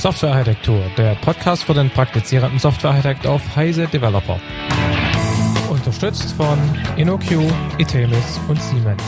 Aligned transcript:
Softwarearchitektur, 0.00 0.80
der 0.96 1.14
Podcast 1.16 1.64
für 1.64 1.74
den 1.74 1.90
praktizierenden 1.90 2.58
Softwarearchitekt 2.58 3.26
auf 3.26 3.54
Heise 3.54 3.86
Developer. 3.86 4.40
Unterstützt 5.68 6.32
von 6.32 6.58
InnoQ, 6.96 7.52
Itemis 7.76 8.40
und 8.48 8.62
Siemens. 8.62 9.02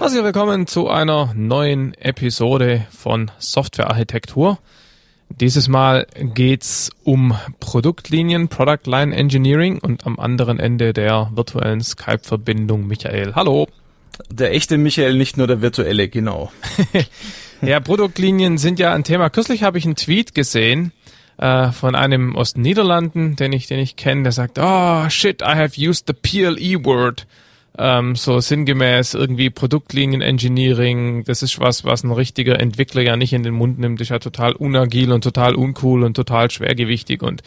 Also 0.00 0.24
willkommen 0.24 0.66
zu 0.66 0.88
einer 0.88 1.34
neuen 1.34 1.92
Episode 1.98 2.86
von 2.88 3.30
Softwarearchitektur. 3.38 4.58
Dieses 5.28 5.68
Mal 5.68 6.06
geht's 6.16 6.90
um 7.04 7.36
Produktlinien, 7.60 8.48
Product 8.48 8.86
Line 8.86 9.14
Engineering 9.14 9.80
und 9.80 10.06
am 10.06 10.18
anderen 10.18 10.58
Ende 10.58 10.94
der 10.94 11.30
virtuellen 11.34 11.82
Skype-Verbindung 11.82 12.86
Michael. 12.86 13.34
Hallo. 13.34 13.66
Der 14.30 14.52
echte 14.52 14.78
Michael, 14.78 15.16
nicht 15.16 15.36
nur 15.36 15.46
der 15.46 15.60
virtuelle, 15.60 16.08
genau. 16.08 16.52
ja, 17.62 17.80
Produktlinien 17.80 18.58
sind 18.58 18.78
ja 18.78 18.92
ein 18.92 19.04
Thema. 19.04 19.30
Kürzlich 19.30 19.62
habe 19.62 19.78
ich 19.78 19.84
einen 19.84 19.96
Tweet 19.96 20.34
gesehen 20.34 20.92
äh, 21.38 21.72
von 21.72 21.94
einem 21.94 22.36
aus 22.36 22.54
den 22.54 22.62
Niederlanden, 22.62 23.36
den 23.36 23.52
ich, 23.52 23.66
den 23.66 23.78
ich 23.78 23.96
kenne, 23.96 24.24
der 24.24 24.32
sagt, 24.32 24.58
oh 24.58 25.08
shit, 25.08 25.42
I 25.42 25.56
have 25.56 25.80
used 25.80 26.06
the 26.06 26.12
PLE 26.12 26.84
word. 26.84 27.26
Ähm, 27.76 28.14
so 28.14 28.38
sinngemäß 28.38 29.14
irgendwie 29.14 29.50
Produktlinien 29.50 30.22
Engineering, 30.22 31.24
das 31.24 31.42
ist 31.42 31.58
was, 31.58 31.84
was 31.84 32.04
ein 32.04 32.12
richtiger 32.12 32.60
Entwickler 32.60 33.02
ja 33.02 33.16
nicht 33.16 33.32
in 33.32 33.42
den 33.42 33.54
Mund 33.54 33.80
nimmt, 33.80 34.00
ist 34.00 34.10
ja 34.10 34.20
total 34.20 34.52
unagil 34.52 35.10
und 35.10 35.24
total 35.24 35.56
uncool 35.56 36.04
und 36.04 36.14
total 36.14 36.52
schwergewichtig 36.52 37.20
und 37.20 37.42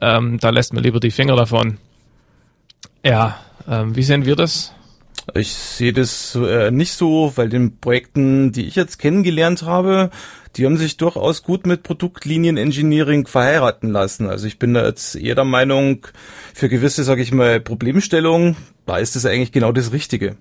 ähm, 0.00 0.38
da 0.38 0.50
lässt 0.50 0.72
man 0.72 0.84
lieber 0.84 1.00
die 1.00 1.10
Finger 1.10 1.34
davon. 1.34 1.78
Ja, 3.04 3.40
ähm, 3.68 3.96
wie 3.96 4.04
sehen 4.04 4.24
wir 4.24 4.36
das? 4.36 4.72
Ich 5.34 5.52
sehe 5.52 5.92
das 5.92 6.34
äh, 6.34 6.70
nicht 6.70 6.92
so, 6.92 7.32
weil 7.36 7.48
den 7.48 7.78
Projekten, 7.78 8.50
die 8.52 8.66
ich 8.66 8.74
jetzt 8.74 8.98
kennengelernt 8.98 9.62
habe, 9.62 10.10
die 10.56 10.66
haben 10.66 10.76
sich 10.76 10.96
durchaus 10.96 11.42
gut 11.42 11.66
mit 11.66 11.82
Produktlinien-Engineering 11.82 13.26
verheiraten 13.26 13.88
lassen. 13.88 14.28
Also 14.28 14.46
ich 14.46 14.58
bin 14.58 14.74
da 14.74 14.84
jetzt 14.84 15.14
eher 15.14 15.34
der 15.34 15.44
Meinung, 15.44 16.06
für 16.54 16.68
gewisse, 16.68 17.04
sage 17.04 17.22
ich 17.22 17.32
mal, 17.32 17.60
Problemstellungen, 17.60 18.56
da 18.84 18.98
ist 18.98 19.16
es 19.16 19.24
eigentlich 19.24 19.52
genau 19.52 19.72
das 19.72 19.92
Richtige. 19.92 20.36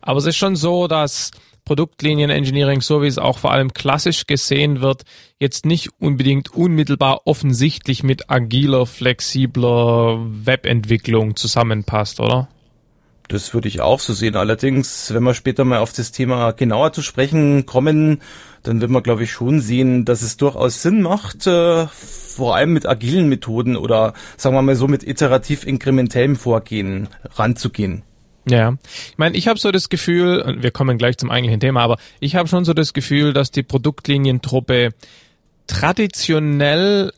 Aber 0.00 0.18
es 0.18 0.26
ist 0.26 0.36
schon 0.36 0.56
so, 0.56 0.86
dass 0.86 1.32
Produktlinien-Engineering, 1.64 2.80
so 2.80 3.02
wie 3.02 3.08
es 3.08 3.18
auch 3.18 3.38
vor 3.38 3.52
allem 3.52 3.74
klassisch 3.74 4.26
gesehen 4.26 4.80
wird, 4.80 5.02
jetzt 5.38 5.66
nicht 5.66 5.90
unbedingt 5.98 6.54
unmittelbar 6.54 7.26
offensichtlich 7.26 8.02
mit 8.02 8.30
agiler, 8.30 8.86
flexibler 8.86 10.18
Webentwicklung 10.46 11.36
zusammenpasst, 11.36 12.20
oder? 12.20 12.48
Das 13.28 13.52
würde 13.52 13.68
ich 13.68 13.80
auch 13.80 14.00
so 14.00 14.14
sehen. 14.14 14.36
Allerdings, 14.36 15.12
wenn 15.12 15.22
wir 15.22 15.34
später 15.34 15.64
mal 15.64 15.78
auf 15.78 15.92
das 15.92 16.12
Thema 16.12 16.52
genauer 16.52 16.92
zu 16.92 17.02
sprechen 17.02 17.66
kommen, 17.66 18.22
dann 18.62 18.80
wird 18.80 18.90
man, 18.90 19.02
glaube 19.02 19.24
ich, 19.24 19.30
schon 19.30 19.60
sehen, 19.60 20.04
dass 20.06 20.22
es 20.22 20.38
durchaus 20.38 20.82
Sinn 20.82 21.02
macht, 21.02 21.46
äh, 21.46 21.86
vor 21.86 22.56
allem 22.56 22.72
mit 22.72 22.86
agilen 22.86 23.28
Methoden 23.28 23.76
oder 23.76 24.14
sagen 24.36 24.56
wir 24.56 24.62
mal 24.62 24.76
so 24.76 24.88
mit 24.88 25.06
iterativ 25.06 25.66
inkrementellem 25.66 26.36
Vorgehen 26.36 27.08
ranzugehen. 27.34 28.02
Ja, 28.48 28.76
ich 28.82 29.18
meine, 29.18 29.36
ich 29.36 29.46
habe 29.46 29.58
so 29.58 29.70
das 29.70 29.90
Gefühl, 29.90 30.56
wir 30.60 30.70
kommen 30.70 30.96
gleich 30.96 31.18
zum 31.18 31.30
eigentlichen 31.30 31.60
Thema, 31.60 31.82
aber 31.82 31.98
ich 32.20 32.34
habe 32.34 32.48
schon 32.48 32.64
so 32.64 32.72
das 32.72 32.94
Gefühl, 32.94 33.34
dass 33.34 33.50
die 33.50 33.62
Produktlinientruppe 33.62 34.90
traditionell 35.66 37.12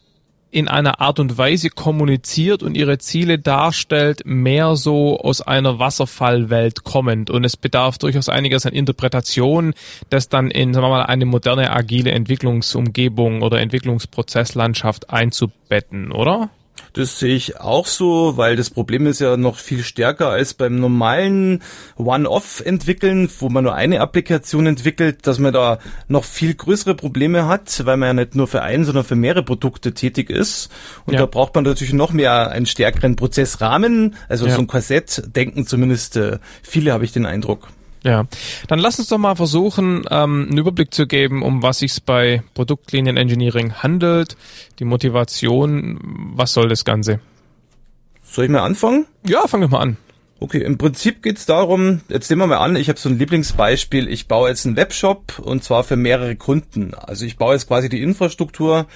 in 0.51 0.69
einer 0.69 1.01
Art 1.01 1.21
und 1.21 1.39
Weise 1.39 1.71
kommuniziert 1.71 2.63
und 2.63 2.75
ihre 2.75 2.99
Ziele 2.99 3.39
darstellt, 3.39 4.23
mehr 4.25 4.77
so 4.77 5.19
aus 5.21 5.41
einer 5.41 5.79
Wasserfallwelt 5.79 6.85
kommend. 6.85 7.31
Und 7.31 7.45
es 7.45 7.57
bedarf 7.57 7.99
durchaus 7.99 8.29
einiges 8.29 8.67
an 8.67 8.73
Interpretation, 8.73 9.75
das 10.11 10.29
dann 10.29 10.51
in, 10.51 10.75
sagen 10.75 10.85
wir 10.85 10.91
mal, 10.91 11.03
eine 11.05 11.25
moderne, 11.25 11.71
agile 11.71 12.11
Entwicklungsumgebung 12.11 13.43
oder 13.43 13.61
Entwicklungsprozesslandschaft 13.61 15.11
einzubetten, 15.11 16.13
oder? 16.13 16.51
Das 16.93 17.19
sehe 17.19 17.35
ich 17.35 17.61
auch 17.61 17.87
so, 17.87 18.37
weil 18.37 18.57
das 18.57 18.71
Problem 18.71 19.07
ist 19.07 19.21
ja 19.21 19.37
noch 19.37 19.57
viel 19.57 19.83
stärker 19.83 20.29
als 20.29 20.55
beim 20.55 20.77
normalen 20.77 21.63
One-Off-Entwickeln, 21.97 23.31
wo 23.39 23.49
man 23.49 23.65
nur 23.65 23.75
eine 23.75 24.01
Applikation 24.01 24.67
entwickelt, 24.67 25.27
dass 25.27 25.39
man 25.39 25.53
da 25.53 25.79
noch 26.09 26.25
viel 26.25 26.55
größere 26.55 26.95
Probleme 26.95 27.47
hat, 27.47 27.85
weil 27.87 27.97
man 27.97 28.09
ja 28.09 28.13
nicht 28.25 28.35
nur 28.35 28.49
für 28.49 28.63
ein, 28.63 28.85
sondern 28.85 29.05
für 29.05 29.17
mehrere 29.17 29.45
Produkte 29.45 29.95
tätig 29.95 30.31
ist. 30.31 30.71
Und 31.07 31.15
ja. 31.15 31.21
da 31.21 31.27
braucht 31.27 31.55
man 31.55 31.65
natürlich 31.65 31.93
noch 31.93 32.13
mehr 32.13 32.51
einen 32.51 32.67
stärkeren 32.67 33.17
Prozessrahmen, 33.17 34.17
also 34.29 34.47
ja. 34.47 34.55
so 34.55 34.61
ein 34.61 34.67
Korsett, 34.67 35.23
denken 35.35 35.67
zumindest 35.67 36.17
äh, 36.17 36.39
viele, 36.63 36.93
habe 36.93 37.05
ich 37.05 37.13
den 37.13 37.27
Eindruck. 37.27 37.69
Ja, 38.03 38.27
dann 38.69 38.79
lass 38.79 38.99
uns 38.99 39.09
doch 39.09 39.19
mal 39.19 39.37
versuchen, 39.37 40.05
ähm, 40.11 40.47
einen 40.49 40.59
Überblick 40.59 40.95
zu 40.95 41.07
geben, 41.07 41.43
um 41.43 41.63
was 41.63 41.81
sich 41.81 42.03
bei 42.03 42.43
Produktlinien 42.55 43.19
Engineering 43.19 43.75
handelt, 43.75 44.37
die 44.79 44.85
Motivation, 44.85 45.99
was 46.35 46.55
soll 46.55 46.69
das 46.69 46.85
Ganze? 46.85 47.21
Soll 48.23 48.47
ich 48.47 48.51
mal 48.51 48.63
anfangen? 48.63 49.07
Ja, 49.27 49.47
fang 49.47 49.61
doch 49.61 49.69
mal 49.69 49.81
an. 49.81 49.97
Okay, 50.43 50.63
im 50.63 50.79
Prinzip 50.79 51.23
geht's 51.23 51.45
darum, 51.45 52.01
jetzt 52.09 52.31
nehmen 52.31 52.41
wir 52.41 52.47
mal 52.47 52.65
an, 52.65 52.75
ich 52.75 52.89
habe 52.89 52.99
so 52.99 53.11
ein 53.11 53.19
Lieblingsbeispiel, 53.19 54.09
ich 54.09 54.27
baue 54.27 54.49
jetzt 54.49 54.65
einen 54.65 54.77
Webshop 54.77 55.39
und 55.39 55.63
zwar 55.63 55.85
für 55.85 55.97
mehrere 55.97 56.35
Kunden. 56.35 56.95
Also 56.95 57.27
ich 57.27 57.37
baue 57.37 57.53
jetzt 57.53 57.69
quasi 57.69 57.91
die 57.91 58.01
Infrastruktur 58.01 58.87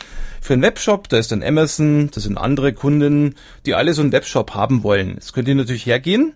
für 0.41 0.55
einen 0.55 0.63
Webshop, 0.63 1.11
da 1.11 1.19
ist 1.19 1.33
dann 1.33 1.43
Amazon, 1.43 2.11
das 2.15 2.23
sind 2.23 2.39
andere 2.39 2.73
Kunden, 2.73 3.35
die 3.67 3.75
alle 3.75 3.93
so 3.93 4.01
einen 4.01 4.13
Webshop 4.13 4.55
haben 4.55 4.83
wollen. 4.83 5.17
Jetzt 5.17 5.35
könnt 5.35 5.47
ihr 5.47 5.55
natürlich 5.55 5.85
hergehen 5.85 6.33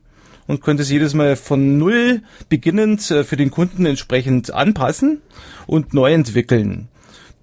und 0.48 0.60
könnte 0.60 0.82
es 0.82 0.91
jedes 0.91 1.14
Mal 1.14 1.36
von 1.36 1.78
null 1.78 2.22
beginnend 2.48 3.09
äh, 3.12 3.22
für 3.22 3.36
den 3.36 3.53
Kunden 3.53 3.86
entsprechend 3.86 4.53
anpassen 4.53 5.22
und 5.69 5.94
neu 5.94 6.12
entwickeln. 6.12 6.88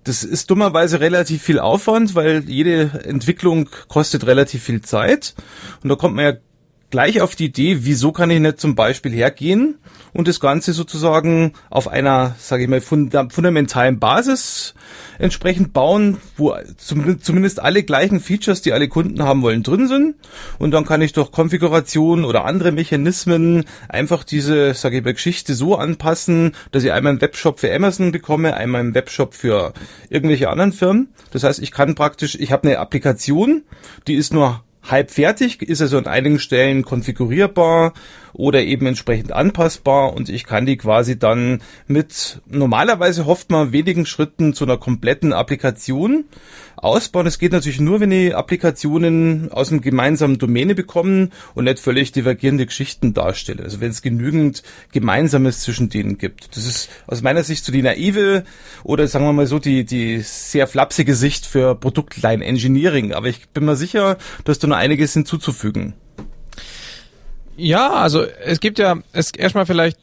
Das 0.04 0.24
ist 0.24 0.52
dummerweise 0.52 1.00
relativ 1.00 1.42
viel 1.42 1.58
Aufwand, 1.58 2.14
weil 2.14 2.44
jede 2.48 3.04
Entwicklung 3.06 3.70
kostet 3.88 4.28
relativ 4.28 4.62
viel 4.62 4.82
Zeit. 4.82 5.34
Und 5.82 5.90
da 5.90 5.96
kommt 5.96 6.16
man 6.16 6.26
ja 6.26 6.34
gleich 6.96 7.20
auf 7.20 7.36
die 7.36 7.48
Idee, 7.48 7.80
wieso 7.82 8.14
kann 8.14 8.30
ich 8.30 8.40
nicht 8.40 8.58
zum 8.58 8.74
Beispiel 8.74 9.12
hergehen 9.12 9.80
und 10.14 10.30
das 10.30 10.40
Ganze 10.40 10.72
sozusagen 10.72 11.52
auf 11.70 11.90
einer, 11.90 12.36
sage 12.40 12.64
ich 12.64 12.70
mal, 12.70 12.80
funda 12.80 13.28
fundamentalen 13.28 14.00
Basis 14.00 14.76
entsprechend 15.20 15.74
bauen, 15.74 16.20
wo 16.38 16.56
zumindest 16.78 17.60
alle 17.62 17.84
gleichen 17.84 18.22
Features, 18.22 18.62
die 18.62 18.72
alle 18.72 18.88
Kunden 18.88 19.24
haben 19.24 19.42
wollen, 19.42 19.62
drin 19.62 19.90
sind. 19.90 20.16
Und 20.58 20.72
dann 20.72 20.86
kann 20.86 21.02
ich 21.02 21.12
durch 21.12 21.34
Konfiguration 21.34 22.24
oder 22.24 22.46
andere 22.46 22.72
Mechanismen 22.72 23.66
einfach 23.90 24.24
diese, 24.24 24.74
sage 24.74 25.00
ich 25.00 25.04
mal, 25.04 25.14
Geschichte 25.14 25.54
so 25.54 25.76
anpassen, 25.76 26.54
dass 26.72 26.86
ich 26.86 26.94
einmal 26.94 27.12
einen 27.12 27.22
Webshop 27.22 27.60
für 27.60 27.76
Amazon 27.76 28.14
bekomme, 28.14 28.54
einmal 28.54 28.80
einen 28.80 28.96
Webshop 28.96 29.34
für 29.34 29.74
irgendwelche 30.10 30.48
anderen 30.48 30.72
Firmen. 30.72 31.10
Das 31.32 31.44
heißt, 31.44 31.60
ich 31.60 31.72
kann 31.72 31.94
praktisch, 31.94 32.36
ich 32.36 32.54
habe 32.54 32.70
eine 32.70 32.80
Applikation, 32.80 33.64
die 34.08 34.16
ist 34.16 34.32
nur 34.32 34.64
halb 34.90 35.12
fertig, 35.12 35.62
ist 35.62 35.82
also 35.82 35.98
an 35.98 36.08
einigen 36.08 36.40
Stellen 36.40 36.84
konfigurierbar 36.84 37.94
oder 38.34 38.62
eben 38.62 38.86
entsprechend 38.86 39.32
anpassbar 39.32 40.14
und 40.14 40.30
ich 40.30 40.46
kann 40.46 40.66
die 40.66 40.78
quasi 40.78 41.18
dann 41.18 41.62
mit 41.88 42.42
normalerweise 42.48 43.26
hofft 43.26 43.50
man 43.50 43.72
wenigen 43.72 44.06
Schritten 44.06 44.54
zu 44.54 44.66
einer 44.66 44.78
kompletten 44.78 45.34
Applikation 45.34 46.26
ausbauen. 46.78 47.28
Es 47.28 47.40
geht 47.40 47.52
natürlich 47.52 47.80
nur, 47.80 48.00
wenn 48.00 48.10
die 48.10 48.34
Applikationen 48.34 49.52
aus 49.52 49.72
einem 49.72 49.82
gemeinsamen 49.82 50.38
Domäne 50.38 50.76
bekommen 50.76 51.32
und 51.54 51.66
nicht 51.66 51.80
völlig 51.80 52.12
divergierende 52.12 52.66
Geschichten 52.66 53.14
darstellen. 53.14 53.62
Also 53.62 53.82
wenn 53.82 53.92
es 53.92 54.02
genügend 54.02 54.64
Gemeinsames 54.92 55.62
zwischen 55.62 55.90
denen 55.90 56.18
gibt. 56.18 56.56
Das 56.56 56.66
ist 56.66 56.90
aus 57.08 57.22
meiner 57.22 57.44
Sicht 57.44 57.66
so 57.66 57.72
die 57.72 57.82
naive 57.82 58.44
oder 58.84 59.08
sagen 59.08 59.26
wir 59.26 59.34
mal 59.34 59.48
so 59.48 59.60
die, 59.60 59.86
die 59.86 60.22
sehr 60.22 60.68
flapsige 60.68 61.16
Sicht 61.16 61.46
für 61.46 61.76
Produktline 61.76 62.44
Engineering. 62.44 63.14
Aber 63.14 63.28
ich 63.28 63.50
bin 63.50 63.66
mir 63.66 63.76
sicher, 63.76 64.18
dass 64.44 64.60
da 64.60 64.68
noch 64.68 64.78
einiges 64.78 65.14
hinzuzufügen. 65.14 65.94
Ja, 67.58 67.94
also 67.94 68.24
es 68.24 68.60
gibt 68.60 68.80
ja, 68.80 68.98
es 69.14 69.32
erstmal 69.32 69.66
vielleicht 69.66 69.98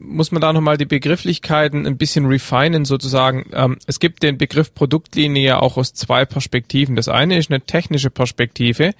muss 0.00 0.32
man 0.32 0.40
da 0.40 0.52
nochmal 0.52 0.76
die 0.76 0.84
Begrifflichkeiten 0.84 1.86
ein 1.86 1.96
bisschen 1.96 2.26
refinen 2.26 2.84
sozusagen. 2.84 3.46
Ähm, 3.52 3.78
es 3.86 4.00
gibt 4.00 4.22
den 4.22 4.38
Begriff 4.38 4.74
Produktlinie 4.74 5.42
ja 5.42 5.58
auch 5.60 5.76
aus 5.76 5.94
zwei 5.94 6.24
Perspektiven. 6.24 6.96
Das 6.96 7.08
eine 7.08 7.38
ist 7.38 7.50
eine 7.50 7.60
technische 7.60 8.10
Perspektive, 8.10 8.94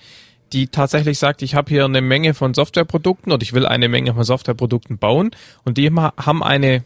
die 0.53 0.69
tatsächlich 0.69 1.19
sagt, 1.19 1.43
ich 1.43 1.55
habe 1.55 1.69
hier 1.69 1.85
eine 1.85 2.01
Menge 2.01 2.35
von 2.35 2.55
Softwareprodukten 2.55 3.33
oder 3.33 3.43
ich 3.43 3.53
will 3.53 3.67
eine 3.67 3.89
Menge 3.89 4.15
von 4.15 4.25
Softwareprodukten 4.25 4.99
bauen 4.99 5.31
und 5.65 5.79
die 5.79 5.91
haben 5.91 6.43
eine 6.43 6.85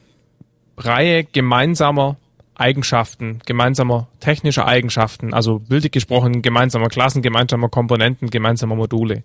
Reihe 0.76 1.24
gemeinsamer 1.24 2.16
Eigenschaften, 2.54 3.40
gemeinsamer 3.46 4.08
technischer 4.20 4.66
Eigenschaften, 4.66 5.32
also 5.32 5.58
bildlich 5.58 5.92
gesprochen 5.92 6.42
gemeinsamer 6.42 6.88
Klassen, 6.88 7.22
gemeinsamer 7.22 7.68
Komponenten, 7.68 8.30
gemeinsamer 8.30 8.76
Module. 8.76 9.22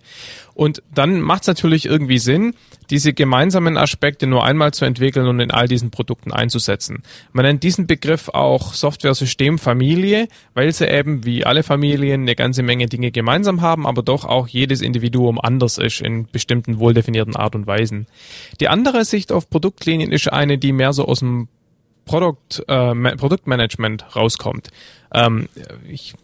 Und 0.54 0.82
dann 0.94 1.22
macht 1.22 1.42
es 1.42 1.48
natürlich 1.48 1.86
irgendwie 1.86 2.20
Sinn, 2.20 2.56
diese 2.90 3.14
gemeinsamen 3.14 3.78
Aspekte 3.78 4.28
nur 4.28 4.46
einmal 4.46 4.74
zu 4.74 4.86
entwickeln 4.86 5.28
und 5.28 5.40
in 5.40 5.52
all 5.52 5.68
diesen 5.68 5.92
Produkten 5.92 6.32
einzusetzen. 6.32 7.04
Man 7.34 7.46
nennt 7.46 7.64
diesen 7.64 7.86
Begriff 7.86 8.30
auch 8.30 8.74
Software-System-Familie, 8.74 10.30
weil 10.54 10.72
sie 10.72 10.88
eben 10.88 11.26
wie 11.26 11.46
alle 11.46 11.64
Familien 11.64 12.22
eine 12.22 12.36
ganze 12.36 12.64
Menge 12.64 12.88
Dinge 12.88 13.12
gemeinsam 13.12 13.62
haben, 13.62 13.86
aber 13.86 14.04
doch 14.04 14.26
auch 14.26 14.48
jedes 14.48 14.82
Individuum 14.82 15.40
anders 15.40 15.78
ist 15.78 16.02
in 16.02 16.28
bestimmten 16.32 16.80
wohldefinierten 16.80 17.36
Art 17.36 17.56
und 17.56 17.68
Weisen. 17.68 18.08
Die 18.62 18.70
andere 18.70 19.06
Sicht 19.06 19.32
auf 19.32 19.50
Produktlinien 19.50 20.12
ist 20.12 20.32
eine, 20.32 20.58
die 20.58 20.72
mehr 20.72 20.94
so 20.94 21.06
aus 21.06 21.20
dem 21.20 21.50
Product, 22.08 22.64
äh, 22.68 23.16
Produktmanagement 23.16 24.16
rauskommt. 24.16 24.70
Ähm, 25.14 25.48
ich 25.88 26.16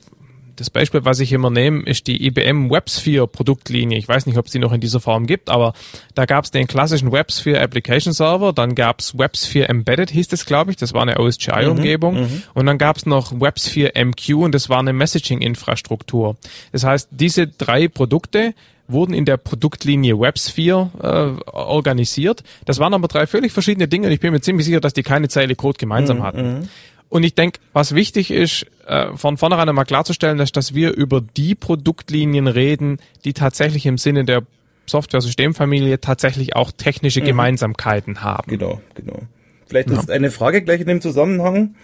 das 0.56 0.70
Beispiel, 0.70 1.04
was 1.04 1.20
ich 1.20 1.34
immer 1.34 1.50
nehme, 1.50 1.84
ist 1.84 2.08
die 2.08 2.26
IBM 2.26 2.70
WebSphere 2.70 3.28
Produktlinie. 3.28 3.98
Ich 3.98 4.08
weiß 4.08 4.26
nicht, 4.26 4.38
ob 4.38 4.46
es 4.46 4.52
die 4.52 4.60
noch 4.60 4.72
in 4.72 4.82
dieser 4.82 5.00
Form 5.00 5.26
gibt, 5.26 5.50
aber 5.50 5.74
da 6.16 6.26
gab 6.26 6.46
es 6.46 6.52
den 6.52 6.68
klassischen 6.68 7.12
WebSphere 7.12 7.62
Application 7.62 8.14
Server, 8.14 8.54
dann 8.54 8.76
gab 8.76 9.00
es 9.00 9.18
WebSphere 9.18 9.70
Embedded, 9.70 10.12
hieß 10.12 10.28
das, 10.28 10.46
glaube 10.46 10.72
ich, 10.72 10.78
das 10.78 10.94
war 10.94 11.02
eine 11.02 11.20
OSGI-Umgebung, 11.20 12.16
mhm, 12.16 12.22
mhm, 12.22 12.44
und 12.54 12.66
dann 12.66 12.78
gab 12.78 12.98
es 12.98 13.06
noch 13.06 13.32
WebSphere 13.40 13.94
MQ 13.96 14.30
und 14.36 14.54
das 14.54 14.70
war 14.70 14.80
eine 14.80 14.94
Messaging-Infrastruktur. 14.94 16.38
Das 16.72 16.84
heißt, 16.84 17.10
diese 17.12 17.48
drei 17.48 17.88
Produkte 17.88 18.54
wurden 18.94 19.14
in 19.14 19.26
der 19.26 19.38
Produktlinie 19.38 20.20
WebSphere 20.20 20.90
äh, 21.02 21.50
organisiert. 21.50 22.44
Das 22.66 22.80
waren 22.80 22.94
aber 22.94 23.08
drei 23.08 23.28
völlig 23.28 23.52
verschiedene 23.52 23.88
Dinge 23.88 24.08
und 24.08 24.14
ich 24.14 24.20
bin 24.20 24.32
mir 24.32 24.42
ziemlich 24.42 24.66
sicher, 24.66 24.80
dass 24.80 24.94
die 24.94 25.04
keine 25.04 25.28
Zeile 25.28 25.56
Code 25.56 25.78
gemeinsam 25.78 26.18
mhm, 26.18 26.24
hatten. 26.24 26.60
Mhm. 26.60 26.70
Und 27.10 27.24
ich 27.24 27.36
denke, 27.36 27.60
was 27.74 27.94
wichtig 27.94 28.32
ist, 28.32 28.66
äh, 28.88 29.16
von 29.16 29.38
vornherein 29.38 29.70
einmal 29.70 29.86
klarzustellen, 29.86 30.40
ist, 30.40 30.58
dass 30.58 30.74
wir 30.74 30.94
über 30.94 31.22
die 31.22 31.54
Produktlinien 31.54 32.48
reden, 32.48 32.98
die 33.24 33.34
tatsächlich 33.34 33.86
im 33.86 34.00
Sinne 34.00 34.26
der 34.26 34.44
Software-Systemfamilie 34.88 36.02
tatsächlich 36.02 36.56
auch 36.56 36.72
technische 36.72 37.22
mhm. 37.22 37.26
Gemeinsamkeiten 37.26 38.24
haben. 38.24 38.50
Genau, 38.50 38.82
genau. 38.96 39.20
Vielleicht 39.68 39.90
ist 39.90 40.10
ja. 40.10 40.14
eine 40.14 40.32
Frage 40.32 40.62
gleich 40.62 40.82
in 40.82 40.88
dem 40.88 41.02
Zusammenhang 41.02 41.76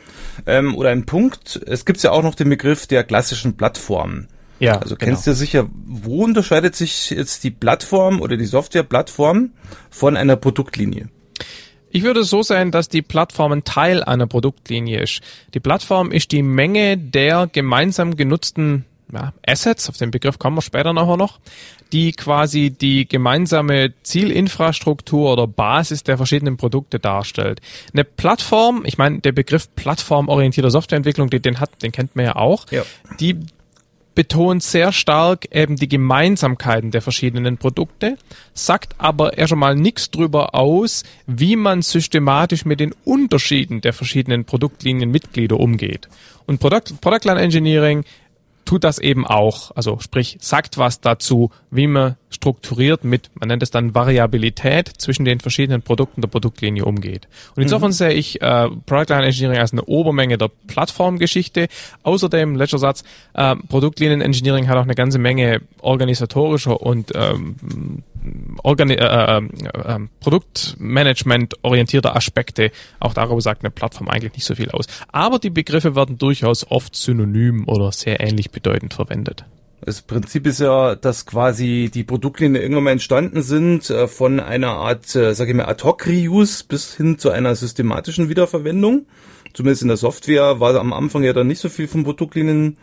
ähm, 0.45 0.75
oder 0.75 0.89
ein 0.89 1.06
Punkt. 1.06 1.61
Es 1.65 1.85
gibt 1.85 2.01
ja 2.03 2.11
auch 2.11 2.23
noch 2.23 2.35
den 2.35 2.50
Begriff 2.50 2.88
der 2.88 3.03
klassischen 3.03 3.56
Plattform. 3.56 4.27
Ja, 4.59 4.77
also 4.77 4.95
kennst 4.95 5.25
genau. 5.25 5.33
du 5.33 5.39
sicher, 5.39 5.69
wo 5.85 6.23
unterscheidet 6.23 6.75
sich 6.75 7.09
jetzt 7.11 7.44
die 7.44 7.51
Plattform 7.51 8.21
oder 8.21 8.38
die 8.38 8.45
Software-Plattform 8.45 9.51
von 9.89 10.17
einer 10.17 10.35
Produktlinie? 10.35 11.09
Ich 11.91 12.03
würde 12.03 12.23
so 12.23 12.44
sehen, 12.44 12.71
dass 12.71 12.88
die 12.88 13.01
Plattform 13.01 13.51
ein 13.51 13.63
Teil 13.63 14.03
einer 14.03 14.27
Produktlinie 14.27 15.01
ist. 15.01 15.21
Die 15.53 15.59
Plattform 15.59 16.11
ist 16.11 16.31
die 16.31 16.44
Menge 16.44 16.97
der 16.97 17.47
gemeinsam 17.51 18.15
genutzten 18.15 18.85
ja, 19.11 19.33
Assets, 19.45 19.89
auf 19.89 19.97
den 19.97 20.11
Begriff 20.11 20.38
kommen 20.38 20.57
wir 20.57 20.61
später 20.61 20.94
nachher 20.94 21.17
noch, 21.17 21.39
die 21.91 22.11
quasi 22.11 22.69
die 22.69 23.07
gemeinsame 23.07 23.94
Zielinfrastruktur 24.03 25.33
oder 25.33 25.47
Basis 25.47 26.03
der 26.03 26.17
verschiedenen 26.17 26.57
Produkte 26.57 27.00
darstellt. 27.00 27.59
Eine 27.94 28.03
Plattform, 28.03 28.83
ich 28.85 28.97
meine, 28.97 29.19
der 29.19 29.31
Begriff 29.31 29.73
plattformorientierte 29.75 30.69
Softwareentwicklung, 30.69 31.29
den, 31.29 31.41
den 31.41 31.59
hat, 31.59 31.81
den 31.81 31.91
kennt 31.91 32.15
man 32.15 32.25
ja 32.25 32.35
auch, 32.35 32.67
ja. 32.71 32.83
die 33.19 33.39
betont 34.15 34.63
sehr 34.63 34.91
stark 34.91 35.47
eben 35.53 35.75
die 35.75 35.88
Gemeinsamkeiten 35.88 36.91
der 36.91 37.01
verschiedenen 37.01 37.57
Produkte, 37.57 38.17
sagt 38.53 38.95
aber 38.97 39.38
erst 39.38 39.53
einmal 39.53 39.75
nichts 39.75 40.11
drüber 40.11 40.56
aus, 40.56 41.03
wie 41.25 41.56
man 41.56 41.81
systematisch 41.81 42.65
mit 42.65 42.79
den 42.79 42.94
Unterschieden 43.06 43.81
der 43.81 43.94
verschiedenen 43.94 44.45
Produktlinienmitglieder 44.45 45.59
umgeht. 45.59 46.09
Und 46.45 46.59
Product, 46.59 47.00
Product 47.01 47.25
Line 47.25 47.41
Engineering 47.41 48.03
tut 48.69 48.83
das 48.83 49.00
eben 49.00 49.25
auch. 49.25 49.71
Also 49.75 49.98
sprich, 50.00 50.38
sagt 50.42 50.77
was 50.77 51.01
dazu, 51.01 51.50
wie 51.71 51.88
man 51.88 52.18
strukturiert 52.30 53.04
mit, 53.04 53.31
man 53.33 53.48
nennt 53.48 53.63
es 53.63 53.71
dann 53.71 53.95
Variabilität 53.95 54.89
zwischen 55.00 55.25
den 55.25 55.39
verschiedenen 55.39 55.81
Produkten 55.81 56.21
der 56.21 56.27
Produktlinie 56.27 56.86
umgeht. 56.86 57.27
Und 57.56 57.63
insofern 57.63 57.89
mhm. 57.89 57.94
sehe 57.94 58.13
ich 58.13 58.44
äh, 58.44 58.69
Product 58.86 59.10
Line 59.10 59.25
Engineering 59.25 59.57
als 59.57 59.71
eine 59.71 59.86
Obermenge 59.86 60.38
der 60.38 60.51
Plattformgeschichte. 60.68 61.68
Außerdem, 62.04 62.56
letzter 62.56 62.77
Satz, 62.77 63.04
äh, 63.33 63.56
Produktlinien 63.56 64.21
Engineering 64.21 64.68
hat 64.68 64.77
auch 64.77 64.83
eine 64.83 64.94
ganze 64.94 65.18
Menge 65.18 65.62
organisatorischer 65.81 66.80
und 66.80 67.12
ähm, 67.16 68.04
Organi 68.64 68.96
äh, 68.96 69.38
äh, 69.38 69.42
äh, 69.74 70.00
Produktmanagement 70.20 71.56
orientierter 71.64 72.16
Aspekte. 72.16 72.72
Auch 73.00 73.14
darüber 73.14 73.42
sagt 73.42 73.64
eine 73.64 73.72
Plattform 73.72 74.10
eigentlich 74.10 74.34
nicht 74.34 74.46
so 74.46 74.56
viel 74.56 74.72
aus. 74.72 74.88
Aber 75.12 75.40
die 75.40 75.50
Begriffe 75.50 75.96
werden 75.96 76.18
durchaus 76.18 76.70
oft 76.70 76.96
synonym 76.96 77.68
oder 77.68 77.92
sehr 77.92 78.20
ähnlich 78.20 78.52
bedeutend 78.52 78.94
verwendet. 78.94 79.46
Das 79.81 80.02
Prinzip 80.02 80.46
ist 80.46 80.60
ja, 80.60 80.96
dass 80.96 81.26
quasi 81.26 81.90
die 81.94 82.04
Produktlinien 82.04 82.62
irgendwann 82.62 82.84
mal 82.84 82.92
entstanden 82.92 83.42
sind 83.42 83.90
äh, 83.90 84.08
von 84.08 84.40
einer 84.40 84.72
Art, 84.72 85.16
äh, 85.16 85.34
sage 85.34 85.52
ich 85.52 85.58
mal, 85.58 85.66
Ad-Hoc-Reuse 85.66 86.66
bis 86.68 86.96
hin 86.96 87.18
zu 87.18 87.30
einer 87.30 87.56
systematischen 87.56 88.28
Wiederverwendung. 88.28 89.06
Zumindest 89.54 89.81
in 89.81 89.88
der 89.88 89.98
Software 89.98 90.60
war 90.60 90.76
am 90.76 90.94
Anfang 90.94 91.24
ja 91.24 91.34
dann 91.34 91.48
nicht 91.48 91.60
so 91.60 91.70
viel 91.70 91.88
von 91.88 92.04
Produktlinien 92.04 92.78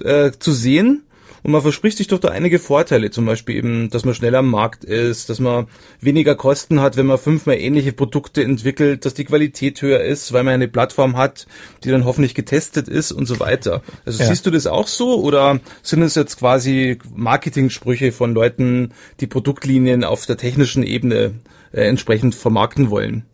äh, 0.00 0.32
zu 0.38 0.52
sehen. 0.52 1.02
Und 1.48 1.52
man 1.52 1.62
verspricht 1.62 1.96
sich 1.96 2.08
doch 2.08 2.18
da 2.18 2.28
einige 2.28 2.58
Vorteile, 2.58 3.10
zum 3.10 3.24
Beispiel 3.24 3.56
eben, 3.56 3.88
dass 3.88 4.04
man 4.04 4.14
schneller 4.14 4.40
am 4.40 4.50
Markt 4.50 4.84
ist, 4.84 5.30
dass 5.30 5.40
man 5.40 5.66
weniger 5.98 6.34
Kosten 6.34 6.82
hat, 6.82 6.98
wenn 6.98 7.06
man 7.06 7.16
fünfmal 7.16 7.56
ähnliche 7.56 7.94
Produkte 7.94 8.44
entwickelt, 8.44 9.06
dass 9.06 9.14
die 9.14 9.24
Qualität 9.24 9.80
höher 9.80 10.00
ist, 10.00 10.34
weil 10.34 10.44
man 10.44 10.52
eine 10.52 10.68
Plattform 10.68 11.16
hat, 11.16 11.46
die 11.84 11.90
dann 11.90 12.04
hoffentlich 12.04 12.34
getestet 12.34 12.86
ist 12.86 13.12
und 13.12 13.24
so 13.24 13.40
weiter. 13.40 13.80
Also 14.04 14.22
ja. 14.22 14.28
siehst 14.28 14.44
du 14.44 14.50
das 14.50 14.66
auch 14.66 14.88
so 14.88 15.22
oder 15.22 15.58
sind 15.82 16.02
es 16.02 16.16
jetzt 16.16 16.38
quasi 16.38 16.98
Marketing-Sprüche 17.16 18.12
von 18.12 18.34
Leuten, 18.34 18.92
die 19.20 19.26
Produktlinien 19.26 20.04
auf 20.04 20.26
der 20.26 20.36
technischen 20.36 20.82
Ebene 20.82 21.32
äh, 21.72 21.80
entsprechend 21.88 22.34
vermarkten 22.34 22.90
wollen? 22.90 23.24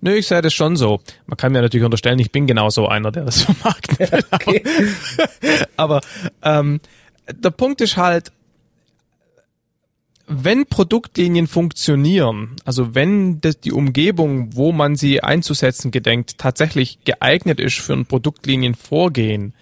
Nö, 0.00 0.14
ich 0.14 0.28
sehe 0.28 0.42
das 0.42 0.54
schon 0.54 0.76
so. 0.76 1.00
Man 1.26 1.36
kann 1.36 1.50
mir 1.50 1.60
natürlich 1.60 1.84
unterstellen, 1.84 2.20
ich 2.20 2.30
bin 2.30 2.46
genauso 2.46 2.86
einer, 2.86 3.10
der 3.10 3.24
das 3.24 3.42
vermarkten 3.42 3.98
will. 3.98 4.24
Okay. 4.30 4.62
Aber 5.76 6.00
ähm, 6.44 6.80
der 7.28 7.50
Punkt 7.50 7.80
ist 7.80 7.96
halt, 7.96 8.32
wenn 10.26 10.64
Produktlinien 10.66 11.46
funktionieren, 11.46 12.56
also 12.64 12.94
wenn 12.94 13.40
die 13.40 13.72
Umgebung, 13.72 14.56
wo 14.56 14.72
man 14.72 14.96
sie 14.96 15.22
einzusetzen 15.22 15.90
gedenkt, 15.90 16.38
tatsächlich 16.38 17.04
geeignet 17.04 17.60
ist 17.60 17.78
für 17.78 17.92
ein 17.92 18.06
Produktlinienvorgehen, 18.06 19.52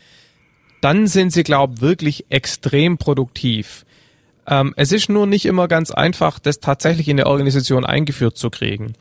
dann 0.81 1.07
sind 1.07 1.33
sie, 1.33 1.43
glaube 1.43 1.81
wirklich 1.81 2.27
extrem 2.29 2.97
produktiv. 2.97 3.85
Ähm, 4.47 4.73
es 4.77 4.93
ist 4.93 5.09
nur 5.09 5.27
nicht 5.27 5.47
immer 5.47 5.69
ganz 5.69 5.91
einfach, 5.91 6.39
das 6.39 6.61
tatsächlich 6.61 7.09
in 7.09 7.17
der 7.17 7.27
Organisation 7.27 7.85
eingeführt 7.85 8.37
zu 8.37 8.51
kriegen. 8.51 8.95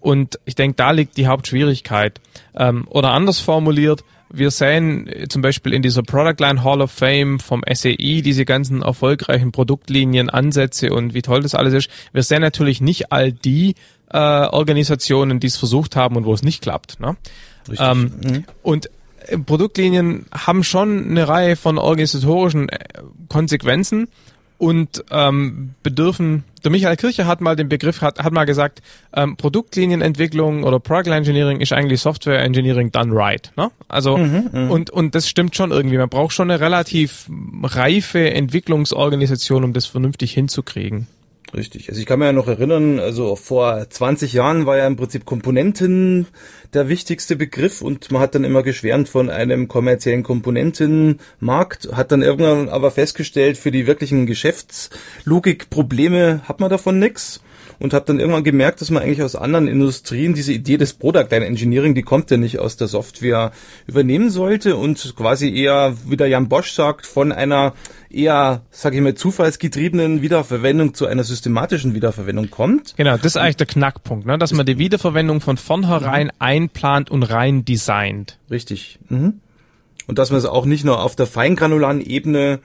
Und 0.00 0.38
ich 0.44 0.54
denke, 0.54 0.76
da 0.76 0.92
liegt 0.92 1.16
die 1.16 1.26
Hauptschwierigkeit. 1.26 2.20
Ähm, 2.54 2.86
oder 2.88 3.12
anders 3.12 3.40
formuliert, 3.40 4.04
wir 4.30 4.50
sehen 4.50 5.06
äh, 5.08 5.28
zum 5.28 5.42
Beispiel 5.42 5.72
in 5.72 5.82
dieser 5.82 6.02
Product 6.02 6.36
Line 6.38 6.62
Hall 6.64 6.80
of 6.80 6.90
Fame 6.90 7.40
vom 7.40 7.62
SEI 7.70 8.22
diese 8.22 8.44
ganzen 8.44 8.82
erfolgreichen 8.82 9.52
Produktlinien, 9.52 10.30
Ansätze 10.30 10.92
und 10.92 11.14
wie 11.14 11.22
toll 11.22 11.42
das 11.42 11.54
alles 11.54 11.74
ist. 11.74 11.90
Wir 12.12 12.22
sehen 12.22 12.42
natürlich 12.42 12.80
nicht 12.80 13.12
all 13.12 13.32
die 13.32 13.74
äh, 14.10 14.18
Organisationen, 14.18 15.40
die 15.40 15.46
es 15.46 15.56
versucht 15.56 15.96
haben 15.96 16.16
und 16.16 16.24
wo 16.24 16.34
es 16.34 16.42
nicht 16.42 16.62
klappt. 16.62 17.00
Ne? 17.00 17.16
Ähm, 17.78 18.12
mhm. 18.22 18.44
Und 18.62 18.90
äh, 19.26 19.38
Produktlinien 19.38 20.26
haben 20.32 20.64
schon 20.64 21.10
eine 21.10 21.28
Reihe 21.28 21.56
von 21.56 21.78
organisatorischen 21.78 22.68
äh, 22.68 22.78
Konsequenzen 23.28 24.08
und 24.58 25.04
ähm, 25.12 25.74
bedürfen, 25.84 26.42
der 26.64 26.72
Michael 26.72 26.96
Kircher 26.96 27.26
hat 27.26 27.40
mal 27.40 27.54
den 27.54 27.68
Begriff, 27.68 28.02
hat, 28.02 28.18
hat 28.18 28.32
mal 28.32 28.44
gesagt, 28.44 28.82
ähm, 29.14 29.36
Produktlinienentwicklung 29.36 30.64
oder 30.64 30.80
Product 30.80 31.12
Engineering 31.12 31.60
ist 31.60 31.72
eigentlich 31.72 32.00
Software 32.00 32.40
Engineering 32.42 32.90
done 32.90 33.14
right. 33.14 33.52
Ne? 33.56 33.70
Also 33.86 34.16
mhm, 34.16 34.50
mhm, 34.52 34.70
und, 34.70 34.90
und 34.90 35.14
das 35.14 35.28
stimmt 35.28 35.54
schon 35.54 35.70
irgendwie. 35.70 35.96
Man 35.96 36.08
braucht 36.08 36.32
schon 36.32 36.50
eine 36.50 36.60
relativ 36.60 37.30
reife 37.62 38.32
Entwicklungsorganisation, 38.32 39.62
um 39.62 39.72
das 39.72 39.86
vernünftig 39.86 40.32
hinzukriegen. 40.32 41.06
Richtig. 41.54 41.88
Also 41.88 42.00
ich 42.00 42.06
kann 42.06 42.18
mir 42.18 42.26
ja 42.26 42.32
noch 42.32 42.48
erinnern, 42.48 43.00
also 43.00 43.34
vor 43.34 43.88
20 43.88 44.34
Jahren 44.34 44.66
war 44.66 44.76
ja 44.76 44.86
im 44.86 44.96
Prinzip 44.96 45.24
Komponenten 45.24 46.26
der 46.74 46.90
wichtigste 46.90 47.36
Begriff 47.36 47.80
und 47.80 48.10
man 48.10 48.20
hat 48.20 48.34
dann 48.34 48.44
immer 48.44 48.62
geschwärmt 48.62 49.08
von 49.08 49.30
einem 49.30 49.66
kommerziellen 49.66 50.22
Komponentenmarkt, 50.22 51.88
hat 51.92 52.12
dann 52.12 52.20
irgendwann 52.20 52.68
aber 52.68 52.90
festgestellt, 52.90 53.56
für 53.56 53.70
die 53.70 53.86
wirklichen 53.86 54.26
Geschäftslogikprobleme 54.26 56.42
hat 56.44 56.60
man 56.60 56.68
davon 56.68 56.98
nix 56.98 57.40
und 57.78 57.92
habe 57.92 58.04
dann 58.06 58.20
irgendwann 58.20 58.44
gemerkt, 58.44 58.80
dass 58.80 58.90
man 58.90 59.02
eigentlich 59.02 59.22
aus 59.22 59.36
anderen 59.36 59.68
Industrien 59.68 60.34
diese 60.34 60.52
Idee 60.52 60.76
des 60.76 60.94
Product 60.94 61.26
Line 61.30 61.46
Engineering, 61.46 61.94
die 61.94 62.02
kommt 62.02 62.30
ja 62.30 62.36
nicht 62.36 62.58
aus 62.58 62.76
der 62.76 62.88
Software, 62.88 63.52
übernehmen 63.86 64.30
sollte 64.30 64.76
und 64.76 65.14
quasi 65.16 65.54
eher, 65.54 65.94
wie 66.06 66.16
der 66.16 66.28
Jan 66.28 66.48
Bosch 66.48 66.72
sagt, 66.72 67.06
von 67.06 67.32
einer 67.32 67.74
eher, 68.10 68.62
sage 68.70 68.96
ich 68.96 69.02
mal, 69.02 69.14
zufallsgetriebenen 69.14 70.22
Wiederverwendung 70.22 70.94
zu 70.94 71.06
einer 71.06 71.24
systematischen 71.24 71.94
Wiederverwendung 71.94 72.50
kommt. 72.50 72.94
Genau, 72.96 73.16
das 73.16 73.26
ist 73.26 73.36
eigentlich 73.36 73.56
der 73.56 73.66
Knackpunkt, 73.66 74.26
ne? 74.26 74.38
dass 74.38 74.52
man 74.52 74.66
die 74.66 74.78
Wiederverwendung 74.78 75.40
von 75.40 75.56
vornherein 75.56 76.28
mhm. 76.28 76.32
einplant 76.38 77.10
und 77.10 77.22
rein 77.24 77.64
designt. 77.64 78.38
Richtig. 78.50 78.98
Mhm. 79.08 79.40
Und 80.08 80.18
dass 80.18 80.30
man 80.30 80.38
es 80.38 80.46
auch 80.46 80.64
nicht 80.64 80.84
nur 80.84 81.02
auf 81.02 81.14
der 81.14 81.26
feingranularen 81.26 82.00
Ebene 82.00 82.60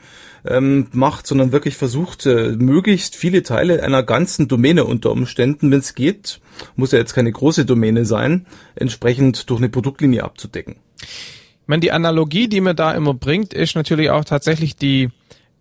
ähm, 0.45 0.88
macht, 0.93 1.27
sondern 1.27 1.51
wirklich 1.51 1.75
versucht, 1.75 2.25
äh, 2.25 2.55
möglichst 2.57 3.15
viele 3.15 3.43
Teile 3.43 3.83
einer 3.83 4.01
ganzen 4.01 4.47
Domäne 4.47 4.85
unter 4.85 5.12
Umständen, 5.12 5.69
wenn 5.69 5.79
es 5.79 5.93
geht, 5.93 6.39
muss 6.75 6.91
ja 6.91 7.00
jetzt 7.00 7.13
keine 7.13 7.31
große 7.31 7.65
Domäne 7.65 8.05
sein, 8.05 8.45
entsprechend 8.75 9.50
durch 9.50 9.59
eine 9.59 9.69
Produktlinie 9.69 10.23
abzudecken. 10.23 10.77
Ich 11.01 11.67
meine, 11.67 11.81
die 11.81 11.91
Analogie, 11.91 12.47
die 12.47 12.62
mir 12.62 12.73
da 12.73 12.93
immer 12.93 13.13
bringt, 13.13 13.53
ist 13.53 13.75
natürlich 13.75 14.09
auch 14.09 14.25
tatsächlich 14.25 14.75
die 14.75 15.09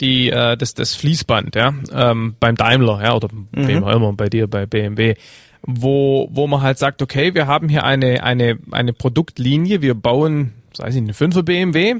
die 0.01 0.31
äh, 0.31 0.57
das 0.57 0.75
das 0.75 0.95
Fließband, 0.95 1.55
ja, 1.55 1.75
ähm, 1.93 2.35
beim 2.41 2.57
Daimler, 2.57 3.03
ja, 3.03 3.15
oder 3.15 3.29
mhm. 3.33 3.69
wem 3.69 3.85
auch 3.85 3.95
immer, 3.95 4.13
bei 4.13 4.29
dir, 4.29 4.49
bei 4.49 4.67
BMW. 4.67 5.15
wo, 5.65 6.29
wo 6.33 6.47
man 6.49 6.61
halt 6.61 6.79
sagt, 6.79 7.03
okay, 7.03 7.35
wir 7.35 7.47
haben 7.47 7.69
hier 7.69 7.85
eine, 7.85 8.25
eine, 8.25 8.59
eine 8.73 8.93
Produktlinie, 8.93 9.81
wir 9.81 9.95
bauen, 9.95 10.55
sei 10.75 10.89
es 10.89 10.97
eine 10.97 11.13
5er 11.13 11.43
BMW 11.43 11.97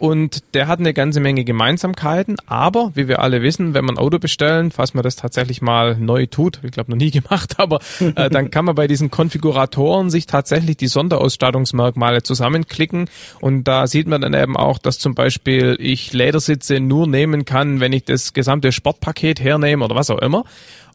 und 0.00 0.54
der 0.54 0.66
hat 0.66 0.78
eine 0.80 0.94
ganze 0.94 1.20
Menge 1.20 1.44
Gemeinsamkeiten, 1.44 2.36
aber 2.46 2.90
wie 2.94 3.06
wir 3.06 3.20
alle 3.20 3.42
wissen, 3.42 3.74
wenn 3.74 3.84
man 3.84 3.96
ein 3.96 4.02
Auto 4.02 4.18
bestellen, 4.18 4.70
falls 4.70 4.94
man 4.94 5.04
das 5.04 5.14
tatsächlich 5.14 5.60
mal 5.60 5.94
neu 5.98 6.24
tut, 6.24 6.58
ich 6.62 6.72
glaube 6.72 6.90
noch 6.90 6.96
nie 6.96 7.10
gemacht, 7.20 7.56
aber 7.58 7.80
äh, 8.00 8.30
dann 8.30 8.50
kann 8.50 8.64
man 8.64 8.74
bei 8.74 8.86
diesen 8.86 9.10
Konfiguratoren 9.10 10.08
sich 10.08 10.26
tatsächlich 10.26 10.78
die 10.78 10.86
Sonderausstattungsmerkmale 10.86 12.22
zusammenklicken. 12.22 13.10
Und 13.40 13.64
da 13.64 13.86
sieht 13.86 14.08
man 14.08 14.22
dann 14.22 14.32
eben 14.32 14.56
auch, 14.56 14.78
dass 14.78 14.98
zum 14.98 15.14
Beispiel 15.14 15.76
ich 15.78 16.14
Ledersitze 16.14 16.80
nur 16.80 17.06
nehmen 17.06 17.44
kann, 17.44 17.80
wenn 17.80 17.92
ich 17.92 18.04
das 18.04 18.32
gesamte 18.32 18.72
Sportpaket 18.72 19.38
hernehme 19.38 19.84
oder 19.84 19.96
was 19.96 20.08
auch 20.08 20.20
immer. 20.20 20.44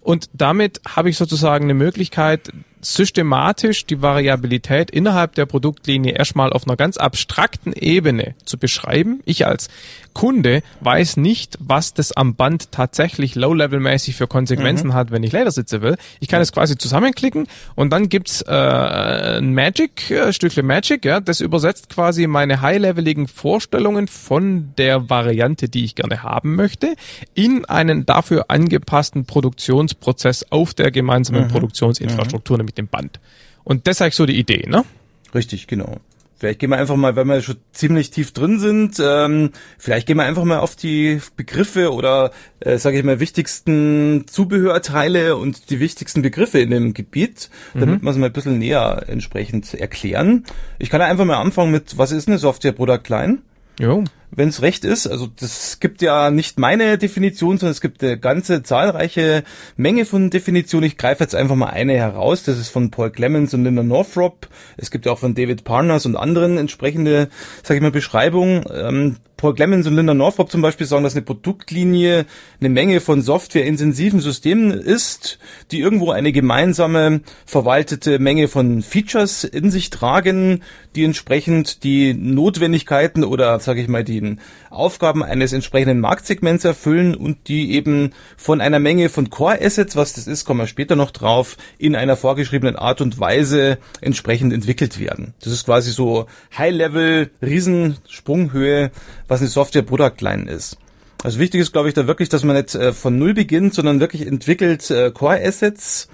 Und 0.01 0.29
damit 0.33 0.81
habe 0.87 1.11
ich 1.11 1.17
sozusagen 1.17 1.65
eine 1.65 1.75
Möglichkeit, 1.75 2.51
systematisch 2.85 3.85
die 3.85 4.01
Variabilität 4.01 4.91
innerhalb 4.91 5.35
der 5.35 5.45
Produktlinie 5.45 6.13
erstmal 6.13 6.53
auf 6.53 6.67
einer 6.67 6.75
ganz 6.75 6.97
abstrakten 6.97 7.73
Ebene 7.73 8.35
zu 8.45 8.57
beschreiben. 8.57 9.21
Ich 9.25 9.47
als 9.47 9.69
Kunde 10.15 10.63
weiß 10.79 11.17
nicht, 11.17 11.57
was 11.59 11.93
das 11.93 12.11
am 12.13 12.33
Band 12.33 12.71
tatsächlich 12.71 13.35
low-level-mäßig 13.35 14.15
für 14.15 14.25
Konsequenzen 14.25 14.87
mhm. 14.87 14.93
hat, 14.95 15.11
wenn 15.11 15.21
ich 15.21 15.31
Ledersitze 15.31 15.83
will. 15.83 15.97
Ich 16.19 16.27
kann 16.27 16.41
es 16.41 16.51
quasi 16.51 16.77
zusammenklicken 16.77 17.47
und 17.75 17.91
dann 17.91 18.09
gibt's 18.09 18.41
äh, 18.41 18.51
ein 18.51 19.53
Magic, 19.53 20.09
äh, 20.09 20.33
Stückchen 20.33 20.65
Magic, 20.65 21.05
ja, 21.05 21.19
das 21.19 21.41
übersetzt 21.41 21.89
quasi 21.89 22.25
meine 22.25 22.61
high-leveligen 22.61 23.27
Vorstellungen 23.27 24.07
von 24.07 24.73
der 24.77 25.09
Variante, 25.09 25.69
die 25.69 25.83
ich 25.83 25.93
gerne 25.93 26.23
haben 26.23 26.55
möchte, 26.55 26.95
in 27.35 27.65
einen 27.65 28.05
dafür 28.05 28.45
angepassten 28.47 29.25
Produktionsprozess 29.25 30.45
auf 30.49 30.73
der 30.73 30.91
gemeinsamen 30.91 31.43
mhm. 31.43 31.49
Produktionsinfrastruktur, 31.49 32.55
mhm. 32.55 32.61
nämlich 32.61 32.75
dem 32.75 32.87
Band. 32.87 33.19
Und 33.65 33.85
das 33.85 33.97
ist 33.97 34.01
eigentlich 34.01 34.15
so 34.15 34.25
die 34.25 34.39
Idee, 34.39 34.65
ne? 34.67 34.85
Richtig, 35.33 35.67
genau. 35.67 35.97
Vielleicht 36.37 36.59
gehen 36.59 36.69
wir 36.69 36.77
einfach 36.77 36.95
mal, 36.95 37.15
wenn 37.15 37.27
wir 37.27 37.41
schon 37.41 37.55
ziemlich 37.71 38.11
tief 38.11 38.33
drin 38.33 38.59
sind, 38.59 39.01
ähm, 39.01 39.51
vielleicht 39.77 40.05
gehen 40.07 40.17
wir 40.17 40.23
einfach 40.23 40.43
mal 40.43 40.59
auf 40.59 40.75
die 40.75 41.21
Begriffe 41.37 41.93
oder, 41.93 42.31
äh, 42.59 42.77
sage 42.77 42.97
ich 42.97 43.03
mal, 43.03 43.19
wichtigsten 43.19 44.25
Zubehörteile 44.27 45.37
und 45.37 45.69
die 45.69 45.79
wichtigsten 45.79 46.21
Begriffe 46.21 46.59
in 46.59 46.71
dem 46.71 46.93
Gebiet, 46.93 47.49
damit 47.73 48.01
mhm. 48.01 48.05
wir 48.05 48.11
es 48.11 48.17
mal 48.17 48.25
ein 48.25 48.33
bisschen 48.33 48.59
näher 48.59 49.05
entsprechend 49.07 49.73
erklären. 49.73 50.43
Ich 50.77 50.89
kann 50.89 50.99
ja 50.99 51.07
einfach 51.07 51.25
mal 51.25 51.37
anfangen 51.37 51.71
mit, 51.71 51.97
was 51.97 52.11
ist 52.11 52.27
eine 52.27 52.37
Software 52.37 52.73
Product 52.73 53.07
Line? 53.07 53.37
Jo 53.79 54.03
wenn 54.35 54.49
es 54.49 54.61
recht 54.61 54.85
ist. 54.85 55.07
Also 55.07 55.27
das 55.39 55.79
gibt 55.79 56.01
ja 56.01 56.31
nicht 56.31 56.59
meine 56.59 56.97
Definition, 56.97 57.57
sondern 57.57 57.71
es 57.71 57.81
gibt 57.81 58.03
eine 58.03 58.17
ganze 58.17 58.63
zahlreiche 58.63 59.43
Menge 59.77 60.05
von 60.05 60.29
Definitionen. 60.29 60.87
Ich 60.87 60.97
greife 60.97 61.23
jetzt 61.23 61.35
einfach 61.35 61.55
mal 61.55 61.67
eine 61.69 61.93
heraus. 61.93 62.43
Das 62.43 62.57
ist 62.57 62.69
von 62.69 62.91
Paul 62.91 63.11
Clemens 63.11 63.53
und 63.53 63.63
Linda 63.63 63.83
Northrop. 63.83 64.47
Es 64.77 64.91
gibt 64.91 65.05
ja 65.05 65.11
auch 65.11 65.19
von 65.19 65.35
David 65.35 65.63
Parnas 65.63 66.05
und 66.05 66.15
anderen 66.15 66.57
entsprechende, 66.57 67.29
sage 67.63 67.77
ich 67.77 67.81
mal, 67.81 67.91
Beschreibungen. 67.91 68.63
Ähm, 68.73 69.17
Paul 69.37 69.53
Clemens 69.53 69.85
und 69.87 69.95
Linda 69.95 70.13
Northrop 70.13 70.49
zum 70.49 70.61
Beispiel 70.61 70.87
sagen, 70.87 71.03
dass 71.03 71.15
eine 71.15 71.21
Produktlinie 71.21 72.25
eine 72.59 72.69
Menge 72.69 73.01
von 73.01 73.21
softwareintensiven 73.21 74.19
Systemen 74.19 74.71
ist, 74.71 75.39
die 75.71 75.79
irgendwo 75.79 76.11
eine 76.11 76.31
gemeinsame 76.31 77.21
verwaltete 77.45 78.19
Menge 78.19 78.47
von 78.47 78.81
Features 78.81 79.43
in 79.43 79.71
sich 79.71 79.89
tragen, 79.89 80.61
die 80.95 81.03
entsprechend 81.03 81.83
die 81.83 82.13
Notwendigkeiten 82.13 83.23
oder, 83.23 83.59
sage 83.59 83.81
ich 83.81 83.87
mal, 83.87 84.03
die 84.03 84.37
Aufgaben 84.69 85.23
eines 85.23 85.53
entsprechenden 85.53 85.99
Marktsegments 85.99 86.63
erfüllen 86.63 87.15
und 87.15 87.47
die 87.47 87.73
eben 87.73 88.11
von 88.37 88.61
einer 88.61 88.79
Menge 88.79 89.09
von 89.09 89.29
Core 89.29 89.61
Assets, 89.61 89.95
was 89.95 90.13
das 90.13 90.27
ist, 90.27 90.45
kommen 90.45 90.61
wir 90.61 90.67
später 90.67 90.95
noch 90.95 91.11
drauf, 91.11 91.57
in 91.77 91.95
einer 91.95 92.15
vorgeschriebenen 92.15 92.75
Art 92.75 93.01
und 93.01 93.19
Weise 93.19 93.77
entsprechend 94.01 94.53
entwickelt 94.53 94.99
werden. 94.99 95.33
Das 95.41 95.51
ist 95.51 95.65
quasi 95.65 95.91
so 95.91 96.27
High-Level, 96.57 97.31
Riesensprunghöhe, 97.41 98.91
was 99.27 99.41
eine 99.41 99.49
Software 99.49 99.83
Product 99.83 100.19
Line 100.19 100.49
ist. 100.49 100.77
Also 101.23 101.39
wichtig 101.39 101.61
ist, 101.61 101.71
glaube 101.71 101.87
ich, 101.87 101.93
da 101.93 102.07
wirklich, 102.07 102.29
dass 102.29 102.43
man 102.43 102.55
nicht 102.55 102.75
äh, 102.75 102.93
von 102.93 103.17
Null 103.17 103.33
beginnt, 103.33 103.73
sondern 103.73 103.99
wirklich 103.99 104.27
entwickelt 104.27 104.89
äh, 104.91 105.11
Core 105.11 105.41
Assets, 105.43 106.07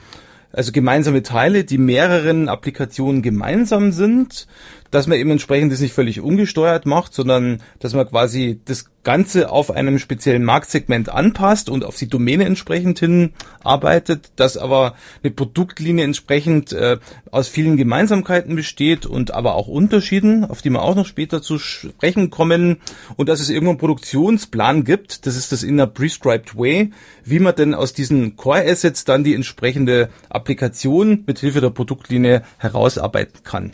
also 0.53 0.71
gemeinsame 0.71 1.23
Teile, 1.23 1.63
die 1.63 1.77
mehreren 1.77 2.49
Applikationen 2.49 3.21
gemeinsam 3.21 3.91
sind 3.91 4.47
dass 4.91 5.07
man 5.07 5.17
eben 5.17 5.31
entsprechend 5.31 5.71
das 5.71 5.79
nicht 5.79 5.93
völlig 5.93 6.21
ungesteuert 6.21 6.85
macht, 6.85 7.13
sondern 7.13 7.61
dass 7.79 7.93
man 7.93 8.07
quasi 8.07 8.59
das 8.65 8.85
Ganze 9.03 9.49
auf 9.49 9.71
einem 9.71 9.97
speziellen 9.97 10.43
Marktsegment 10.43 11.09
anpasst 11.09 11.69
und 11.69 11.83
auf 11.83 11.95
die 11.95 12.07
Domäne 12.07 12.45
entsprechend 12.45 12.99
hin 12.99 13.33
arbeitet, 13.63 14.31
dass 14.35 14.57
aber 14.57 14.93
eine 15.23 15.31
Produktlinie 15.31 16.05
entsprechend 16.05 16.71
äh, 16.71 16.99
aus 17.31 17.47
vielen 17.47 17.77
Gemeinsamkeiten 17.77 18.55
besteht 18.55 19.07
und 19.07 19.33
aber 19.33 19.55
auch 19.55 19.67
Unterschieden, 19.67 20.45
auf 20.45 20.61
die 20.61 20.69
wir 20.69 20.83
auch 20.83 20.95
noch 20.95 21.07
später 21.07 21.41
zu 21.41 21.57
sprechen 21.57 22.29
kommen 22.29 22.77
und 23.15 23.27
dass 23.27 23.39
es 23.39 23.49
irgendwo 23.49 23.71
einen 23.71 23.79
Produktionsplan 23.79 24.83
gibt, 24.83 25.25
das 25.25 25.35
ist 25.35 25.51
das 25.51 25.63
in 25.63 25.79
a 25.79 25.87
prescribed 25.87 26.55
way, 26.55 26.91
wie 27.23 27.39
man 27.39 27.55
denn 27.55 27.73
aus 27.73 27.93
diesen 27.93 28.35
Core 28.35 28.69
Assets 28.69 29.03
dann 29.03 29.23
die 29.23 29.33
entsprechende 29.33 30.09
Applikation 30.29 31.23
mit 31.25 31.41
der 31.41 31.69
Produktlinie 31.71 32.43
herausarbeiten 32.59 33.43
kann. 33.43 33.71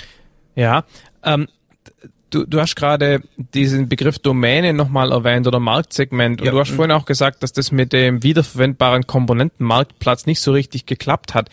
Ja, 0.57 0.85
ähm, 1.23 1.47
du, 2.29 2.45
du 2.45 2.59
hast 2.59 2.75
gerade 2.75 3.21
diesen 3.53 3.89
Begriff 3.89 4.19
Domäne 4.19 4.73
nochmal 4.73 5.11
erwähnt 5.11 5.47
oder 5.47 5.59
Marktsegment 5.59 6.41
und 6.41 6.45
ja. 6.45 6.51
du 6.51 6.59
hast 6.59 6.71
vorhin 6.71 6.91
auch 6.91 7.05
gesagt, 7.05 7.43
dass 7.43 7.53
das 7.53 7.71
mit 7.71 7.93
dem 7.93 8.23
wiederverwendbaren 8.23 9.07
Komponentenmarktplatz 9.07 10.25
nicht 10.25 10.41
so 10.41 10.51
richtig 10.51 10.85
geklappt 10.85 11.33
hat. 11.33 11.49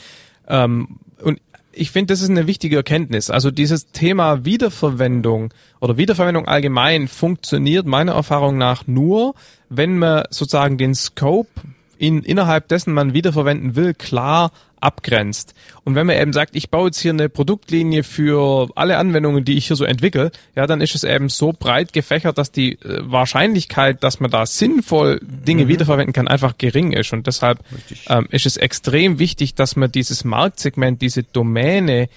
Ähm, 0.49 0.99
und 1.23 1.40
ich 1.76 1.90
finde, 1.90 2.12
das 2.12 2.21
ist 2.21 2.30
eine 2.30 2.47
wichtige 2.47 2.76
Erkenntnis. 2.76 3.30
Also 3.30 3.50
dieses 3.50 3.90
Thema 3.90 4.44
Wiederverwendung 4.44 5.52
oder 5.80 5.97
Wiederverwendung 5.97 6.47
allgemein 6.47 7.09
funktioniert 7.09 7.87
meiner 7.87 8.12
Erfahrung 8.12 8.56
nach 8.59 8.87
nur, 8.87 9.35
wenn 9.68 9.99
man 9.99 10.25
sozusagen 10.30 10.78
den 10.78 10.94
Scope 10.94 11.49
in, 11.99 12.23
innerhalb 12.23 12.68
dessen 12.68 12.94
man 12.94 13.14
wiederverwenden 13.14 13.76
will, 13.76 13.94
klar 13.94 14.52
abgrenzt. 14.84 15.54
Und 15.82 15.94
wenn 15.94 16.06
man 16.06 16.16
eben 16.16 16.32
sagt, 16.32 16.54
ich 16.54 16.70
baue 16.70 16.86
jetzt 16.86 17.00
hier 17.00 17.12
eine 17.12 17.28
Produktlinie 17.28 18.04
für 18.04 18.68
alle 18.74 18.98
Anwendungen, 18.98 19.44
die 19.44 19.56
ich 19.56 19.66
hier 19.66 19.76
so 19.76 19.84
entwickle, 19.84 20.30
ja, 20.54 20.66
dann 20.66 20.80
ist 20.80 20.94
es 20.94 21.04
eben 21.04 21.28
so 21.28 21.52
breit 21.52 21.92
gefächert, 21.92 22.38
dass 22.38 22.52
die 22.52 22.74
äh, 22.74 23.00
Wahrscheinlichkeit, 23.02 24.04
dass 24.04 24.20
man 24.20 24.30
da 24.30 24.46
sinnvoll 24.46 25.20
Dinge 25.22 25.64
mhm. 25.64 25.68
wiederverwenden 25.68 26.12
kann, 26.12 26.28
einfach 26.28 26.58
gering 26.58 26.92
ist. 26.92 27.12
Und 27.12 27.26
deshalb 27.26 27.60
ähm, 28.08 28.26
ist 28.30 28.46
es 28.46 28.56
extrem 28.56 29.18
wichtig, 29.18 29.54
dass 29.54 29.76
man 29.76 29.90
dieses 29.90 30.24
Marktsegment, 30.24 31.02
diese 31.02 31.22
Domäne 31.22 32.08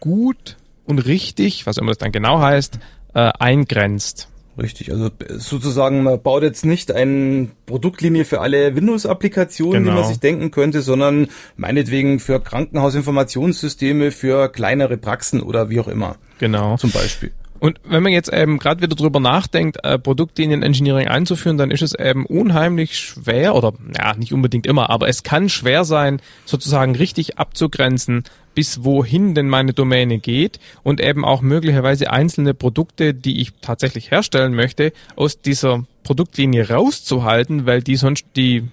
gut 0.00 0.56
und 0.84 0.98
richtig, 1.00 1.66
was 1.66 1.78
immer 1.78 1.90
das 1.90 1.98
dann 1.98 2.12
genau 2.12 2.40
heißt, 2.40 2.78
äh, 3.14 3.30
eingrenzt. 3.38 4.28
Richtig, 4.60 4.92
also 4.92 5.10
sozusagen, 5.38 6.02
man 6.02 6.20
baut 6.20 6.42
jetzt 6.42 6.64
nicht 6.64 6.92
eine 6.92 7.48
Produktlinie 7.66 8.24
für 8.24 8.40
alle 8.40 8.76
Windows-Applikationen, 8.76 9.84
genau. 9.84 9.96
wie 9.96 10.00
man 10.00 10.08
sich 10.08 10.20
denken 10.20 10.50
könnte, 10.50 10.82
sondern 10.82 11.28
meinetwegen 11.56 12.20
für 12.20 12.40
Krankenhausinformationssysteme, 12.40 14.10
für 14.10 14.50
kleinere 14.50 14.98
Praxen 14.98 15.40
oder 15.40 15.70
wie 15.70 15.80
auch 15.80 15.88
immer. 15.88 16.16
Genau. 16.38 16.76
Zum 16.76 16.90
Beispiel. 16.90 17.32
Und 17.60 17.78
wenn 17.84 18.02
man 18.02 18.12
jetzt 18.12 18.32
eben 18.32 18.58
gerade 18.58 18.80
wieder 18.80 18.96
drüber 18.96 19.20
nachdenkt, 19.20 19.84
äh, 19.84 19.98
Produktlinien-Engineering 19.98 21.08
einzuführen, 21.08 21.58
dann 21.58 21.70
ist 21.70 21.82
es 21.82 21.94
eben 21.94 22.24
unheimlich 22.24 22.98
schwer 22.98 23.54
oder 23.54 23.74
ja, 23.96 24.14
nicht 24.16 24.32
unbedingt 24.32 24.66
immer, 24.66 24.88
aber 24.88 25.08
es 25.08 25.22
kann 25.22 25.50
schwer 25.50 25.84
sein, 25.84 26.20
sozusagen 26.46 26.96
richtig 26.96 27.38
abzugrenzen, 27.38 28.24
bis 28.54 28.82
wohin 28.82 29.34
denn 29.34 29.48
meine 29.48 29.74
Domäne 29.74 30.18
geht 30.18 30.58
und 30.82 31.00
eben 31.00 31.24
auch 31.24 31.42
möglicherweise 31.42 32.10
einzelne 32.10 32.54
Produkte, 32.54 33.12
die 33.14 33.40
ich 33.40 33.52
tatsächlich 33.60 34.10
herstellen 34.10 34.54
möchte, 34.54 34.92
aus 35.14 35.40
dieser 35.40 35.84
Produktlinie 36.02 36.70
rauszuhalten, 36.70 37.66
weil 37.66 37.82
die 37.82 37.96
sonst 37.96 38.24
die 38.36 38.68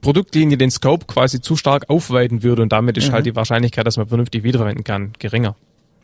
Produktlinie 0.00 0.56
den 0.56 0.70
Scope 0.70 1.06
quasi 1.06 1.40
zu 1.40 1.56
stark 1.56 1.88
aufweiten 1.88 2.42
würde 2.42 2.62
und 2.62 2.72
damit 2.72 2.96
ist 2.96 3.04
halt 3.04 3.10
mhm. 3.10 3.14
halt 3.14 3.26
die 3.26 3.36
Wahrscheinlichkeit, 3.36 3.86
dass 3.86 3.96
man 3.96 4.08
vernünftig 4.08 4.42
wiederverwenden 4.42 4.82
kann, 4.82 5.12
geringer. 5.18 5.56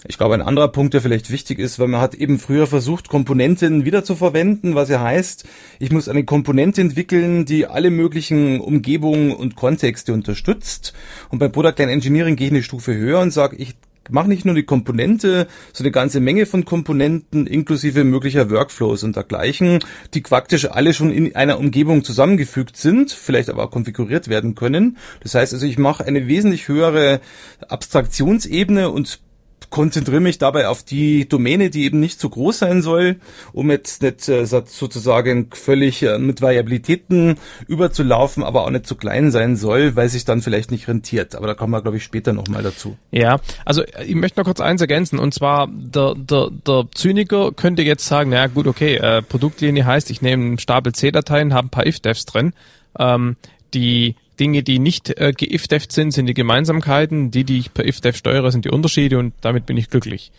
Ich 0.06 0.16
glaube, 0.16 0.34
ein 0.34 0.42
anderer 0.42 0.68
Punkt, 0.68 0.94
der 0.94 1.02
vielleicht 1.02 1.30
wichtig 1.30 1.58
ist, 1.58 1.78
weil 1.78 1.88
man 1.88 2.00
hat 2.00 2.14
eben 2.14 2.38
früher 2.38 2.66
versucht, 2.66 3.08
Komponenten 3.08 3.84
wieder 3.84 4.02
zu 4.02 4.16
verwenden, 4.16 4.74
was 4.74 4.88
ja 4.88 5.02
heißt, 5.02 5.46
ich 5.78 5.92
muss 5.92 6.08
eine 6.08 6.24
Komponente 6.24 6.80
entwickeln, 6.80 7.44
die 7.44 7.66
alle 7.66 7.90
möglichen 7.90 8.60
Umgebungen 8.60 9.32
und 9.32 9.56
Kontexte 9.56 10.14
unterstützt. 10.14 10.94
Und 11.28 11.38
bei 11.38 11.48
Product 11.48 11.74
Line 11.78 11.92
Engineering 11.92 12.36
gehe 12.36 12.46
ich 12.46 12.52
eine 12.52 12.62
Stufe 12.62 12.94
höher 12.94 13.20
und 13.20 13.30
sage, 13.30 13.56
ich 13.56 13.76
mache 14.08 14.28
nicht 14.28 14.46
nur 14.46 14.54
die 14.54 14.62
Komponente, 14.62 15.46
so 15.72 15.84
eine 15.84 15.90
ganze 15.90 16.20
Menge 16.20 16.46
von 16.46 16.64
Komponenten 16.64 17.46
inklusive 17.46 18.02
möglicher 18.04 18.50
Workflows 18.50 19.04
und 19.04 19.16
dergleichen, 19.16 19.80
die 20.14 20.22
praktisch 20.22 20.70
alle 20.70 20.94
schon 20.94 21.12
in 21.12 21.36
einer 21.36 21.58
Umgebung 21.58 22.04
zusammengefügt 22.04 22.76
sind, 22.76 23.12
vielleicht 23.12 23.50
aber 23.50 23.64
auch 23.64 23.70
konfiguriert 23.70 24.28
werden 24.28 24.54
können. 24.54 24.96
Das 25.22 25.34
heißt 25.34 25.52
also, 25.52 25.66
ich 25.66 25.78
mache 25.78 26.06
eine 26.06 26.26
wesentlich 26.26 26.68
höhere 26.68 27.20
Abstraktionsebene 27.68 28.90
und 28.90 29.20
konzentriere 29.68 30.20
mich 30.20 30.38
dabei 30.38 30.68
auf 30.68 30.82
die 30.82 31.28
Domäne, 31.28 31.70
die 31.70 31.84
eben 31.84 32.00
nicht 32.00 32.18
zu 32.18 32.30
groß 32.30 32.60
sein 32.60 32.82
soll, 32.82 33.16
um 33.52 33.70
jetzt 33.70 34.02
nicht 34.02 34.28
äh, 34.28 34.46
sozusagen 34.46 35.50
völlig 35.52 36.02
äh, 36.02 36.18
mit 36.18 36.40
Variabilitäten 36.40 37.36
überzulaufen, 37.68 38.42
aber 38.42 38.64
auch 38.64 38.70
nicht 38.70 38.86
zu 38.86 38.96
klein 38.96 39.30
sein 39.30 39.56
soll, 39.56 39.96
weil 39.96 40.08
sich 40.08 40.24
dann 40.24 40.42
vielleicht 40.42 40.70
nicht 40.70 40.88
rentiert. 40.88 41.34
Aber 41.34 41.46
da 41.46 41.54
kommen 41.54 41.72
wir, 41.72 41.82
glaube 41.82 41.98
ich, 41.98 42.04
später 42.04 42.32
nochmal 42.32 42.62
dazu. 42.62 42.96
Ja, 43.10 43.38
also 43.64 43.82
ich 44.06 44.14
möchte 44.14 44.40
noch 44.40 44.46
kurz 44.46 44.60
eins 44.60 44.80
ergänzen 44.80 45.18
und 45.18 45.34
zwar 45.34 45.68
der, 45.70 46.14
der, 46.14 46.48
der 46.66 46.86
Zyniker 46.94 47.52
könnte 47.52 47.82
jetzt 47.82 48.06
sagen, 48.06 48.30
naja 48.30 48.46
gut, 48.46 48.66
okay, 48.66 48.96
äh, 48.96 49.22
Produktlinie 49.22 49.84
heißt, 49.84 50.10
ich 50.10 50.22
nehme 50.22 50.44
einen 50.44 50.58
Stapel 50.58 50.94
C-Dateien, 50.94 51.54
habe 51.54 51.66
ein 51.66 51.70
paar 51.70 51.86
if-devs 51.86 52.24
drin. 52.24 52.54
Ähm, 52.98 53.36
die 53.74 54.16
Dinge, 54.40 54.62
die 54.62 54.78
nicht 54.78 55.10
äh, 55.10 55.32
geifteft 55.32 55.92
sind, 55.92 56.12
sind 56.12 56.26
die 56.26 56.34
Gemeinsamkeiten. 56.34 57.30
Die, 57.30 57.44
die 57.44 57.58
ich 57.58 57.74
per 57.74 57.86
ifdev 57.86 58.16
steuere, 58.16 58.50
sind 58.50 58.64
die 58.64 58.70
Unterschiede 58.70 59.18
und 59.18 59.34
damit 59.42 59.66
bin 59.66 59.76
ich 59.76 59.90
glücklich. 59.90 60.32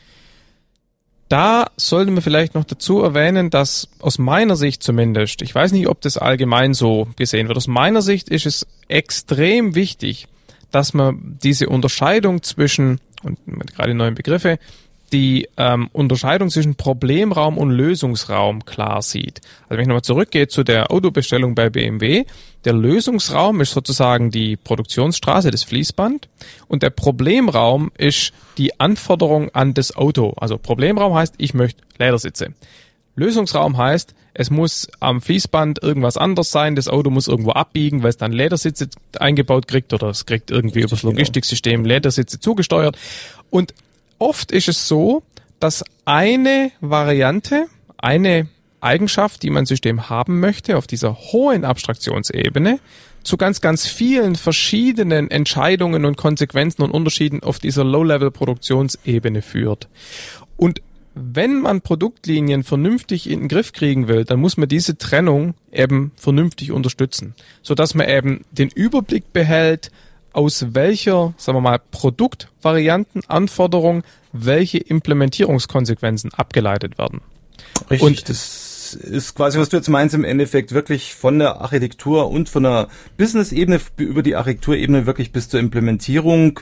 Da 1.29 1.67
sollte 1.77 2.12
man 2.12 2.22
vielleicht 2.22 2.55
noch 2.55 2.65
dazu 2.65 3.00
erwähnen, 3.00 3.50
dass 3.50 3.88
aus 4.00 4.17
meiner 4.17 4.58
Sicht 4.58 4.84
zumindest, 4.84 5.41
ich 5.41 5.55
weiß 5.55 5.72
nicht, 5.72 5.88
ob 5.88 6.01
das 6.01 6.17
allgemein 6.17 6.74
so 6.74 7.08
gesehen 7.15 7.48
wird, 7.48 7.55
aus 7.55 7.67
meiner 7.67 8.01
Sicht 8.01 8.27
ist 8.27 8.46
es 8.46 8.67
extrem 8.89 9.74
wichtig, 9.74 10.27
dass 10.72 10.93
man 10.93 11.38
diese 11.41 11.70
Unterscheidung 11.70 12.43
zwischen, 12.43 13.00
und 13.24 13.38
gerade 13.74 13.93
neuen 13.93 14.15
Begriffe, 14.15 14.60
die 15.12 15.48
ähm, 15.58 15.89
Unterscheidung 15.91 16.50
zwischen 16.50 16.75
Problemraum 16.75 17.58
und 17.58 17.72
Lösungsraum 17.72 18.65
klar 18.65 19.01
sieht. 19.01 19.41
Also 19.63 19.72
wenn 19.72 19.82
ich 19.82 19.88
nochmal 19.88 20.03
zurückgehe 20.03 20.48
zu 20.48 20.63
der 20.63 20.91
Autobestellung 20.91 21.56
bei 21.56 21.70
BMW, 21.70 22.25
der 22.63 22.74
Lösungsraum 22.74 23.60
ist 23.62 23.72
sozusagen 23.72 24.32
die 24.32 24.56
Produktionsstraße, 24.56 25.51
das 25.51 25.63
Fließband 25.63 26.30
und 26.68 26.84
der 26.84 26.91
Problemraum 26.91 27.91
ist 27.98 28.34
die 28.58 28.80
Anforderung 28.80 29.50
an 29.53 29.74
das 29.74 29.96
Auto. 29.96 30.34
Also 30.38 30.58
Problemraum 30.58 31.13
heißt, 31.15 31.36
ich 31.38 31.53
möchte 31.53 31.82
Ledersitze. 31.98 32.53
Lösungsraum 33.15 33.77
heißt, 33.77 34.15
es 34.34 34.50
muss 34.50 34.88
am 35.01 35.22
Fließband 35.22 35.84
irgendwas 35.84 36.15
anders 36.15 36.51
sein, 36.51 36.75
das 36.75 36.88
Auto 36.88 37.10
muss 37.10 37.27
irgendwo 37.27 37.51
abbiegen, 37.51 38.01
weil 38.01 38.12
es 38.12 38.18
dann 38.18 38.32
Ledersitze 38.32 38.88
eingebaut 39.20 39.68
kriegt 39.68 39.94
oder 39.94 40.08
es 40.08 40.25
kriegt 40.25 40.51
irgendwie 40.51 40.80
Richtig, 40.80 40.91
übers 40.91 41.01
genau. 41.01 41.12
Logistiksystem 41.12 41.84
Ledersitze 41.84 42.39
zugesteuert. 42.39 42.98
Und 43.50 43.74
oft 44.22 44.51
ist 44.51 44.70
es 44.70 44.88
so, 44.88 45.24
dass 45.60 45.84
eine 46.06 46.72
Variante, 46.80 47.66
eine 47.98 48.48
Eigenschaft, 48.80 49.44
die 49.44 49.50
mein 49.50 49.66
System 49.66 50.10
haben 50.10 50.40
möchte, 50.40 50.78
auf 50.78 50.88
dieser 50.88 51.16
hohen 51.16 51.66
Abstraktionsebene, 51.66 52.80
zu 53.24 53.38
ganz, 53.38 53.62
ganz 53.62 53.86
vielen 53.86 54.36
verschiedenen 54.36 55.30
Entscheidungen 55.30 56.06
und 56.06 56.18
Konsequenzen 56.18 56.82
und 56.82 56.92
Unterschieden 56.92 57.44
auf 57.44 57.60
dieser 57.60 57.84
Low-Level-Produktionsebene 57.84 59.44
führt. 59.44 59.88
Und 60.58 60.82
wenn 61.13 61.60
man 61.60 61.82
Produktlinien 61.82 62.63
vernünftig 62.63 63.30
in 63.30 63.42
den 63.42 63.48
Griff 63.50 63.74
kriegen 63.74 64.08
will, 64.08 64.24
dann 64.24 64.40
muss 64.40 64.58
man 64.58 64.70
diese 64.70 64.98
Trennung 64.98 65.56
eben 65.72 66.13
vernünftig 66.16 66.72
unterstützen, 66.72 67.36
so 67.62 67.75
dass 67.75 67.94
man 67.94 68.08
eben 68.08 68.46
den 68.51 68.70
Überblick 68.70 69.34
behält, 69.34 69.92
aus 70.34 70.74
welcher, 70.74 71.34
sagen 71.38 71.58
wir 71.58 71.62
mal, 71.62 71.80
Produktvarianten, 71.92 73.24
Anforderung, 73.28 74.04
welche 74.32 74.78
Implementierungskonsequenzen 74.78 76.34
abgeleitet 76.34 76.98
werden. 76.98 77.22
Richtig, 77.90 78.02
und 78.02 78.30
das 78.30 78.61
ist 78.94 79.36
quasi, 79.36 79.60
was 79.60 79.70
du 79.70 79.78
jetzt 79.78 79.90
meinst, 79.90 80.16
im 80.16 80.24
Endeffekt 80.24 80.74
wirklich 80.74 81.16
von 81.16 81.40
der 81.40 81.62
Architektur 81.62 82.30
und 82.30 82.50
von 82.50 82.64
der 82.64 82.88
Business-Ebene 83.18 83.80
über 83.98 84.24
die 84.24 84.36
Architekturebene 84.36 85.06
wirklich 85.06 85.32
bis 85.32 85.50
zur 85.50 85.60
Implementierung 85.60 86.60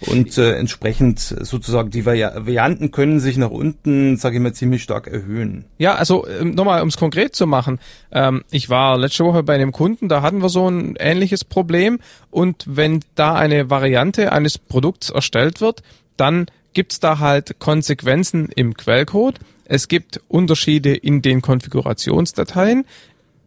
und 0.00 0.36
äh, 0.36 0.56
entsprechend 0.56 1.20
sozusagen 1.20 1.90
die 1.90 2.04
Varianten 2.04 2.90
können 2.90 3.20
sich 3.20 3.36
nach 3.36 3.50
unten, 3.50 4.16
sage 4.16 4.36
ich 4.36 4.42
mal, 4.42 4.52
ziemlich 4.52 4.82
stark 4.82 5.06
erhöhen. 5.06 5.64
Ja, 5.78 5.94
also 5.94 6.26
ähm, 6.26 6.54
nochmal, 6.54 6.82
um 6.82 6.88
es 6.88 6.96
konkret 6.96 7.34
zu 7.34 7.46
machen. 7.46 7.78
Ähm, 8.12 8.44
ich 8.50 8.68
war 8.68 8.98
letzte 8.98 9.24
Woche 9.24 9.42
bei 9.42 9.54
einem 9.54 9.72
Kunden, 9.72 10.08
da 10.08 10.22
hatten 10.22 10.42
wir 10.42 10.48
so 10.48 10.68
ein 10.68 10.96
ähnliches 10.98 11.44
Problem 11.44 11.98
und 12.30 12.64
wenn 12.68 13.00
da 13.14 13.34
eine 13.34 13.70
Variante 13.70 14.32
eines 14.32 14.58
Produkts 14.58 15.10
erstellt 15.10 15.60
wird, 15.60 15.82
dann 16.16 16.46
gibt's 16.74 17.00
da 17.00 17.18
halt 17.18 17.58
Konsequenzen 17.58 18.50
im 18.54 18.74
Quellcode. 18.74 19.38
Es 19.68 19.88
gibt 19.88 20.20
Unterschiede 20.28 20.94
in 20.94 21.22
den 21.22 21.42
Konfigurationsdateien. 21.42 22.86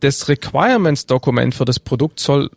Das 0.01 0.27
Requirements-Dokument 0.27 1.55
für 1.55 1.65
das 1.65 1.79
Produkt 1.79 2.19
soll 2.19 2.49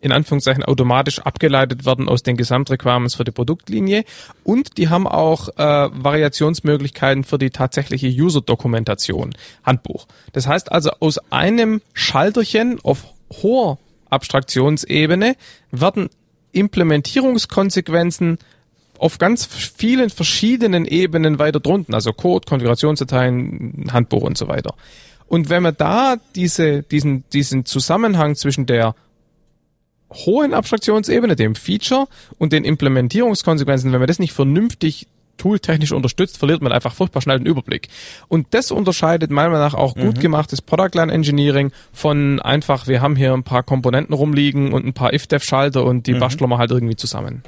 in 0.00 0.12
Anführungszeichen 0.12 0.62
automatisch 0.62 1.18
abgeleitet 1.20 1.86
werden 1.86 2.10
aus 2.10 2.22
den 2.22 2.36
Gesamtrequirements 2.36 3.14
für 3.14 3.24
die 3.24 3.30
Produktlinie 3.30 4.04
und 4.44 4.76
die 4.76 4.90
haben 4.90 5.06
auch 5.08 5.48
äh, 5.56 5.56
Variationsmöglichkeiten 5.56 7.24
für 7.24 7.38
die 7.38 7.48
tatsächliche 7.48 8.08
User-Dokumentation, 8.08 9.34
Handbuch. 9.62 10.06
Das 10.34 10.46
heißt 10.46 10.70
also 10.70 10.90
aus 11.00 11.18
einem 11.32 11.80
Schalterchen 11.94 12.80
auf 12.82 13.06
hoher 13.42 13.78
Abstraktionsebene 14.10 15.36
werden 15.70 16.10
Implementierungskonsequenzen 16.52 18.38
auf 18.98 19.18
ganz 19.18 19.46
vielen 19.46 20.10
verschiedenen 20.10 20.84
Ebenen 20.84 21.38
weiter 21.38 21.60
drunten, 21.60 21.94
also 21.94 22.12
Code, 22.12 22.46
Konfigurationsdateien, 22.46 23.86
Handbuch 23.92 24.22
und 24.22 24.38
so 24.38 24.48
weiter. 24.48 24.74
Und 25.26 25.48
wenn 25.48 25.62
man 25.62 25.76
da 25.76 26.16
diese, 26.34 26.82
diesen, 26.82 27.24
diesen 27.32 27.64
Zusammenhang 27.64 28.36
zwischen 28.36 28.66
der 28.66 28.94
hohen 30.12 30.54
Abstraktionsebene, 30.54 31.34
dem 31.36 31.54
Feature 31.54 32.06
und 32.38 32.52
den 32.52 32.64
Implementierungskonsequenzen, 32.64 33.92
wenn 33.92 33.98
man 33.98 34.06
das 34.06 34.18
nicht 34.18 34.32
vernünftig 34.32 35.08
tooltechnisch 35.36 35.92
unterstützt, 35.92 36.38
verliert 36.38 36.62
man 36.62 36.72
einfach 36.72 36.94
furchtbar 36.94 37.20
schnell 37.20 37.38
den 37.38 37.46
Überblick. 37.46 37.88
Und 38.28 38.48
das 38.52 38.70
unterscheidet 38.70 39.30
meiner 39.30 39.50
Meinung 39.50 39.64
nach 39.64 39.74
auch 39.74 39.94
gut 39.94 40.16
mhm. 40.16 40.20
gemachtes 40.20 40.62
Product 40.62 40.90
Line 40.94 41.12
Engineering 41.12 41.72
von 41.92 42.40
einfach, 42.40 42.86
wir 42.86 43.00
haben 43.00 43.16
hier 43.16 43.32
ein 43.32 43.42
paar 43.42 43.62
Komponenten 43.62 44.14
rumliegen 44.14 44.72
und 44.72 44.86
ein 44.86 44.94
paar 44.94 45.12
if-dev-Schalter 45.12 45.84
und 45.84 46.06
die 46.06 46.14
mhm. 46.14 46.20
basteln 46.20 46.50
wir 46.50 46.58
halt 46.58 46.70
irgendwie 46.70 46.96
zusammen. 46.96 47.42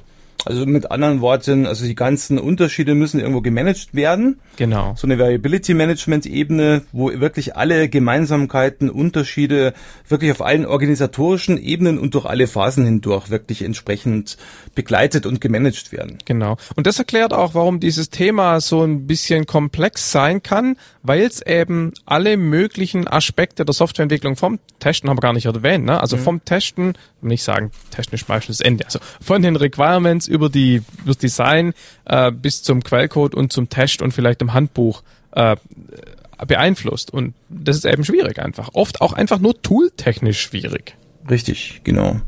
Also 0.44 0.64
mit 0.66 0.90
anderen 0.90 1.20
Worten, 1.20 1.66
also 1.66 1.84
die 1.84 1.94
ganzen 1.94 2.38
Unterschiede 2.38 2.94
müssen 2.94 3.18
irgendwo 3.18 3.40
gemanagt 3.40 3.94
werden. 3.94 4.40
Genau. 4.56 4.94
So 4.96 5.06
eine 5.06 5.18
Variability 5.18 5.74
Management 5.74 6.26
Ebene, 6.26 6.82
wo 6.92 7.08
wirklich 7.08 7.56
alle 7.56 7.88
Gemeinsamkeiten, 7.88 8.90
Unterschiede 8.90 9.74
wirklich 10.08 10.30
auf 10.30 10.42
allen 10.42 10.66
organisatorischen 10.66 11.58
Ebenen 11.58 11.98
und 11.98 12.14
durch 12.14 12.26
alle 12.26 12.46
Phasen 12.46 12.84
hindurch 12.84 13.30
wirklich 13.30 13.62
entsprechend 13.62 14.36
begleitet 14.74 15.26
und 15.26 15.40
gemanagt 15.40 15.92
werden. 15.92 16.18
Genau. 16.24 16.56
Und 16.76 16.86
das 16.86 16.98
erklärt 16.98 17.32
auch, 17.32 17.54
warum 17.54 17.80
dieses 17.80 18.10
Thema 18.10 18.60
so 18.60 18.82
ein 18.82 19.06
bisschen 19.06 19.46
komplex 19.46 20.12
sein 20.12 20.42
kann, 20.42 20.76
weil 21.02 21.22
es 21.22 21.44
eben 21.44 21.92
alle 22.04 22.36
möglichen 22.36 23.08
Aspekte 23.08 23.64
der 23.64 23.74
Softwareentwicklung 23.74 24.36
vom 24.36 24.58
Testen 24.78 25.08
haben 25.08 25.16
wir 25.16 25.22
gar 25.22 25.32
nicht 25.32 25.46
erwähnt, 25.46 25.84
ne? 25.84 26.00
Also 26.00 26.16
mhm. 26.16 26.20
vom 26.20 26.44
Testen, 26.44 26.94
nicht 27.22 27.42
sagen, 27.42 27.70
technisch 27.90 28.28
meistens 28.28 28.60
Ende, 28.60 28.84
also 28.84 28.98
von 29.20 29.42
den 29.42 29.56
Requirements 29.56 30.25
über 30.28 30.48
die 30.48 30.82
das 31.04 31.18
Design 31.18 31.74
äh, 32.04 32.30
bis 32.30 32.62
zum 32.62 32.82
Quellcode 32.82 33.34
und 33.34 33.52
zum 33.52 33.68
Test 33.68 34.02
und 34.02 34.12
vielleicht 34.12 34.42
im 34.42 34.54
Handbuch 34.54 35.02
äh, 35.32 35.56
beeinflusst. 36.46 37.12
Und 37.12 37.34
das 37.48 37.76
ist 37.76 37.86
eben 37.86 38.04
schwierig 38.04 38.38
einfach. 38.38 38.70
Oft 38.74 39.00
auch 39.00 39.12
einfach 39.12 39.38
nur 39.38 39.60
tooltechnisch 39.62 40.40
schwierig. 40.40 40.96
Richtig, 41.28 41.80
genau. 41.84 42.20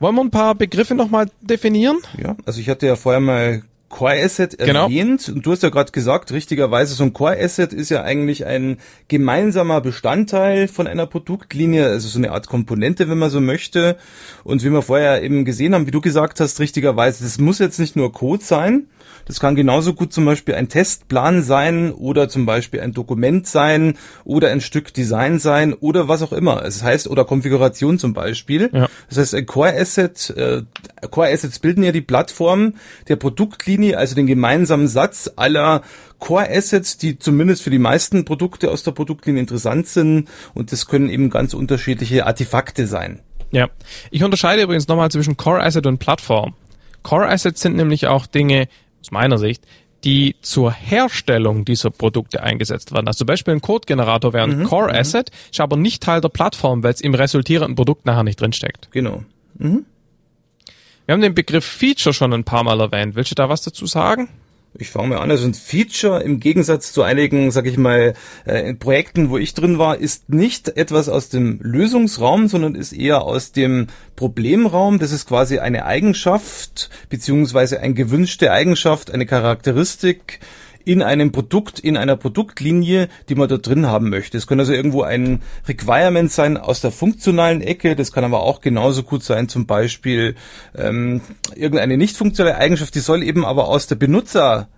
Wollen 0.00 0.14
wir 0.14 0.22
ein 0.22 0.30
paar 0.30 0.54
Begriffe 0.54 0.94
nochmal 0.94 1.30
definieren? 1.40 1.98
Ja, 2.22 2.36
also 2.46 2.60
ich 2.60 2.68
hatte 2.68 2.86
ja 2.86 2.96
vorher 2.96 3.20
mal 3.20 3.62
Core 3.88 4.22
Asset 4.22 4.58
genau. 4.58 4.84
erwähnt 4.84 5.28
und 5.28 5.46
du 5.46 5.52
hast 5.52 5.62
ja 5.62 5.70
gerade 5.70 5.92
gesagt, 5.92 6.30
richtigerweise 6.30 6.94
so 6.94 7.04
ein 7.04 7.14
Core 7.14 7.38
Asset 7.40 7.72
ist 7.72 7.88
ja 7.88 8.02
eigentlich 8.02 8.44
ein 8.44 8.78
gemeinsamer 9.08 9.80
Bestandteil 9.80 10.68
von 10.68 10.86
einer 10.86 11.06
Produktlinie, 11.06 11.86
also 11.86 12.08
so 12.08 12.18
eine 12.18 12.32
Art 12.32 12.48
Komponente, 12.48 13.08
wenn 13.08 13.18
man 13.18 13.30
so 13.30 13.40
möchte. 13.40 13.96
Und 14.44 14.62
wie 14.62 14.70
wir 14.70 14.82
vorher 14.82 15.22
eben 15.22 15.44
gesehen 15.46 15.74
haben, 15.74 15.86
wie 15.86 15.90
du 15.90 16.02
gesagt 16.02 16.38
hast, 16.40 16.60
richtigerweise, 16.60 17.24
das 17.24 17.38
muss 17.38 17.58
jetzt 17.58 17.80
nicht 17.80 17.96
nur 17.96 18.12
Code 18.12 18.44
sein, 18.44 18.88
das 19.28 19.40
kann 19.40 19.54
genauso 19.54 19.92
gut 19.92 20.12
zum 20.12 20.24
Beispiel 20.24 20.54
ein 20.54 20.68
Testplan 20.68 21.42
sein 21.42 21.92
oder 21.92 22.28
zum 22.28 22.46
Beispiel 22.46 22.80
ein 22.80 22.92
Dokument 22.92 23.46
sein 23.46 23.96
oder 24.24 24.48
ein 24.48 24.62
Stück 24.62 24.92
Design 24.92 25.38
sein 25.38 25.74
oder 25.74 26.08
was 26.08 26.22
auch 26.22 26.32
immer. 26.32 26.64
Es 26.64 26.82
heißt, 26.82 27.08
oder 27.08 27.24
Konfiguration 27.24 27.98
zum 27.98 28.14
Beispiel. 28.14 28.70
Ja. 28.72 28.88
Das 29.08 29.18
heißt, 29.18 29.34
ein 29.34 29.46
Core 29.46 29.78
Asset, 29.78 30.30
äh, 30.30 30.62
Core 31.10 31.30
Assets 31.30 31.58
bilden 31.58 31.84
ja 31.84 31.92
die 31.92 32.00
Plattform 32.00 32.74
der 33.06 33.16
Produktlinie, 33.16 33.98
also 33.98 34.14
den 34.14 34.26
gemeinsamen 34.26 34.88
Satz 34.88 35.30
aller 35.36 35.82
Core 36.18 36.48
Assets, 36.50 36.96
die 36.96 37.18
zumindest 37.18 37.62
für 37.62 37.70
die 37.70 37.78
meisten 37.78 38.24
Produkte 38.24 38.70
aus 38.70 38.82
der 38.82 38.92
Produktlinie 38.92 39.40
interessant 39.40 39.88
sind. 39.88 40.28
Und 40.54 40.72
das 40.72 40.86
können 40.86 41.10
eben 41.10 41.28
ganz 41.28 41.52
unterschiedliche 41.52 42.26
Artefakte 42.26 42.86
sein. 42.86 43.20
Ja, 43.50 43.68
ich 44.10 44.24
unterscheide 44.24 44.62
übrigens 44.62 44.88
nochmal 44.88 45.10
zwischen 45.10 45.36
Core 45.36 45.62
Asset 45.62 45.86
und 45.86 45.98
Plattform. 45.98 46.54
Core 47.02 47.28
Assets 47.28 47.60
sind 47.60 47.76
nämlich 47.76 48.06
auch 48.06 48.26
Dinge, 48.26 48.68
aus 49.00 49.10
meiner 49.10 49.38
Sicht, 49.38 49.64
die 50.04 50.36
zur 50.42 50.72
Herstellung 50.72 51.64
dieser 51.64 51.90
Produkte 51.90 52.42
eingesetzt 52.42 52.92
werden. 52.92 53.08
Also 53.08 53.18
zum 53.18 53.26
Beispiel 53.26 53.54
ein 53.54 53.60
Code-Generator 53.60 54.32
wäre 54.32 54.44
ein 54.44 54.60
mhm. 54.60 54.64
Core 54.64 54.92
mhm. 54.92 54.98
Asset, 54.98 55.30
ist 55.50 55.60
aber 55.60 55.76
nicht 55.76 56.02
Teil 56.02 56.20
der 56.20 56.28
Plattform, 56.28 56.82
weil 56.82 56.92
es 56.92 57.00
im 57.00 57.14
resultierenden 57.14 57.74
Produkt 57.74 58.06
nachher 58.06 58.22
nicht 58.22 58.40
drinsteckt. 58.40 58.90
Genau. 58.92 59.24
Mhm. 59.58 59.84
Wir 61.06 61.14
haben 61.14 61.22
den 61.22 61.34
Begriff 61.34 61.64
Feature 61.64 62.12
schon 62.12 62.32
ein 62.32 62.44
paar 62.44 62.62
Mal 62.64 62.80
erwähnt. 62.80 63.16
Willst 63.16 63.30
du 63.30 63.34
da 63.34 63.48
was 63.48 63.62
dazu 63.62 63.86
sagen? 63.86 64.28
Ich 64.74 64.90
fange 64.90 65.08
mal 65.08 65.18
an. 65.18 65.30
Also 65.30 65.46
ein 65.46 65.54
Feature 65.54 66.22
im 66.22 66.40
Gegensatz 66.40 66.92
zu 66.92 67.02
einigen, 67.02 67.50
sag 67.50 67.66
ich 67.66 67.78
mal, 67.78 68.14
äh, 68.44 68.74
Projekten, 68.74 69.30
wo 69.30 69.38
ich 69.38 69.54
drin 69.54 69.78
war, 69.78 69.98
ist 69.98 70.28
nicht 70.28 70.76
etwas 70.76 71.08
aus 71.08 71.30
dem 71.30 71.58
Lösungsraum, 71.62 72.48
sondern 72.48 72.74
ist 72.74 72.92
eher 72.92 73.22
aus 73.22 73.52
dem 73.52 73.86
Problemraum. 74.14 74.98
Das 74.98 75.10
ist 75.10 75.26
quasi 75.26 75.58
eine 75.58 75.84
Eigenschaft 75.84 76.90
beziehungsweise 77.08 77.80
eine 77.80 77.94
gewünschte 77.94 78.52
Eigenschaft, 78.52 79.10
eine 79.10 79.26
Charakteristik, 79.26 80.40
in 80.88 81.02
einem 81.02 81.32
Produkt, 81.32 81.78
in 81.78 81.98
einer 81.98 82.16
Produktlinie, 82.16 83.08
die 83.28 83.34
man 83.34 83.46
da 83.46 83.58
drin 83.58 83.86
haben 83.86 84.08
möchte. 84.08 84.38
Es 84.38 84.46
kann 84.46 84.58
also 84.58 84.72
irgendwo 84.72 85.02
ein 85.02 85.42
Requirement 85.68 86.32
sein 86.32 86.56
aus 86.56 86.80
der 86.80 86.92
funktionalen 86.92 87.60
Ecke, 87.60 87.94
das 87.94 88.10
kann 88.10 88.24
aber 88.24 88.40
auch 88.40 88.62
genauso 88.62 89.02
gut 89.02 89.22
sein, 89.22 89.50
zum 89.50 89.66
Beispiel 89.66 90.34
ähm, 90.74 91.20
irgendeine 91.54 91.98
nicht 91.98 92.16
funktionale 92.16 92.56
Eigenschaft, 92.56 92.94
die 92.94 93.00
soll 93.00 93.22
eben 93.22 93.44
aber 93.44 93.68
aus 93.68 93.86
der 93.86 93.96
Benutzer 93.96 94.68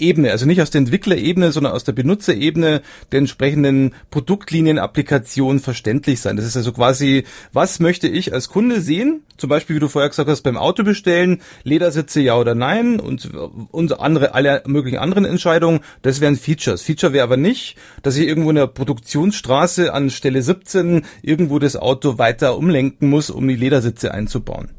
Ebene, 0.00 0.30
also 0.30 0.46
nicht 0.46 0.60
aus 0.62 0.70
der 0.70 0.80
Entwicklerebene, 0.80 1.52
sondern 1.52 1.72
aus 1.72 1.84
der 1.84 1.92
Benutzerebene 1.92 2.82
der 3.12 3.18
entsprechenden 3.18 3.94
Produktlinienapplikation 4.10 5.60
verständlich 5.60 6.20
sein. 6.20 6.36
Das 6.36 6.46
ist 6.46 6.56
also 6.56 6.72
quasi, 6.72 7.24
was 7.52 7.80
möchte 7.80 8.08
ich 8.08 8.32
als 8.32 8.48
Kunde 8.48 8.80
sehen? 8.80 9.22
Zum 9.36 9.50
Beispiel, 9.50 9.76
wie 9.76 9.80
du 9.80 9.88
vorher 9.88 10.08
gesagt 10.08 10.28
hast, 10.28 10.42
beim 10.42 10.56
Auto 10.56 10.82
bestellen, 10.82 11.40
Ledersitze 11.62 12.20
ja 12.20 12.36
oder 12.36 12.54
nein 12.54 12.98
und, 12.98 13.30
und 13.70 14.00
andere, 14.00 14.34
alle 14.34 14.62
möglichen 14.66 14.98
anderen 14.98 15.24
Entscheidungen. 15.24 15.80
Das 16.02 16.20
wären 16.20 16.36
Features. 16.36 16.82
Feature 16.82 17.12
wäre 17.12 17.24
aber 17.24 17.36
nicht, 17.36 17.76
dass 18.02 18.16
ich 18.16 18.26
irgendwo 18.26 18.50
in 18.50 18.56
der 18.56 18.66
Produktionsstraße 18.66 19.92
an 19.92 20.10
Stelle 20.10 20.42
17 20.42 21.02
irgendwo 21.22 21.58
das 21.58 21.76
Auto 21.76 22.18
weiter 22.18 22.56
umlenken 22.56 23.08
muss, 23.08 23.30
um 23.30 23.46
die 23.46 23.56
Ledersitze 23.56 24.12
einzubauen. 24.12 24.70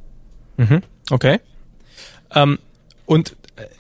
Mhm, 0.58 0.82
okay. 1.10 1.40
Ähm, 2.36 2.60
und 3.06 3.36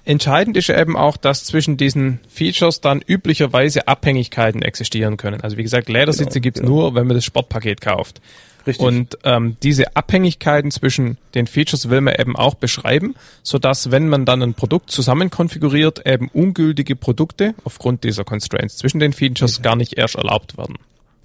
entscheidend 0.05 0.57
ist 0.57 0.69
eben 0.69 0.95
auch, 0.95 1.17
dass 1.17 1.45
zwischen 1.45 1.77
diesen 1.77 2.19
Features 2.29 2.81
dann 2.81 3.01
üblicherweise 3.05 3.87
Abhängigkeiten 3.87 4.61
existieren 4.61 5.17
können. 5.17 5.41
Also 5.41 5.57
wie 5.57 5.63
gesagt, 5.63 5.89
Ledersitze 5.89 6.39
genau, 6.39 6.43
gibt's 6.43 6.61
genau. 6.61 6.73
nur, 6.73 6.95
wenn 6.95 7.07
man 7.07 7.15
das 7.15 7.25
Sportpaket 7.25 7.81
kauft. 7.81 8.21
Richtig. 8.67 8.85
Und 8.85 9.17
ähm, 9.23 9.57
diese 9.63 9.95
Abhängigkeiten 9.95 10.69
zwischen 10.71 11.17
den 11.33 11.47
Features 11.47 11.89
will 11.89 12.01
man 12.01 12.15
eben 12.15 12.35
auch 12.35 12.55
beschreiben, 12.55 13.15
so 13.41 13.57
dass 13.57 13.89
wenn 13.89 14.09
man 14.09 14.25
dann 14.25 14.43
ein 14.43 14.53
Produkt 14.53 14.91
zusammen 14.91 15.29
konfiguriert, 15.29 16.05
eben 16.05 16.29
ungültige 16.33 16.95
Produkte 16.95 17.55
aufgrund 17.63 18.03
dieser 18.03 18.25
Constraints 18.25 18.77
zwischen 18.77 18.99
den 18.99 19.13
Features 19.13 19.55
okay. 19.55 19.63
gar 19.63 19.75
nicht 19.75 19.97
erst 19.97 20.15
erlaubt 20.15 20.57
werden. 20.57 20.75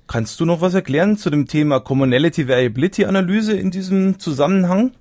Kannst 0.07 0.38
du 0.38 0.45
noch 0.45 0.61
was 0.61 0.75
erklären 0.75 1.17
zu 1.17 1.31
dem 1.31 1.47
Thema 1.47 1.81
Commonality 1.81 2.47
Variability 2.47 3.05
Analyse 3.05 3.55
in 3.55 3.71
diesem 3.71 4.19
Zusammenhang? 4.19 4.93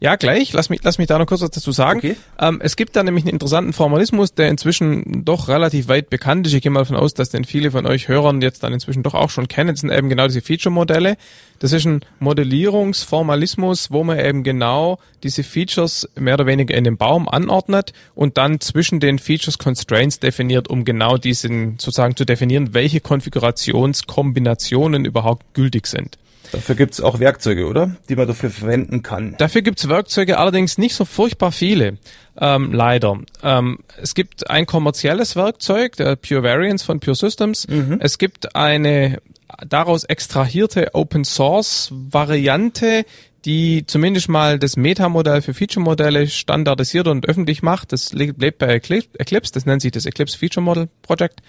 Ja, 0.00 0.16
gleich. 0.16 0.52
Lass 0.52 0.68
mich, 0.68 0.80
lass 0.82 0.98
mich 0.98 1.06
da 1.06 1.18
noch 1.18 1.26
kurz 1.26 1.40
was 1.40 1.50
dazu 1.50 1.72
sagen. 1.72 1.98
Okay. 1.98 2.16
Ähm, 2.38 2.60
es 2.62 2.76
gibt 2.76 2.96
da 2.96 3.02
nämlich 3.02 3.24
einen 3.24 3.32
interessanten 3.32 3.72
Formalismus, 3.72 4.34
der 4.34 4.48
inzwischen 4.48 5.24
doch 5.24 5.48
relativ 5.48 5.88
weit 5.88 6.10
bekannt 6.10 6.46
ist. 6.46 6.52
Ich 6.52 6.62
gehe 6.62 6.70
mal 6.70 6.80
davon 6.80 6.96
aus, 6.96 7.14
dass 7.14 7.30
den 7.30 7.44
viele 7.44 7.70
von 7.70 7.86
euch 7.86 8.08
Hörern 8.08 8.42
jetzt 8.42 8.62
dann 8.62 8.72
inzwischen 8.72 9.02
doch 9.02 9.14
auch 9.14 9.30
schon 9.30 9.48
kennen. 9.48 9.70
Das 9.70 9.80
sind 9.80 9.90
eben 9.90 10.08
genau 10.08 10.26
diese 10.26 10.42
Feature-Modelle. 10.42 11.16
Das 11.58 11.72
ist 11.72 11.86
ein 11.86 12.00
Modellierungsformalismus, 12.20 13.90
wo 13.90 14.04
man 14.04 14.18
eben 14.18 14.42
genau 14.42 14.98
diese 15.22 15.42
Features 15.42 16.08
mehr 16.14 16.34
oder 16.34 16.46
weniger 16.46 16.74
in 16.74 16.84
den 16.84 16.98
Baum 16.98 17.28
anordnet 17.28 17.92
und 18.14 18.36
dann 18.36 18.60
zwischen 18.60 19.00
den 19.00 19.18
Features 19.18 19.58
Constraints 19.58 20.20
definiert, 20.20 20.68
um 20.68 20.84
genau 20.84 21.16
diesen 21.16 21.78
sozusagen 21.78 22.16
zu 22.16 22.26
definieren, 22.26 22.74
welche 22.74 23.00
Konfigurationskombinationen 23.00 25.06
überhaupt 25.06 25.54
gültig 25.54 25.86
sind. 25.86 26.18
Dafür 26.52 26.74
gibt's 26.74 27.00
auch 27.00 27.20
Werkzeuge, 27.20 27.66
oder? 27.66 27.96
Die 28.08 28.16
man 28.16 28.26
dafür 28.26 28.50
verwenden 28.50 29.02
kann. 29.02 29.34
Dafür 29.38 29.62
gibt's 29.62 29.88
Werkzeuge, 29.88 30.38
allerdings 30.38 30.78
nicht 30.78 30.94
so 30.94 31.04
furchtbar 31.04 31.52
viele. 31.52 31.98
Ähm, 32.38 32.72
leider. 32.72 33.18
Ähm, 33.42 33.78
es 34.00 34.14
gibt 34.14 34.50
ein 34.50 34.66
kommerzielles 34.66 35.36
Werkzeug, 35.36 35.96
der 35.96 36.16
Pure 36.16 36.42
Variance 36.42 36.84
von 36.84 37.00
Pure 37.00 37.16
Systems. 37.16 37.66
Mhm. 37.68 37.98
Es 38.00 38.18
gibt 38.18 38.54
eine 38.54 39.20
daraus 39.66 40.04
extrahierte 40.04 40.94
Open 40.94 41.24
Source 41.24 41.90
Variante, 41.92 43.04
die 43.44 43.86
zumindest 43.86 44.28
mal 44.28 44.58
das 44.58 44.76
Metamodell 44.76 45.40
für 45.40 45.54
Feature-Modelle 45.54 46.26
standardisiert 46.26 47.06
und 47.06 47.28
öffentlich 47.28 47.62
macht. 47.62 47.92
Das 47.92 48.12
lebt 48.12 48.58
bei 48.58 48.74
Eclipse, 48.74 49.52
das 49.52 49.66
nennt 49.66 49.82
sich 49.82 49.92
das 49.92 50.04
Eclipse 50.04 50.36
Feature 50.36 50.64
Model 50.64 50.88
Project. 51.02 51.40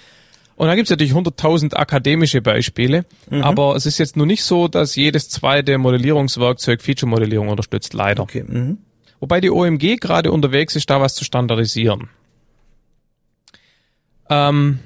Und 0.57 0.67
da 0.67 0.75
gibt 0.75 0.87
es 0.87 0.89
natürlich 0.89 1.13
100.000 1.13 1.75
akademische 1.75 2.41
Beispiele, 2.41 3.05
mhm. 3.29 3.43
aber 3.43 3.75
es 3.75 3.85
ist 3.85 3.99
jetzt 3.99 4.17
nur 4.17 4.25
nicht 4.25 4.43
so, 4.43 4.67
dass 4.67 4.95
jedes 4.95 5.29
zweite 5.29 5.77
Modellierungswerkzeug 5.77 6.81
Feature-Modellierung 6.81 7.49
unterstützt, 7.49 7.93
leider. 7.93 8.23
Okay. 8.23 8.43
Mhm. 8.45 8.79
Wobei 9.19 9.39
die 9.39 9.51
OMG 9.51 9.97
gerade 9.97 10.31
unterwegs 10.31 10.75
ist, 10.75 10.89
da 10.89 10.99
was 10.99 11.13
zu 11.13 11.23
standardisieren. 11.23 12.09
Ähm, 14.29 14.79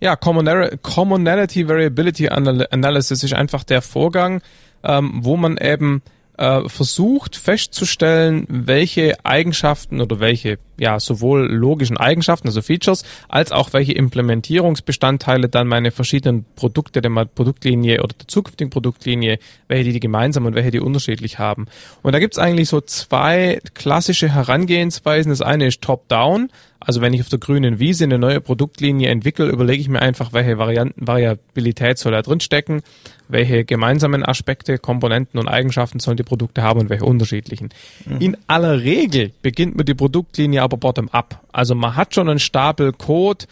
ja, 0.00 0.16
Commonality 0.16 1.68
Variability 1.68 2.28
Analysis 2.28 3.22
ist 3.22 3.34
einfach 3.34 3.64
der 3.64 3.82
Vorgang, 3.82 4.40
ähm, 4.82 5.18
wo 5.22 5.36
man 5.36 5.58
eben 5.58 6.02
äh, 6.38 6.68
versucht 6.68 7.36
festzustellen, 7.36 8.46
welche 8.48 9.16
Eigenschaften 9.24 10.00
oder 10.00 10.20
welche, 10.20 10.58
ja, 10.78 10.98
sowohl 11.00 11.46
logischen 11.52 11.96
Eigenschaften, 11.96 12.48
also 12.48 12.62
Features, 12.62 13.04
als 13.28 13.52
auch 13.52 13.72
welche 13.72 13.92
Implementierungsbestandteile 13.92 15.48
dann 15.48 15.66
meine 15.66 15.90
verschiedenen 15.90 16.44
Produkte 16.56 17.02
der 17.02 17.10
Produktlinie 17.10 18.02
oder 18.02 18.14
der 18.18 18.28
zukünftigen 18.28 18.70
Produktlinie, 18.70 19.38
welche 19.66 19.84
die, 19.84 19.92
die 19.92 20.00
gemeinsam 20.00 20.46
und 20.46 20.54
welche 20.54 20.70
die 20.70 20.80
unterschiedlich 20.80 21.38
haben. 21.38 21.66
Und 22.02 22.12
da 22.12 22.18
gibt's 22.18 22.38
eigentlich 22.38 22.68
so 22.68 22.80
zwei 22.80 23.60
klassische 23.74 24.32
Herangehensweisen. 24.32 25.30
Das 25.30 25.42
eine 25.42 25.66
ist 25.66 25.82
Top-Down, 25.82 26.50
also 26.80 27.00
wenn 27.00 27.12
ich 27.12 27.20
auf 27.20 27.28
der 27.28 27.40
grünen 27.40 27.80
Wiese 27.80 28.04
eine 28.04 28.18
neue 28.18 28.40
Produktlinie 28.40 29.08
entwickle, 29.08 29.48
überlege 29.48 29.80
ich 29.80 29.88
mir 29.88 30.00
einfach, 30.00 30.32
welche 30.32 30.58
Varianten, 30.58 31.06
Variabilität 31.06 31.98
soll 31.98 32.12
da 32.12 32.22
drin 32.22 32.40
stecken, 32.40 32.82
welche 33.26 33.64
gemeinsamen 33.64 34.24
Aspekte, 34.24 34.78
Komponenten 34.78 35.40
und 35.40 35.48
Eigenschaften 35.48 35.98
sollen 35.98 36.16
die 36.16 36.22
Produkte 36.22 36.62
haben 36.62 36.80
und 36.80 36.88
welche 36.88 37.04
unterschiedlichen. 37.04 37.70
Mhm. 38.06 38.20
In 38.20 38.36
aller 38.46 38.80
Regel 38.80 39.32
beginnt 39.42 39.76
man 39.76 39.86
die 39.86 39.94
Produktlinie 39.94 40.62
aber 40.68 40.76
bottom-up. 40.76 41.40
Also 41.52 41.74
man 41.74 41.96
hat 41.96 42.14
schon 42.14 42.28
einen 42.28 42.38
Stapel 42.38 42.92
Code, 42.92 43.46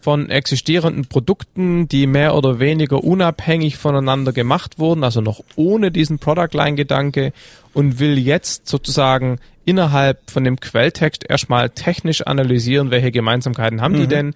von 0.00 0.30
existierenden 0.30 1.06
Produkten, 1.06 1.86
die 1.86 2.06
mehr 2.06 2.34
oder 2.34 2.58
weniger 2.58 3.04
unabhängig 3.04 3.76
voneinander 3.76 4.32
gemacht 4.32 4.78
wurden, 4.78 5.04
also 5.04 5.20
noch 5.20 5.40
ohne 5.56 5.90
diesen 5.90 6.18
Product 6.18 6.48
Line 6.52 6.74
Gedanke 6.74 7.32
und 7.74 8.00
will 8.00 8.18
jetzt 8.18 8.66
sozusagen 8.66 9.38
innerhalb 9.66 10.30
von 10.30 10.42
dem 10.42 10.58
Quelltext 10.58 11.28
erstmal 11.28 11.70
technisch 11.70 12.26
analysieren, 12.26 12.90
welche 12.90 13.12
Gemeinsamkeiten 13.12 13.82
haben 13.82 13.94
mhm. 13.94 14.00
die 14.00 14.06
denn 14.06 14.34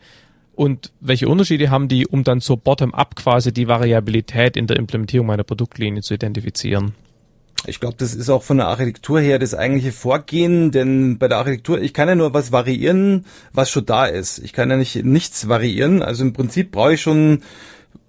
und 0.55 0.93
welche 1.01 1.29
Unterschiede 1.29 1.71
haben 1.71 1.89
die, 1.89 2.07
um 2.07 2.23
dann 2.25 2.41
zur 2.41 2.59
Bottom-up 2.59 3.17
quasi 3.17 3.53
die 3.53 3.67
Variabilität 3.67 4.57
in 4.57 4.67
der 4.67 4.77
Implementierung 4.77 5.27
meiner 5.27 5.43
Produktlinie 5.45 6.03
zu 6.03 6.15
identifizieren. 6.15 6.95
Ich 7.67 7.81
glaube, 7.81 7.97
das 7.99 8.15
ist 8.15 8.29
auch 8.29 8.43
von 8.43 8.59
der 8.59 8.67
Architektur 8.67 9.21
her 9.21 9.39
das 9.39 9.55
eigentliche 9.55 9.93
Vorgehen, 9.93 10.71
denn 10.71 11.19
bei 11.19 11.29
der 11.29 11.39
Architektur, 11.39 11.81
ich 11.81 11.95
kann 11.95 12.09
ja 12.09 12.15
nur 12.15 12.35
was 12.35 12.53
variieren, 12.53 13.25
was 13.53 13.71
schon 13.71 13.87
da 13.87 14.07
ist. 14.07 14.39
Ich 14.39 14.53
kann 14.53 14.71
ja 14.71 14.77
nicht 14.77 15.03
nichts 15.05 15.49
variieren. 15.49 16.03
Also 16.03 16.25
im 16.25 16.35
Prinzip 16.35 16.73
brauche 16.73 16.95
ich 16.95 17.01
schon, 17.01 17.43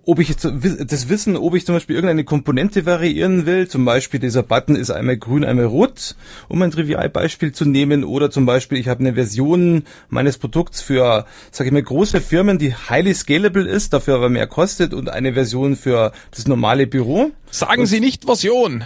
ob 0.05 0.19
ich 0.19 0.27
jetzt 0.27 0.43
das 0.43 1.09
Wissen, 1.09 1.37
ob 1.37 1.55
ich 1.55 1.65
zum 1.65 1.75
Beispiel 1.75 1.95
irgendeine 1.95 2.25
Komponente 2.25 2.85
variieren 2.85 3.45
will. 3.45 3.69
Zum 3.69 3.85
Beispiel 3.85 4.19
dieser 4.19 4.43
Button 4.43 4.75
ist 4.75 4.91
einmal 4.91 5.15
grün, 5.15 5.45
einmal 5.45 5.65
rot, 5.65 6.15
um 6.49 6.61
ein 6.61 6.71
Trivialbeispiel 6.71 7.53
zu 7.53 7.63
nehmen. 7.63 8.03
Oder 8.03 8.31
zum 8.31 8.45
Beispiel, 8.45 8.77
ich 8.77 8.89
habe 8.89 8.99
eine 8.99 9.13
Version 9.13 9.83
meines 10.09 10.37
Produkts 10.37 10.81
für, 10.81 11.25
sage 11.51 11.69
ich 11.69 11.73
mal, 11.73 11.81
große 11.81 12.19
Firmen, 12.19 12.57
die 12.57 12.75
highly 12.75 13.13
scalable 13.13 13.67
ist, 13.67 13.93
dafür 13.93 14.15
aber 14.15 14.29
mehr 14.29 14.47
kostet 14.47 14.93
und 14.93 15.09
eine 15.09 15.33
Version 15.33 15.77
für 15.77 16.11
das 16.31 16.45
normale 16.45 16.87
Büro. 16.87 17.31
Sagen 17.49 17.81
und 17.81 17.87
Sie 17.87 18.01
nicht 18.01 18.25
Version 18.25 18.83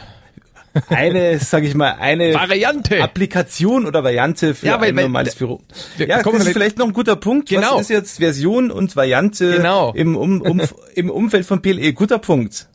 eine, 0.89 1.39
sag 1.39 1.63
ich 1.63 1.75
mal, 1.75 1.95
eine 1.99 2.33
Variante. 2.33 3.01
Applikation 3.01 3.85
oder 3.85 4.03
Variante 4.03 4.55
für 4.55 4.67
ja, 4.67 4.81
weil, 4.81 4.89
ein 4.89 4.95
normales 4.95 5.35
Büro. 5.35 5.61
Ja, 5.97 6.21
das 6.21 6.33
ist 6.33 6.49
vielleicht 6.49 6.77
noch 6.77 6.87
ein 6.87 6.93
guter 6.93 7.15
Punkt. 7.15 7.49
Genau. 7.49 7.75
Was 7.75 7.81
ist 7.81 7.89
jetzt 7.89 8.17
Version 8.17 8.71
und 8.71 8.95
Variante 8.95 9.57
genau. 9.57 9.93
im, 9.93 10.15
um, 10.15 10.41
um, 10.41 10.61
im 10.95 11.09
Umfeld 11.09 11.45
von 11.45 11.61
PLE? 11.61 11.93
Guter 11.93 12.19
Punkt. 12.19 12.67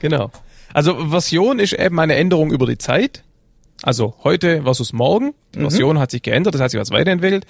Genau. 0.00 0.30
Also 0.72 1.08
Version 1.08 1.58
ist 1.58 1.74
eben 1.74 1.98
eine 2.00 2.14
Änderung 2.16 2.52
über 2.52 2.66
die 2.66 2.78
Zeit. 2.78 3.22
Also 3.82 4.14
heute 4.22 4.62
versus 4.62 4.92
morgen. 4.92 5.34
Die 5.54 5.58
mhm. 5.58 5.62
Version 5.62 5.98
hat 5.98 6.12
sich 6.12 6.22
geändert, 6.22 6.54
das 6.54 6.60
heißt, 6.60 6.72
sie 6.72 6.78
hat 6.78 6.90
weiterentwickelt. 6.90 7.46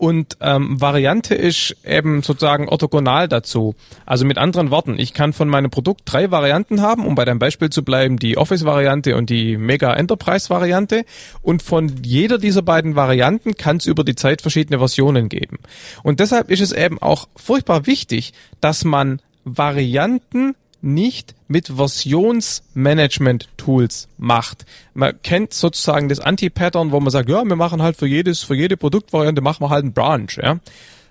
Und 0.00 0.38
ähm, 0.40 0.80
Variante 0.80 1.34
ist 1.34 1.76
eben 1.84 2.22
sozusagen 2.22 2.70
orthogonal 2.70 3.28
dazu. 3.28 3.74
Also 4.06 4.24
mit 4.24 4.38
anderen 4.38 4.70
Worten, 4.70 4.98
ich 4.98 5.12
kann 5.12 5.34
von 5.34 5.46
meinem 5.46 5.70
Produkt 5.70 6.04
drei 6.06 6.30
Varianten 6.30 6.80
haben, 6.80 7.04
um 7.04 7.14
bei 7.14 7.26
deinem 7.26 7.38
Beispiel 7.38 7.68
zu 7.68 7.84
bleiben, 7.84 8.18
die 8.18 8.38
Office-Variante 8.38 9.14
und 9.14 9.28
die 9.28 9.58
Mega 9.58 9.92
Enterprise-Variante. 9.92 11.04
Und 11.42 11.62
von 11.62 12.02
jeder 12.02 12.38
dieser 12.38 12.62
beiden 12.62 12.96
Varianten 12.96 13.56
kann 13.56 13.76
es 13.76 13.84
über 13.84 14.02
die 14.02 14.14
Zeit 14.14 14.40
verschiedene 14.40 14.78
Versionen 14.78 15.28
geben. 15.28 15.58
Und 16.02 16.20
deshalb 16.20 16.50
ist 16.50 16.62
es 16.62 16.72
eben 16.72 16.98
auch 17.02 17.28
furchtbar 17.36 17.84
wichtig, 17.84 18.32
dass 18.62 18.86
man 18.86 19.20
Varianten 19.44 20.54
nicht 20.82 21.34
mit 21.48 21.68
Versionsmanagement-Tools 21.68 24.08
macht. 24.18 24.66
Man 24.94 25.14
kennt 25.22 25.54
sozusagen 25.54 26.08
das 26.08 26.20
Anti-Pattern, 26.20 26.92
wo 26.92 27.00
man 27.00 27.10
sagt, 27.10 27.28
ja, 27.28 27.44
wir 27.44 27.56
machen 27.56 27.82
halt 27.82 27.96
für 27.96 28.06
jedes, 28.06 28.42
für 28.42 28.54
jede 28.54 28.76
Produktvariante 28.76 29.40
machen 29.40 29.64
wir 29.64 29.70
halt 29.70 29.84
einen 29.84 29.92
Branch, 29.92 30.30
ja. 30.36 30.58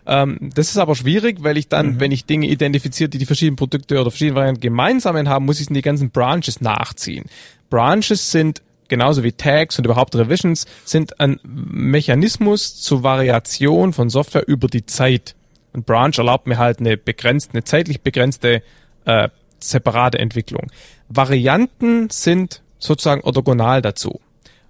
Ähm, 0.05 0.49
das 0.55 0.69
ist 0.69 0.77
aber 0.77 0.95
schwierig, 0.95 1.43
weil 1.43 1.57
ich 1.57 1.67
dann, 1.67 1.93
mhm. 1.93 1.99
wenn 1.99 2.11
ich 2.11 2.25
Dinge 2.25 2.47
identifiziere, 2.47 3.09
die 3.09 3.19
die 3.19 3.25
verschiedenen 3.25 3.57
Produkte 3.57 4.01
oder 4.01 4.09
verschiedene 4.09 4.35
Varianten 4.35 4.61
gemeinsam 4.61 5.27
haben, 5.27 5.45
muss 5.45 5.59
ich 5.59 5.67
in 5.67 5.75
die 5.75 5.81
ganzen 5.81 6.09
Branches 6.09 6.61
nachziehen. 6.61 7.25
Branches 7.69 8.31
sind 8.31 8.61
genauso 8.87 9.23
wie 9.23 9.31
Tags 9.31 9.77
und 9.77 9.85
überhaupt 9.85 10.15
Revisions 10.15 10.65
sind 10.83 11.19
ein 11.19 11.39
Mechanismus 11.43 12.81
zur 12.81 13.03
Variation 13.03 13.93
von 13.93 14.09
Software 14.09 14.47
über 14.47 14.67
die 14.67 14.85
Zeit. 14.85 15.35
Und 15.73 15.85
Branch 15.85 16.17
erlaubt 16.17 16.47
mir 16.47 16.57
halt 16.57 16.79
eine 16.79 16.97
begrenzte, 16.97 17.53
eine 17.53 17.63
zeitlich 17.63 18.01
begrenzte 18.01 18.63
äh, 19.05 19.29
separate 19.63 20.19
Entwicklung. 20.19 20.67
Varianten 21.07 22.09
sind 22.09 22.61
sozusagen 22.77 23.21
orthogonal 23.21 23.81
dazu. 23.81 24.19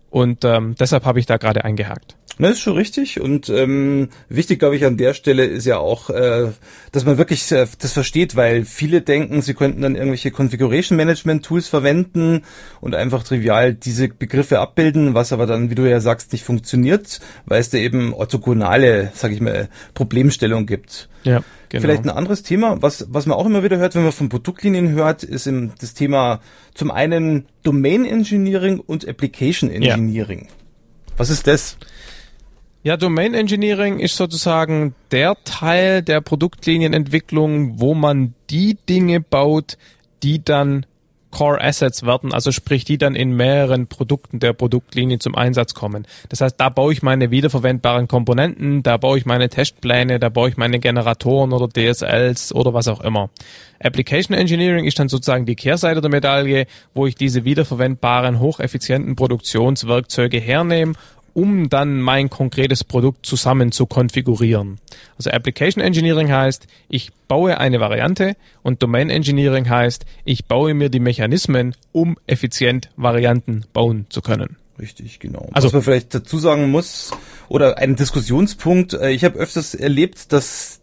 Und 0.10 0.44
ähm, 0.44 0.76
deshalb 0.80 1.06
habe 1.06 1.20
ich 1.20 1.26
da 1.26 1.38
gerade 1.38 1.64
eingehakt. 1.64 2.16
Das 2.40 2.52
ist 2.52 2.62
schon 2.62 2.78
richtig 2.78 3.20
und 3.20 3.50
ähm, 3.50 4.08
wichtig, 4.30 4.60
glaube 4.60 4.78
ich, 4.78 4.86
an 4.86 4.96
der 4.96 5.14
Stelle 5.14 5.44
ist 5.44 5.66
ja 5.66 5.78
auch, 5.78 6.10
äh, 6.10 6.48
dass 6.94 7.04
man 7.04 7.18
wirklich 7.18 7.52
äh, 7.52 7.68
das 7.80 7.92
versteht, 7.92 8.38
weil 8.38 8.64
viele 8.64 9.02
denken, 9.02 9.42
sie 9.42 9.54
könnten 9.54 9.82
dann 9.82 9.96
irgendwelche 9.96 10.32
Configuration 10.32 10.96
Management 10.96 11.46
Tools 11.46 11.68
verwenden 11.68 12.44
und 12.80 12.96
einfach 12.96 13.24
trivial 13.24 13.74
diese 13.74 14.08
Begriffe 14.08 14.60
abbilden, 14.60 15.14
was 15.16 15.34
aber 15.34 15.48
dann, 15.48 15.70
wie 15.70 15.76
du 15.76 15.84
ja 15.84 16.00
sagst, 16.00 16.32
nicht 16.32 16.46
funktioniert, 16.46 17.20
weil 17.46 17.60
es 17.60 17.72
da 17.72 17.78
eben 17.78 18.14
orthogonale, 18.14 19.12
sage 19.14 19.34
ich 19.34 19.42
mal, 19.42 19.68
Problemstellung 19.94 20.66
gibt. 20.66 21.10
Ja. 21.26 21.44
Genau. 21.68 21.82
Vielleicht 21.82 22.06
ein 22.06 22.10
anderes 22.10 22.42
Thema, 22.42 22.82
was, 22.82 23.06
was 23.10 23.26
man 23.26 23.38
auch 23.38 23.46
immer 23.46 23.64
wieder 23.64 23.78
hört, 23.78 23.96
wenn 23.96 24.04
man 24.04 24.14
von 24.14 24.30
Produktlinien 24.30 24.90
hört, 24.90 25.24
ist 25.24 25.46
im, 25.46 25.74
das 25.80 25.94
Thema 25.94 26.40
zum 26.74 26.90
einen 26.90 27.48
Domain 27.64 28.06
Engineering 28.06 28.80
und 28.80 29.08
Application 29.08 29.70
Engineering. 29.70 30.48
Ja. 30.50 30.56
Was 31.18 31.30
ist 31.30 31.46
das? 31.46 31.78
Ja, 32.82 32.96
Domain 32.96 33.34
Engineering 33.34 34.00
ist 34.00 34.16
sozusagen 34.16 34.96
der 35.12 35.36
Teil 35.44 36.02
der 36.02 36.22
Produktlinienentwicklung, 36.22 37.82
wo 37.82 37.94
man 37.94 38.34
die 38.50 38.78
Dinge 38.88 39.20
baut, 39.20 39.78
die 40.24 40.44
dann 40.44 40.86
Core 41.32 41.62
Assets 41.62 42.06
werden, 42.06 42.34
also 42.34 42.52
sprich, 42.52 42.86
die 42.86 42.98
dann 42.98 43.16
in 43.16 43.36
mehreren 43.36 43.88
Produkten 43.88 44.40
der 44.40 44.54
Produktlinie 44.54 45.20
zum 45.20 45.36
Einsatz 45.36 45.74
kommen. 45.74 46.08
Das 46.30 46.42
heißt, 46.42 46.56
da 46.58 46.70
baue 46.70 46.92
ich 46.92 47.04
meine 47.04 47.30
wiederverwendbaren 47.32 48.08
Komponenten, 48.08 48.82
da 48.82 48.98
baue 48.98 49.18
ich 49.18 49.26
meine 49.26 49.50
Testpläne, 49.50 50.20
da 50.20 50.30
baue 50.30 50.50
ich 50.50 50.58
meine 50.58 50.80
Generatoren 50.80 51.54
oder 51.54 51.68
DSLs 51.68 52.54
oder 52.56 52.74
was 52.74 52.88
auch 52.88 53.02
immer. 53.02 53.30
Application 53.80 54.36
Engineering 54.36 54.86
ist 54.86 54.98
dann 55.00 55.10
sozusagen 55.10 55.46
die 55.46 55.56
Kehrseite 55.56 56.02
der 56.02 56.10
Medaille, 56.10 56.66
wo 56.94 57.06
ich 57.06 57.16
diese 57.16 57.46
wiederverwendbaren, 57.46 58.40
hocheffizienten 58.40 59.16
Produktionswerkzeuge 59.16 60.40
hernehme 60.40 60.94
um 61.40 61.70
dann 61.70 62.02
mein 62.02 62.30
konkretes 62.30 62.84
Produkt 62.84 63.26
zusammen 63.26 63.72
zu 63.72 63.86
konfigurieren. 63.86 64.78
Also 65.16 65.30
Application 65.30 65.82
Engineering 65.82 66.30
heißt, 66.30 66.68
ich 66.90 67.12
baue 67.30 67.58
eine 67.60 67.80
Variante 67.80 68.36
und 68.62 68.84
Domain 68.84 69.10
Engineering 69.10 69.70
heißt, 69.70 70.04
ich 70.26 70.48
baue 70.48 70.74
mir 70.74 70.90
die 70.90 71.00
Mechanismen, 71.00 71.76
um 71.94 72.18
effizient 72.28 72.90
Varianten 72.98 73.64
bauen 73.72 74.06
zu 74.10 74.22
können. 74.22 74.58
Richtig, 74.78 75.20
genau. 75.20 75.48
Also, 75.54 75.68
Was 75.68 75.74
man 75.74 75.82
vielleicht 75.82 76.14
dazu 76.14 76.40
sagen 76.40 76.70
muss, 76.72 77.12
oder 77.48 77.78
ein 77.78 77.96
Diskussionspunkt, 77.96 78.94
äh, 78.94 79.12
ich 79.12 79.24
habe 79.24 79.40
öfters 79.40 79.76
erlebt, 79.76 80.34
dass 80.34 80.80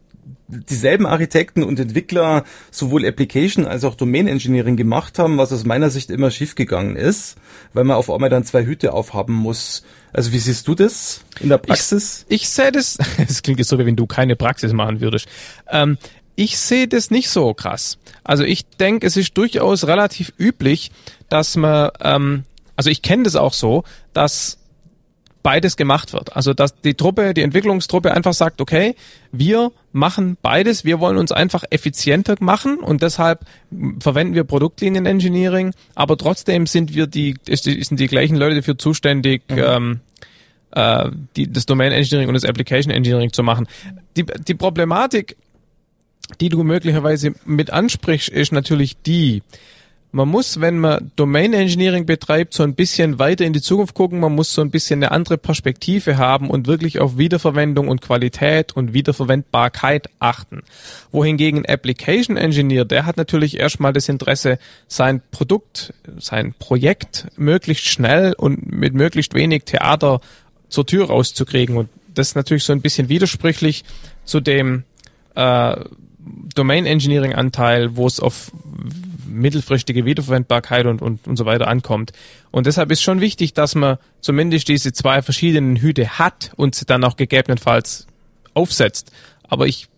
dieselben 0.49 1.07
Architekten 1.07 1.63
und 1.63 1.79
Entwickler 1.81 2.45
sowohl 2.71 3.05
Application 3.05 3.67
als 3.67 3.85
auch 3.85 3.95
Domain 3.95 4.29
Engineering 4.29 4.77
gemacht 4.77 5.19
haben, 5.19 5.39
was 5.39 5.53
aus 5.53 5.65
meiner 5.65 5.91
Sicht 5.91 6.11
immer 6.11 6.31
schiefgegangen 6.31 6.97
ist, 6.97 7.37
weil 7.73 7.85
man 7.85 7.97
auf 7.97 8.11
einmal 8.11 8.31
dann 8.31 8.45
zwei 8.45 8.65
Hüte 8.65 8.93
aufhaben 8.93 9.35
muss. 9.35 9.85
Also 10.17 10.33
wie 10.33 10.39
siehst 10.39 10.67
du 10.67 10.75
das 10.75 11.21
in 11.41 11.51
der 11.51 11.59
Praxis? 11.59 12.25
Ich, 12.31 12.43
ich 12.43 12.49
sehe 12.49 12.73
das, 12.73 12.97
es 13.29 13.43
klingt 13.43 13.59
jetzt 13.59 13.69
so, 13.69 13.79
wie 13.79 13.85
wenn 13.85 13.97
du 13.97 14.07
keine 14.07 14.35
Praxis 14.35 14.73
machen 14.73 15.03
würdest. 15.03 15.29
Ähm, 15.71 15.99
ich 16.37 16.57
sehe 16.57 16.89
das 16.89 17.11
nicht 17.11 17.29
so 17.29 17.53
krass. 17.53 17.99
Also 18.25 18.43
ich 18.43 18.67
denke, 18.67 19.07
es 19.07 19.19
ist 19.19 19.37
durchaus 19.37 19.87
relativ 19.87 20.33
üblich, 20.39 20.91
dass 21.29 21.57
man, 21.57 21.91
ähm, 22.01 22.45
also 22.77 22.89
ich 22.89 23.03
kenne 23.03 23.25
das 23.25 23.37
auch 23.37 23.53
so, 23.53 23.85
dass 24.15 24.57
beides 25.43 25.77
gemacht 25.77 26.15
wird. 26.15 26.35
Also 26.35 26.55
dass 26.55 26.81
die 26.81 26.95
Truppe, 26.95 27.35
die 27.35 27.43
Entwicklungstruppe 27.43 28.13
einfach 28.13 28.33
sagt, 28.33 28.63
okay, 28.63 28.97
wir 29.33 29.71
machen 29.93 30.39
beides, 30.41 30.87
wir 30.87 30.99
wollen 30.99 31.19
uns 31.19 31.31
einfach 31.31 31.63
effizienter 31.71 32.37
machen 32.41 32.79
und 32.79 33.03
deshalb 33.03 33.45
verwenden 34.01 34.35
wir 34.35 34.45
Produktlinien-Engineering, 34.45 35.75
aber 35.95 36.17
trotzdem 36.17 36.67
sind 36.67 36.95
wir 36.95 37.07
die, 37.07 37.37
sind 37.47 38.01
die 38.01 38.09
gleichen 38.09 38.37
Leute 38.37 38.57
dafür 38.57 38.77
zuständig, 38.79 39.43
mhm. 39.49 39.59
ähm, 39.59 40.01
äh, 40.77 41.11
die, 41.37 41.51
das 41.51 41.67
Domain 41.67 41.91
Engineering 41.91 42.29
und 42.29 42.35
das 42.35 42.45
Application 42.45 42.93
Engineering 42.93 43.33
zu 43.33 43.43
machen. 43.43 43.67
Die, 44.17 44.25
die 44.25 44.55
Problematik, 44.55 45.37
die 46.41 46.51
du 46.51 46.63
möglicherweise 46.63 47.35
mit 47.45 47.71
ansprichst, 47.71 48.29
ist 48.29 48.53
natürlich 48.53 48.97
die, 48.99 49.43
man 50.13 50.29
muss, 50.29 50.61
wenn 50.61 50.79
man 50.79 51.13
Domain 51.17 51.55
Engineering 51.55 52.05
betreibt, 52.05 52.53
so 52.53 52.63
ein 52.63 52.75
bisschen 52.75 53.19
weiter 53.19 53.45
in 53.45 53.55
die 53.55 53.63
Zukunft 53.63 53.95
gucken. 53.95 54.21
Man 54.21 54.35
muss 54.35 54.53
so 54.53 54.61
ein 54.61 54.71
bisschen 54.71 55.03
eine 55.03 55.13
andere 55.13 55.39
Perspektive 55.39 56.19
haben 56.19 56.51
und 56.51 56.67
wirklich 56.67 57.01
auf 57.01 57.17
Wiederverwendung 57.17 57.89
und 57.89 58.03
Qualität 58.03 58.77
und 58.77 58.93
Wiederverwendbarkeit 58.93 60.09
achten. 60.19 60.63
Wohingegen 61.11 61.65
Application 61.67 62.37
Engineer, 62.37 62.85
der 62.85 63.07
hat 63.07 63.17
natürlich 63.17 63.59
erstmal 63.59 63.93
das 63.93 64.09
Interesse, 64.09 64.59
sein 64.89 65.23
Produkt, 65.31 65.95
sein 66.19 66.55
Projekt 66.59 67.29
möglichst 67.37 67.87
schnell 67.87 68.35
und 68.37 68.71
mit 68.73 68.95
möglichst 68.95 69.35
wenig 69.35 69.65
Theater 69.65 70.21
zur 70.69 70.87
Tür 70.87 71.07
rauszukriegen. 71.07 71.77
Und 71.77 71.89
das 72.15 72.29
ist 72.29 72.35
natürlich 72.37 72.65
so 72.65 72.73
ein 72.73 72.81
bisschen 72.81 73.09
widersprüchlich 73.09 73.85
zu 74.25 74.41
dem 74.41 74.85
äh, 75.35 75.77
Domain 76.55 76.87
Engineering 76.87 77.35
Anteil, 77.35 77.97
wo 77.97 78.07
es 78.07 78.21
auf 78.21 78.51
mittelfristige 79.29 80.05
Wiederverwendbarkeit 80.05 80.87
und, 80.87 81.03
und, 81.03 81.27
und 81.27 81.37
so 81.37 81.45
weiter 81.45 81.69
ankommt. 81.69 82.13
Und 82.51 82.67
deshalb 82.67 82.91
ist 82.91 83.03
schon 83.03 83.21
wichtig, 83.21 83.53
dass 83.55 83.75
man 83.75 83.99
zumindest 84.21 84.69
diese 84.69 84.93
zwei 84.93 85.23
verschiedenen 85.23 85.77
Hüte 85.77 86.19
hat 86.19 86.53
und 86.57 86.75
sie 86.75 86.87
dann 86.87 87.05
auch 87.05 87.17
gegebenenfalls 87.17 88.07
aufsetzt. 88.55 89.13
Aber 89.45 89.67
ich 89.67 89.89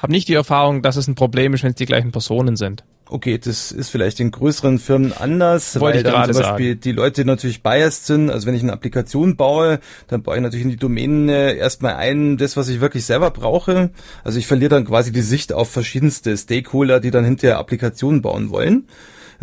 habe 0.00 0.12
nicht 0.12 0.28
die 0.28 0.34
Erfahrung, 0.34 0.82
dass 0.82 0.96
es 0.96 1.08
ein 1.08 1.14
Problem 1.14 1.54
ist, 1.54 1.62
wenn 1.62 1.70
es 1.70 1.76
die 1.76 1.86
gleichen 1.86 2.12
Personen 2.12 2.56
sind. 2.56 2.84
Okay, 3.08 3.36
das 3.36 3.72
ist 3.72 3.90
vielleicht 3.90 4.20
in 4.20 4.30
größeren 4.30 4.78
Firmen 4.78 5.12
anders, 5.12 5.78
Wollte 5.78 5.98
weil 5.98 6.02
dann 6.04 6.32
zum 6.32 6.42
Beispiel 6.42 6.70
sagen. 6.70 6.80
die 6.80 6.92
Leute 6.92 7.24
natürlich 7.24 7.62
biased 7.62 8.06
sind. 8.06 8.30
Also 8.30 8.46
wenn 8.46 8.54
ich 8.54 8.62
eine 8.62 8.72
Applikation 8.72 9.36
baue, 9.36 9.80
dann 10.08 10.22
baue 10.22 10.36
ich 10.36 10.42
natürlich 10.42 10.64
in 10.64 10.70
die 10.70 10.76
Domäne 10.76 11.52
erstmal 11.52 11.96
ein, 11.96 12.38
das, 12.38 12.56
was 12.56 12.68
ich 12.68 12.80
wirklich 12.80 13.04
selber 13.04 13.30
brauche. 13.30 13.90
Also 14.24 14.38
ich 14.38 14.46
verliere 14.46 14.70
dann 14.70 14.86
quasi 14.86 15.12
die 15.12 15.20
Sicht 15.20 15.52
auf 15.52 15.70
verschiedenste 15.70 16.36
Stakeholder, 16.36 17.00
die 17.00 17.10
dann 17.10 17.24
hinterher 17.24 17.58
Applikationen 17.58 18.22
bauen 18.22 18.50
wollen. 18.50 18.86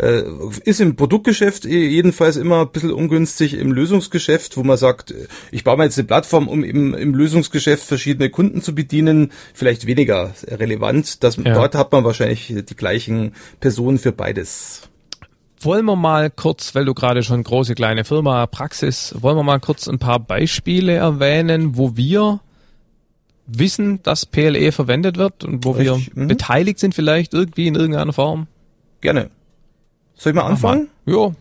Äh, 0.00 0.22
ist 0.64 0.80
im 0.80 0.96
Produktgeschäft 0.96 1.66
jedenfalls 1.66 2.36
immer 2.36 2.62
ein 2.62 2.70
bisschen 2.70 2.92
ungünstig 2.92 3.52
im 3.54 3.70
Lösungsgeschäft, 3.70 4.56
wo 4.56 4.62
man 4.62 4.78
sagt, 4.78 5.12
ich 5.50 5.62
baue 5.62 5.76
mir 5.76 5.84
jetzt 5.84 5.98
eine 5.98 6.06
Plattform, 6.06 6.48
um 6.48 6.64
eben 6.64 6.94
im 6.94 7.14
Lösungsgeschäft 7.14 7.84
verschiedene 7.84 8.30
Kunden 8.30 8.62
zu 8.62 8.74
bedienen, 8.74 9.30
vielleicht 9.52 9.86
weniger 9.86 10.32
relevant. 10.48 11.22
Das, 11.22 11.36
ja. 11.36 11.52
Dort 11.52 11.74
hat 11.74 11.92
man 11.92 12.04
wahrscheinlich 12.04 12.54
die 12.68 12.76
gleichen 12.76 13.34
Personen 13.60 13.98
für 13.98 14.12
beides. 14.12 14.88
Wollen 15.60 15.84
wir 15.84 15.96
mal 15.96 16.30
kurz, 16.30 16.74
weil 16.74 16.86
du 16.86 16.94
gerade 16.94 17.22
schon 17.22 17.44
große 17.44 17.74
kleine 17.74 18.04
Firma, 18.04 18.46
Praxis, 18.46 19.14
wollen 19.20 19.36
wir 19.36 19.42
mal 19.42 19.60
kurz 19.60 19.86
ein 19.86 19.98
paar 19.98 20.18
Beispiele 20.18 20.94
erwähnen, 20.94 21.76
wo 21.76 21.98
wir 21.98 22.40
wissen, 23.46 24.02
dass 24.02 24.24
PLE 24.24 24.72
verwendet 24.72 25.18
wird 25.18 25.44
und 25.44 25.66
wo 25.66 25.72
Richtig. 25.72 26.14
wir 26.14 26.22
mhm. 26.22 26.28
beteiligt 26.28 26.78
sind 26.78 26.94
vielleicht 26.94 27.34
irgendwie 27.34 27.66
in 27.66 27.74
irgendeiner 27.74 28.14
Form? 28.14 28.46
Gerne. 29.02 29.30
Soll 30.20 30.32
ich 30.32 30.36
mal 30.36 30.42
anfangen? 30.42 30.88
Ja. 31.06 31.32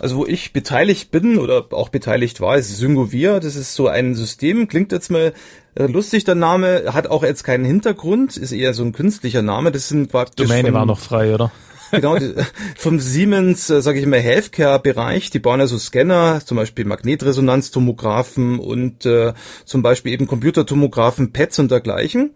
Also 0.00 0.16
wo 0.16 0.26
ich 0.26 0.52
beteiligt 0.52 1.12
bin 1.12 1.38
oder 1.38 1.66
auch 1.70 1.88
beteiligt 1.88 2.40
war, 2.40 2.58
ist 2.58 2.76
Syngovia. 2.76 3.38
Das 3.38 3.54
ist 3.54 3.76
so 3.76 3.86
ein 3.86 4.16
System, 4.16 4.66
klingt 4.66 4.90
jetzt 4.90 5.08
mal 5.08 5.32
äh, 5.76 5.86
lustig, 5.86 6.24
der 6.24 6.34
Name, 6.34 6.86
hat 6.92 7.06
auch 7.06 7.22
jetzt 7.22 7.44
keinen 7.44 7.64
Hintergrund, 7.64 8.36
ist 8.36 8.50
eher 8.50 8.74
so 8.74 8.82
ein 8.82 8.92
künstlicher 8.92 9.42
Name. 9.42 9.70
Das 9.70 9.88
sind 9.88 10.10
praktisch 10.10 10.48
Domäne 10.48 10.70
von, 10.70 10.74
war 10.74 10.84
noch 10.84 10.98
frei, 10.98 11.32
oder? 11.32 11.52
genau, 11.92 12.18
vom 12.76 12.98
Siemens, 12.98 13.70
äh, 13.70 13.80
sage 13.80 14.00
ich 14.00 14.06
mal, 14.06 14.18
Healthcare-Bereich, 14.18 15.30
die 15.30 15.38
bauen 15.38 15.60
ja 15.60 15.68
so 15.68 15.78
Scanner, 15.78 16.40
zum 16.44 16.56
Beispiel 16.56 16.86
Magnetresonanztomographen 16.86 18.58
und 18.58 19.06
äh, 19.06 19.32
zum 19.64 19.82
Beispiel 19.82 20.12
eben 20.12 20.26
Computertomographen, 20.26 21.32
PETs 21.32 21.60
und 21.60 21.70
dergleichen. 21.70 22.34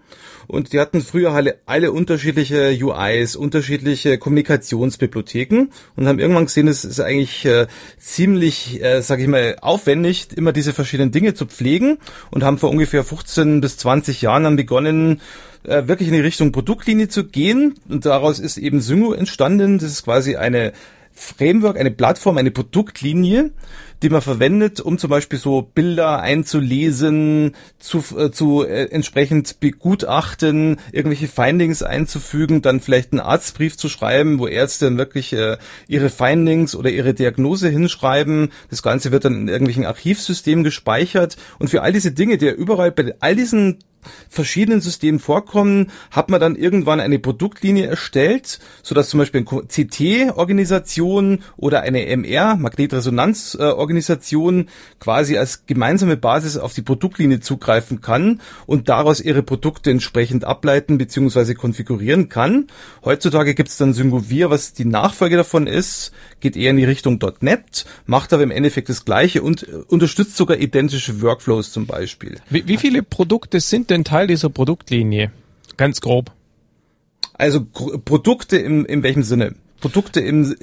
Und 0.49 0.73
die 0.73 0.81
hatten 0.81 1.03
früher 1.03 1.33
alle, 1.33 1.61
alle 1.67 1.93
unterschiedliche 1.93 2.77
UIs, 2.81 3.37
unterschiedliche 3.37 4.17
Kommunikationsbibliotheken 4.17 5.69
und 5.95 6.09
haben 6.09 6.19
irgendwann 6.19 6.47
gesehen, 6.47 6.69
es 6.69 6.87
ist 6.87 7.01
eigentlich 7.01 7.45
äh, 7.45 7.67
ziemlich, 7.99 8.83
äh, 8.83 9.03
sage 9.03 9.23
ich 9.23 9.29
mal, 9.29 9.57
aufwendig, 9.61 10.29
immer 10.35 10.53
diese 10.53 10.73
verschiedenen 10.73 11.13
Dinge 11.13 11.35
zu 11.35 11.45
pflegen 11.45 11.99
und 12.31 12.45
haben 12.45 12.57
vor 12.57 12.71
ungefähr 12.71 13.05
15 13.05 13.61
bis 13.61 13.77
20 13.77 14.23
Jahren 14.23 14.45
dann 14.45 14.57
begonnen, 14.57 15.21
äh, 15.65 15.87
wirklich 15.87 16.09
in 16.09 16.15
die 16.15 16.21
Richtung 16.21 16.51
Produktlinie 16.51 17.09
zu 17.09 17.25
gehen. 17.25 17.75
Und 17.87 18.07
daraus 18.07 18.39
ist 18.39 18.57
eben 18.57 18.81
Syngo 18.81 19.13
entstanden. 19.13 19.79
Das 19.79 19.91
ist 19.91 20.05
quasi 20.05 20.37
eine 20.37 20.73
Framework, 21.13 21.79
eine 21.79 21.91
Plattform, 21.91 22.39
eine 22.39 22.51
Produktlinie, 22.51 23.51
die 24.03 24.11
man 24.11 24.23
verwendet, 24.23 24.81
um 24.81 24.99
zum 24.99 25.11
Beispiel 25.11 25.39
so 25.39 25.63
Bilder 25.63 26.21
einzulesen, 26.21 27.55
zu, 27.79 28.05
äh, 28.17 28.31
zu 28.31 28.65
äh, 28.65 28.85
entsprechend 28.91 29.61
begutachten, 29.61 30.79
irgendwelche 30.93 31.29
Findings 31.29 31.83
einzufügen, 31.83 32.63
dann 32.63 32.81
vielleicht 32.81 33.13
einen 33.13 33.21
Arztbrief 33.21 33.77
zu 33.77 33.89
schreiben, 33.89 34.39
wo 34.39 34.47
Ärzte 34.47 34.87
dann 34.87 34.99
wirklich 34.99 35.33
äh, 35.33 35.57
ihre 35.89 36.11
Findings 36.11 36.77
oder 36.77 36.91
ihre 36.91 37.15
Diagnose 37.15 37.69
hinschreiben. 37.69 38.51
Das 38.71 38.83
Ganze 38.83 39.11
wird 39.11 39.25
dann 39.25 39.35
in 39.35 39.49
irgendwelchen 39.49 39.87
Archivsystemen 39.87 40.65
gespeichert. 40.65 41.37
Und 41.59 41.69
für 41.69 41.83
all 41.83 41.93
diese 41.93 42.13
Dinge, 42.13 42.39
die 42.39 42.47
ja 42.47 42.53
überall 42.53 42.93
bei 42.93 43.15
all 43.21 43.35
diesen 43.35 43.79
verschiedenen 44.29 44.81
Systemen 44.81 45.21
vorkommen, 45.21 45.91
hat 46.11 46.31
man 46.31 46.41
dann 46.41 46.57
irgendwann 46.57 47.01
eine 47.01 47.19
Produktlinie 47.19 47.87
erstellt, 47.87 48.59
so 48.83 48.95
dass 48.95 49.09
zum 49.09 49.19
Beispiel 49.19 49.45
eine 49.49 49.63
CT-Organisation 49.67 51.41
oder 51.57 51.83
eine 51.83 52.07
MR, 52.07 52.57
Magnetresonanz-Organisation, 52.57 53.88
quasi 54.99 55.37
als 55.37 55.67
gemeinsame 55.67 56.17
Basis 56.17 56.57
auf 56.57 56.75
die 56.75 56.83
Produktlinie 56.83 57.41
zugreifen 57.41 58.01
kann 58.01 58.41
und 58.67 58.89
daraus 58.89 59.21
ihre 59.21 59.43
Produkte 59.43 59.91
entsprechend 59.91 60.45
ableiten 60.45 60.99
bzw. 60.99 61.55
konfigurieren 61.55 62.29
kann. 62.29 62.67
Heutzutage 63.05 63.55
gibt 63.55 63.69
es 63.69 63.77
dann 63.77 63.93
Syngovir, 63.93 64.51
was 64.51 64.73
die 64.73 64.85
Nachfolge 64.85 65.37
davon 65.37 65.67
ist, 65.67 66.13
geht 66.41 66.57
eher 66.57 66.71
in 66.71 66.77
die 66.77 66.85
Richtung 66.85 67.19
.NET, 67.41 67.85
macht 68.07 68.33
aber 68.33 68.43
im 68.43 68.51
Endeffekt 68.51 68.89
das 68.89 69.05
Gleiche 69.05 69.43
und 69.43 69.69
äh, 69.69 69.73
unterstützt 69.89 70.37
sogar 70.37 70.59
identische 70.59 71.21
Workflows 71.23 71.73
zum 71.73 71.87
Beispiel. 71.87 72.39
Wie, 72.51 72.67
wie 72.67 72.77
viele 72.77 73.03
Produkte 73.03 73.61
sind 73.61 73.91
denn 73.91 74.05
Teil 74.05 74.27
dieser 74.27 74.51
Produktlinie? 74.51 75.33
Ganz 75.77 76.01
grob. 76.01 76.33
Also 77.35 77.65
Produkte 77.65 78.59
im, 78.59 78.85
in 78.85 79.03
welchem 79.03 79.23
Sinne? 79.23 79.55
Produkte 79.81 80.21
im, 80.21 80.57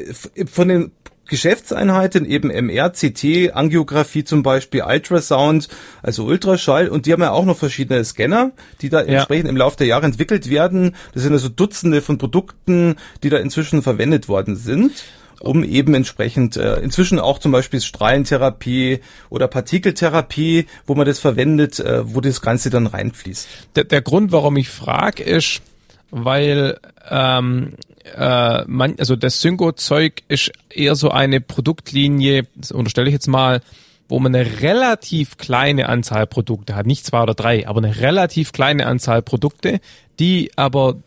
von 0.46 0.68
den 0.68 0.92
Geschäftseinheiten 1.28 2.26
eben 2.26 2.50
MR, 2.50 2.92
CT, 2.92 3.54
Angiografie 3.54 4.24
zum 4.24 4.44
Beispiel, 4.44 4.84
Ultrasound, 4.84 5.68
also 6.02 6.26
Ultraschall 6.26 6.88
und 6.88 7.06
die 7.06 7.14
haben 7.14 7.22
ja 7.22 7.32
auch 7.32 7.46
noch 7.46 7.58
verschiedene 7.58 8.04
Scanner, 8.04 8.52
die 8.82 8.90
da 8.90 9.02
ja. 9.02 9.06
entsprechend 9.06 9.50
im 9.50 9.58
Laufe 9.58 9.78
der 9.78 9.88
Jahre 9.88 10.06
entwickelt 10.06 10.50
werden. 10.50 10.96
Das 11.14 11.24
sind 11.24 11.34
also 11.34 11.50
Dutzende 11.50 12.02
von 12.02 12.18
Produkten, 12.18 12.96
die 13.24 13.30
da 13.30 13.38
inzwischen 13.38 13.82
verwendet 13.82 14.28
worden 14.28 14.56
sind 14.56 15.04
um 15.42 15.64
eben 15.64 15.94
entsprechend 15.94 16.58
äh, 16.58 16.80
inzwischen 16.80 17.20
auch 17.20 17.40
zum 17.40 17.52
Beispiel 17.52 17.82
Strahlentherapie 17.82 19.02
oder 19.30 19.48
Partikeltherapie, 19.48 20.66
wo 20.88 20.96
man 20.96 21.06
das 21.06 21.20
verwendet, 21.20 21.80
äh, 21.80 22.14
wo 22.14 22.22
das 22.22 22.42
Ganze 22.42 22.70
dann 22.70 22.88
reinfließt. 22.88 23.48
Der, 23.76 23.84
der 23.84 24.02
Grund, 24.02 24.32
warum 24.32 24.56
ich 24.58 24.70
frage, 24.70 25.24
ist, 25.24 25.62
weil 26.10 26.80
ähm, 27.10 27.74
äh, 28.16 28.64
man, 28.66 28.96
also 29.00 29.16
das 29.16 29.42
Syngo-Zeug 29.42 30.24
ist 30.28 30.52
eher 30.70 30.96
so 30.96 31.10
eine 31.10 31.42
Produktlinie, 31.42 32.48
das 32.56 32.72
unterstelle 32.72 33.08
ich 33.08 33.14
jetzt 33.14 33.28
mal, 33.28 33.62
wo 34.08 34.20
man 34.20 34.36
eine 34.36 34.62
relativ 34.62 35.38
kleine 35.38 35.90
Anzahl 35.90 36.28
Produkte 36.28 36.76
hat, 36.76 36.86
nicht 36.86 37.06
zwei 37.06 37.24
oder 37.24 37.34
drei, 37.34 37.68
aber 37.68 37.80
eine 37.80 38.00
relativ 38.02 38.52
kleine 38.52 38.86
Anzahl 38.86 39.22
Produkte, 39.22 39.80
die 40.20 40.52
aber 40.56 40.98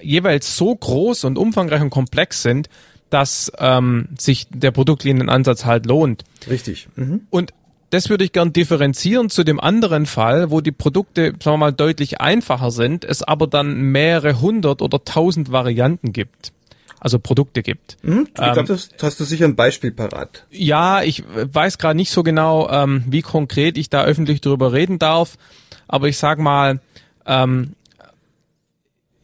jeweils 0.00 0.56
so 0.56 0.74
groß 0.74 1.24
und 1.24 1.36
umfangreich 1.36 1.82
und 1.82 1.90
komplex 1.90 2.42
sind, 2.42 2.70
dass 3.10 3.52
ähm, 3.58 4.08
sich 4.18 4.46
der 4.50 4.70
Produktlinienansatz 4.70 5.64
halt 5.64 5.86
lohnt. 5.86 6.24
Richtig. 6.48 6.88
Mhm. 6.96 7.22
Und 7.30 7.52
das 7.90 8.10
würde 8.10 8.24
ich 8.24 8.32
gern 8.32 8.52
differenzieren 8.52 9.30
zu 9.30 9.44
dem 9.44 9.60
anderen 9.60 10.06
Fall, 10.06 10.50
wo 10.50 10.60
die 10.60 10.72
Produkte, 10.72 11.32
sagen 11.42 11.54
wir 11.54 11.56
mal, 11.56 11.72
deutlich 11.72 12.20
einfacher 12.20 12.70
sind, 12.70 13.04
es 13.04 13.22
aber 13.22 13.46
dann 13.46 13.80
mehrere 13.80 14.40
hundert 14.40 14.82
oder 14.82 15.04
tausend 15.04 15.50
Varianten 15.52 16.12
gibt. 16.12 16.52
Also 17.00 17.18
Produkte 17.20 17.62
gibt. 17.62 17.96
Mhm, 18.02 18.26
ich 18.26 18.34
glaube, 18.34 18.60
ähm, 18.60 18.66
das 18.66 18.90
hast 19.00 19.20
du 19.20 19.24
sicher 19.24 19.44
ein 19.44 19.54
Beispiel 19.54 19.92
parat. 19.92 20.46
Ja, 20.50 21.02
ich 21.02 21.22
weiß 21.28 21.78
gerade 21.78 21.96
nicht 21.96 22.10
so 22.10 22.24
genau, 22.24 22.68
ähm, 22.70 23.04
wie 23.06 23.22
konkret 23.22 23.78
ich 23.78 23.88
da 23.88 24.02
öffentlich 24.02 24.40
darüber 24.40 24.72
reden 24.72 24.98
darf, 24.98 25.38
aber 25.86 26.08
ich 26.08 26.18
sag 26.18 26.40
mal, 26.40 26.80
ähm, 27.24 27.74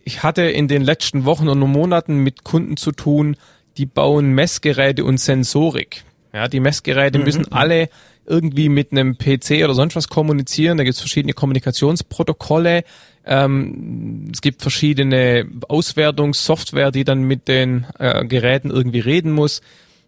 ich 0.04 0.22
hatte 0.22 0.42
in 0.42 0.68
den 0.68 0.82
letzten 0.82 1.24
Wochen 1.24 1.48
und 1.48 1.58
Monaten 1.58 2.18
mit 2.18 2.44
Kunden 2.44 2.76
zu 2.76 2.92
tun, 2.92 3.36
die 3.76 3.86
bauen 3.86 4.32
Messgeräte 4.32 5.04
und 5.04 5.18
Sensorik. 5.18 6.04
Ja, 6.32 6.46
die 6.48 6.60
Messgeräte 6.60 7.18
mhm. 7.18 7.24
müssen 7.24 7.52
alle 7.52 7.88
irgendwie 8.26 8.68
mit 8.68 8.92
einem 8.92 9.16
PC 9.18 9.64
oder 9.64 9.74
sonst 9.74 9.96
was 9.96 10.08
kommunizieren. 10.08 10.78
Da 10.78 10.84
gibt 10.84 10.94
es 10.94 11.00
verschiedene 11.00 11.32
Kommunikationsprotokolle. 11.32 12.84
Ähm, 13.26 14.30
es 14.32 14.40
gibt 14.40 14.62
verschiedene 14.62 15.46
Auswertungssoftware, 15.68 16.90
die 16.90 17.04
dann 17.04 17.22
mit 17.22 17.48
den 17.48 17.86
äh, 17.98 18.24
Geräten 18.24 18.70
irgendwie 18.70 19.00
reden 19.00 19.32
muss. 19.32 19.62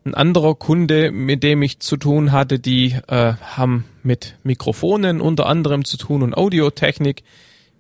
Ein 0.04 0.14
anderer 0.14 0.54
Kunde, 0.54 1.10
mit 1.10 1.42
dem 1.42 1.62
ich 1.62 1.80
zu 1.80 1.96
tun 1.96 2.30
hatte, 2.30 2.58
die 2.58 2.96
äh, 3.08 3.34
haben 3.34 3.84
mit 4.02 4.36
Mikrofonen 4.44 5.20
unter 5.20 5.46
anderem 5.46 5.84
zu 5.84 5.96
tun 5.96 6.22
und 6.22 6.36
Audiotechnik. 6.36 7.22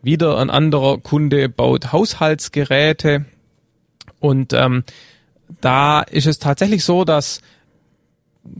Wieder 0.02 0.38
ein 0.38 0.50
anderer 0.50 0.98
Kunde 0.98 1.48
baut 1.48 1.92
Haushaltsgeräte 1.92 3.26
und 4.20 4.52
ähm, 4.52 4.84
da 5.60 6.00
ist 6.00 6.26
es 6.26 6.38
tatsächlich 6.38 6.84
so, 6.84 7.04
dass 7.04 7.40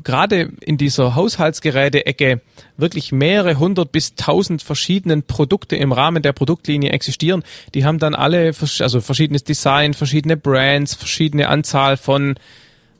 gerade 0.03 0.53
in 0.61 0.77
dieser 0.77 1.15
Haushaltsgeräte-Ecke 1.15 2.41
wirklich 2.77 3.13
mehrere 3.13 3.59
hundert 3.59 3.93
bis 3.93 4.15
tausend 4.15 4.63
verschiedenen 4.63 5.23
Produkte 5.23 5.77
im 5.77 5.93
Rahmen 5.93 6.23
der 6.23 6.33
Produktlinie 6.33 6.91
existieren. 6.91 7.43
Die 7.75 7.85
haben 7.85 7.99
dann 7.99 8.15
alle, 8.15 8.53
also 8.81 9.01
verschiedenes 9.01 9.45
Design, 9.45 9.95
verschiedene 9.95 10.37
Brands, 10.37 10.95
verschiedene 10.95 11.49
Anzahl 11.49 11.97
von, 11.97 12.37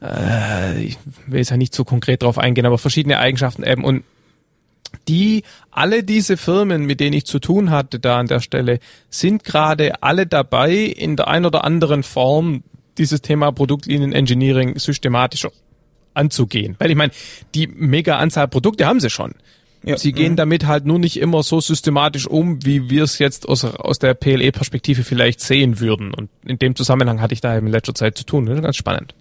äh, 0.03 0.83
ich 0.83 0.99
will 1.27 1.39
jetzt 1.39 1.51
ja 1.51 1.57
nicht 1.57 1.75
so 1.75 1.85
konkret 1.85 2.23
drauf 2.23 2.39
eingehen, 2.39 2.67
aber 2.67 2.79
verschiedene 2.79 3.19
Eigenschaften 3.19 3.63
eben 3.63 3.85
und 3.85 4.05
die, 5.09 5.43
alle 5.71 6.03
diese 6.03 6.37
Firmen, 6.37 6.85
mit 6.85 7.01
denen 7.01 7.13
ich 7.13 7.27
zu 7.27 7.39
tun 7.39 7.71
hatte 7.71 7.99
da 7.99 8.19
an 8.19 8.29
der 8.29 8.41
Stelle, 8.41 8.79
sind 9.11 9.45
gerade 9.45 10.03
alle 10.03 10.27
dabei, 10.27 10.75
in 10.75 11.17
der 11.17 11.29
ein 11.29 11.45
oder 11.45 11.65
anderen 11.65 12.03
Form 12.03 12.63
dieses 12.99 13.21
Thema 13.21 13.53
Produktlinien 13.53 14.13
Engineering 14.13 14.79
systematischer 14.79 15.51
anzugehen. 16.17 16.77
Weil 16.79 16.91
ich 16.91 16.97
meine, 16.97 17.13
die 17.55 17.67
mega 17.67 18.19
Anzahl 18.19 18.49
Produkte 18.49 18.87
haben 18.87 19.01
sie 19.01 19.11
schon. 19.11 19.35
Ja. 19.85 19.97
Sie 19.97 20.13
gehen 20.13 20.33
mhm. 20.33 20.37
damit 20.37 20.67
halt 20.67 20.85
nur 20.85 20.99
nicht 20.99 21.19
immer 21.19 21.43
so 21.43 21.61
systematisch 21.61 22.27
um, 22.27 22.65
wie 22.65 22.91
wir 22.91 23.05
es 23.05 23.19
jetzt 23.19 23.49
aus, 23.49 23.65
aus 23.65 23.99
der 24.01 24.15
PLE-Perspektive 24.15 25.05
vielleicht 25.05 25.41
sehen 25.41 25.79
würden. 25.79 26.13
Und 26.13 26.29
in 26.45 26.59
dem 26.59 26.75
Zusammenhang 26.75 27.21
hatte 27.21 27.35
ich 27.35 27.41
da 27.41 27.57
in 27.57 27.67
letzter 27.69 27.95
Zeit 27.95 28.19
zu 28.19 28.25
tun. 28.25 28.47
Das 28.47 28.57
ist 28.57 28.65
ganz 28.65 28.77
spannend. 28.77 29.15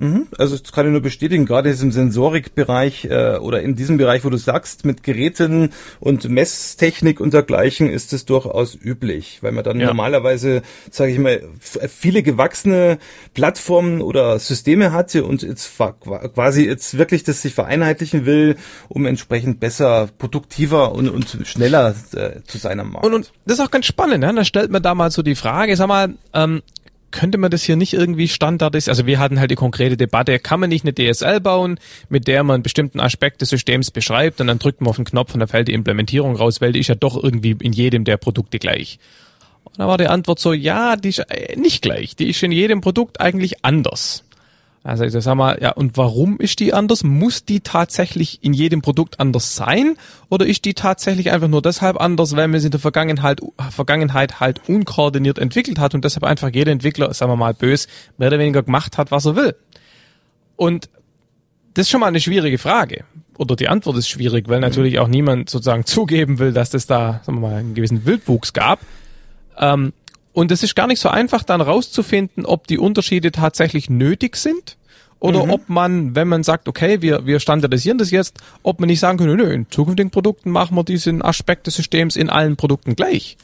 Mhm. 0.00 0.28
Also 0.38 0.56
das 0.56 0.72
kann 0.72 0.86
ich 0.86 0.92
nur 0.92 1.02
bestätigen, 1.02 1.44
gerade 1.44 1.68
jetzt 1.68 1.82
im 1.82 1.92
Sensorikbereich 1.92 3.04
äh, 3.04 3.36
oder 3.36 3.60
in 3.60 3.76
diesem 3.76 3.98
Bereich, 3.98 4.24
wo 4.24 4.30
du 4.30 4.38
sagst, 4.38 4.86
mit 4.86 5.02
Geräten 5.02 5.72
und 6.00 6.26
Messtechnik 6.26 7.20
und 7.20 7.34
dergleichen 7.34 7.90
ist 7.90 8.14
es 8.14 8.24
durchaus 8.24 8.74
üblich, 8.74 9.42
weil 9.42 9.52
man 9.52 9.62
dann 9.62 9.78
ja. 9.78 9.88
normalerweise, 9.88 10.62
sage 10.90 11.12
ich 11.12 11.18
mal, 11.18 11.42
viele 11.60 12.22
gewachsene 12.22 12.98
Plattformen 13.34 14.00
oder 14.00 14.38
Systeme 14.38 14.92
hatte 14.92 15.24
und 15.24 15.42
jetzt 15.42 15.70
quasi 15.76 16.64
jetzt 16.64 16.96
wirklich 16.96 17.22
das 17.22 17.42
sich 17.42 17.52
vereinheitlichen 17.52 18.24
will, 18.24 18.56
um 18.88 19.04
entsprechend 19.04 19.60
besser, 19.60 20.08
produktiver 20.16 20.92
und, 20.92 21.10
und 21.10 21.36
schneller 21.44 21.94
äh, 22.14 22.40
zu 22.46 22.56
sein 22.56 22.80
am 22.80 22.92
Markt. 22.92 23.04
Und, 23.04 23.12
und 23.12 23.32
das 23.44 23.58
ist 23.58 23.64
auch 23.66 23.70
ganz 23.70 23.84
spannend, 23.84 24.20
ne? 24.20 24.32
da 24.34 24.44
stellt 24.46 24.70
man 24.70 24.82
da 24.82 24.94
mal 24.94 25.10
so 25.10 25.20
die 25.22 25.34
Frage, 25.34 25.76
sag 25.76 25.88
mal, 25.88 26.14
ähm, 26.32 26.62
könnte 27.10 27.38
man 27.38 27.50
das 27.50 27.62
hier 27.62 27.76
nicht 27.76 27.92
irgendwie 27.92 28.28
standardisieren? 28.28 28.92
Also 28.92 29.06
wir 29.06 29.18
hatten 29.18 29.40
halt 29.40 29.50
die 29.50 29.56
konkrete 29.56 29.96
Debatte, 29.96 30.38
kann 30.38 30.60
man 30.60 30.68
nicht 30.68 30.84
eine 30.84 30.94
DSL 30.94 31.40
bauen, 31.40 31.78
mit 32.08 32.26
der 32.28 32.42
man 32.44 32.54
einen 32.54 32.62
bestimmten 32.62 33.00
Aspekt 33.00 33.40
des 33.40 33.50
Systems 33.50 33.90
beschreibt 33.90 34.40
und 34.40 34.46
dann 34.46 34.58
drückt 34.58 34.80
man 34.80 34.90
auf 34.90 34.96
den 34.96 35.04
Knopf 35.04 35.34
und 35.34 35.40
dann 35.40 35.48
fällt 35.48 35.68
die 35.68 35.74
Implementierung 35.74 36.36
raus, 36.36 36.60
weil 36.60 36.72
die 36.72 36.80
ist 36.80 36.88
ja 36.88 36.94
doch 36.94 37.22
irgendwie 37.22 37.56
in 37.60 37.72
jedem 37.72 38.04
der 38.04 38.16
Produkte 38.16 38.58
gleich. 38.58 38.98
Und 39.64 39.78
da 39.78 39.86
war 39.86 39.98
die 39.98 40.08
Antwort 40.08 40.38
so, 40.38 40.52
ja, 40.52 40.96
die 40.96 41.10
ist 41.10 41.18
äh, 41.18 41.56
nicht 41.56 41.82
gleich, 41.82 42.16
die 42.16 42.30
ist 42.30 42.42
in 42.42 42.52
jedem 42.52 42.80
Produkt 42.80 43.20
eigentlich 43.20 43.64
anders. 43.64 44.24
Also 44.82 45.04
ich 45.04 45.12
sag 45.12 45.34
mal, 45.34 45.58
ja, 45.60 45.72
und 45.72 45.98
warum 45.98 46.38
ist 46.38 46.58
die 46.58 46.72
anders? 46.72 47.04
Muss 47.04 47.44
die 47.44 47.60
tatsächlich 47.60 48.42
in 48.42 48.54
jedem 48.54 48.80
Produkt 48.80 49.20
anders 49.20 49.54
sein? 49.54 49.96
Oder 50.30 50.46
ist 50.46 50.64
die 50.64 50.72
tatsächlich 50.72 51.30
einfach 51.32 51.48
nur 51.48 51.60
deshalb 51.60 52.00
anders, 52.00 52.34
weil 52.34 52.48
man 52.48 52.60
sie 52.60 52.68
in 52.68 52.70
der 52.70 52.80
Vergangenheit, 52.80 53.40
Vergangenheit 53.70 54.40
halt 54.40 54.68
unkoordiniert 54.68 55.38
entwickelt 55.38 55.78
hat 55.78 55.94
und 55.94 56.04
deshalb 56.04 56.24
einfach 56.24 56.50
jeder 56.52 56.72
Entwickler, 56.72 57.12
sagen 57.12 57.30
wir 57.30 57.36
mal 57.36 57.52
bös, 57.52 57.88
mehr 58.16 58.28
oder 58.28 58.38
weniger 58.38 58.62
gemacht 58.62 58.96
hat, 58.96 59.10
was 59.10 59.26
er 59.26 59.36
will? 59.36 59.54
Und 60.56 60.88
das 61.74 61.82
ist 61.86 61.90
schon 61.90 62.00
mal 62.00 62.06
eine 62.06 62.20
schwierige 62.20 62.58
Frage. 62.58 63.04
Oder 63.36 63.56
die 63.56 63.68
Antwort 63.68 63.98
ist 63.98 64.08
schwierig, 64.08 64.48
weil 64.48 64.60
natürlich 64.60 64.98
auch 64.98 65.08
niemand 65.08 65.50
sozusagen 65.50 65.84
zugeben 65.86 66.38
will, 66.38 66.52
dass 66.52 66.72
es 66.72 66.86
da, 66.86 67.20
sagen 67.22 67.40
wir 67.40 67.48
mal, 67.48 67.56
einen 67.56 67.74
gewissen 67.74 68.06
Wildwuchs 68.06 68.54
gab. 68.54 68.80
Ähm, 69.58 69.92
und 70.40 70.50
es 70.50 70.62
ist 70.62 70.74
gar 70.74 70.86
nicht 70.86 71.00
so 71.00 71.10
einfach, 71.10 71.42
dann 71.42 71.60
rauszufinden, 71.60 72.46
ob 72.46 72.66
die 72.66 72.78
Unterschiede 72.78 73.30
tatsächlich 73.30 73.90
nötig 73.90 74.36
sind 74.36 74.78
oder 75.18 75.44
mhm. 75.44 75.50
ob 75.50 75.68
man, 75.68 76.14
wenn 76.14 76.28
man 76.28 76.44
sagt, 76.44 76.66
okay, 76.66 77.02
wir, 77.02 77.26
wir 77.26 77.40
standardisieren 77.40 77.98
das 77.98 78.10
jetzt, 78.10 78.38
ob 78.62 78.80
man 78.80 78.86
nicht 78.86 79.00
sagen 79.00 79.18
könnte, 79.18 79.36
nö, 79.36 79.52
in 79.52 79.70
zukünftigen 79.70 80.10
Produkten 80.10 80.48
machen 80.50 80.78
wir 80.78 80.82
diesen 80.82 81.20
Aspekt 81.20 81.66
des 81.66 81.74
Systems 81.74 82.16
in 82.16 82.30
allen 82.30 82.56
Produkten 82.56 82.96
gleich. 82.96 83.36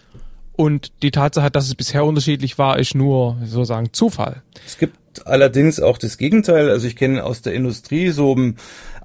Und 0.54 0.90
die 1.02 1.10
Tatsache, 1.10 1.50
dass 1.50 1.66
es 1.66 1.74
bisher 1.74 2.02
unterschiedlich 2.02 2.56
war, 2.56 2.78
ist 2.78 2.94
nur 2.94 3.36
sozusagen 3.44 3.92
Zufall. 3.92 4.40
Es 4.66 4.78
gibt 4.78 5.26
allerdings 5.26 5.80
auch 5.80 5.98
das 5.98 6.16
Gegenteil. 6.16 6.70
Also 6.70 6.86
ich 6.86 6.96
kenne 6.96 7.24
aus 7.24 7.42
der 7.42 7.52
Industrie 7.52 8.08
so 8.08 8.34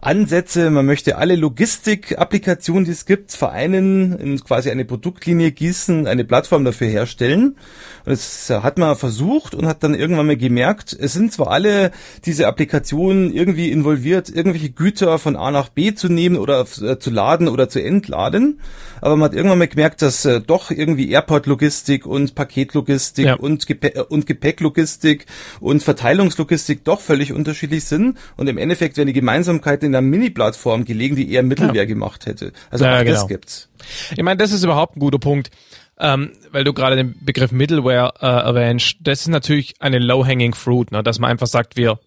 Ansätze, 0.01 0.71
man 0.71 0.87
möchte 0.87 1.17
alle 1.17 1.35
Logistik-Applikationen, 1.35 2.85
die 2.85 2.91
es 2.91 3.05
gibt, 3.05 3.31
vereinen, 3.33 4.17
in 4.17 4.39
quasi 4.39 4.71
eine 4.71 4.83
Produktlinie 4.83 5.51
gießen, 5.51 6.07
eine 6.07 6.25
Plattform 6.25 6.65
dafür 6.65 6.87
herstellen. 6.87 7.55
Und 8.03 8.11
das 8.11 8.49
hat 8.49 8.79
man 8.79 8.95
versucht 8.95 9.53
und 9.53 9.67
hat 9.67 9.83
dann 9.83 9.93
irgendwann 9.93 10.25
mal 10.25 10.37
gemerkt, 10.37 10.97
es 10.99 11.13
sind 11.13 11.31
zwar 11.31 11.51
alle 11.51 11.91
diese 12.25 12.47
Applikationen 12.47 13.31
irgendwie 13.31 13.69
involviert, 13.69 14.27
irgendwelche 14.29 14.71
Güter 14.71 15.19
von 15.19 15.35
A 15.35 15.51
nach 15.51 15.69
B 15.69 15.93
zu 15.93 16.09
nehmen 16.09 16.37
oder 16.37 16.61
äh, 16.81 16.97
zu 16.97 17.11
laden 17.11 17.47
oder 17.47 17.69
zu 17.69 17.79
entladen, 17.79 18.59
aber 19.01 19.15
man 19.15 19.29
hat 19.29 19.35
irgendwann 19.35 19.59
mal 19.59 19.67
gemerkt, 19.67 20.01
dass 20.01 20.25
äh, 20.25 20.41
doch 20.41 20.71
irgendwie 20.71 21.11
Airport-Logistik 21.11 22.07
und 22.07 22.33
Paketlogistik 22.33 23.25
ja. 23.25 23.33
und, 23.35 23.67
Gepäck, 23.67 23.95
äh, 23.95 24.01
und 24.01 24.25
Gepäcklogistik 24.25 25.27
und 25.59 25.83
Verteilungslogistik 25.83 26.83
doch 26.83 27.01
völlig 27.01 27.33
unterschiedlich 27.33 27.83
sind 27.83 28.17
und 28.35 28.47
im 28.47 28.57
Endeffekt 28.57 28.97
werden 28.97 29.07
die 29.07 29.13
Gemeinsamkeiten 29.13 29.87
in 29.87 29.90
einer 29.95 30.01
Mini-Plattform 30.01 30.85
gelegen, 30.85 31.15
die 31.15 31.31
eher 31.31 31.43
Mittelwehr 31.43 31.83
ja. 31.83 31.85
gemacht 31.85 32.25
hätte. 32.25 32.53
Also 32.69 32.85
ja, 32.85 32.97
auch 32.97 33.03
genau. 33.03 33.13
das 33.13 33.27
gibt's. 33.27 33.69
Ich 34.15 34.23
meine, 34.23 34.37
das 34.37 34.51
ist 34.51 34.63
überhaupt 34.63 34.97
ein 34.97 34.99
guter 34.99 35.19
Punkt. 35.19 35.51
Ähm, 35.99 36.31
weil 36.51 36.63
du 36.63 36.73
gerade 36.73 36.95
den 36.95 37.13
Begriff 37.23 37.51
Middleware 37.51 38.13
äh, 38.21 38.25
erwähnst, 38.25 38.95
das 39.01 39.21
ist 39.21 39.27
natürlich 39.27 39.75
eine 39.79 39.99
low-hanging 39.99 40.55
fruit, 40.55 40.91
ne, 40.91 41.03
dass 41.03 41.19
man 41.19 41.29
einfach 41.29 41.45
sagt, 41.45 41.77
wir 41.77 41.99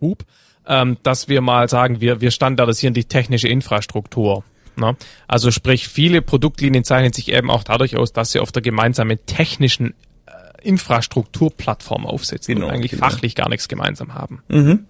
hup, 0.00 0.24
ähm, 0.66 0.96
dass 1.04 1.28
wir 1.28 1.42
mal 1.42 1.68
sagen, 1.68 2.00
wir, 2.00 2.20
wir 2.20 2.32
standardisieren 2.32 2.92
die 2.92 3.04
technische 3.04 3.46
Infrastruktur. 3.46 4.42
Ne? 4.76 4.96
Also 5.28 5.50
sprich, 5.50 5.88
viele 5.88 6.22
Produktlinien 6.22 6.84
zeichnen 6.84 7.12
sich 7.12 7.30
eben 7.32 7.50
auch 7.50 7.62
dadurch 7.62 7.96
aus, 7.96 8.12
dass 8.12 8.32
sie 8.32 8.40
auf 8.40 8.50
der 8.52 8.62
gemeinsamen 8.62 9.18
technischen 9.26 9.94
äh, 10.26 10.32
Infrastrukturplattform 10.62 12.06
aufsetzen 12.06 12.54
genau, 12.54 12.66
und 12.66 12.72
eigentlich 12.72 12.92
genau. 12.92 13.08
fachlich 13.08 13.34
gar 13.34 13.48
nichts 13.48 13.68
gemeinsam 13.68 14.14
haben. 14.14 14.42
Mhm. 14.48 14.86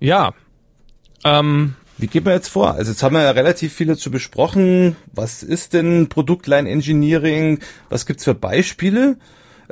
Ja. 0.00 0.32
Ähm, 1.24 1.74
Wie 1.96 2.06
geht 2.06 2.24
man 2.24 2.34
jetzt 2.34 2.48
vor? 2.48 2.74
Also 2.74 2.92
jetzt 2.92 3.02
haben 3.02 3.14
wir 3.14 3.22
ja 3.22 3.30
relativ 3.30 3.74
viel 3.74 3.88
dazu 3.88 4.10
besprochen. 4.10 4.96
Was 5.12 5.42
ist 5.42 5.72
denn 5.72 6.08
Produktline 6.08 6.68
Engineering? 6.68 7.60
Was 7.88 8.06
gibt's 8.06 8.24
für 8.24 8.34
Beispiele? 8.34 9.16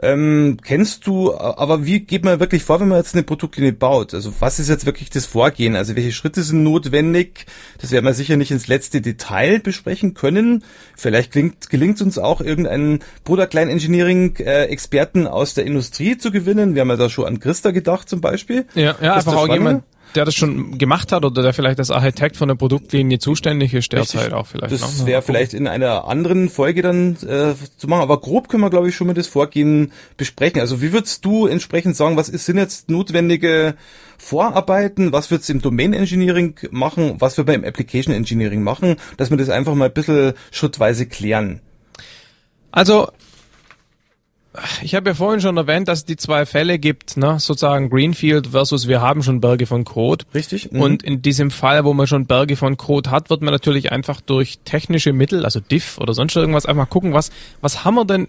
Ähm, 0.02 0.58
kennst 0.62 1.06
du, 1.06 1.34
aber 1.34 1.86
wie 1.86 2.00
geht 2.00 2.22
man 2.22 2.38
wirklich 2.38 2.62
vor, 2.62 2.80
wenn 2.80 2.88
man 2.88 2.98
jetzt 2.98 3.14
eine 3.14 3.22
Produktlinie 3.22 3.72
baut? 3.72 4.12
Also 4.12 4.32
was 4.40 4.58
ist 4.58 4.68
jetzt 4.68 4.84
wirklich 4.84 5.08
das 5.08 5.24
Vorgehen? 5.24 5.74
Also 5.74 5.96
welche 5.96 6.12
Schritte 6.12 6.42
sind 6.42 6.62
notwendig? 6.62 7.46
Das 7.80 7.92
werden 7.92 8.04
wir 8.04 8.12
sicher 8.12 8.36
nicht 8.36 8.50
ins 8.50 8.68
letzte 8.68 9.00
Detail 9.00 9.58
besprechen 9.58 10.12
können. 10.12 10.64
Vielleicht 10.96 11.32
gelingt, 11.32 11.70
gelingt 11.70 12.02
uns 12.02 12.18
auch 12.18 12.42
irgendeinen 12.42 12.98
Product 13.24 13.54
Engineering 13.54 14.36
äh, 14.36 14.64
Experten 14.64 15.26
aus 15.26 15.54
der 15.54 15.64
Industrie 15.64 16.18
zu 16.18 16.30
gewinnen. 16.30 16.74
Wir 16.74 16.82
haben 16.82 16.90
ja 16.90 16.96
da 16.96 17.08
schon 17.08 17.24
an 17.24 17.40
Christa 17.40 17.70
gedacht 17.70 18.08
zum 18.10 18.20
Beispiel. 18.20 18.66
Ja, 18.74 18.96
ja 19.00 19.14
einfach 19.14 19.34
auch 19.34 19.48
jemand, 19.48 19.84
der 20.16 20.24
das 20.24 20.34
schon 20.34 20.78
gemacht 20.78 21.12
hat 21.12 21.24
oder 21.24 21.42
der 21.42 21.52
vielleicht 21.52 21.78
als 21.78 21.90
Architekt 21.90 22.36
von 22.36 22.48
der 22.48 22.54
Produktlinie 22.54 23.18
zuständig 23.18 23.74
ist, 23.74 23.92
derzeit 23.92 24.22
Richtig. 24.22 24.34
auch 24.34 24.46
vielleicht. 24.46 24.72
Das 24.72 25.06
wäre 25.06 25.22
vielleicht 25.22 25.54
in 25.54 25.68
einer 25.68 26.08
anderen 26.08 26.48
Folge 26.48 26.82
dann 26.82 27.16
äh, 27.16 27.54
zu 27.76 27.88
machen, 27.88 28.02
aber 28.02 28.20
grob 28.20 28.48
können 28.48 28.62
wir, 28.62 28.70
glaube 28.70 28.88
ich, 28.88 28.96
schon 28.96 29.06
mal 29.06 29.14
das 29.14 29.26
Vorgehen 29.28 29.92
besprechen. 30.16 30.60
Also 30.60 30.82
wie 30.82 30.92
würdest 30.92 31.24
du 31.24 31.46
entsprechend 31.46 31.96
sagen, 31.96 32.16
was 32.16 32.28
ist, 32.28 32.46
sind 32.46 32.58
jetzt 32.58 32.88
notwendige 32.88 33.74
Vorarbeiten, 34.18 35.12
was 35.12 35.30
wird's 35.30 35.48
im 35.48 35.60
Domain 35.60 35.92
Engineering 35.92 36.56
machen, 36.70 37.16
was 37.18 37.36
wir 37.36 37.44
beim 37.44 37.64
Application 37.64 38.14
Engineering 38.14 38.62
machen, 38.62 38.96
dass 39.16 39.30
wir 39.30 39.36
das 39.36 39.50
einfach 39.50 39.74
mal 39.74 39.86
ein 39.86 39.94
bisschen 39.94 40.32
schrittweise 40.50 41.06
klären? 41.06 41.60
Also 42.72 43.08
ich 44.82 44.94
habe 44.94 45.10
ja 45.10 45.14
vorhin 45.14 45.40
schon 45.40 45.56
erwähnt, 45.56 45.88
dass 45.88 46.00
es 46.00 46.04
die 46.04 46.16
zwei 46.16 46.46
Fälle 46.46 46.78
gibt, 46.78 47.16
ne? 47.16 47.38
sozusagen 47.38 47.90
Greenfield 47.90 48.48
versus 48.48 48.88
wir 48.88 49.00
haben 49.00 49.22
schon 49.22 49.40
Berge 49.40 49.66
von 49.66 49.84
Code. 49.84 50.24
Richtig. 50.34 50.72
Mhm. 50.72 50.80
Und 50.80 51.02
in 51.02 51.22
diesem 51.22 51.50
Fall, 51.50 51.84
wo 51.84 51.94
man 51.94 52.06
schon 52.06 52.26
Berge 52.26 52.56
von 52.56 52.76
Code 52.76 53.10
hat, 53.10 53.30
wird 53.30 53.42
man 53.42 53.52
natürlich 53.52 53.92
einfach 53.92 54.20
durch 54.20 54.58
technische 54.64 55.12
Mittel, 55.12 55.44
also 55.44 55.60
Diff 55.60 55.98
oder 55.98 56.14
sonst 56.14 56.36
irgendwas, 56.36 56.66
einfach 56.66 56.88
gucken, 56.88 57.12
was, 57.12 57.30
was 57.60 57.84
haben 57.84 57.94
wir 57.94 58.04
denn, 58.04 58.28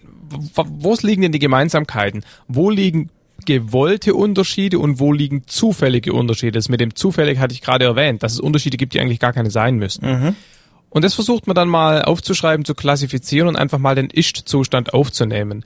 wo 0.54 0.96
liegen 1.00 1.22
denn 1.22 1.32
die 1.32 1.38
Gemeinsamkeiten? 1.38 2.24
Wo 2.48 2.70
liegen 2.70 3.10
gewollte 3.46 4.14
Unterschiede 4.14 4.78
und 4.78 5.00
wo 5.00 5.12
liegen 5.12 5.44
zufällige 5.46 6.12
Unterschiede? 6.12 6.52
Das 6.52 6.68
mit 6.68 6.80
dem 6.80 6.94
zufällig 6.94 7.38
hatte 7.38 7.54
ich 7.54 7.62
gerade 7.62 7.84
erwähnt, 7.84 8.22
dass 8.22 8.32
es 8.32 8.40
Unterschiede 8.40 8.76
gibt, 8.76 8.94
die 8.94 9.00
eigentlich 9.00 9.20
gar 9.20 9.32
keine 9.32 9.50
sein 9.50 9.76
müssten. 9.76 10.06
Mhm. 10.06 10.36
Und 10.90 11.04
das 11.04 11.14
versucht 11.14 11.46
man 11.46 11.54
dann 11.54 11.68
mal 11.68 12.02
aufzuschreiben, 12.02 12.64
zu 12.64 12.74
klassifizieren 12.74 13.48
und 13.48 13.56
einfach 13.56 13.78
mal 13.78 13.94
den 13.94 14.10
Ist-Zustand 14.10 14.94
aufzunehmen. 14.94 15.64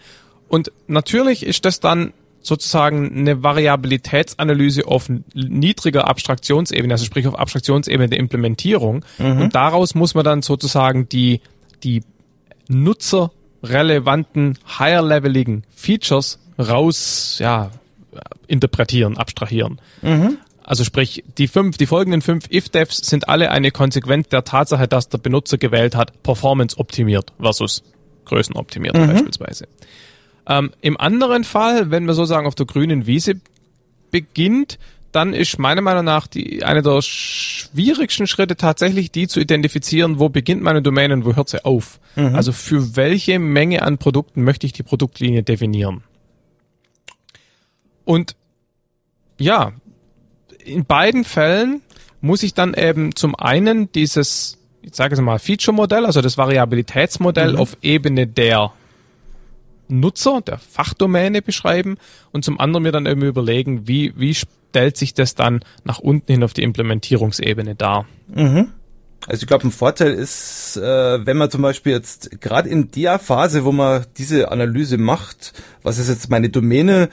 Und 0.53 0.71
natürlich 0.87 1.47
ist 1.47 1.65
das 1.65 1.81
dann 1.81 2.13
sozusagen 2.43 3.17
eine 3.17 3.43
Variabilitätsanalyse 3.43 4.87
auf 4.87 5.11
niedriger 5.33 6.07
Abstraktionsebene, 6.09 6.93
also 6.93 7.07
sprich 7.07 7.27
auf 7.27 7.39
Abstraktionsebene 7.39 8.11
der 8.11 8.19
Implementierung. 8.19 9.03
Mhm. 9.17 9.41
Und 9.41 9.55
daraus 9.55 9.95
muss 9.95 10.15
man 10.15 10.25
dann 10.25 10.43
sozusagen 10.43 11.09
die, 11.09 11.41
die 11.85 12.03
nutzerrelevanten, 12.69 14.59
higher-leveligen 14.79 15.65
Features 15.75 16.39
raus, 16.59 17.39
ja, 17.41 17.71
interpretieren, 18.47 19.17
abstrahieren. 19.17 19.81
Mhm. 20.03 20.37
Also 20.63 20.85
sprich, 20.85 21.25
die 21.39 21.49
fünf, 21.49 21.79
die 21.79 21.87
folgenden 21.87 22.21
fünf 22.21 22.51
if-devs 22.53 22.99
sind 22.99 23.27
alle 23.27 23.53
eine 23.53 23.71
Konsequenz 23.71 24.29
der 24.29 24.45
Tatsache, 24.45 24.87
dass 24.87 25.09
der 25.09 25.17
Benutzer 25.17 25.57
gewählt 25.57 25.95
hat, 25.95 26.23
Performance 26.23 26.77
optimiert 26.77 27.33
versus 27.41 27.83
Größen 28.27 28.55
optimiert 28.55 28.99
mhm. 28.99 29.07
beispielsweise. 29.07 29.67
Ähm, 30.47 30.73
Im 30.81 30.99
anderen 30.99 31.45
Fall, 31.45 31.91
wenn 31.91 32.05
man 32.05 32.15
sozusagen 32.15 32.47
auf 32.47 32.55
der 32.55 32.67
grünen 32.67 33.07
Wiese 33.07 33.35
beginnt, 34.11 34.79
dann 35.13 35.35
ist 35.35 35.59
meiner 35.59 35.83
Meinung 35.83 36.05
nach 36.05 36.27
die, 36.27 36.65
eine 36.65 36.83
der 36.83 37.03
schwierigsten 37.03 38.27
Schritte 38.27 38.57
tatsächlich 38.57 39.13
die 39.13 39.29
zu 39.29 39.41
identifizieren, 39.41 40.19
wo 40.19 40.31
beginnt 40.31 40.63
meine 40.63 40.81
Domain 40.81 41.13
und 41.13 41.25
wo 41.27 41.37
hört 41.37 41.51
sie 41.51 41.65
auf. 41.65 42.01
Mhm. 42.17 42.35
Also 42.35 42.53
für 42.53 42.97
welche 42.97 43.39
Menge 43.39 43.83
an 43.83 43.99
Produkten 43.99 44.43
möchte 44.43 44.67
ich 44.67 44.73
die 44.73 44.83
Produktlinie 44.83 45.43
definieren. 45.43 46.03
Und 48.05 48.37
ja, 49.39 49.73
in 50.65 50.85
beiden 50.87 51.25
Fällen 51.25 51.83
muss 52.21 52.43
ich 52.43 52.55
dann 52.55 52.75
eben 52.75 53.15
zum 53.15 53.35
einen 53.35 53.93
dieses, 53.93 54.59
ich 54.81 54.95
sage 54.95 55.15
es 55.15 55.21
mal, 55.21 55.39
Feature-Modell, 55.39 56.07
also 56.07 56.23
das 56.23 56.39
Variabilitätsmodell 56.39 57.53
mhm. 57.53 57.59
auf 57.59 57.77
Ebene 57.83 58.27
der 58.27 58.73
Nutzer, 60.01 60.41
der 60.41 60.59
Fachdomäne 60.59 61.43
beschreiben 61.43 61.97
und 62.33 62.45
zum 62.45 62.59
anderen 62.61 62.83
mir 62.83 62.93
dann 62.93 63.07
eben 63.07 63.23
überlegen, 63.23 63.87
wie, 63.87 64.13
wie 64.17 64.35
stellt 64.35 64.97
sich 64.97 65.15
das 65.15 65.35
dann 65.35 65.61
nach 65.85 65.99
unten 65.99 66.33
hin 66.33 66.43
auf 66.43 66.53
die 66.53 66.63
Implementierungsebene 66.63 67.75
dar. 67.75 68.07
Mhm. 68.29 68.69
Also 69.29 69.43
ich 69.43 69.47
glaube, 69.47 69.69
ein 69.69 69.71
Vorteil 69.71 70.13
ist, 70.13 70.77
äh, 70.77 71.27
wenn 71.27 71.37
man 71.37 71.51
zum 71.51 71.63
Beispiel 71.63 71.93
jetzt 71.93 72.41
gerade 72.41 72.69
in 72.69 72.91
der 72.91 73.21
Phase, 73.21 73.65
wo 73.65 73.71
man 73.71 74.05
diese 74.17 74.51
Analyse 74.51 74.99
macht, 74.99 75.53
was 75.83 75.99
ist 75.99 76.09
jetzt 76.09 76.29
meine 76.29 76.49
Domäne, 76.49 77.09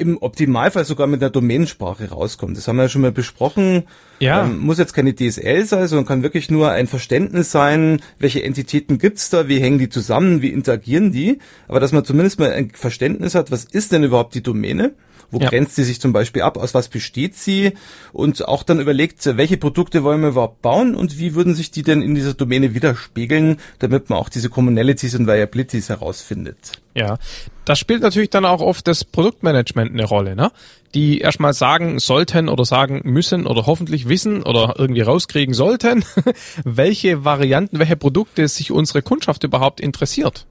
im 0.00 0.16
Optimalfall 0.20 0.84
sogar 0.84 1.06
mit 1.06 1.22
einer 1.22 1.30
Domänensprache 1.30 2.08
rauskommt. 2.08 2.56
Das 2.56 2.66
haben 2.66 2.76
wir 2.76 2.84
ja 2.84 2.88
schon 2.88 3.02
mal 3.02 3.12
besprochen. 3.12 3.84
Ja. 4.18 4.44
Ähm, 4.44 4.58
muss 4.58 4.78
jetzt 4.78 4.94
keine 4.94 5.14
DSL 5.14 5.64
sein, 5.66 5.86
sondern 5.86 6.06
kann 6.06 6.22
wirklich 6.22 6.50
nur 6.50 6.70
ein 6.70 6.86
Verständnis 6.86 7.50
sein, 7.52 8.00
welche 8.18 8.42
Entitäten 8.42 8.98
gibt's 8.98 9.30
da, 9.30 9.48
wie 9.48 9.60
hängen 9.60 9.78
die 9.78 9.88
zusammen, 9.88 10.42
wie 10.42 10.48
interagieren 10.48 11.12
die. 11.12 11.38
Aber 11.68 11.80
dass 11.80 11.92
man 11.92 12.04
zumindest 12.04 12.38
mal 12.38 12.50
ein 12.50 12.70
Verständnis 12.70 13.34
hat, 13.34 13.50
was 13.50 13.64
ist 13.64 13.92
denn 13.92 14.02
überhaupt 14.02 14.34
die 14.34 14.42
Domäne? 14.42 14.94
Wo 15.30 15.38
ja. 15.38 15.48
grenzt 15.48 15.76
sie 15.76 15.84
sich 15.84 16.00
zum 16.00 16.12
Beispiel 16.12 16.42
ab? 16.42 16.56
Aus 16.56 16.74
was 16.74 16.88
besteht 16.88 17.36
sie? 17.36 17.72
Und 18.12 18.46
auch 18.46 18.62
dann 18.62 18.80
überlegt, 18.80 19.24
welche 19.36 19.56
Produkte 19.56 20.02
wollen 20.02 20.20
wir 20.22 20.30
überhaupt 20.30 20.62
bauen 20.62 20.94
und 20.94 21.18
wie 21.18 21.34
würden 21.34 21.54
sich 21.54 21.70
die 21.70 21.82
denn 21.82 22.02
in 22.02 22.14
dieser 22.14 22.34
Domäne 22.34 22.74
widerspiegeln, 22.74 23.58
damit 23.78 24.10
man 24.10 24.18
auch 24.18 24.28
diese 24.28 24.50
Commonalities 24.50 25.14
und 25.14 25.26
Variabilities 25.26 25.88
herausfindet. 25.88 26.72
Ja, 26.94 27.18
das 27.64 27.78
spielt 27.78 28.02
natürlich 28.02 28.30
dann 28.30 28.44
auch 28.44 28.60
oft 28.60 28.86
das 28.88 29.04
Produktmanagement 29.04 29.92
eine 29.92 30.04
Rolle, 30.04 30.34
ne? 30.34 30.50
Die 30.94 31.20
erstmal 31.20 31.52
sagen 31.52 32.00
sollten 32.00 32.48
oder 32.48 32.64
sagen 32.64 33.02
müssen 33.04 33.46
oder 33.46 33.66
hoffentlich 33.66 34.08
wissen 34.08 34.42
oder 34.42 34.74
irgendwie 34.76 35.02
rauskriegen 35.02 35.54
sollten, 35.54 36.04
welche 36.64 37.24
Varianten, 37.24 37.78
welche 37.78 37.96
Produkte 37.96 38.48
sich 38.48 38.72
unsere 38.72 39.02
Kundschaft 39.02 39.44
überhaupt 39.44 39.80
interessiert. 39.80 40.46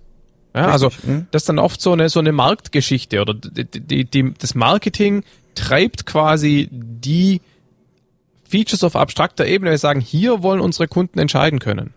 Ja, 0.55 0.67
also 0.67 0.89
mhm. 1.03 1.27
das 1.31 1.43
ist 1.43 1.49
dann 1.49 1.59
oft 1.59 1.79
so 1.79 1.93
eine 1.93 2.09
so 2.09 2.19
eine 2.19 2.31
Marktgeschichte 2.31 3.21
oder 3.21 3.33
die, 3.35 3.65
die, 3.65 4.05
die, 4.05 4.33
das 4.33 4.55
Marketing 4.55 5.23
treibt 5.55 6.05
quasi 6.05 6.69
die 6.71 7.41
Features 8.47 8.83
auf 8.83 8.95
abstrakter 8.95 9.45
Ebene. 9.45 9.71
Wir 9.71 9.77
sagen, 9.77 9.99
hier 9.99 10.41
wollen 10.41 10.59
unsere 10.59 10.87
Kunden 10.87 11.19
entscheiden 11.19 11.59
können. 11.59 11.93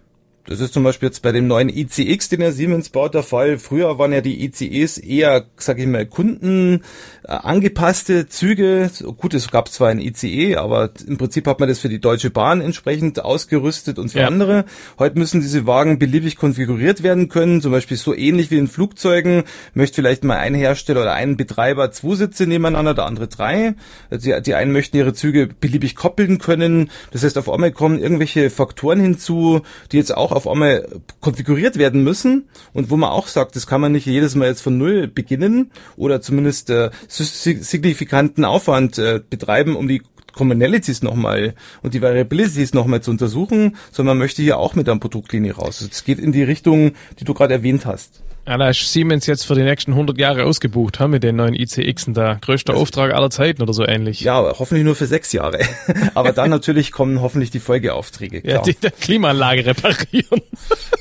Das 0.46 0.58
ist 0.58 0.74
zum 0.74 0.82
Beispiel 0.82 1.08
jetzt 1.08 1.22
bei 1.22 1.30
dem 1.30 1.46
neuen 1.46 1.68
ICX, 1.68 2.28
den 2.28 2.40
der 2.40 2.50
Siemens 2.50 2.88
baut, 2.88 3.14
der 3.14 3.22
Fall. 3.22 3.58
Früher 3.58 3.98
waren 3.98 4.12
ja 4.12 4.20
die 4.20 4.44
ICEs 4.44 4.98
eher, 4.98 5.46
sag 5.56 5.78
ich 5.78 5.86
mal, 5.86 6.04
Kunden 6.04 6.82
äh, 7.22 7.30
angepasste 7.32 8.26
Züge. 8.26 8.90
Gut, 9.18 9.34
es 9.34 9.48
gab 9.52 9.68
zwar 9.68 9.90
ein 9.90 10.00
ICE, 10.00 10.56
aber 10.56 10.90
im 11.06 11.16
Prinzip 11.16 11.46
hat 11.46 11.60
man 11.60 11.68
das 11.68 11.78
für 11.78 11.88
die 11.88 12.00
Deutsche 12.00 12.30
Bahn 12.30 12.60
entsprechend 12.60 13.24
ausgerüstet 13.24 14.00
und 14.00 14.10
für 14.10 14.20
ja. 14.20 14.26
andere. 14.26 14.64
Heute 14.98 15.16
müssen 15.16 15.40
diese 15.40 15.64
Wagen 15.68 16.00
beliebig 16.00 16.36
konfiguriert 16.36 17.04
werden 17.04 17.28
können. 17.28 17.62
Zum 17.62 17.70
Beispiel 17.70 17.96
so 17.96 18.12
ähnlich 18.12 18.50
wie 18.50 18.58
in 18.58 18.66
Flugzeugen 18.66 19.44
möchte 19.74 20.02
vielleicht 20.02 20.24
mal 20.24 20.38
ein 20.38 20.56
Hersteller 20.56 21.02
oder 21.02 21.12
ein 21.12 21.36
Betreiber 21.36 21.92
zwei 21.92 22.16
Sitze 22.16 22.48
nebeneinander, 22.48 22.94
der 22.94 23.06
andere 23.06 23.28
drei. 23.28 23.74
Die, 24.10 24.34
die 24.42 24.54
einen 24.54 24.72
möchten 24.72 24.96
ihre 24.96 25.14
Züge 25.14 25.46
beliebig 25.46 25.94
koppeln 25.94 26.38
können. 26.38 26.90
Das 27.12 27.22
heißt, 27.22 27.38
auf 27.38 27.48
einmal 27.48 27.70
kommen 27.70 28.00
irgendwelche 28.00 28.50
Faktoren 28.50 28.98
hinzu, 28.98 29.60
die 29.92 29.98
jetzt 29.98 30.16
auch 30.16 30.31
auf 30.32 30.48
einmal 30.48 30.86
konfiguriert 31.20 31.78
werden 31.78 32.02
müssen 32.02 32.48
und 32.72 32.90
wo 32.90 32.96
man 32.96 33.10
auch 33.10 33.28
sagt, 33.28 33.56
das 33.56 33.66
kann 33.66 33.80
man 33.80 33.92
nicht 33.92 34.06
jedes 34.06 34.34
Mal 34.34 34.48
jetzt 34.48 34.62
von 34.62 34.78
Null 34.78 35.08
beginnen 35.08 35.70
oder 35.96 36.20
zumindest 36.20 36.70
äh, 36.70 36.90
signifikanten 37.08 38.44
Aufwand 38.44 38.98
äh, 38.98 39.20
betreiben, 39.28 39.76
um 39.76 39.88
die 39.88 40.02
Commonalities 40.32 41.02
nochmal 41.02 41.54
und 41.82 41.94
die 41.94 42.02
Variabilities 42.02 42.74
nochmal 42.74 43.02
zu 43.02 43.10
untersuchen, 43.10 43.76
sondern 43.90 44.16
man 44.16 44.24
möchte 44.24 44.42
hier 44.42 44.58
auch 44.58 44.74
mit 44.74 44.88
einer 44.88 45.00
Produktlinie 45.00 45.54
raus. 45.54 45.80
Es 45.80 46.04
geht 46.04 46.18
in 46.18 46.32
die 46.32 46.42
Richtung, 46.42 46.92
die 47.20 47.24
du 47.24 47.34
gerade 47.34 47.54
erwähnt 47.54 47.86
hast. 47.86 48.22
Ja, 48.46 48.58
da 48.58 48.70
ist 48.70 48.92
Siemens 48.92 49.26
jetzt 49.26 49.46
für 49.46 49.54
die 49.54 49.62
nächsten 49.62 49.92
100 49.92 50.18
Jahre 50.18 50.44
ausgebucht, 50.44 50.98
haben 50.98 51.12
mit 51.12 51.22
den 51.22 51.36
neuen 51.36 51.54
ICX 51.54 52.08
und 52.08 52.16
der 52.16 52.38
größte 52.40 52.72
also, 52.72 52.82
Auftrag 52.82 53.14
aller 53.14 53.30
Zeiten 53.30 53.62
oder 53.62 53.72
so 53.72 53.86
ähnlich. 53.86 54.20
Ja, 54.20 54.42
hoffentlich 54.58 54.84
nur 54.84 54.96
für 54.96 55.06
sechs 55.06 55.32
Jahre. 55.32 55.60
Aber 56.14 56.32
dann 56.32 56.50
natürlich 56.50 56.90
kommen 56.90 57.20
hoffentlich 57.20 57.52
die 57.52 57.60
Folgeaufträge. 57.60 58.40
Klar. 58.42 58.56
Ja, 58.56 58.62
die 58.62 58.74
der 58.74 58.90
Klimaanlage 58.90 59.66
reparieren. 59.66 60.42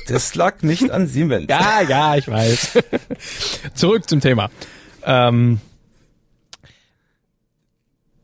Das 0.08 0.34
lag 0.34 0.62
nicht 0.62 0.90
an 0.90 1.06
Siemens. 1.06 1.46
Ja, 1.48 1.80
ja, 1.88 2.16
ich 2.16 2.26
weiß. 2.26 2.82
Zurück 3.74 4.08
zum 4.08 4.20
Thema. 4.20 4.50
Ähm, 5.04 5.60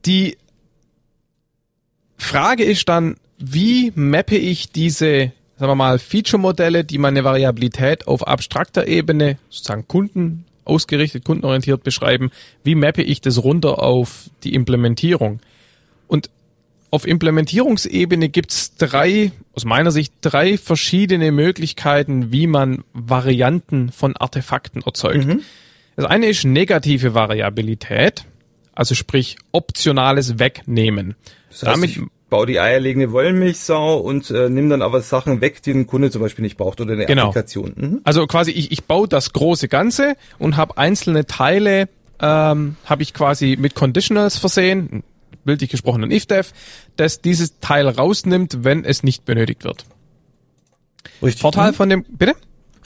die 0.04 0.36
Frage 2.18 2.64
ist 2.64 2.88
dann, 2.88 3.16
wie 3.38 3.92
mappe 3.94 4.36
ich 4.36 4.70
diese 4.70 5.32
sagen 5.58 5.72
wir 5.72 5.74
mal, 5.74 5.98
Feature-Modelle, 5.98 6.84
die 6.84 6.98
meine 6.98 7.24
Variabilität 7.24 8.06
auf 8.06 8.26
abstrakter 8.26 8.86
Ebene, 8.86 9.38
sozusagen 9.50 9.88
Kunden 9.88 10.44
ausgerichtet, 10.64 11.24
kundenorientiert 11.24 11.82
beschreiben, 11.82 12.30
wie 12.62 12.74
mappe 12.74 13.02
ich 13.02 13.20
das 13.20 13.42
runter 13.42 13.82
auf 13.82 14.30
die 14.44 14.54
Implementierung? 14.54 15.40
Und 16.06 16.30
auf 16.90 17.06
Implementierungsebene 17.06 18.28
gibt's 18.28 18.76
drei, 18.76 19.32
aus 19.54 19.64
meiner 19.64 19.90
Sicht, 19.90 20.12
drei 20.20 20.56
verschiedene 20.56 21.32
Möglichkeiten, 21.32 22.32
wie 22.32 22.46
man 22.46 22.84
Varianten 22.92 23.90
von 23.90 24.16
Artefakten 24.16 24.82
erzeugt. 24.82 25.26
Mhm. 25.26 25.40
Das 25.96 26.06
eine 26.06 26.26
ist 26.26 26.44
negative 26.44 27.14
Variabilität, 27.14 28.24
also 28.72 28.94
sprich 28.94 29.36
optionales 29.50 30.38
Wegnehmen. 30.38 31.16
Das 31.50 31.62
heißt, 31.62 31.76
Damit 31.76 32.10
bau 32.30 32.44
die 32.44 32.60
eierlegende 32.60 33.12
Wollmilchsau 33.12 33.98
und 33.98 34.30
äh, 34.30 34.50
nimm 34.50 34.68
dann 34.68 34.82
aber 34.82 35.00
Sachen 35.00 35.40
weg, 35.40 35.62
die 35.62 35.72
ein 35.72 35.86
Kunde 35.86 36.10
zum 36.10 36.20
Beispiel 36.20 36.42
nicht 36.42 36.56
braucht 36.56 36.80
oder 36.80 36.92
eine 36.92 37.06
genau. 37.06 37.28
Applikation. 37.28 37.72
Mhm. 37.76 38.00
Also 38.04 38.26
quasi 38.26 38.50
ich, 38.50 38.70
ich 38.70 38.84
baue 38.84 39.08
das 39.08 39.32
große 39.32 39.68
Ganze 39.68 40.14
und 40.38 40.56
habe 40.56 40.76
einzelne 40.76 41.26
Teile, 41.26 41.88
ähm, 42.20 42.76
habe 42.84 43.02
ich 43.02 43.14
quasi 43.14 43.56
mit 43.58 43.74
Conditionals 43.74 44.36
versehen, 44.36 45.02
bildlich 45.44 45.70
gesprochen 45.70 46.04
ein 46.04 46.10
if-def, 46.10 46.52
das 46.96 47.20
dieses 47.22 47.60
Teil 47.60 47.88
rausnimmt, 47.88 48.64
wenn 48.64 48.84
es 48.84 49.02
nicht 49.02 49.24
benötigt 49.24 49.64
wird. 49.64 49.84
Richtig. 51.22 51.40
Vorteil 51.40 51.70
mhm. 51.70 51.74
von 51.74 51.88
dem, 51.88 52.04
bitte? 52.04 52.34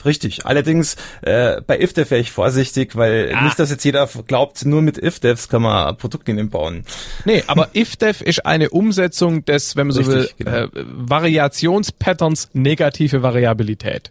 Richtig. 0.05 0.46
Allerdings 0.46 0.96
äh, 1.22 1.61
bei 1.66 1.78
IFDEV 1.78 2.11
wäre 2.11 2.20
ich 2.20 2.32
vorsichtig, 2.32 2.96
weil 2.96 3.30
ja. 3.30 3.42
nicht, 3.42 3.59
dass 3.59 3.70
jetzt 3.70 3.84
jeder 3.84 4.09
glaubt, 4.26 4.64
nur 4.64 4.82
mit 4.82 4.98
IFDEVs 4.98 5.48
kann 5.48 5.62
man 5.62 5.96
Produktlinien 5.96 6.50
bauen. 6.50 6.84
Nee, 7.24 7.44
aber 7.46 7.70
IFDEV 7.74 8.22
ist 8.22 8.46
eine 8.46 8.70
Umsetzung 8.70 9.44
des, 9.44 9.76
wenn 9.76 9.88
man 9.88 9.96
Richtig, 9.96 10.14
so 10.14 10.20
will, 10.20 10.30
genau. 10.38 10.50
äh, 10.50 10.68
Variationspatterns 10.74 12.50
negative 12.53 13.22
Variabilität. 13.22 14.11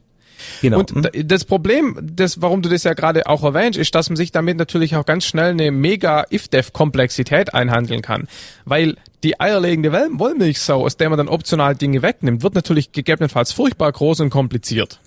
Genau. 0.61 0.79
Und 0.79 0.95
mhm. 0.95 1.27
das 1.27 1.45
Problem, 1.45 1.97
das, 2.01 2.41
warum 2.41 2.61
du 2.61 2.69
das 2.69 2.83
ja 2.83 2.93
gerade 2.93 3.27
auch 3.27 3.43
erwähnst, 3.43 3.77
ist, 3.77 3.93
dass 3.95 4.09
man 4.09 4.15
sich 4.15 4.31
damit 4.31 4.57
natürlich 4.57 4.95
auch 4.95 5.05
ganz 5.05 5.25
schnell 5.25 5.51
eine 5.51 5.71
mega 5.71 6.25
if-dev-Komplexität 6.31 7.53
einhandeln 7.53 8.01
kann. 8.01 8.27
Weil 8.65 8.95
die 9.23 9.39
eierlegende 9.39 9.91
Wollmilchsau, 9.91 10.83
aus 10.83 10.97
der 10.97 11.09
man 11.09 11.17
dann 11.17 11.27
optional 11.27 11.75
Dinge 11.75 12.01
wegnimmt, 12.01 12.43
wird 12.43 12.55
natürlich 12.55 12.91
gegebenenfalls 12.91 13.51
furchtbar 13.51 13.91
groß 13.91 14.21
und 14.21 14.29
kompliziert. 14.29 14.99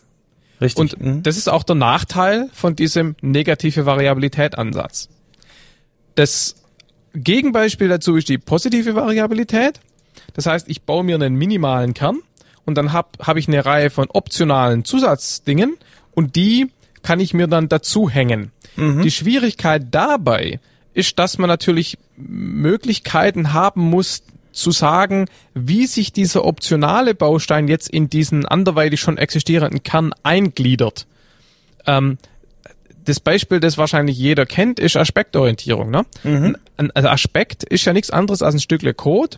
Richtig. 0.60 0.80
Und 0.80 1.00
mhm. 1.00 1.22
das 1.22 1.36
ist 1.36 1.48
auch 1.48 1.62
der 1.62 1.76
Nachteil 1.76 2.48
von 2.52 2.76
diesem 2.76 3.16
negative 3.20 3.86
Variabilität 3.86 4.56
Ansatz. 4.56 5.08
Das 6.14 6.56
Gegenbeispiel 7.14 7.88
dazu 7.88 8.16
ist 8.16 8.28
die 8.28 8.38
positive 8.38 8.94
Variabilität. 8.94 9.80
Das 10.34 10.46
heißt, 10.46 10.68
ich 10.68 10.82
baue 10.82 11.04
mir 11.04 11.16
einen 11.16 11.34
minimalen 11.34 11.94
Kern 11.94 12.20
und 12.64 12.76
dann 12.76 12.92
habe 12.92 13.08
hab 13.20 13.36
ich 13.36 13.48
eine 13.48 13.64
Reihe 13.64 13.90
von 13.90 14.08
optionalen 14.10 14.84
Zusatzdingen 14.84 15.76
und 16.12 16.36
die 16.36 16.70
kann 17.02 17.20
ich 17.20 17.34
mir 17.34 17.46
dann 17.46 17.68
dazu 17.68 18.08
hängen. 18.08 18.50
Mhm. 18.76 19.02
Die 19.02 19.10
Schwierigkeit 19.10 19.86
dabei 19.90 20.60
ist, 20.94 21.18
dass 21.18 21.38
man 21.38 21.48
natürlich 21.48 21.98
Möglichkeiten 22.16 23.52
haben 23.52 23.82
muss, 23.82 24.22
zu 24.54 24.70
sagen, 24.70 25.26
wie 25.52 25.86
sich 25.86 26.12
dieser 26.12 26.44
optionale 26.44 27.14
Baustein 27.14 27.68
jetzt 27.68 27.88
in 27.88 28.08
diesen 28.08 28.46
anderweitig 28.46 29.00
schon 29.00 29.18
existierenden 29.18 29.82
Kern 29.82 30.14
eingliedert. 30.22 31.06
Ähm, 31.86 32.18
das 33.04 33.20
Beispiel, 33.20 33.60
das 33.60 33.76
wahrscheinlich 33.76 34.16
jeder 34.16 34.46
kennt, 34.46 34.80
ist 34.80 34.96
Aspektorientierung. 34.96 35.90
Ne? 35.90 36.06
Mhm. 36.22 36.56
Ein, 36.76 36.90
ein 36.92 37.06
Aspekt 37.06 37.64
ist 37.64 37.84
ja 37.84 37.92
nichts 37.92 38.10
anderes 38.10 38.42
als 38.42 38.54
ein 38.54 38.60
Stückle 38.60 38.94
Code, 38.94 39.36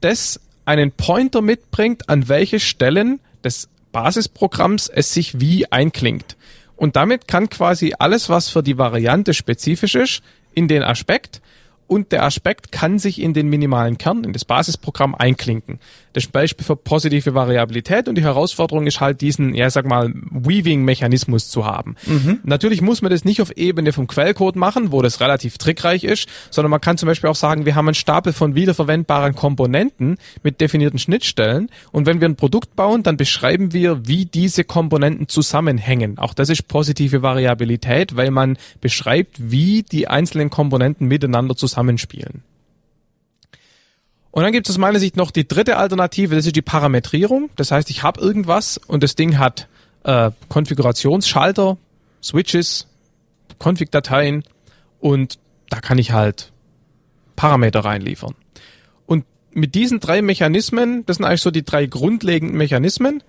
das 0.00 0.40
einen 0.64 0.92
Pointer 0.92 1.40
mitbringt, 1.40 2.08
an 2.10 2.28
welche 2.28 2.60
Stellen 2.60 3.20
des 3.42 3.68
Basisprogramms 3.92 4.88
es 4.88 5.14
sich 5.14 5.40
wie 5.40 5.70
einklingt. 5.72 6.36
Und 6.76 6.96
damit 6.96 7.26
kann 7.26 7.48
quasi 7.48 7.94
alles, 7.98 8.28
was 8.28 8.50
für 8.50 8.62
die 8.62 8.76
Variante 8.76 9.32
spezifisch 9.34 9.94
ist, 9.94 10.22
in 10.52 10.68
den 10.68 10.82
Aspekt 10.82 11.40
und 11.88 12.12
der 12.12 12.22
Aspekt 12.22 12.70
kann 12.70 12.98
sich 12.98 13.20
in 13.20 13.34
den 13.34 13.48
minimalen 13.48 13.98
Kern, 13.98 14.22
in 14.22 14.32
das 14.32 14.44
Basisprogramm 14.44 15.14
einklinken. 15.14 15.80
Das 16.18 16.26
Beispiel 16.26 16.66
für 16.66 16.74
positive 16.74 17.32
Variabilität 17.34 18.08
und 18.08 18.16
die 18.16 18.24
Herausforderung 18.24 18.88
ist 18.88 19.00
halt 19.00 19.20
diesen, 19.20 19.54
ja, 19.54 19.70
sag 19.70 19.86
mal, 19.86 20.12
Weaving-Mechanismus 20.32 21.48
zu 21.48 21.64
haben. 21.64 21.94
Mhm. 22.06 22.40
Natürlich 22.42 22.80
muss 22.80 23.02
man 23.02 23.12
das 23.12 23.24
nicht 23.24 23.40
auf 23.40 23.56
Ebene 23.56 23.92
vom 23.92 24.08
Quellcode 24.08 24.56
machen, 24.56 24.90
wo 24.90 25.00
das 25.00 25.20
relativ 25.20 25.58
trickreich 25.58 26.02
ist, 26.02 26.28
sondern 26.50 26.72
man 26.72 26.80
kann 26.80 26.98
zum 26.98 27.06
Beispiel 27.06 27.30
auch 27.30 27.36
sagen, 27.36 27.66
wir 27.66 27.76
haben 27.76 27.86
einen 27.86 27.94
Stapel 27.94 28.32
von 28.32 28.56
wiederverwendbaren 28.56 29.36
Komponenten 29.36 30.18
mit 30.42 30.60
definierten 30.60 30.98
Schnittstellen 30.98 31.70
und 31.92 32.06
wenn 32.06 32.20
wir 32.20 32.28
ein 32.28 32.34
Produkt 32.34 32.74
bauen, 32.74 33.04
dann 33.04 33.16
beschreiben 33.16 33.72
wir, 33.72 34.08
wie 34.08 34.24
diese 34.24 34.64
Komponenten 34.64 35.28
zusammenhängen. 35.28 36.18
Auch 36.18 36.34
das 36.34 36.48
ist 36.48 36.66
positive 36.66 37.22
Variabilität, 37.22 38.16
weil 38.16 38.32
man 38.32 38.58
beschreibt, 38.80 39.36
wie 39.52 39.84
die 39.84 40.08
einzelnen 40.08 40.50
Komponenten 40.50 41.06
miteinander 41.06 41.54
zusammenspielen. 41.54 42.42
Und 44.38 44.44
dann 44.44 44.52
gibt 44.52 44.68
es 44.68 44.76
aus 44.76 44.78
meiner 44.78 45.00
Sicht 45.00 45.16
noch 45.16 45.32
die 45.32 45.48
dritte 45.48 45.78
Alternative, 45.78 46.36
das 46.36 46.46
ist 46.46 46.54
die 46.54 46.62
Parametrierung. 46.62 47.50
Das 47.56 47.72
heißt, 47.72 47.90
ich 47.90 48.04
habe 48.04 48.20
irgendwas 48.20 48.78
und 48.78 49.02
das 49.02 49.16
Ding 49.16 49.36
hat 49.36 49.66
äh, 50.04 50.30
Konfigurationsschalter, 50.48 51.76
Switches, 52.22 52.86
Config-Dateien 53.58 54.44
und 55.00 55.40
da 55.70 55.80
kann 55.80 55.98
ich 55.98 56.12
halt 56.12 56.52
Parameter 57.34 57.80
reinliefern. 57.80 58.36
Und 59.06 59.24
mit 59.54 59.74
diesen 59.74 59.98
drei 59.98 60.22
Mechanismen, 60.22 61.04
das 61.04 61.16
sind 61.16 61.26
eigentlich 61.26 61.42
so 61.42 61.50
die 61.50 61.64
drei 61.64 61.86
grundlegenden 61.86 62.56
Mechanismen, 62.56 63.24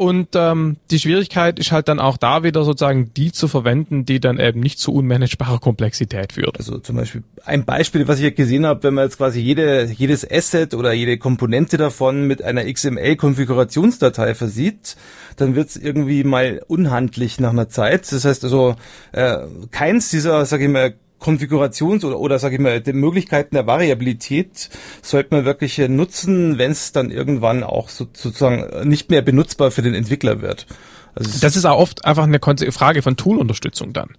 und 0.00 0.28
ähm, 0.34 0.78
die 0.90 0.98
Schwierigkeit 0.98 1.58
ist 1.58 1.72
halt 1.72 1.88
dann 1.88 2.00
auch 2.00 2.16
da 2.16 2.42
wieder 2.42 2.64
sozusagen 2.64 3.12
die 3.12 3.32
zu 3.32 3.48
verwenden, 3.48 4.06
die 4.06 4.18
dann 4.18 4.40
eben 4.40 4.60
nicht 4.60 4.78
zu 4.78 4.94
unmanagebarer 4.94 5.58
Komplexität 5.58 6.32
führt. 6.32 6.56
Also 6.56 6.78
zum 6.78 6.96
Beispiel 6.96 7.22
ein 7.44 7.66
Beispiel, 7.66 8.08
was 8.08 8.16
ich 8.16 8.22
hier 8.22 8.30
gesehen 8.30 8.64
habe, 8.64 8.82
wenn 8.84 8.94
man 8.94 9.04
jetzt 9.04 9.18
quasi 9.18 9.40
jede, 9.40 9.84
jedes 9.94 10.26
Asset 10.26 10.72
oder 10.72 10.94
jede 10.94 11.18
Komponente 11.18 11.76
davon 11.76 12.26
mit 12.26 12.42
einer 12.42 12.64
XML-Konfigurationsdatei 12.64 14.34
versieht, 14.34 14.96
dann 15.36 15.54
wird 15.54 15.68
es 15.68 15.76
irgendwie 15.76 16.24
mal 16.24 16.62
unhandlich 16.66 17.38
nach 17.38 17.50
einer 17.50 17.68
Zeit. 17.68 18.10
Das 18.10 18.24
heißt 18.24 18.42
also, 18.42 18.76
äh, 19.12 19.36
keins 19.70 20.08
dieser, 20.08 20.46
sag 20.46 20.62
ich 20.62 20.68
mal, 20.68 20.94
Konfigurations- 21.20 22.04
oder, 22.04 22.18
oder 22.18 22.38
sage 22.38 22.56
ich 22.56 22.60
mal, 22.60 22.80
die 22.80 22.92
Möglichkeiten 22.92 23.54
der 23.54 23.66
Variabilität 23.66 24.70
sollte 25.02 25.34
man 25.34 25.44
wirklich 25.44 25.78
nutzen, 25.78 26.58
wenn 26.58 26.72
es 26.72 26.92
dann 26.92 27.10
irgendwann 27.10 27.62
auch 27.62 27.88
so, 27.88 28.06
sozusagen 28.12 28.88
nicht 28.88 29.10
mehr 29.10 29.22
benutzbar 29.22 29.70
für 29.70 29.82
den 29.82 29.94
Entwickler 29.94 30.40
wird. 30.40 30.66
Also 31.14 31.40
das 31.40 31.56
ist 31.56 31.64
auch 31.64 31.78
oft 31.78 32.04
einfach 32.04 32.24
eine 32.24 32.40
Frage 32.72 33.02
von 33.02 33.16
Toolunterstützung 33.16 33.92
dann. 33.92 34.10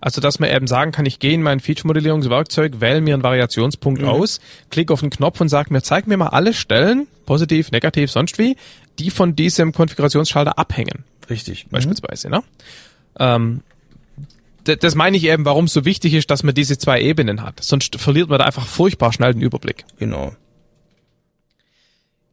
Also, 0.00 0.20
dass 0.20 0.38
man 0.38 0.50
eben 0.50 0.66
sagen 0.66 0.92
kann, 0.92 1.06
ich 1.06 1.18
gehe 1.18 1.32
in 1.32 1.42
mein 1.42 1.60
Feature-Modellierungswerkzeug, 1.60 2.80
wähle 2.80 3.00
mir 3.00 3.14
einen 3.14 3.22
Variationspunkt 3.22 4.02
mhm. 4.02 4.08
aus, 4.08 4.40
klicke 4.70 4.92
auf 4.92 5.00
den 5.00 5.10
Knopf 5.10 5.40
und 5.40 5.48
sage 5.48 5.72
mir, 5.72 5.82
zeig 5.82 6.06
mir 6.06 6.16
mal 6.16 6.28
alle 6.28 6.54
Stellen, 6.54 7.06
positiv, 7.26 7.70
negativ, 7.70 8.10
sonst 8.10 8.38
wie, 8.38 8.56
die 8.98 9.10
von 9.10 9.36
diesem 9.36 9.72
Konfigurationsschalter 9.72 10.58
abhängen. 10.58 11.04
Richtig. 11.28 11.66
Mhm. 11.66 11.70
Beispielsweise, 11.70 12.28
mhm. 12.28 12.34
ne? 12.34 12.42
Ähm, 13.18 13.62
das 14.64 14.94
meine 14.94 15.16
ich 15.16 15.24
eben, 15.24 15.44
warum 15.44 15.64
es 15.66 15.72
so 15.72 15.84
wichtig 15.84 16.14
ist, 16.14 16.30
dass 16.30 16.42
man 16.42 16.54
diese 16.54 16.78
zwei 16.78 17.00
Ebenen 17.00 17.42
hat. 17.42 17.62
Sonst 17.62 17.96
verliert 17.96 18.28
man 18.28 18.38
da 18.38 18.44
einfach 18.44 18.66
furchtbar 18.66 19.12
schnell 19.12 19.32
den 19.32 19.42
Überblick. 19.42 19.84
Genau. 19.98 20.34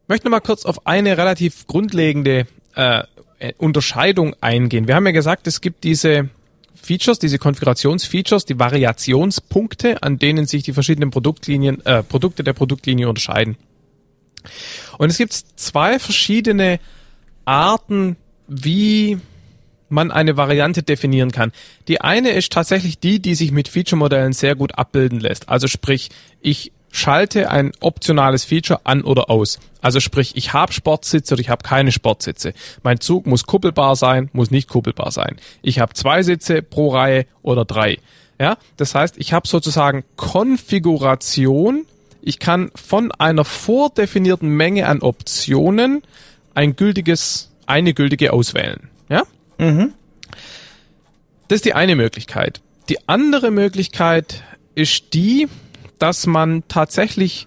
Ich 0.02 0.08
möchte 0.08 0.26
noch 0.26 0.32
mal 0.32 0.40
kurz 0.40 0.64
auf 0.64 0.86
eine 0.86 1.18
relativ 1.18 1.66
grundlegende 1.66 2.46
äh, 2.74 3.02
Unterscheidung 3.58 4.34
eingehen. 4.40 4.88
Wir 4.88 4.94
haben 4.94 5.06
ja 5.06 5.12
gesagt, 5.12 5.46
es 5.46 5.60
gibt 5.60 5.84
diese 5.84 6.30
Features, 6.74 7.18
diese 7.18 7.38
Konfigurationsfeatures, 7.38 8.44
die 8.44 8.58
Variationspunkte, 8.58 10.02
an 10.02 10.18
denen 10.18 10.46
sich 10.46 10.62
die 10.62 10.72
verschiedenen 10.72 11.10
Produktlinien, 11.10 11.84
äh, 11.84 12.02
Produkte 12.02 12.44
der 12.44 12.52
Produktlinie 12.52 13.08
unterscheiden. 13.08 13.56
Und 14.96 15.10
es 15.10 15.18
gibt 15.18 15.32
zwei 15.32 15.98
verschiedene 15.98 16.80
Arten, 17.44 18.16
wie 18.46 19.18
man 19.88 20.10
eine 20.10 20.36
Variante 20.36 20.82
definieren 20.82 21.30
kann. 21.30 21.52
Die 21.88 22.00
eine 22.00 22.30
ist 22.30 22.52
tatsächlich 22.52 22.98
die, 22.98 23.20
die 23.20 23.34
sich 23.34 23.52
mit 23.52 23.68
Feature-Modellen 23.68 24.32
sehr 24.32 24.54
gut 24.54 24.78
abbilden 24.78 25.20
lässt. 25.20 25.48
Also 25.48 25.66
sprich, 25.66 26.10
ich 26.40 26.72
schalte 26.90 27.50
ein 27.50 27.72
optionales 27.80 28.44
Feature 28.44 28.80
an 28.84 29.02
oder 29.02 29.30
aus. 29.30 29.58
Also 29.80 30.00
sprich, 30.00 30.32
ich 30.36 30.52
habe 30.52 30.72
Sportsitze 30.72 31.34
oder 31.34 31.40
ich 31.40 31.50
habe 31.50 31.62
keine 31.62 31.92
Sportsitze. 31.92 32.52
Mein 32.82 33.00
Zug 33.00 33.26
muss 33.26 33.44
kuppelbar 33.44 33.96
sein, 33.96 34.30
muss 34.32 34.50
nicht 34.50 34.68
kuppelbar 34.68 35.10
sein. 35.10 35.36
Ich 35.62 35.78
habe 35.78 35.94
zwei 35.94 36.22
Sitze 36.22 36.62
pro 36.62 36.88
Reihe 36.88 37.26
oder 37.42 37.64
drei. 37.64 37.98
Ja, 38.40 38.56
das 38.76 38.94
heißt, 38.94 39.16
ich 39.18 39.32
habe 39.32 39.48
sozusagen 39.48 40.04
Konfiguration. 40.16 41.86
Ich 42.22 42.38
kann 42.38 42.70
von 42.74 43.12
einer 43.12 43.44
vordefinierten 43.44 44.48
Menge 44.48 44.86
an 44.86 45.02
Optionen 45.02 46.02
ein 46.54 46.76
gültiges, 46.76 47.50
eine 47.66 47.94
gültige 47.94 48.32
auswählen. 48.32 48.88
Mhm. 49.58 49.94
Das 51.48 51.56
ist 51.56 51.64
die 51.64 51.74
eine 51.74 51.96
Möglichkeit. 51.96 52.60
Die 52.88 53.08
andere 53.08 53.50
Möglichkeit 53.50 54.42
ist 54.74 55.14
die, 55.14 55.48
dass 55.98 56.26
man 56.26 56.62
tatsächlich 56.68 57.46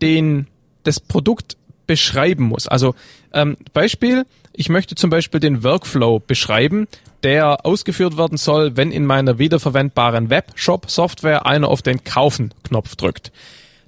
den, 0.00 0.46
das 0.84 1.00
Produkt 1.00 1.56
beschreiben 1.86 2.44
muss. 2.44 2.68
Also 2.68 2.94
ähm, 3.32 3.56
Beispiel, 3.72 4.24
ich 4.52 4.68
möchte 4.68 4.94
zum 4.94 5.10
Beispiel 5.10 5.40
den 5.40 5.64
Workflow 5.64 6.20
beschreiben, 6.20 6.86
der 7.22 7.66
ausgeführt 7.66 8.16
werden 8.16 8.38
soll, 8.38 8.76
wenn 8.76 8.92
in 8.92 9.04
meiner 9.04 9.38
wiederverwendbaren 9.38 10.30
Webshop-Software 10.30 11.46
einer 11.46 11.68
auf 11.68 11.82
den 11.82 12.04
Kaufen-Knopf 12.04 12.96
drückt. 12.96 13.32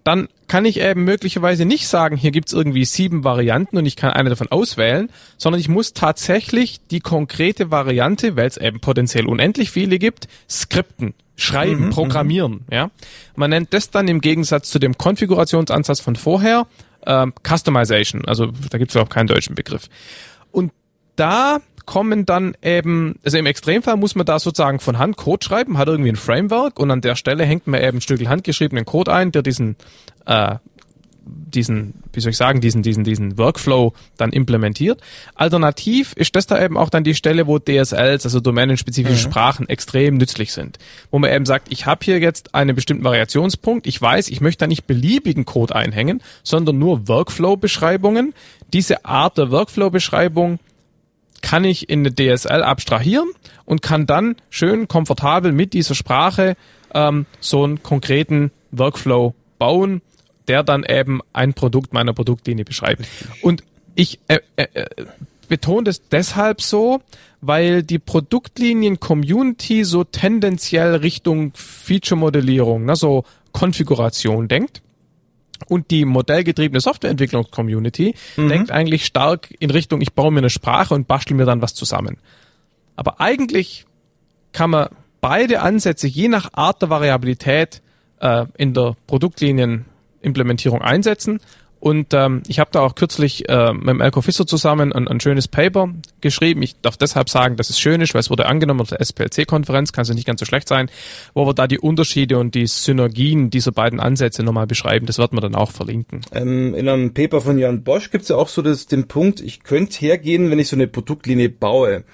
Dann 0.03 0.29
kann 0.51 0.65
ich 0.65 0.81
eben 0.81 1.05
möglicherweise 1.05 1.65
nicht 1.65 1.87
sagen, 1.87 2.17
hier 2.17 2.33
gibt's 2.33 2.53
irgendwie 2.53 2.85
sieben 2.85 3.23
Varianten 3.23 3.79
und 3.79 3.87
ich 3.87 3.95
kann 3.95 4.11
eine 4.11 4.31
davon 4.31 4.49
auswählen, 4.49 5.09
sondern 5.39 5.61
ich 5.61 5.69
muss 5.69 5.93
tatsächlich 5.93 6.81
die 6.91 6.99
konkrete 6.99 7.71
Variante, 7.71 8.35
weil 8.35 8.49
es 8.49 8.57
eben 8.57 8.81
potenziell 8.81 9.27
unendlich 9.27 9.71
viele 9.71 10.01
gibt, 10.01 10.27
skripten 10.51 11.15
schreiben, 11.37 11.79
mhm, 11.79 11.87
mhm, 11.87 11.91
programmieren. 11.91 12.61
Ja, 12.69 12.91
man 13.37 13.51
nennt 13.51 13.73
das 13.73 13.91
dann 13.91 14.09
im 14.09 14.21
Gegensatz 14.21 14.69
zu 14.71 14.81
dem 14.81 14.99
Konfigurationsansatz 14.99 16.01
von 16.01 16.17
vorher 16.17 16.67
ähm, 17.07 17.33
Customization. 17.47 18.25
Also 18.25 18.49
da 18.71 18.79
gibt 18.79 18.91
es 18.91 18.97
auch 18.97 19.09
keinen 19.09 19.29
deutschen 19.29 19.55
Begriff. 19.55 19.89
Und 20.51 20.73
da 21.15 21.61
kommen 21.91 22.25
dann 22.25 22.57
eben, 22.63 23.19
also 23.25 23.37
im 23.37 23.47
Extremfall 23.47 23.97
muss 23.97 24.15
man 24.15 24.25
da 24.25 24.39
sozusagen 24.39 24.79
von 24.79 24.99
Hand 24.99 25.17
Code 25.17 25.45
schreiben, 25.45 25.77
hat 25.77 25.89
irgendwie 25.89 26.13
ein 26.13 26.17
Framework 26.17 26.79
und 26.79 26.89
an 26.89 27.01
der 27.01 27.17
Stelle 27.17 27.45
hängt 27.45 27.67
man 27.67 27.83
eben 27.83 27.99
ein 27.99 28.01
Stück 28.01 28.25
handgeschriebenen 28.25 28.85
Code 28.85 29.13
ein, 29.13 29.33
der 29.33 29.43
diesen 29.43 29.75
äh, 30.25 30.55
diesen, 31.27 31.95
wie 32.13 32.21
soll 32.21 32.31
ich 32.31 32.37
sagen, 32.37 32.61
diesen, 32.61 32.83
diesen, 32.83 33.03
diesen 33.03 33.37
Workflow 33.39 33.93
dann 34.17 34.31
implementiert. 34.31 35.01
Alternativ 35.35 36.13
ist 36.13 36.37
das 36.37 36.47
da 36.47 36.63
eben 36.63 36.77
auch 36.77 36.91
dann 36.91 37.03
die 37.03 37.17
Stelle, 37.17 37.49
wo 37.49 37.59
DSLs, 37.59 38.25
also 38.25 38.39
domänenspezifische 38.39 39.27
mhm. 39.27 39.33
Sprachen, 39.33 39.69
extrem 39.69 40.17
nützlich 40.17 40.53
sind. 40.53 40.79
Wo 41.11 41.19
man 41.19 41.33
eben 41.33 41.47
sagt, 41.47 41.73
ich 41.73 41.87
habe 41.87 42.05
hier 42.05 42.21
jetzt 42.21 42.55
einen 42.55 42.77
bestimmten 42.77 43.03
Variationspunkt, 43.03 43.89
ich 43.89 44.01
weiß, 44.01 44.29
ich 44.29 44.41
möchte 44.41 44.61
da 44.61 44.67
nicht 44.69 44.87
beliebigen 44.87 45.45
Code 45.45 45.75
einhängen, 45.75 46.23
sondern 46.45 46.79
nur 46.79 47.09
Workflow-Beschreibungen. 47.09 48.33
Diese 48.73 49.05
Art 49.05 49.39
der 49.39 49.51
Workflow-Beschreibung 49.51 50.61
kann 51.43 51.65
ich 51.65 51.89
in 51.89 52.01
eine 52.01 52.15
DSL 52.15 52.63
abstrahieren 52.63 53.31
und 53.65 53.83
kann 53.83 54.07
dann 54.07 54.37
schön 54.51 54.89
komfortabel 54.89 55.53
mit 55.53 55.73
dieser 55.73 55.95
Sprache 55.95 56.57
ähm, 56.95 57.27
so 57.41 57.65
einen 57.65 57.83
konkreten 57.83 58.51
Workflow 58.73 59.35
bauen 59.59 60.03
der 60.51 60.65
dann 60.65 60.83
eben 60.83 61.21
ein 61.33 61.55
Produkt 61.55 61.93
meiner 61.93 62.13
Produktlinie 62.13 62.65
beschreibt. 62.65 63.07
Und 63.41 63.63
ich 63.95 64.19
äh, 64.27 64.41
äh, 64.57 64.67
äh, 64.75 64.87
betone 65.49 65.85
das 65.85 66.09
deshalb 66.09 66.61
so, 66.61 67.03
weil 67.41 67.85
die 67.85 68.01
Produktlinien-Community 68.01 69.85
so 69.85 70.03
tendenziell 70.03 70.97
Richtung 70.97 71.53
Feature-Modellierung, 71.55 72.85
ne, 72.85 72.97
so 72.97 73.23
Konfiguration 73.53 74.49
denkt. 74.49 74.83
Und 75.69 75.91
die 75.91 76.05
modellgetriebene 76.05 76.81
Softwareentwicklungs-Community 76.81 78.15
mhm. 78.37 78.49
denkt 78.49 78.71
eigentlich 78.71 79.05
stark 79.05 79.55
in 79.59 79.71
Richtung, 79.71 80.01
ich 80.01 80.13
baue 80.13 80.33
mir 80.33 80.39
eine 80.39 80.51
Sprache 80.51 80.95
und 80.95 81.07
bastel 81.07 81.37
mir 81.37 81.45
dann 81.45 81.63
was 81.63 81.75
zusammen. 81.75 82.19
Aber 82.97 83.21
eigentlich 83.21 83.87
kann 84.53 84.71
man 84.71 84.89
beide 85.21 85.61
Ansätze 85.61 86.07
je 86.07 86.29
nach 86.29 86.53
Art 86.53 86.83
der 86.83 86.91
Variabilität 86.91 87.83
äh, 88.21 88.47
in 88.57 88.75
der 88.75 88.97
Produktlinien 89.07 89.87
Implementierung 90.23 90.83
einsetzen. 90.83 91.41
Und 91.81 92.13
ähm, 92.13 92.43
ich 92.47 92.59
habe 92.61 92.71
da 92.73 92.81
auch 92.81 92.95
kürzlich 92.95 93.49
äh, 93.49 93.73
mit 93.73 93.89
dem 93.89 94.01
Elko 94.03 94.21
Fisser 94.21 94.47
zusammen 94.47 94.93
ein, 94.93 95.09
ein 95.09 95.19
schönes 95.19 95.49
Paper 95.49 95.89
geschrieben. 96.21 96.63
Ich 96.63 96.79
darf 96.81 96.99
deshalb 96.99 97.31
sagen, 97.31 97.57
dass 97.57 97.71
es 97.71 97.81
schön 97.81 98.03
ist, 98.03 98.13
weil 98.13 98.21
es 98.21 98.29
wurde 98.29 98.47
angenommen 98.47 98.83
auf 98.83 98.91
der 98.91 99.01
SPLC-Konferenz, 99.01 99.93
kann 99.93 100.03
es 100.03 100.11
nicht 100.11 100.27
ganz 100.27 100.41
so 100.41 100.47
schlecht 100.47 100.69
sein, 100.69 100.91
wo 101.33 101.47
wir 101.47 101.55
da 101.55 101.67
die 101.67 101.79
Unterschiede 101.79 102.39
und 102.39 102.55
die 102.55 102.67
Synergien 102.67 103.49
dieser 103.49 103.73
beiden 103.73 103.99
Ansätze 103.99 104.43
nochmal 104.43 104.67
beschreiben. 104.67 105.07
Das 105.07 105.17
wird 105.17 105.33
man 105.33 105.41
dann 105.41 105.55
auch 105.55 105.71
verlinken. 105.71 106.21
Ähm, 106.33 106.75
in 106.75 106.87
einem 106.87 107.15
Paper 107.15 107.41
von 107.41 107.59
Jan 107.59 107.83
Bosch 107.83 108.11
gibt 108.11 108.23
es 108.23 108.29
ja 108.29 108.37
auch 108.37 108.49
so 108.49 108.61
das, 108.61 108.87
den 108.87 109.09
Punkt, 109.09 109.41
ich 109.41 109.63
könnte 109.63 109.99
hergehen, 110.01 110.51
wenn 110.51 110.59
ich 110.59 110.69
so 110.69 110.77
eine 110.77 110.87
Produktlinie 110.87 111.49
baue 111.49 112.05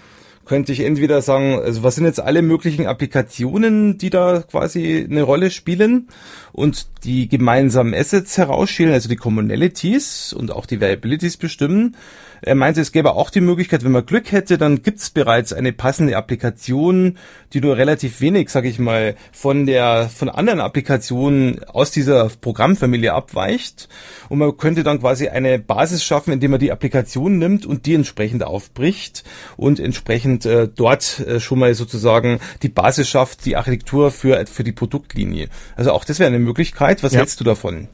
könnte 0.47 0.73
ich 0.73 0.81
entweder 0.81 1.21
sagen, 1.23 1.61
also 1.61 1.83
was 1.83 1.97
sind 1.97 2.05
jetzt 2.05 2.21
alle 2.21 2.41
möglichen 2.41 2.87
Applikationen, 2.87 3.99
die 3.99 4.11
da 4.11 4.43
quasi 4.49 5.07
eine 5.09 5.23
Rolle 5.23 5.51
spielen 5.51 6.09
und 6.53 6.87
die 7.05 7.29
gemeinsamen 7.29 7.95
Assets 7.95 8.39
herausstellen, 8.39 8.93
also 8.93 9.09
die 9.09 9.17
Commonalities 9.17 10.33
und 10.33 10.53
auch 10.53 10.67
die 10.67 10.81
Variabilities 10.81 11.37
bestimmen. 11.37 11.97
Er 12.43 12.55
meinte, 12.55 12.81
es 12.81 12.93
gäbe 12.93 13.15
auch 13.15 13.31
die 13.31 13.41
Möglichkeit, 13.41 13.85
wenn 13.85 13.93
man 13.93 14.07
Glück 14.07 14.33
hätte, 14.33 14.59
dann 14.59 14.83
gibt 14.83 14.99
es 14.99 15.11
bereits 15.11 15.53
eine 15.53 15.73
passende 15.73 16.17
Applikation, 16.17 17.19
die 17.53 17.61
nur 17.61 17.77
relativ 17.77 18.21
wenig, 18.21 18.51
sag 18.51 18.65
ich 18.65 18.79
mal, 18.79 19.17
von 19.33 19.67
der 19.67 20.09
von 20.09 20.29
anderen 20.29 20.61
Applikationen 20.61 21.65
aus 21.65 21.91
dieser 21.91 22.29
Programmfamilie 22.29 23.13
abweicht. 23.13 23.89
Und 24.29 24.39
man 24.39 24.57
könnte 24.57 24.83
dann 24.83 25.01
quasi 25.01 25.29
eine 25.29 25.59
Basis 25.59 26.05
schaffen, 26.05 26.33
indem 26.33 26.53
man 26.53 26.61
die 26.61 26.73
Applikation 26.73 27.39
nimmt 27.39 27.67
und 27.67 27.87
die 27.87 27.95
entsprechend 27.95 28.45
aufbricht 28.45 29.25
und 29.57 29.81
entsprechend 29.81 30.47
äh, 30.47 30.69
dort 30.69 31.21
äh, 31.21 31.41
schon 31.41 31.59
mal 31.59 31.75
sozusagen 31.75 32.41
die 32.63 32.69
Basis 32.69 33.09
schafft, 33.09 33.45
die 33.45 33.57
Architektur 33.57 34.11
für, 34.11 34.47
für 34.47 34.65
die 34.65 34.73
Produktlinie. 34.73 35.49
Also 35.77 35.93
auch 35.93 36.05
das 36.05 36.19
wäre 36.19 36.29
eine 36.29 36.39
Möglichkeit. 36.39 37.03
Was 37.03 37.13
ja. 37.13 37.21
hältst 37.21 37.41
du 37.41 37.45
davon? 37.45 37.89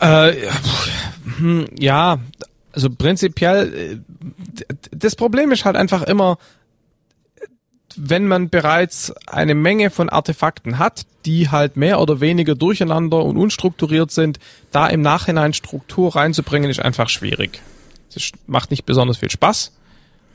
Äh, 0.00 0.34
hm, 1.38 1.66
ja, 1.78 2.18
also 2.76 2.90
prinzipiell, 2.90 3.74
äh, 3.74 4.74
das 4.92 5.16
Problem 5.16 5.50
ist 5.50 5.64
halt 5.64 5.76
einfach 5.76 6.02
immer, 6.02 6.38
wenn 7.96 8.28
man 8.28 8.50
bereits 8.50 9.12
eine 9.26 9.54
Menge 9.54 9.88
von 9.90 10.10
Artefakten 10.10 10.78
hat, 10.78 11.06
die 11.24 11.48
halt 11.48 11.78
mehr 11.78 12.00
oder 12.00 12.20
weniger 12.20 12.54
durcheinander 12.54 13.24
und 13.24 13.38
unstrukturiert 13.38 14.10
sind, 14.10 14.38
da 14.70 14.86
im 14.86 15.00
Nachhinein 15.00 15.54
Struktur 15.54 16.14
reinzubringen, 16.14 16.70
ist 16.70 16.80
einfach 16.80 17.08
schwierig. 17.08 17.62
Es 18.14 18.30
macht 18.46 18.70
nicht 18.70 18.84
besonders 18.84 19.16
viel 19.16 19.30
Spaß 19.30 19.72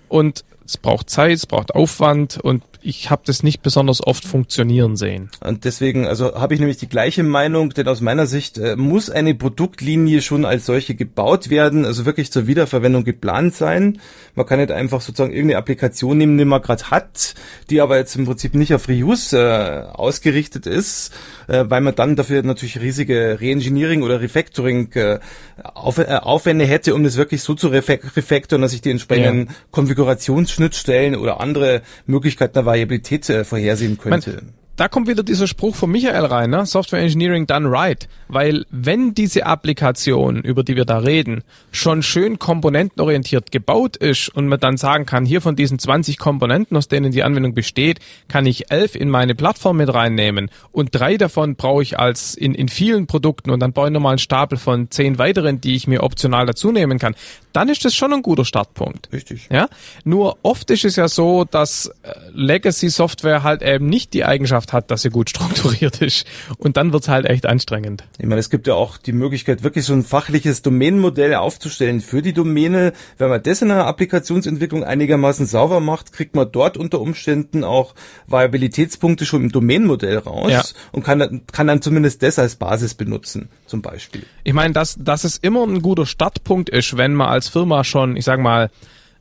und 0.09 0.43
es 0.65 0.77
braucht 0.77 1.09
Zeit, 1.11 1.33
es 1.33 1.45
braucht 1.45 1.75
Aufwand 1.75 2.39
und 2.39 2.63
ich 2.83 3.09
habe 3.09 3.21
das 3.25 3.43
nicht 3.43 3.61
besonders 3.61 4.05
oft 4.05 4.25
funktionieren 4.25 4.95
sehen. 4.95 5.29
Und 5.43 5.65
deswegen, 5.65 6.07
also 6.07 6.35
habe 6.35 6.53
ich 6.53 6.59
nämlich 6.59 6.77
die 6.77 6.89
gleiche 6.89 7.23
Meinung, 7.23 7.69
denn 7.69 7.87
aus 7.87 8.01
meiner 8.01 8.25
Sicht 8.25 8.57
äh, 8.57 8.75
muss 8.75 9.09
eine 9.09 9.35
Produktlinie 9.35 10.21
schon 10.21 10.45
als 10.45 10.65
solche 10.65 10.95
gebaut 10.95 11.49
werden, 11.49 11.85
also 11.85 12.05
wirklich 12.05 12.31
zur 12.31 12.47
Wiederverwendung 12.47 13.03
geplant 13.03 13.55
sein. 13.55 13.99
Man 14.35 14.45
kann 14.45 14.59
nicht 14.59 14.71
einfach 14.71 15.01
sozusagen 15.01 15.33
irgendeine 15.33 15.59
Applikation 15.59 16.17
nehmen, 16.17 16.37
die 16.37 16.45
man 16.45 16.61
gerade 16.61 16.89
hat, 16.89 17.35
die 17.69 17.81
aber 17.81 17.97
jetzt 17.97 18.15
im 18.15 18.25
Prinzip 18.25 18.55
nicht 18.55 18.73
auf 18.73 18.87
Reuse 18.87 19.37
äh, 19.37 19.91
ausgerichtet 19.91 20.65
ist, 20.65 21.13
äh, 21.47 21.65
weil 21.67 21.81
man 21.81 21.95
dann 21.95 22.15
dafür 22.15 22.43
natürlich 22.43 22.79
riesige 22.81 23.39
Reengineering 23.39 24.01
oder 24.01 24.21
Refactoring 24.21 24.91
äh, 24.93 25.19
auf, 25.63 25.97
äh, 25.97 26.05
Aufwände 26.05 26.65
hätte, 26.65 26.95
um 26.95 27.03
das 27.03 27.17
wirklich 27.17 27.43
so 27.43 27.53
zu 27.53 27.67
refactoren, 27.67 28.61
dass 28.61 28.73
ich 28.73 28.81
die 28.81 28.91
entsprechenden 28.91 29.47
ja. 29.47 29.53
Konfigurationsschnittstellen 29.71 31.15
oder 31.15 31.39
andere 31.39 31.81
Möglichkeiten 32.05 32.53
der 32.53 32.65
Variabilität 32.71 33.29
äh, 33.29 33.43
vorhersehen 33.43 33.97
könnte. 33.97 34.31
Man 34.31 34.53
da 34.81 34.87
kommt 34.87 35.07
wieder 35.07 35.21
dieser 35.21 35.45
Spruch 35.45 35.75
von 35.75 35.91
Michael 35.91 36.25
rein, 36.25 36.49
ne? 36.49 36.65
Software 36.65 37.01
Engineering 37.01 37.45
done 37.45 37.69
right. 37.69 38.07
Weil 38.27 38.65
wenn 38.71 39.13
diese 39.13 39.45
Applikation, 39.45 40.41
über 40.41 40.63
die 40.63 40.75
wir 40.75 40.85
da 40.85 40.97
reden, 40.97 41.43
schon 41.71 42.01
schön 42.01 42.39
komponentenorientiert 42.39 43.51
gebaut 43.51 43.95
ist 43.95 44.29
und 44.29 44.47
man 44.47 44.59
dann 44.59 44.77
sagen 44.77 45.05
kann, 45.05 45.23
hier 45.23 45.39
von 45.39 45.55
diesen 45.55 45.77
20 45.77 46.17
Komponenten, 46.17 46.75
aus 46.75 46.87
denen 46.87 47.11
die 47.11 47.21
Anwendung 47.21 47.53
besteht, 47.53 47.99
kann 48.27 48.47
ich 48.47 48.71
elf 48.71 48.95
in 48.95 49.11
meine 49.11 49.35
Plattform 49.35 49.77
mit 49.77 49.93
reinnehmen 49.93 50.49
und 50.71 50.89
drei 50.93 51.17
davon 51.17 51.57
brauche 51.57 51.83
ich 51.83 51.99
als 51.99 52.33
in, 52.33 52.55
in 52.55 52.67
vielen 52.67 53.05
Produkten 53.05 53.51
und 53.51 53.59
dann 53.59 53.73
baue 53.73 53.89
ich 53.89 53.93
nochmal 53.93 54.13
einen 54.13 54.17
Stapel 54.17 54.57
von 54.57 54.89
zehn 54.89 55.19
weiteren, 55.19 55.61
die 55.61 55.75
ich 55.75 55.85
mir 55.85 56.01
optional 56.01 56.47
dazu 56.47 56.71
nehmen 56.71 56.97
kann, 56.97 57.13
dann 57.53 57.69
ist 57.69 57.85
das 57.85 57.93
schon 57.93 58.13
ein 58.13 58.21
guter 58.21 58.45
Startpunkt. 58.45 59.09
Richtig. 59.11 59.47
Ja? 59.51 59.67
Nur 60.03 60.37
oft 60.41 60.71
ist 60.71 60.85
es 60.85 60.95
ja 60.95 61.07
so, 61.07 61.45
dass 61.45 61.87
äh, 62.03 62.13
Legacy 62.33 62.89
Software 62.89 63.43
halt 63.43 63.61
eben 63.61 63.87
nicht 63.87 64.13
die 64.13 64.25
Eigenschaft 64.25 64.70
hat, 64.73 64.91
dass 64.91 65.01
sie 65.01 65.09
gut 65.09 65.29
strukturiert 65.31 66.01
ist. 66.01 66.25
Und 66.57 66.77
dann 66.77 66.93
wird's 66.93 67.07
halt 67.07 67.25
echt 67.25 67.45
anstrengend. 67.45 68.03
Ich 68.17 68.25
meine, 68.25 68.39
es 68.39 68.49
gibt 68.49 68.67
ja 68.67 68.73
auch 68.75 68.97
die 68.97 69.13
Möglichkeit, 69.13 69.63
wirklich 69.63 69.85
so 69.85 69.93
ein 69.93 70.03
fachliches 70.03 70.61
Domänenmodell 70.61 71.35
aufzustellen 71.35 72.01
für 72.01 72.21
die 72.21 72.33
Domäne. 72.33 72.93
Wenn 73.17 73.29
man 73.29 73.41
das 73.43 73.61
in 73.61 73.71
einer 73.71 73.85
Applikationsentwicklung 73.87 74.83
einigermaßen 74.83 75.45
sauber 75.45 75.79
macht, 75.79 76.13
kriegt 76.13 76.35
man 76.35 76.51
dort 76.51 76.77
unter 76.77 77.01
Umständen 77.01 77.63
auch 77.63 77.95
Viabilitätspunkte 78.27 79.25
schon 79.25 79.43
im 79.43 79.51
Domänenmodell 79.51 80.17
raus 80.17 80.51
ja. 80.51 80.63
und 80.91 81.03
kann, 81.03 81.41
kann 81.51 81.67
dann 81.67 81.81
zumindest 81.81 82.23
das 82.23 82.39
als 82.39 82.55
Basis 82.55 82.93
benutzen, 82.93 83.49
zum 83.65 83.81
Beispiel. 83.81 84.23
Ich 84.43 84.53
meine, 84.53 84.73
dass, 84.73 84.97
dass 84.99 85.23
es 85.23 85.37
immer 85.37 85.63
ein 85.63 85.81
guter 85.81 86.05
Startpunkt 86.05 86.69
ist, 86.69 86.97
wenn 86.97 87.13
man 87.13 87.29
als 87.29 87.47
Firma 87.47 87.83
schon, 87.83 88.15
ich 88.15 88.25
sag 88.25 88.39
mal, 88.39 88.69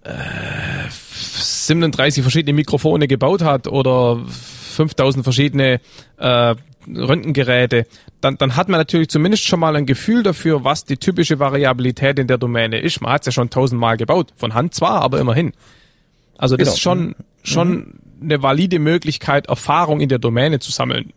äh, 0.02 0.10
37 0.90 2.22
verschiedene 2.22 2.54
Mikrofone 2.54 3.06
gebaut 3.06 3.42
hat 3.42 3.68
oder 3.68 4.24
5000 4.80 5.24
verschiedene 5.24 5.80
äh, 6.16 6.54
Röntgengeräte, 6.88 7.86
dann, 8.22 8.38
dann 8.38 8.56
hat 8.56 8.68
man 8.68 8.80
natürlich 8.80 9.10
zumindest 9.10 9.44
schon 9.44 9.60
mal 9.60 9.76
ein 9.76 9.84
Gefühl 9.84 10.22
dafür, 10.22 10.64
was 10.64 10.84
die 10.84 10.96
typische 10.96 11.38
Variabilität 11.38 12.18
in 12.18 12.26
der 12.26 12.38
Domäne 12.38 12.80
ist. 12.80 13.02
Man 13.02 13.12
hat 13.12 13.22
es 13.22 13.26
ja 13.26 13.32
schon 13.32 13.50
tausendmal 13.50 13.98
gebaut, 13.98 14.32
von 14.36 14.54
Hand 14.54 14.74
zwar, 14.74 15.02
aber 15.02 15.20
immerhin. 15.20 15.52
Also 16.38 16.56
das 16.56 16.68
genau. 16.68 16.74
ist 16.74 16.80
schon, 16.80 17.14
schon 17.42 17.70
mhm. 17.70 17.94
eine 18.22 18.42
valide 18.42 18.78
Möglichkeit, 18.78 19.48
Erfahrung 19.48 20.00
in 20.00 20.08
der 20.08 20.18
Domäne 20.18 20.58
zu 20.58 20.72
sammeln. 20.72 21.12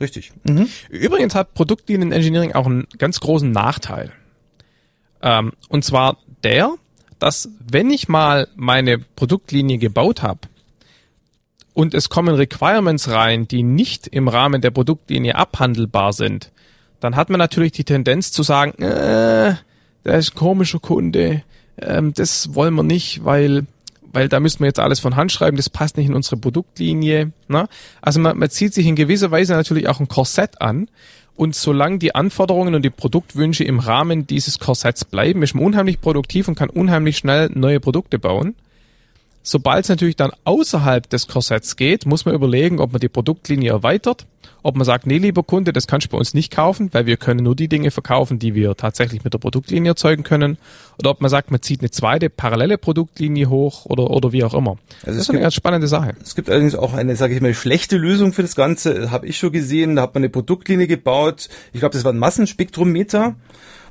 Richtig. 0.00 0.32
Mhm. 0.44 0.68
Übrigens 0.88 1.34
hat 1.34 1.52
Produktlinien 1.52 2.12
Engineering 2.12 2.52
auch 2.52 2.66
einen 2.66 2.86
ganz 2.96 3.20
großen 3.20 3.50
Nachteil. 3.50 4.12
Ähm, 5.20 5.52
und 5.68 5.84
zwar 5.84 6.16
der, 6.42 6.74
dass 7.18 7.50
wenn 7.60 7.90
ich 7.90 8.08
mal 8.08 8.48
meine 8.56 8.98
Produktlinie 8.98 9.76
gebaut 9.76 10.22
habe, 10.22 10.40
und 11.80 11.94
es 11.94 12.10
kommen 12.10 12.34
Requirements 12.34 13.08
rein, 13.08 13.48
die 13.48 13.62
nicht 13.62 14.06
im 14.06 14.28
Rahmen 14.28 14.60
der 14.60 14.70
Produktlinie 14.70 15.34
abhandelbar 15.36 16.12
sind, 16.12 16.52
dann 17.00 17.16
hat 17.16 17.30
man 17.30 17.38
natürlich 17.38 17.72
die 17.72 17.84
Tendenz 17.84 18.32
zu 18.32 18.42
sagen, 18.42 18.72
äh, 18.82 19.54
der 20.04 20.14
ist 20.18 20.32
ein 20.32 20.34
komischer 20.34 20.78
Kunde, 20.78 21.42
ähm, 21.80 22.12
das 22.12 22.54
wollen 22.54 22.74
wir 22.74 22.82
nicht, 22.82 23.24
weil 23.24 23.66
weil 24.12 24.28
da 24.28 24.40
müssen 24.40 24.60
wir 24.60 24.66
jetzt 24.66 24.80
alles 24.80 25.00
von 25.00 25.16
Hand 25.16 25.32
schreiben, 25.32 25.56
das 25.56 25.70
passt 25.70 25.96
nicht 25.96 26.08
in 26.08 26.14
unsere 26.14 26.36
Produktlinie. 26.36 27.32
Ne? 27.48 27.66
Also 28.02 28.20
man, 28.20 28.36
man 28.36 28.50
zieht 28.50 28.74
sich 28.74 28.86
in 28.86 28.96
gewisser 28.96 29.30
Weise 29.30 29.54
natürlich 29.54 29.88
auch 29.88 30.00
ein 30.00 30.08
Korsett 30.08 30.60
an. 30.60 30.88
Und 31.36 31.54
solange 31.54 31.98
die 31.98 32.12
Anforderungen 32.12 32.74
und 32.74 32.82
die 32.82 32.90
Produktwünsche 32.90 33.62
im 33.62 33.78
Rahmen 33.78 34.26
dieses 34.26 34.58
Korsetts 34.58 35.04
bleiben, 35.04 35.44
ist 35.44 35.54
man 35.54 35.64
unheimlich 35.64 36.00
produktiv 36.00 36.48
und 36.48 36.56
kann 36.56 36.70
unheimlich 36.70 37.18
schnell 37.18 37.50
neue 37.54 37.78
Produkte 37.78 38.18
bauen. 38.18 38.56
Sobald 39.42 39.84
es 39.84 39.88
natürlich 39.88 40.16
dann 40.16 40.32
außerhalb 40.44 41.08
des 41.08 41.26
Korsetts 41.26 41.76
geht, 41.76 42.04
muss 42.04 42.26
man 42.26 42.34
überlegen, 42.34 42.78
ob 42.78 42.92
man 42.92 43.00
die 43.00 43.08
Produktlinie 43.08 43.70
erweitert, 43.70 44.26
ob 44.62 44.76
man 44.76 44.84
sagt, 44.84 45.06
nee, 45.06 45.16
lieber 45.16 45.42
Kunde, 45.42 45.72
das 45.72 45.86
kannst 45.86 46.06
du 46.06 46.10
bei 46.10 46.18
uns 46.18 46.34
nicht 46.34 46.52
kaufen, 46.52 46.90
weil 46.92 47.06
wir 47.06 47.16
können 47.16 47.42
nur 47.42 47.56
die 47.56 47.68
Dinge 47.68 47.90
verkaufen, 47.90 48.38
die 48.38 48.54
wir 48.54 48.76
tatsächlich 48.76 49.24
mit 49.24 49.32
der 49.32 49.38
Produktlinie 49.38 49.92
erzeugen 49.92 50.24
können, 50.24 50.58
oder 50.98 51.10
ob 51.10 51.22
man 51.22 51.30
sagt, 51.30 51.50
man 51.50 51.62
zieht 51.62 51.80
eine 51.80 51.90
zweite 51.90 52.28
parallele 52.28 52.76
Produktlinie 52.76 53.48
hoch 53.48 53.86
oder, 53.86 54.10
oder 54.10 54.32
wie 54.32 54.44
auch 54.44 54.52
immer. 54.52 54.76
Also 55.02 55.06
das 55.06 55.16
ist 55.16 55.26
gibt, 55.26 55.36
eine 55.36 55.42
ganz 55.42 55.54
spannende 55.54 55.88
Sache. 55.88 56.14
Es 56.22 56.34
gibt 56.34 56.50
allerdings 56.50 56.74
auch 56.74 56.92
eine, 56.92 57.16
sage 57.16 57.34
ich 57.34 57.40
mal, 57.40 57.54
schlechte 57.54 57.96
Lösung 57.96 58.34
für 58.34 58.42
das 58.42 58.54
Ganze, 58.54 59.10
habe 59.10 59.26
ich 59.26 59.38
schon 59.38 59.52
gesehen, 59.52 59.96
da 59.96 60.02
hat 60.02 60.14
man 60.14 60.22
eine 60.22 60.30
Produktlinie 60.30 60.86
gebaut, 60.86 61.48
ich 61.72 61.80
glaube, 61.80 61.94
das 61.94 62.04
war 62.04 62.12
ein 62.12 62.18
Massenspektrometer, 62.18 63.36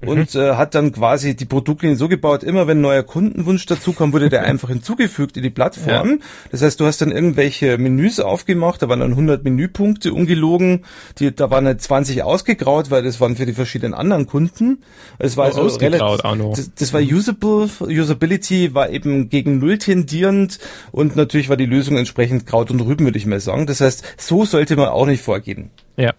und 0.01 0.35
äh, 0.35 0.55
hat 0.55 0.75
dann 0.75 0.91
quasi 0.91 1.35
die 1.35 1.45
Produktlinie 1.45 1.97
so 1.97 2.07
gebaut, 2.07 2.43
immer 2.43 2.67
wenn 2.67 2.79
ein 2.79 2.81
neuer 2.81 3.03
Kundenwunsch 3.03 3.65
dazu 3.65 3.93
kam, 3.93 4.13
wurde 4.13 4.29
der 4.29 4.43
einfach 4.45 4.69
hinzugefügt 4.69 5.37
in 5.37 5.43
die 5.43 5.49
Plattform. 5.49 6.09
Ja. 6.09 6.17
Das 6.51 6.61
heißt, 6.61 6.79
du 6.79 6.85
hast 6.85 7.01
dann 7.01 7.11
irgendwelche 7.11 7.77
Menüs 7.77 8.19
aufgemacht, 8.19 8.81
da 8.81 8.89
waren 8.89 8.99
dann 8.99 9.11
100 9.11 9.43
Menüpunkte 9.43 10.13
ungelogen, 10.13 10.85
die, 11.17 11.35
da 11.35 11.49
waren 11.49 11.65
halt 11.65 11.81
20 11.81 12.23
ausgegraut, 12.23 12.91
weil 12.91 13.03
das 13.03 13.19
waren 13.19 13.35
für 13.35 13.45
die 13.45 13.53
verschiedenen 13.53 13.93
anderen 13.93 14.27
Kunden. 14.27 14.83
Es 15.17 15.37
war 15.37 15.45
oh, 15.45 15.63
also 15.63 15.77
relativ, 15.77 16.21
das, 16.55 16.71
das 16.73 16.93
war 16.93 17.01
usable, 17.01 17.69
Usability 17.81 18.73
war 18.73 18.89
eben 18.89 19.29
gegen 19.29 19.59
Null 19.59 19.77
tendierend 19.77 20.59
und 20.91 21.15
natürlich 21.15 21.49
war 21.49 21.57
die 21.57 21.65
Lösung 21.65 21.97
entsprechend 21.97 22.45
Kraut 22.45 22.71
und 22.71 22.81
Rüben, 22.81 23.05
würde 23.05 23.17
ich 23.17 23.25
mal 23.25 23.39
sagen. 23.39 23.65
Das 23.65 23.81
heißt, 23.81 24.15
so 24.17 24.45
sollte 24.45 24.75
man 24.75 24.89
auch 24.89 25.05
nicht 25.05 25.21
vorgehen. 25.21 25.71
Ja. 25.97 26.13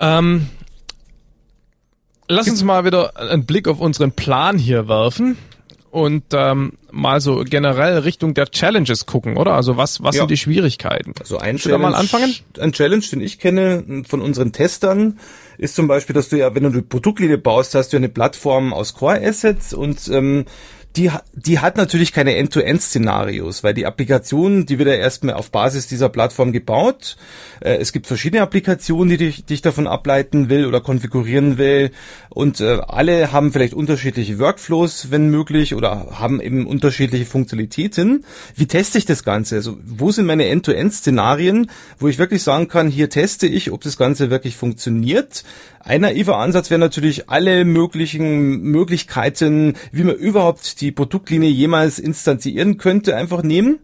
Ähm, 0.00 0.48
lass 2.28 2.48
uns 2.48 2.62
mal 2.62 2.84
wieder 2.84 3.16
einen 3.16 3.44
Blick 3.44 3.68
auf 3.68 3.80
unseren 3.80 4.12
Plan 4.12 4.58
hier 4.58 4.88
werfen 4.88 5.36
und 5.92 6.24
ähm, 6.32 6.72
mal 6.90 7.20
so 7.20 7.44
generell 7.44 7.98
Richtung 7.98 8.32
der 8.32 8.50
Challenges 8.50 9.04
gucken, 9.04 9.36
oder? 9.36 9.52
Also 9.52 9.76
was 9.76 10.02
was 10.02 10.16
ja. 10.16 10.22
sind 10.22 10.30
die 10.30 10.38
Schwierigkeiten? 10.38 11.12
Also 11.20 11.36
ein 11.36 11.58
Challenge, 11.58 11.82
mal 11.82 11.94
anfangen? 11.94 12.34
Ein 12.58 12.72
Challenge, 12.72 13.04
den 13.12 13.20
ich 13.20 13.38
kenne 13.38 14.02
von 14.08 14.22
unseren 14.22 14.52
Testern, 14.52 15.18
ist 15.58 15.74
zum 15.74 15.88
Beispiel, 15.88 16.14
dass 16.14 16.30
du 16.30 16.38
ja, 16.38 16.54
wenn 16.54 16.62
du 16.62 16.70
eine 16.70 16.80
Produktlinie 16.80 17.36
baust, 17.36 17.74
hast 17.74 17.92
du 17.92 17.98
eine 17.98 18.08
Plattform 18.08 18.72
aus 18.72 18.94
Core 18.94 19.20
Assets 19.22 19.74
und 19.74 20.08
ähm, 20.08 20.46
die, 20.96 21.10
die 21.32 21.58
hat 21.58 21.76
natürlich 21.76 22.12
keine 22.12 22.36
End-to-End-Szenarios, 22.36 23.64
weil 23.64 23.72
die 23.74 23.86
Applikation, 23.86 24.66
die 24.66 24.78
wird 24.78 24.88
ja 24.88 24.94
erstmal 24.94 25.34
auf 25.34 25.50
Basis 25.50 25.86
dieser 25.86 26.08
Plattform 26.08 26.52
gebaut. 26.52 27.16
Äh, 27.60 27.76
es 27.76 27.92
gibt 27.92 28.06
verschiedene 28.06 28.42
Applikationen, 28.42 29.08
die 29.08 29.16
dich, 29.16 29.44
dich 29.44 29.62
davon 29.62 29.86
ableiten 29.86 30.48
will 30.50 30.66
oder 30.66 30.80
konfigurieren 30.80 31.56
will. 31.56 31.92
Und 32.28 32.60
äh, 32.60 32.78
alle 32.86 33.32
haben 33.32 33.52
vielleicht 33.52 33.74
unterschiedliche 33.74 34.38
Workflows, 34.38 35.10
wenn 35.10 35.28
möglich, 35.28 35.74
oder 35.74 36.18
haben 36.18 36.40
eben 36.40 36.66
unterschiedliche 36.66 37.26
Funktionalitäten. 37.26 38.24
Wie 38.54 38.66
teste 38.66 38.98
ich 38.98 39.06
das 39.06 39.24
Ganze? 39.24 39.56
Also 39.56 39.78
wo 39.84 40.10
sind 40.12 40.26
meine 40.26 40.46
End-to-End-Szenarien, 40.48 41.70
wo 41.98 42.08
ich 42.08 42.18
wirklich 42.18 42.42
sagen 42.42 42.68
kann, 42.68 42.88
hier 42.88 43.08
teste 43.08 43.46
ich, 43.46 43.72
ob 43.72 43.80
das 43.82 43.96
Ganze 43.96 44.30
wirklich 44.30 44.56
funktioniert. 44.56 45.44
Ein 45.84 46.02
naiver 46.02 46.38
Ansatz 46.38 46.70
wäre 46.70 46.78
natürlich 46.78 47.28
alle 47.28 47.64
möglichen 47.64 48.60
Möglichkeiten, 48.62 49.74
wie 49.90 50.04
man 50.04 50.14
überhaupt 50.14 50.80
die 50.82 50.92
Produktlinie 50.92 51.48
jemals 51.48 51.98
instanzieren 51.98 52.76
könnte, 52.76 53.16
einfach 53.16 53.42
nehmen 53.42 53.78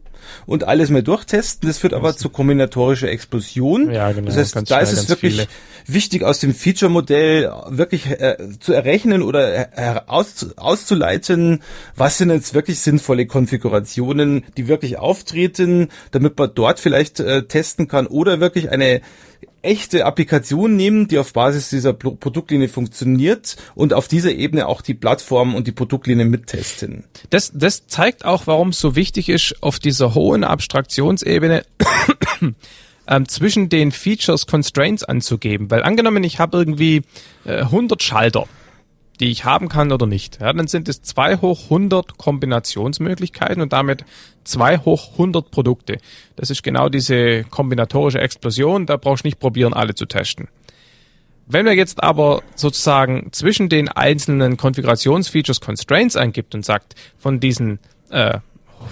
und 0.47 0.65
alles 0.65 0.91
mal 0.91 1.03
durchtesten. 1.03 1.69
Das 1.69 1.79
führt 1.79 1.95
aber 1.95 2.17
zu 2.17 2.29
kombinatorischer 2.29 3.09
Explosion. 3.09 3.91
Ja, 3.93 4.11
genau. 4.13 4.27
Das 4.27 4.37
heißt, 4.37 4.71
da 4.71 4.81
ist 4.81 4.93
es 4.93 5.09
wirklich 5.09 5.35
viele. 5.37 5.47
wichtig, 5.87 6.25
aus 6.25 6.41
dem 6.41 6.55
Feature-Modell 6.55 7.51
wirklich 7.69 8.07
äh, 8.07 8.37
zu 8.59 8.73
errechnen 8.73 9.23
oder 9.23 9.79
äh, 9.79 10.01
aus, 10.07 10.49
auszuleiten, 10.57 11.63
was 11.95 12.19
sind 12.19 12.31
jetzt 12.31 12.53
wirklich 12.53 12.81
sinnvolle 12.81 13.27
Konfigurationen, 13.27 14.45
die 14.57 14.67
wirklich 14.67 14.99
auftreten, 14.99 15.89
damit 16.11 16.37
man 16.37 16.51
dort 16.53 16.81
vielleicht 16.81 17.21
äh, 17.21 17.45
testen 17.45 17.87
kann 17.87 18.09
oder 18.09 18.41
wirklich 18.41 18.71
eine 18.71 19.01
echte 19.63 20.07
Applikation 20.07 20.77
nehmen, 20.77 21.09
die 21.09 21.19
auf 21.19 21.33
Basis 21.33 21.71
dieser 21.71 21.93
Produktlinie 21.93 22.69
funktioniert 22.69 23.57
und 23.75 23.93
auf 23.93 24.09
dieser 24.09 24.33
Ebene 24.33 24.67
auch 24.67 24.83
die 24.83 24.95
Plattform 24.95 25.55
und 25.55 25.67
die 25.67 25.73
Produktlinie 25.73 26.25
mittesten. 26.25 27.05
Das, 27.31 27.53
das 27.55 27.87
zeigt 27.87 28.25
auch, 28.25 28.47
warum 28.47 28.69
es 28.69 28.81
so 28.81 28.95
wichtig 28.95 29.29
ist, 29.29 29.57
auf 29.61 29.79
dieser 29.79 30.15
hohen 30.15 30.45
Abstraktionsebene 30.45 31.65
ähm, 33.09 33.29
zwischen 33.29 33.69
den 33.69 33.93
Features 33.93 34.47
Constraints 34.47 35.03
anzugeben. 35.05 35.71
Weil 35.71 35.83
angenommen, 35.83 36.23
ich 36.25 36.39
habe 36.39 36.59
irgendwie 36.59 37.03
äh, 37.45 37.59
100 37.59 38.03
Schalter 38.03 38.47
die 39.21 39.31
ich 39.31 39.45
haben 39.45 39.69
kann 39.69 39.93
oder 39.93 40.07
nicht. 40.07 40.41
Ja, 40.41 40.53
dann 40.53 40.67
sind 40.67 40.89
es 40.89 41.03
2 41.03 41.39
hoch 41.39 41.65
100 41.65 42.19
Kombinationsmöglichkeiten 42.19 43.63
und 43.63 43.73
damit 43.73 44.05
2 44.45 44.79
hoch 44.79 45.13
100 45.13 45.51
Produkte. 45.51 45.99
Das 46.37 46.51
ist 46.51 46.63
genau 46.63 46.89
diese 46.89 47.45
kombinatorische 47.45 48.21
Explosion, 48.21 48.87
da 48.87 48.97
brauchst 48.97 49.25
du 49.25 49.29
nicht 49.29 49.41
probieren, 49.41 49.75
alle 49.75 49.95
zu 49.95 50.07
testen. 50.07 50.49
Wenn 51.47 51.65
man 51.65 51.77
jetzt 51.77 52.03
aber 52.03 52.43
sozusagen 52.55 53.29
zwischen 53.33 53.71
den 53.71 53.89
einzelnen 53.89 54.59
Konfigurationsfeatures 54.59 55.61
Constraints 55.61 56.15
eingibt 56.15 56.55
und 56.55 56.65
sagt, 56.65 56.95
von 57.17 57.41
diesen 57.41 57.79
äh, 58.11 58.39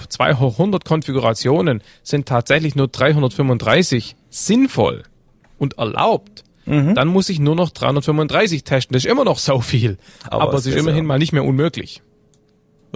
2 0.08 0.34
hoch 0.34 0.52
100 0.52 0.84
Konfigurationen 0.84 1.82
sind 2.02 2.26
tatsächlich 2.26 2.74
nur 2.74 2.88
335 2.88 4.16
sinnvoll 4.30 5.02
und 5.58 5.78
erlaubt, 5.78 6.44
mhm. 6.66 6.94
dann 6.94 7.08
muss 7.08 7.28
ich 7.28 7.38
nur 7.38 7.54
noch 7.54 7.70
335 7.70 8.64
testen. 8.64 8.94
Das 8.94 9.04
ist 9.04 9.10
immer 9.10 9.24
noch 9.24 9.38
so 9.38 9.60
viel. 9.60 9.98
Aber, 10.28 10.42
aber 10.42 10.58
es 10.58 10.66
ist 10.66 10.76
immerhin 10.76 11.04
ja. 11.04 11.08
mal 11.08 11.18
nicht 11.18 11.32
mehr 11.32 11.44
unmöglich. 11.44 12.02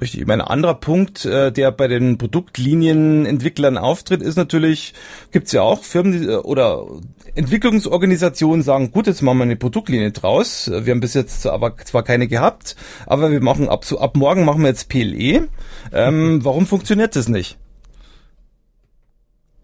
Richtig. 0.00 0.20
Ich 0.20 0.26
meine, 0.26 0.48
anderer 0.48 0.74
Punkt, 0.74 1.26
äh, 1.26 1.52
der 1.52 1.72
bei 1.72 1.86
den 1.86 2.16
Produktlinienentwicklern 2.16 3.76
auftritt, 3.76 4.22
ist 4.22 4.36
natürlich, 4.36 4.94
gibt's 5.30 5.52
ja 5.52 5.62
auch 5.62 5.82
Firmen 5.82 6.12
die, 6.12 6.26
äh, 6.26 6.36
oder 6.36 6.86
Entwicklungsorganisationen 7.34 8.62
sagen, 8.62 8.92
gut, 8.92 9.06
jetzt 9.06 9.20
machen 9.20 9.38
wir 9.38 9.44
eine 9.44 9.56
Produktlinie 9.56 10.12
draus. 10.12 10.70
Wir 10.72 10.92
haben 10.92 11.00
bis 11.00 11.14
jetzt 11.14 11.46
aber 11.46 11.76
zwar 11.76 12.02
keine 12.02 12.28
gehabt, 12.28 12.76
aber 13.06 13.30
wir 13.30 13.42
machen 13.42 13.68
ab, 13.68 13.84
ab 13.98 14.16
morgen 14.16 14.44
machen 14.44 14.62
wir 14.62 14.68
jetzt 14.68 14.88
PLE. 14.88 15.48
Ähm, 15.92 16.44
warum 16.44 16.66
funktioniert 16.66 17.14
das 17.14 17.28
nicht? 17.28 17.58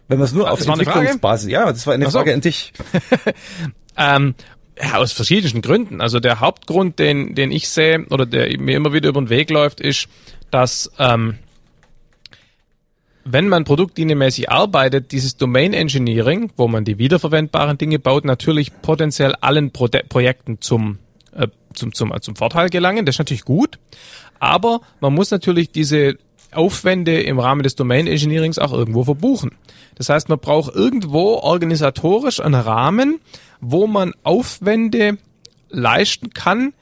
Wenn 0.07 0.19
man 0.19 0.25
es 0.25 0.33
nur 0.33 0.49
auf 0.49 0.65
Entwicklungsbasis, 0.65 1.49
ja, 1.49 1.65
das 1.65 1.85
war 1.87 1.93
eine 1.93 2.09
Frage 2.09 2.33
an 2.33 2.41
dich. 2.41 2.73
ähm, 3.97 4.35
ja, 4.81 4.97
aus 4.97 5.11
verschiedenen 5.11 5.61
Gründen. 5.61 6.01
Also 6.01 6.19
der 6.19 6.39
Hauptgrund, 6.39 6.99
den, 6.99 7.35
den 7.35 7.51
ich 7.51 7.69
sehe 7.69 8.05
oder 8.09 8.25
der 8.25 8.57
mir 8.59 8.75
immer 8.75 8.93
wieder 8.93 9.09
über 9.09 9.21
den 9.21 9.29
Weg 9.29 9.49
läuft, 9.49 9.79
ist, 9.79 10.07
dass 10.51 10.91
ähm, 10.99 11.39
wenn 13.29 13.49
man 13.49 13.65
produktlinienmäßig 13.65 14.49
arbeitet, 14.49 15.11
dieses 15.11 15.35
Domain 15.35 15.73
Engineering, 15.73 16.51
wo 16.55 16.67
man 16.67 16.85
die 16.85 16.97
wiederverwendbaren 16.97 17.77
Dinge 17.77 17.99
baut, 17.99 18.23
natürlich 18.23 18.71
potenziell 18.81 19.35
allen 19.41 19.71
Pro 19.71 19.87
Projekten 19.87 20.61
zum, 20.61 20.99
äh, 21.33 21.47
zum, 21.73 21.93
zum, 21.93 22.13
zum 22.21 22.35
Vorteil 22.35 22.69
gelangen. 22.69 23.05
Das 23.05 23.15
ist 23.15 23.19
natürlich 23.19 23.43
gut. 23.43 23.79
Aber 24.39 24.81
man 25.01 25.13
muss 25.13 25.31
natürlich 25.31 25.71
diese 25.71 26.17
Aufwände 26.51 27.21
im 27.21 27.39
Rahmen 27.39 27.63
des 27.63 27.75
Domain 27.75 28.07
Engineerings 28.07 28.59
auch 28.59 28.73
irgendwo 28.73 29.03
verbuchen. 29.03 29.51
Das 29.95 30.09
heißt, 30.09 30.29
man 30.29 30.39
braucht 30.39 30.73
irgendwo 30.73 31.35
organisatorisch 31.35 32.39
einen 32.39 32.55
Rahmen, 32.55 33.19
wo 33.59 33.87
man 33.87 34.13
Aufwände 34.23 35.17
leisten 35.69 36.31
kann, 36.31 36.73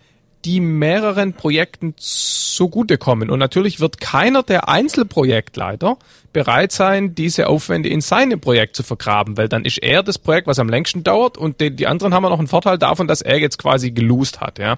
die 0.45 0.59
mehreren 0.59 1.33
Projekten 1.33 1.95
zugutekommen. 1.97 3.31
Und 3.31 3.39
natürlich 3.39 3.79
wird 3.79 3.99
keiner 3.99 4.43
der 4.43 4.69
Einzelprojektleiter 4.69 5.97
bereit 6.33 6.71
sein, 6.71 7.15
diese 7.15 7.47
Aufwände 7.47 7.89
in 7.89 8.01
seinem 8.01 8.39
Projekt 8.39 8.75
zu 8.75 8.83
vergraben, 8.83 9.37
weil 9.37 9.49
dann 9.49 9.65
ist 9.65 9.79
er 9.79 10.03
das 10.03 10.19
Projekt, 10.19 10.45
was 10.45 10.59
am 10.59 10.69
längsten 10.69 11.03
dauert 11.03 11.37
und 11.37 11.61
die, 11.61 11.75
die 11.75 11.87
anderen 11.87 12.13
haben 12.13 12.23
noch 12.23 12.37
einen 12.37 12.47
Vorteil 12.47 12.77
davon, 12.77 13.07
dass 13.07 13.21
er 13.21 13.39
jetzt 13.39 13.57
quasi 13.57 13.91
gelost 13.91 14.39
hat. 14.39 14.59
Ja. 14.59 14.77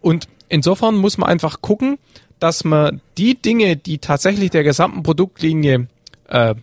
Und 0.00 0.28
insofern 0.48 0.96
muss 0.96 1.16
man 1.16 1.30
einfach 1.30 1.62
gucken, 1.62 1.98
dass 2.42 2.64
man 2.64 3.00
die 3.18 3.40
Dinge, 3.40 3.76
die 3.76 3.98
tatsächlich 3.98 4.50
der 4.50 4.64
gesamten 4.64 5.04
Produktlinie 5.04 5.86
äh, 6.28 6.56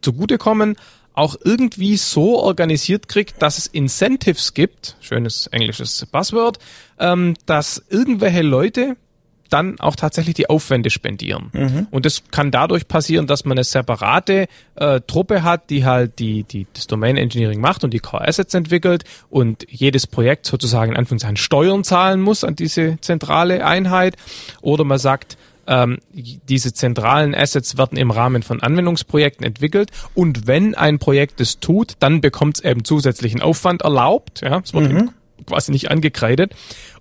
zugutekommen, 0.00 0.76
auch 1.12 1.36
irgendwie 1.44 1.98
so 1.98 2.40
organisiert 2.40 3.06
kriegt, 3.06 3.42
dass 3.42 3.58
es 3.58 3.66
Incentives 3.66 4.54
gibt, 4.54 4.96
schönes 5.00 5.48
englisches 5.48 6.06
Buzzword, 6.06 6.58
ähm, 6.98 7.34
dass 7.44 7.84
irgendwelche 7.90 8.40
Leute 8.40 8.96
dann 9.50 9.78
auch 9.80 9.96
tatsächlich 9.96 10.34
die 10.34 10.48
Aufwände 10.48 10.90
spendieren. 10.90 11.50
Mhm. 11.52 11.86
Und 11.90 12.06
das 12.06 12.22
kann 12.30 12.50
dadurch 12.50 12.88
passieren, 12.88 13.26
dass 13.26 13.44
man 13.44 13.58
eine 13.58 13.64
separate 13.64 14.46
äh, 14.76 15.00
Truppe 15.06 15.42
hat, 15.42 15.70
die 15.70 15.84
halt 15.84 16.18
die, 16.18 16.44
die 16.44 16.66
das 16.72 16.86
Domain 16.86 17.16
Engineering 17.16 17.60
macht 17.60 17.84
und 17.84 17.92
die 17.92 18.00
Core 18.00 18.26
Assets 18.26 18.54
entwickelt 18.54 19.04
und 19.30 19.66
jedes 19.68 20.06
Projekt 20.06 20.46
sozusagen 20.46 20.92
in 20.92 20.98
Anführungszeichen 20.98 21.36
Steuern 21.36 21.84
zahlen 21.84 22.20
muss 22.20 22.44
an 22.44 22.56
diese 22.56 22.98
zentrale 23.00 23.64
Einheit. 23.64 24.16
Oder 24.60 24.84
man 24.84 24.98
sagt, 24.98 25.36
ähm, 25.66 25.98
diese 26.12 26.72
zentralen 26.72 27.34
Assets 27.34 27.78
werden 27.78 27.96
im 27.96 28.10
Rahmen 28.10 28.42
von 28.42 28.62
Anwendungsprojekten 28.62 29.46
entwickelt 29.46 29.90
und 30.14 30.46
wenn 30.46 30.74
ein 30.74 30.98
Projekt 30.98 31.40
es 31.40 31.58
tut, 31.58 31.94
dann 32.00 32.20
bekommt 32.20 32.58
es 32.58 32.64
eben 32.64 32.84
zusätzlichen 32.84 33.40
Aufwand 33.40 33.82
erlaubt. 33.82 34.42
Ja, 34.42 34.60
es 34.62 34.74
wird 34.74 34.92
mhm. 34.92 35.10
Quasi 35.46 35.72
nicht 35.72 35.90
angekreidet. 35.90 36.54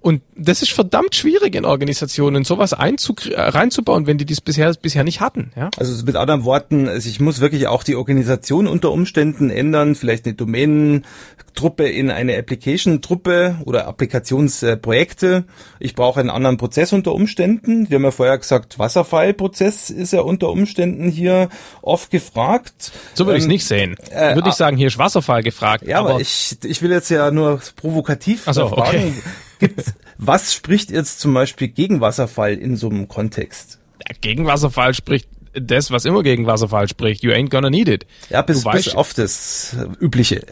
Und 0.04 0.22
das 0.36 0.62
ist 0.62 0.74
verdammt 0.74 1.16
schwierig 1.16 1.56
in 1.56 1.64
Organisationen, 1.64 2.44
sowas 2.44 2.78
reinzubauen, 2.78 4.06
wenn 4.06 4.18
die 4.18 4.26
das 4.26 4.42
bisher, 4.42 4.74
bisher 4.74 5.06
nicht 5.06 5.22
hatten. 5.22 5.52
Ja? 5.56 5.70
Also 5.78 6.04
mit 6.04 6.18
anderen 6.18 6.44
Worten, 6.44 6.90
ich 6.94 7.22
muss 7.22 7.40
wirklich 7.40 7.68
auch 7.68 7.84
die 7.84 7.96
Organisation 7.96 8.68
unter 8.68 8.92
Umständen 8.92 9.50
ändern, 9.50 9.96
vielleicht 9.96 10.26
eine 10.26 10.34
Domänentruppe 10.34 11.88
in 11.88 12.12
eine 12.12 12.38
Application-Truppe 12.38 13.60
oder 13.64 13.88
Applikationsprojekte. 13.88 15.46
Ich 15.80 15.96
brauche 15.96 16.20
einen 16.20 16.30
anderen 16.30 16.58
Prozess 16.58 16.92
unter 16.92 17.14
Umständen. 17.14 17.90
Wir 17.90 17.96
haben 17.96 18.04
ja 18.04 18.12
vorher 18.12 18.38
gesagt, 18.38 18.78
Wasserfallprozess 18.80 19.90
ist 19.90 20.12
ja 20.12 20.20
unter 20.20 20.50
Umständen 20.50 21.10
hier 21.10 21.48
oft 21.82 22.12
gefragt. 22.12 22.92
So 23.14 23.26
würde 23.26 23.36
ähm, 23.36 23.38
ich 23.38 23.44
es 23.44 23.48
nicht 23.48 23.66
sehen. 23.66 23.96
Äh, 24.12 24.36
würde 24.36 24.50
ich 24.50 24.56
sagen, 24.56 24.76
hier 24.76 24.88
ist 24.88 24.98
Wasserfall 24.98 25.44
gefragt. 25.44 25.88
Ja, 25.88 26.00
aber, 26.00 26.10
aber 26.10 26.20
ich, 26.20 26.58
ich 26.66 26.82
will 26.82 26.92
jetzt 26.92 27.10
ja 27.10 27.32
nur 27.32 27.62
provokativ 27.78 28.23
so, 28.54 28.70
fragen. 28.70 28.98
Okay. 28.98 29.14
Gibt's, 29.60 29.94
was 30.18 30.54
spricht 30.54 30.92
jetzt 30.92 31.20
zum 31.20 31.34
Beispiel 31.34 31.68
gegen 31.70 32.02
Wasserfall 32.02 32.54
in 32.54 32.76
so 32.76 32.90
einem 32.90 33.08
Kontext? 33.08 33.80
Ja, 34.08 34.16
gegen 34.20 34.46
Wasserfall 34.46 34.94
spricht 34.94 35.28
das, 35.54 35.92
was 35.92 36.06
immer 36.06 36.24
gegen 36.24 36.48
Wasserfall 36.48 36.88
spricht. 36.88 37.24
You 37.24 37.32
ain't 37.32 37.50
gonna 37.50 37.70
need 37.70 37.88
it. 37.88 38.06
Ja, 38.30 38.42
bis, 38.42 38.64
bis 38.64 38.96
auf 38.96 39.14
das 39.14 39.76
Übliche. 40.00 40.46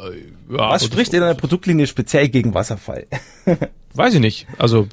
Äh, 0.00 0.54
ja, 0.56 0.70
was 0.70 0.84
spricht 0.84 1.12
in 1.12 1.22
einer 1.22 1.34
Produktlinie 1.34 1.86
speziell 1.86 2.28
gegen 2.28 2.54
Wasserfall? 2.54 3.06
Weiß 3.94 4.14
ich 4.14 4.20
nicht. 4.20 4.46
Also 4.56 4.88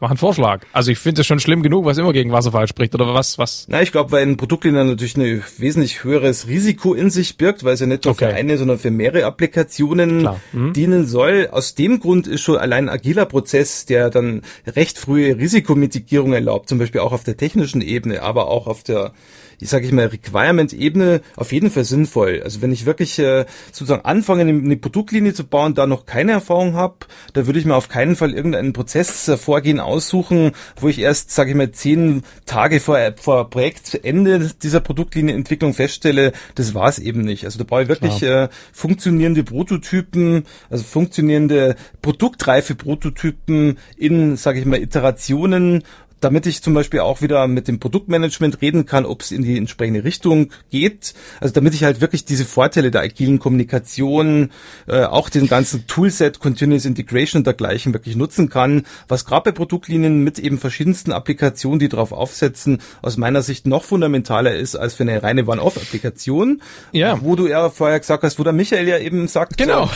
mach 0.00 0.10
einen 0.10 0.18
Vorschlag. 0.18 0.64
Also 0.72 0.90
ich 0.90 0.98
finde 0.98 1.22
es 1.22 1.26
schon 1.26 1.40
schlimm 1.40 1.62
genug, 1.62 1.84
was 1.84 1.98
immer 1.98 2.12
gegen 2.12 2.32
Wasserfall 2.32 2.66
spricht 2.68 2.94
oder 2.94 3.14
was, 3.14 3.38
was? 3.38 3.66
Na, 3.68 3.82
ich 3.82 3.92
glaube, 3.92 4.12
weil 4.12 4.26
ein 4.26 4.36
Produktlinien 4.36 4.88
natürlich 4.88 5.16
ein 5.16 5.42
wesentlich 5.58 6.04
höheres 6.04 6.46
Risiko 6.46 6.94
in 6.94 7.10
sich 7.10 7.36
birgt, 7.36 7.64
weil 7.64 7.74
es 7.74 7.80
ja 7.80 7.86
nicht 7.86 8.04
nur 8.04 8.12
okay. 8.12 8.30
für 8.30 8.34
eine, 8.34 8.58
sondern 8.58 8.78
für 8.78 8.90
mehrere 8.90 9.24
Applikationen 9.24 10.28
mhm. 10.52 10.72
dienen 10.72 11.06
soll. 11.06 11.48
Aus 11.50 11.74
dem 11.74 12.00
Grund 12.00 12.26
ist 12.26 12.42
schon 12.42 12.56
allein 12.56 12.88
ein 12.88 12.94
agiler 12.94 13.26
Prozess, 13.26 13.86
der 13.86 14.10
dann 14.10 14.42
recht 14.66 14.98
frühe 14.98 15.36
Risikomitigierung 15.36 16.32
erlaubt, 16.32 16.68
zum 16.68 16.78
Beispiel 16.78 17.00
auch 17.00 17.12
auf 17.12 17.24
der 17.24 17.36
technischen 17.36 17.80
Ebene, 17.80 18.22
aber 18.22 18.48
auch 18.48 18.66
auf 18.66 18.82
der 18.82 19.12
ich 19.60 19.68
sage 19.68 19.86
ich 19.86 19.92
mal, 19.92 20.06
Requirement-Ebene 20.06 21.20
auf 21.36 21.52
jeden 21.52 21.70
Fall 21.70 21.84
sinnvoll. 21.84 22.40
Also 22.42 22.62
wenn 22.62 22.72
ich 22.72 22.86
wirklich 22.86 23.18
äh, 23.18 23.44
sozusagen 23.72 24.04
anfange, 24.04 24.42
eine 24.42 24.76
Produktlinie 24.76 25.34
zu 25.34 25.44
bauen, 25.44 25.74
da 25.74 25.86
noch 25.86 26.06
keine 26.06 26.32
Erfahrung 26.32 26.74
habe, 26.74 26.96
da 27.34 27.46
würde 27.46 27.58
ich 27.58 27.66
mir 27.66 27.76
auf 27.76 27.88
keinen 27.88 28.16
Fall 28.16 28.32
irgendeinen 28.32 28.72
Prozessvorgehen 28.72 29.78
äh, 29.78 29.82
aussuchen, 29.82 30.52
wo 30.76 30.88
ich 30.88 30.98
erst, 30.98 31.30
sage 31.30 31.50
ich 31.50 31.56
mal, 31.56 31.70
zehn 31.70 32.22
Tage 32.46 32.80
vor, 32.80 32.98
vor 33.16 33.50
Projektende 33.50 34.50
dieser 34.62 34.80
Produktlinienentwicklung 34.80 35.74
feststelle, 35.74 36.32
das 36.54 36.74
war 36.74 36.88
es 36.88 36.98
eben 36.98 37.20
nicht. 37.20 37.44
Also 37.44 37.58
da 37.58 37.64
brauche 37.64 37.82
ich 37.82 37.88
wirklich 37.88 38.22
äh, 38.22 38.48
funktionierende 38.72 39.44
Prototypen, 39.44 40.44
also 40.70 40.84
funktionierende 40.84 41.76
produktreife 42.00 42.74
Prototypen 42.74 43.78
in, 43.96 44.36
sage 44.36 44.60
ich 44.60 44.64
mal, 44.64 44.80
Iterationen 44.80 45.82
damit 46.20 46.46
ich 46.46 46.62
zum 46.62 46.74
Beispiel 46.74 47.00
auch 47.00 47.22
wieder 47.22 47.46
mit 47.48 47.68
dem 47.68 47.80
Produktmanagement 47.80 48.60
reden 48.60 48.86
kann, 48.86 49.06
ob 49.06 49.22
es 49.22 49.32
in 49.32 49.42
die 49.42 49.56
entsprechende 49.56 50.04
Richtung 50.04 50.50
geht. 50.70 51.14
Also 51.40 51.54
damit 51.54 51.74
ich 51.74 51.84
halt 51.84 52.00
wirklich 52.00 52.24
diese 52.24 52.44
Vorteile 52.44 52.90
der 52.90 53.02
agilen 53.02 53.38
Kommunikation, 53.38 54.50
äh, 54.86 55.04
auch 55.04 55.28
den 55.28 55.48
ganzen 55.48 55.86
Toolset, 55.86 56.38
Continuous 56.38 56.84
Integration 56.84 57.40
und 57.40 57.46
dergleichen 57.46 57.92
wirklich 57.92 58.16
nutzen 58.16 58.48
kann, 58.48 58.86
was 59.08 59.24
gerade 59.24 59.50
bei 59.50 59.52
Produktlinien 59.52 60.22
mit 60.22 60.38
eben 60.38 60.58
verschiedensten 60.58 61.12
Applikationen, 61.12 61.78
die 61.78 61.88
darauf 61.88 62.12
aufsetzen, 62.12 62.80
aus 63.02 63.16
meiner 63.16 63.42
Sicht 63.42 63.66
noch 63.66 63.84
fundamentaler 63.84 64.54
ist 64.54 64.76
als 64.76 64.94
für 64.94 65.04
eine 65.04 65.22
reine 65.22 65.46
One-Off-Applikation. 65.46 66.62
Ja. 66.92 67.18
Wo 67.22 67.36
du 67.36 67.46
ja 67.46 67.70
vorher 67.70 67.98
gesagt 67.98 68.22
hast, 68.22 68.38
wo 68.38 68.44
der 68.44 68.52
Michael 68.52 68.86
ja 68.86 68.98
eben 68.98 69.26
sagt, 69.28 69.56
genau. 69.56 69.90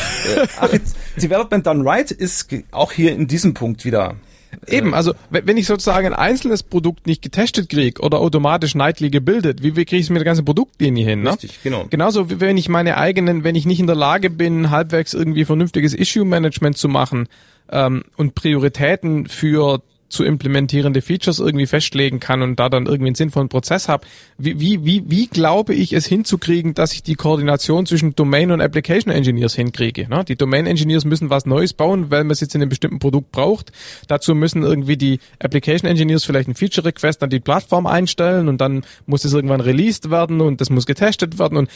So, 0.61 0.67
äh, 0.67 0.81
Development 1.21 1.67
Done 1.67 1.85
Right 1.85 2.11
ist 2.11 2.49
auch 2.71 2.93
hier 2.93 3.13
in 3.13 3.27
diesem 3.27 3.55
Punkt 3.55 3.85
wieder 3.85 4.17
Eben, 4.67 4.95
also 4.95 5.15
wenn 5.31 5.57
ich 5.57 5.67
sozusagen 5.67 6.07
ein 6.07 6.15
einzelnes 6.15 6.63
Produkt 6.63 7.07
nicht 7.07 7.23
getestet 7.23 7.69
kriege 7.69 8.01
oder 8.03 8.19
automatisch 8.19 8.75
nightly 8.75 9.11
gebildet, 9.11 9.63
wie, 9.63 9.77
wie 9.77 9.85
kriege 9.85 10.01
ich 10.01 10.07
es 10.07 10.11
mit 10.11 10.19
der 10.19 10.25
ganzen 10.25 10.45
Produktlinie 10.45 11.05
hin? 11.05 11.23
Ne? 11.23 11.33
Richtig, 11.33 11.63
genau. 11.63 11.87
Genauso 11.91 12.31
wie 12.31 12.41
wenn 12.41 12.57
ich 12.57 12.69
meine 12.69 12.97
eigenen, 12.97 13.45
wenn 13.45 13.55
ich 13.55 13.67
nicht 13.67 13.81
in 13.81 13.87
der 13.87 13.97
Lage 13.97 14.31
bin, 14.31 14.71
halbwegs 14.71 15.15
irgendwie 15.15 15.45
vernünftiges 15.45 15.95
Issue-Management 15.95 16.77
zu 16.77 16.89
machen 16.89 17.29
ähm, 17.71 18.05
und 18.17 18.35
Prioritäten 18.35 19.27
für 19.27 19.83
zu 20.15 20.25
implementierende 20.25 21.03
Features 21.03 21.39
irgendwie 21.39 21.67
festlegen 21.67 22.21
kann 22.21 22.43
und 22.43 22.59
da 22.59 22.69
dann 22.69 22.87
irgendwie 22.87 23.09
einen 23.09 23.15
sinnvollen 23.15 23.49
Prozess 23.49 23.89
habe. 23.89 24.07
Wie, 24.39 24.61
wie, 24.61 24.85
wie, 24.85 25.05
wie 25.07 25.27
glaube 25.27 25.75
ich 25.75 25.93
es 25.93 26.07
hinzukriegen, 26.07 26.75
dass 26.75 26.93
ich 26.93 27.03
die 27.03 27.15
Koordination 27.15 27.85
zwischen 27.85 28.15
Domain 28.15 28.51
und 28.51 28.61
Application 28.61 29.13
Engineers 29.13 29.55
hinkriege? 29.55 30.09
Ne? 30.09 30.25
Die 30.25 30.37
Domain 30.37 30.67
Engineers 30.67 31.05
müssen 31.05 31.31
was 31.31 31.45
Neues 31.45 31.75
bauen, 31.75 32.11
weil 32.11 32.25
man 32.25 32.31
es 32.31 32.41
jetzt 32.41 32.55
in 32.55 32.63
einem 32.63 32.71
bestimmten 32.71 32.99
Produkt 32.99 33.33
braucht. 33.33 33.73
Dazu 34.09 34.35
müssen 34.35 34.63
irgendwie 34.63 34.97
die 34.97 35.19
Application 35.39 35.91
Engineers 35.91 36.25
vielleicht 36.25 36.49
ein 36.49 36.55
Feature 36.55 36.87
Request 36.87 37.23
an 37.23 37.31
die 37.31 37.41
Plattform 37.41 37.87
einstellen 37.87 38.49
und 38.49 38.61
dann 38.61 38.87
muss 39.07 39.25
es 39.25 39.33
irgendwann 39.33 39.61
released 39.61 40.11
werden 40.11 40.41
und 40.41 40.61
das 40.61 40.71
muss 40.71 40.87
getestet 40.87 41.39
werden 41.39 41.59
und 41.59 41.69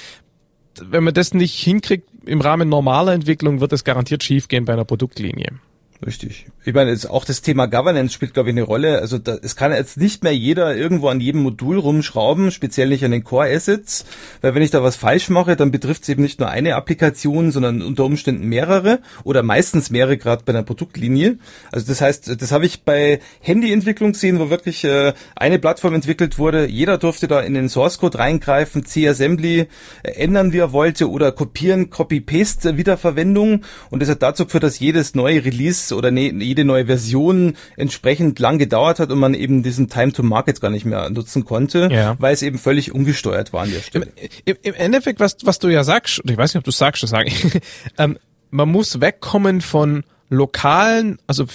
wenn 0.80 1.05
man 1.05 1.14
das 1.14 1.34
nicht 1.34 1.59
hinkriegt 1.61 2.09
im 2.24 2.41
Rahmen 2.41 2.68
normaler 2.68 3.12
Entwicklung, 3.12 3.61
wird 3.61 3.72
es 3.72 3.84
garantiert 3.84 4.22
schiefgehen 4.22 4.64
bei 4.64 4.74
einer 4.74 4.84
Produktlinie. 4.84 5.59
Richtig. 6.07 6.46
Ich 6.64 6.74
meine, 6.74 6.90
jetzt 6.90 7.11
auch 7.11 7.24
das 7.24 7.42
Thema 7.42 7.66
Governance 7.66 8.14
spielt, 8.14 8.32
glaube 8.32 8.51
ich, 8.51 8.55
eine 8.55 8.62
Rolle. 8.62 9.01
Also 9.01 9.18
da, 9.18 9.36
es 9.42 9.57
kann 9.57 9.72
jetzt 9.72 9.96
nicht 9.96 10.22
mehr 10.22 10.34
jeder 10.34 10.76
irgendwo 10.76 11.09
an 11.09 11.20
jedem 11.20 11.42
Modul 11.42 11.76
rumschrauben, 11.76 12.53
speziell 12.53 12.88
nicht 12.88 13.05
an 13.05 13.11
den 13.11 13.24
Core 13.24 13.53
Assets, 13.53 14.05
weil 14.40 14.55
wenn 14.55 14.62
ich 14.62 14.70
da 14.70 14.80
was 14.84 14.94
falsch 14.94 15.28
mache, 15.28 15.57
dann 15.57 15.72
betrifft 15.72 16.05
es 16.05 16.09
eben 16.09 16.22
nicht 16.22 16.38
nur 16.38 16.51
eine 16.51 16.76
Applikation, 16.76 17.51
sondern 17.51 17.82
unter 17.82 18.05
Umständen 18.05 18.46
mehrere 18.46 19.01
oder 19.24 19.42
meistens 19.42 19.90
mehrere, 19.90 20.18
gerade 20.18 20.44
bei 20.44 20.53
einer 20.53 20.62
Produktlinie. 20.62 21.38
Also 21.72 21.86
das 21.88 22.01
heißt, 22.01 22.40
das 22.40 22.53
habe 22.53 22.66
ich 22.66 22.84
bei 22.84 23.18
Handyentwicklung 23.40 24.12
gesehen, 24.12 24.38
wo 24.38 24.51
wirklich 24.51 24.84
äh, 24.84 25.14
eine 25.34 25.59
Plattform 25.59 25.94
entwickelt 25.94 26.38
wurde. 26.38 26.68
Jeder 26.68 26.99
durfte 26.99 27.26
da 27.26 27.40
in 27.40 27.55
den 27.55 27.68
Source 27.68 27.99
Code 27.99 28.20
reingreifen, 28.20 28.84
C-Assembly 28.84 29.66
äh, 30.05 30.11
ändern, 30.12 30.53
wie 30.53 30.59
er 30.59 30.72
wollte 30.72 31.11
oder 31.11 31.32
kopieren, 31.32 31.90
Copy-Paste, 31.90 32.76
Wiederverwendung. 32.76 33.62
Und 33.90 34.01
das 34.01 34.09
hat 34.09 34.22
dazu 34.22 34.44
geführt, 34.44 34.62
dass 34.62 34.78
jedes 34.78 35.16
neue 35.16 35.44
Release 35.44 35.88
oder 35.93 36.11
ne, 36.11 36.32
jede 36.32 36.64
neue 36.64 36.86
Version 36.86 37.57
entsprechend 37.76 38.39
lang 38.39 38.59
gedauert 38.59 38.99
hat 38.99 39.11
und 39.11 39.18
man 39.18 39.34
eben 39.34 39.62
diesen 39.62 39.89
Time 39.89 40.12
to 40.12 40.22
Market 40.22 40.61
gar 40.61 40.70
nicht 40.70 40.84
mehr 40.84 41.11
nutzen 41.11 41.45
konnte, 41.45 41.89
ja. 41.91 42.16
weil 42.18 42.34
es 42.34 42.43
eben 42.43 42.59
völlig 42.59 42.93
ungesteuert 42.93 43.53
war 43.53 43.62
an 43.62 43.70
der 43.70 43.80
Stelle. 43.80 44.09
Im, 44.45 44.57
im 44.62 44.74
Endeffekt, 44.74 45.20
was, 45.20 45.36
was 45.45 45.59
du 45.59 45.68
ja 45.68 45.84
sagst, 45.84 46.20
und 46.20 46.30
ich 46.30 46.36
weiß 46.36 46.55
nicht, 46.55 46.59
ob 46.59 46.64
du 46.64 46.70
sagst, 46.70 47.03
das 47.03 47.11
sage 47.11 47.28
ich, 47.28 47.61
ähm, 47.99 48.18
man 48.51 48.68
muss 48.70 49.01
wegkommen 49.01 49.61
von 49.61 50.05
lokalen, 50.30 51.18
also 51.26 51.47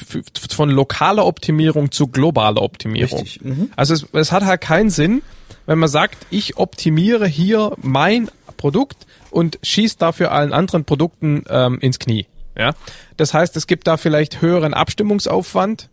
von 0.50 0.70
lokaler 0.70 1.26
Optimierung 1.26 1.92
zu 1.92 2.08
globaler 2.08 2.62
Optimierung. 2.62 3.22
Richtig. 3.22 3.44
Mhm. 3.44 3.70
Also 3.76 3.94
es, 3.94 4.08
es 4.14 4.32
hat 4.32 4.46
halt 4.46 4.62
keinen 4.62 4.90
Sinn, 4.90 5.22
wenn 5.66 5.80
man 5.80 5.90
sagt, 5.90 6.18
ich 6.30 6.58
optimiere 6.58 7.28
hier 7.28 7.74
mein 7.82 8.30
Produkt 8.58 9.06
und 9.30 9.60
schießt 9.64 10.02
dafür 10.02 10.32
allen 10.32 10.54
anderen 10.54 10.86
Produkten 10.86 11.44
ähm, 11.50 11.80
ins 11.80 12.00
Knie. 12.00 12.26
Ja, 12.58 12.72
das 13.18 13.34
heißt, 13.34 13.56
es 13.58 13.68
gibt 13.68 13.88
da 13.88 13.98
vielleicht 13.98 14.42
höheren 14.42 14.74
Abstimmungsaufwand. 14.74 15.90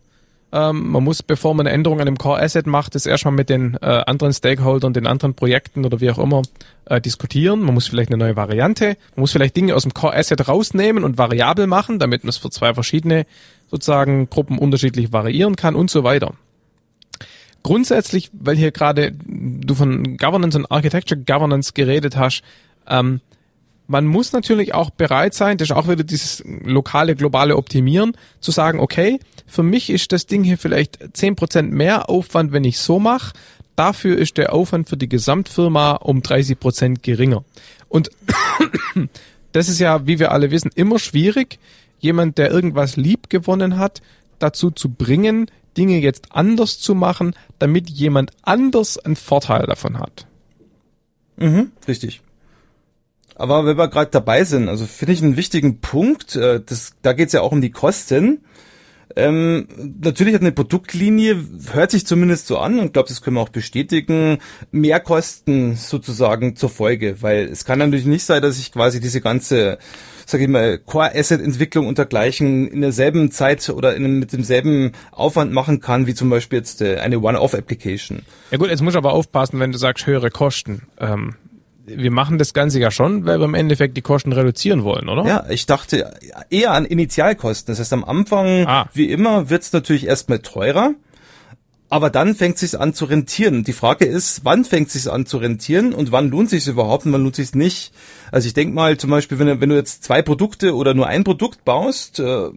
Ähm, 0.53 0.89
man 0.89 1.03
muss, 1.03 1.23
bevor 1.23 1.53
man 1.53 1.65
eine 1.65 1.73
Änderung 1.73 2.01
an 2.01 2.05
dem 2.05 2.17
Core 2.17 2.41
Asset 2.41 2.67
macht, 2.67 2.95
das 2.95 3.05
erstmal 3.05 3.33
mit 3.33 3.49
den 3.49 3.77
äh, 3.81 3.85
anderen 3.85 4.33
Stakeholdern, 4.33 4.93
den 4.93 5.07
anderen 5.07 5.33
Projekten 5.33 5.85
oder 5.85 6.01
wie 6.01 6.11
auch 6.11 6.19
immer 6.19 6.41
äh, 6.85 6.99
diskutieren. 6.99 7.61
Man 7.61 7.73
muss 7.73 7.87
vielleicht 7.87 8.09
eine 8.09 8.17
neue 8.17 8.35
Variante, 8.35 8.97
man 9.15 9.21
muss 9.21 9.31
vielleicht 9.31 9.55
Dinge 9.55 9.75
aus 9.75 9.83
dem 9.83 9.93
Core 9.93 10.15
Asset 10.15 10.47
rausnehmen 10.47 11.03
und 11.03 11.17
variabel 11.17 11.67
machen, 11.67 11.99
damit 11.99 12.23
man 12.23 12.29
es 12.29 12.37
für 12.37 12.49
zwei 12.49 12.73
verschiedene 12.73 13.25
sozusagen 13.69 14.29
Gruppen 14.29 14.57
unterschiedlich 14.57 15.13
variieren 15.13 15.55
kann 15.55 15.75
und 15.75 15.89
so 15.89 16.03
weiter. 16.03 16.33
Grundsätzlich, 17.63 18.29
weil 18.33 18.57
hier 18.57 18.71
gerade 18.71 19.13
du 19.13 19.73
von 19.75 20.17
Governance 20.17 20.57
und 20.57 20.69
Architecture 20.69 21.19
Governance 21.19 21.71
geredet 21.73 22.17
hast, 22.17 22.41
ähm, 22.87 23.21
man 23.91 24.07
muss 24.07 24.31
natürlich 24.31 24.73
auch 24.73 24.89
bereit 24.89 25.33
sein, 25.33 25.57
das 25.57 25.69
ist 25.69 25.75
auch 25.75 25.89
wieder 25.89 26.05
dieses 26.05 26.41
lokale, 26.45 27.13
globale 27.13 27.57
Optimieren, 27.57 28.13
zu 28.39 28.51
sagen, 28.51 28.79
okay, 28.79 29.19
für 29.45 29.63
mich 29.63 29.89
ist 29.89 30.13
das 30.13 30.25
Ding 30.25 30.45
hier 30.45 30.57
vielleicht 30.57 30.97
zehn 31.11 31.35
Prozent 31.35 31.73
mehr 31.73 32.09
Aufwand, 32.09 32.53
wenn 32.53 32.63
ich 32.63 32.79
so 32.79 32.99
mache. 32.99 33.33
Dafür 33.75 34.17
ist 34.17 34.37
der 34.37 34.53
Aufwand 34.53 34.87
für 34.87 34.95
die 34.95 35.09
Gesamtfirma 35.09 35.97
um 35.97 36.21
30 36.21 36.57
Prozent 36.57 37.03
geringer. 37.03 37.43
Und 37.89 38.11
das 39.51 39.67
ist 39.67 39.79
ja, 39.79 40.07
wie 40.07 40.19
wir 40.19 40.31
alle 40.31 40.51
wissen, 40.51 40.71
immer 40.75 40.97
schwierig, 40.97 41.59
jemand, 41.99 42.37
der 42.37 42.49
irgendwas 42.49 42.95
lieb 42.95 43.29
gewonnen 43.29 43.77
hat, 43.77 44.01
dazu 44.39 44.71
zu 44.71 44.89
bringen, 44.89 45.51
Dinge 45.77 45.99
jetzt 45.99 46.31
anders 46.31 46.79
zu 46.79 46.95
machen, 46.95 47.35
damit 47.59 47.89
jemand 47.89 48.31
anders 48.41 48.97
einen 48.97 49.17
Vorteil 49.17 49.65
davon 49.65 49.99
hat. 49.99 50.27
Mhm, 51.35 51.71
richtig. 51.89 52.21
Aber 53.35 53.65
wenn 53.65 53.77
wir 53.77 53.87
gerade 53.87 54.11
dabei 54.11 54.43
sind, 54.43 54.69
also 54.69 54.85
finde 54.85 55.13
ich 55.13 55.23
einen 55.23 55.37
wichtigen 55.37 55.79
Punkt, 55.79 56.35
äh, 56.35 56.61
das, 56.63 56.93
da 57.01 57.13
geht 57.13 57.27
es 57.27 57.33
ja 57.33 57.41
auch 57.41 57.51
um 57.51 57.61
die 57.61 57.71
Kosten. 57.71 58.41
Ähm, 59.15 59.67
natürlich 59.77 60.33
hat 60.33 60.41
eine 60.41 60.51
Produktlinie, 60.51 61.37
hört 61.73 61.91
sich 61.91 62.05
zumindest 62.05 62.47
so 62.47 62.57
an 62.57 62.79
und 62.79 62.93
glaube, 62.93 63.09
das 63.09 63.21
können 63.21 63.35
wir 63.35 63.41
auch 63.41 63.49
bestätigen, 63.49 64.37
mehr 64.71 64.99
Kosten 64.99 65.75
sozusagen 65.75 66.55
zur 66.55 66.69
Folge, 66.69 67.21
weil 67.21 67.45
es 67.47 67.65
kann 67.65 67.79
natürlich 67.79 68.05
nicht 68.05 68.23
sein, 68.23 68.41
dass 68.41 68.57
ich 68.57 68.71
quasi 68.71 68.99
diese 68.99 69.19
ganze, 69.21 69.79
sag 70.25 70.39
ich 70.39 70.47
mal, 70.47 70.77
Core-Asset-Entwicklung 70.77 71.87
und 71.87 71.97
dergleichen 71.97 72.67
in 72.67 72.81
derselben 72.81 73.31
Zeit 73.31 73.67
oder 73.69 73.95
in, 73.95 74.19
mit 74.19 74.31
demselben 74.33 74.93
Aufwand 75.11 75.51
machen 75.51 75.81
kann, 75.81 76.07
wie 76.07 76.13
zum 76.13 76.29
Beispiel 76.29 76.59
jetzt 76.59 76.81
äh, 76.81 76.97
eine 76.97 77.19
One-Off-Application. 77.19 78.21
Ja 78.51 78.57
gut, 78.57 78.69
jetzt 78.69 78.81
muss 78.81 78.93
ich 78.93 78.97
aber 78.97 79.13
aufpassen, 79.13 79.59
wenn 79.59 79.71
du 79.71 79.77
sagst 79.77 80.07
höhere 80.07 80.29
Kosten. 80.29 80.83
Ähm 80.99 81.35
wir 81.95 82.11
machen 82.11 82.37
das 82.37 82.53
Ganze 82.53 82.79
ja 82.79 82.91
schon, 82.91 83.25
weil 83.25 83.39
wir 83.39 83.45
im 83.45 83.53
Endeffekt 83.53 83.97
die 83.97 84.01
Kosten 84.01 84.33
reduzieren 84.33 84.83
wollen, 84.83 85.09
oder? 85.09 85.25
Ja, 85.25 85.45
ich 85.49 85.65
dachte 85.65 86.13
eher 86.49 86.71
an 86.71 86.85
Initialkosten. 86.85 87.71
Das 87.71 87.79
heißt, 87.79 87.93
am 87.93 88.03
Anfang, 88.03 88.65
ah. 88.67 88.89
wie 88.93 89.11
immer, 89.11 89.49
wird 89.49 89.63
es 89.63 89.73
natürlich 89.73 90.05
erstmal 90.05 90.39
teurer. 90.39 90.93
Aber 91.91 92.09
dann 92.09 92.35
fängt 92.35 92.55
es 92.55 92.61
sich 92.61 92.79
an 92.79 92.93
zu 92.93 93.03
rentieren. 93.03 93.65
Die 93.65 93.73
Frage 93.73 94.05
ist, 94.05 94.45
wann 94.45 94.63
fängt 94.63 94.87
es 94.87 94.93
sich 94.93 95.11
an 95.11 95.25
zu 95.25 95.37
rentieren 95.37 95.93
und 95.93 96.13
wann 96.13 96.29
lohnt 96.29 96.49
sich 96.49 96.65
überhaupt 96.65 97.05
und 97.05 97.11
wann 97.11 97.23
lohnt 97.23 97.35
sich 97.35 97.53
nicht? 97.53 97.91
Also 98.31 98.47
ich 98.47 98.53
denke 98.53 98.73
mal 98.73 98.95
zum 98.95 99.09
Beispiel, 99.09 99.39
wenn 99.39 99.47
du, 99.47 99.59
wenn 99.59 99.67
du 99.67 99.75
jetzt 99.75 100.05
zwei 100.05 100.21
Produkte 100.21 100.73
oder 100.73 100.93
nur 100.93 101.07
ein 101.07 101.25
Produkt 101.25 101.65
baust, 101.65 102.21
äh, 102.21 102.49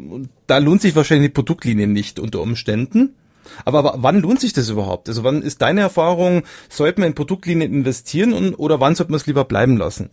da 0.47 0.59
lohnt 0.59 0.83
sich 0.83 0.95
wahrscheinlich 0.95 1.31
die 1.31 1.35
Produktlinie 1.35 1.89
nicht 1.89 2.21
unter 2.21 2.41
Umständen. 2.43 3.17
Aber 3.65 3.95
wann 3.99 4.21
lohnt 4.21 4.41
sich 4.41 4.53
das 4.53 4.69
überhaupt? 4.69 5.09
Also 5.09 5.25
wann 5.25 5.43
ist 5.43 5.63
deine 5.63 5.81
Erfahrung, 5.81 6.43
sollte 6.69 7.01
man 7.01 7.11
in 7.11 7.15
Produktlinien 7.15 7.73
investieren 7.73 8.33
und, 8.33 8.55
oder 8.55 8.81
wann 8.81 8.95
sollte 8.95 9.13
man 9.13 9.21
es 9.21 9.27
lieber 9.27 9.45
bleiben 9.45 9.77
lassen? 9.77 10.11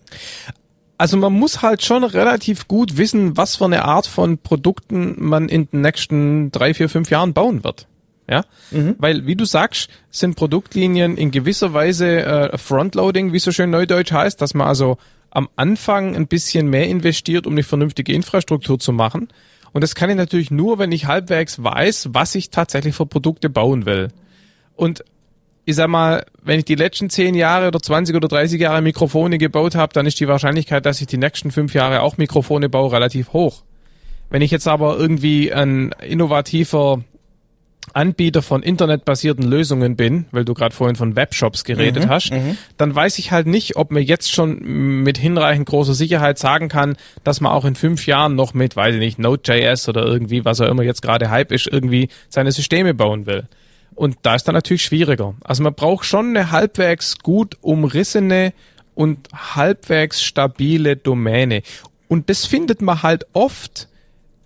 Also 0.97 1.17
man 1.17 1.33
muss 1.33 1.63
halt 1.63 1.81
schon 1.81 2.03
relativ 2.03 2.67
gut 2.67 2.97
wissen, 2.97 3.35
was 3.35 3.55
für 3.55 3.65
eine 3.65 3.85
Art 3.85 4.05
von 4.05 4.37
Produkten 4.37 5.15
man 5.17 5.49
in 5.49 5.67
den 5.69 5.81
nächsten 5.81 6.51
drei, 6.51 6.75
vier, 6.75 6.89
fünf 6.89 7.09
Jahren 7.09 7.33
bauen 7.33 7.63
wird. 7.63 7.87
Ja, 8.29 8.45
mhm. 8.69 8.95
weil 8.99 9.25
wie 9.25 9.35
du 9.35 9.43
sagst, 9.43 9.89
sind 10.11 10.35
Produktlinien 10.35 11.17
in 11.17 11.31
gewisser 11.31 11.73
Weise 11.73 12.23
äh, 12.23 12.57
Frontloading, 12.57 13.33
wie 13.33 13.39
so 13.39 13.51
schön 13.51 13.71
neudeutsch 13.71 14.11
heißt, 14.11 14.39
dass 14.39 14.53
man 14.53 14.67
also 14.67 14.97
am 15.31 15.49
Anfang 15.55 16.15
ein 16.15 16.27
bisschen 16.27 16.69
mehr 16.69 16.87
investiert, 16.87 17.47
um 17.47 17.53
eine 17.53 17.63
vernünftige 17.63 18.13
Infrastruktur 18.13 18.79
zu 18.79 18.93
machen. 18.93 19.29
Und 19.73 19.81
das 19.81 19.95
kann 19.95 20.09
ich 20.09 20.15
natürlich 20.15 20.51
nur, 20.51 20.79
wenn 20.79 20.91
ich 20.91 21.05
halbwegs 21.05 21.63
weiß, 21.63 22.09
was 22.11 22.35
ich 22.35 22.49
tatsächlich 22.49 22.95
für 22.95 23.05
Produkte 23.05 23.49
bauen 23.49 23.85
will. 23.85 24.09
Und 24.75 25.03
ich 25.65 25.75
sag 25.75 25.87
mal, 25.87 26.25
wenn 26.41 26.59
ich 26.59 26.65
die 26.65 26.75
letzten 26.75 27.09
zehn 27.09 27.35
Jahre 27.35 27.67
oder 27.67 27.79
20 27.79 28.15
oder 28.15 28.27
30 28.27 28.59
Jahre 28.59 28.81
Mikrofone 28.81 29.37
gebaut 29.37 29.75
habe, 29.75 29.93
dann 29.93 30.05
ist 30.05 30.19
die 30.19 30.27
Wahrscheinlichkeit, 30.27 30.85
dass 30.85 31.01
ich 31.01 31.07
die 31.07 31.17
nächsten 31.17 31.51
fünf 31.51 31.73
Jahre 31.73 32.01
auch 32.01 32.17
Mikrofone 32.17 32.67
baue, 32.67 32.91
relativ 32.91 33.33
hoch. 33.33 33.63
Wenn 34.29 34.41
ich 34.41 34.51
jetzt 34.51 34.67
aber 34.67 34.97
irgendwie 34.97 35.53
ein 35.53 35.93
innovativer 36.01 37.03
Anbieter 37.93 38.41
von 38.41 38.63
internetbasierten 38.63 39.43
Lösungen 39.43 39.95
bin, 39.95 40.25
weil 40.31 40.45
du 40.45 40.53
gerade 40.53 40.73
vorhin 40.73 40.95
von 40.95 41.15
Webshops 41.15 41.63
geredet 41.63 42.05
mhm, 42.05 42.09
hast, 42.09 42.31
mhm. 42.31 42.57
dann 42.77 42.95
weiß 42.95 43.19
ich 43.19 43.31
halt 43.31 43.47
nicht, 43.47 43.75
ob 43.75 43.91
man 43.91 44.03
jetzt 44.03 44.31
schon 44.31 45.03
mit 45.03 45.17
hinreichend 45.17 45.67
großer 45.67 45.93
Sicherheit 45.93 46.39
sagen 46.39 46.69
kann, 46.69 46.95
dass 47.23 47.41
man 47.41 47.51
auch 47.51 47.65
in 47.65 47.75
fünf 47.75 48.07
Jahren 48.07 48.35
noch 48.35 48.53
mit, 48.53 48.75
weiß 48.75 48.95
ich 48.95 48.99
nicht, 48.99 49.19
Node.js 49.19 49.89
oder 49.89 50.05
irgendwie, 50.05 50.45
was 50.45 50.61
auch 50.61 50.69
immer 50.69 50.83
jetzt 50.83 51.01
gerade 51.01 51.29
Hype 51.29 51.51
ist, 51.51 51.67
irgendwie 51.67 52.09
seine 52.29 52.51
Systeme 52.51 52.93
bauen 52.93 53.25
will. 53.25 53.47
Und 53.95 54.17
da 54.21 54.35
ist 54.35 54.47
dann 54.47 54.55
natürlich 54.55 54.83
schwieriger. 54.83 55.35
Also 55.43 55.63
man 55.63 55.73
braucht 55.73 56.05
schon 56.05 56.29
eine 56.29 56.51
halbwegs 56.51 57.19
gut 57.19 57.57
umrissene 57.61 58.53
und 58.95 59.27
halbwegs 59.33 60.23
stabile 60.23 60.95
Domäne. 60.95 61.61
Und 62.07 62.29
das 62.29 62.45
findet 62.45 62.81
man 62.81 63.03
halt 63.03 63.25
oft 63.33 63.87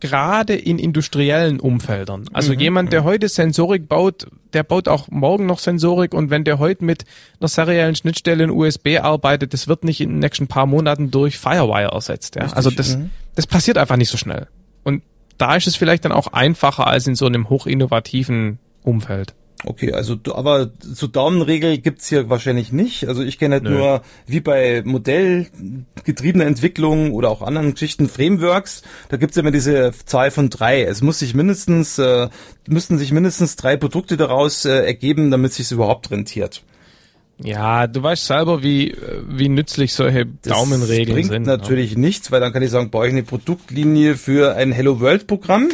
gerade 0.06 0.56
in 0.56 0.80
industriellen 0.80 1.60
Umfeldern. 1.60 2.26
Also 2.34 2.53
mhm. 2.53 2.60
jemand, 2.60 2.93
der 2.93 3.03
heute 3.03 3.28
Sensorik 3.28 3.88
baut, 3.88 4.28
der 4.53 4.64
baut 4.64 4.88
auch 4.88 5.08
morgen 5.10 5.45
noch 5.45 5.60
Sensorik 5.60 6.14
und 6.14 6.30
wenn 6.30 6.43
der 6.43 6.60
heute 6.60 6.86
mit 6.86 7.06
einer 7.39 7.47
seriellen 7.47 7.95
Schnittstelle 7.95 8.43
in 8.43 8.49
USB 8.51 8.99
arbeitet, 9.01 9.53
das 9.53 9.68
wird 9.68 9.84
nicht 9.84 10.01
in 10.01 10.10
den 10.10 10.20
nächsten 10.20 10.47
paar 10.47 10.66
Monaten 10.66 11.12
durch 11.12 11.38
Firewire 11.38 11.91
ersetzt. 11.91 12.36
Ja? 12.36 12.51
Also 12.53 12.70
das, 12.70 12.97
mhm. 12.97 13.10
das 13.36 13.47
passiert 13.47 13.78
einfach 13.78 13.97
nicht 13.97 14.10
so 14.10 14.18
schnell. 14.18 14.47
Und 14.84 15.03
da 15.38 15.56
ist 15.56 15.68
es 15.68 15.76
vielleicht 15.76 16.06
dann 16.06 16.12
auch 16.12 16.28
einfacher 16.28 16.88
als 16.88 17.08
in 17.08 17.16
so 17.16 17.26
einem 17.26 17.49
hochinnovativen 17.49 18.60
Umfeld. 18.84 19.34
Okay, 19.64 19.93
also 19.93 20.18
aber 20.34 20.70
so 20.80 21.08
Daumenregel 21.08 21.78
gibt's 21.78 22.10
hier 22.10 22.30
wahrscheinlich 22.30 22.72
nicht. 22.72 23.08
Also 23.08 23.24
ich 23.24 23.39
kenne 23.39 23.56
halt 23.56 23.64
Nö. 23.64 23.72
nur 23.72 24.01
wie 24.28 24.41
bei 24.41 24.84
modellgetriebener 24.84 26.45
Entwicklung 26.45 27.14
oder 27.14 27.30
auch 27.30 27.41
anderen 27.41 27.72
Geschichten 27.74 28.10
Frameworks, 28.10 28.84
da 29.10 29.18
gibt's 29.18 29.38
immer 29.38 29.51
diese 29.51 29.91
Zahl 30.06 30.30
von 30.30 30.49
drei. 30.49 30.84
Es 30.84 31.01
muss 31.01 31.20
sich 31.20 31.34
mindestens 31.34 31.97
äh, 31.97 32.28
müssten 32.68 32.97
sich 32.97 33.12
mindestens 33.12 33.56
drei 33.56 33.78
Produkte 33.78 34.18
daraus 34.18 34.66
äh, 34.66 34.86
ergeben, 34.86 35.32
damit 35.32 35.53
sich 35.53 35.72
überhaupt 35.72 36.12
rentiert. 36.12 36.62
Ja, 37.38 37.88
du 37.88 38.01
weißt 38.01 38.28
selber, 38.28 38.64
wie, 38.64 38.95
wie 39.28 39.49
nützlich 39.49 39.93
solche 39.93 40.26
das 40.26 40.53
Daumenregeln 40.53 41.16
bringt 41.16 41.32
sind. 41.32 41.43
Ne? 41.43 41.58
natürlich 41.58 41.93
ja. 41.93 41.99
nichts, 41.99 42.32
weil 42.32 42.39
dann 42.39 42.53
kann 42.53 42.64
ich 42.64 42.72
sagen, 42.72 42.91
baue 42.91 43.08
ich 43.08 43.14
eine 43.14 43.24
Produktlinie 43.24 44.16
für 44.16 44.56
ein 44.56 44.72
Hello 44.72 45.01
World 45.01 45.28
Programm. 45.28 45.70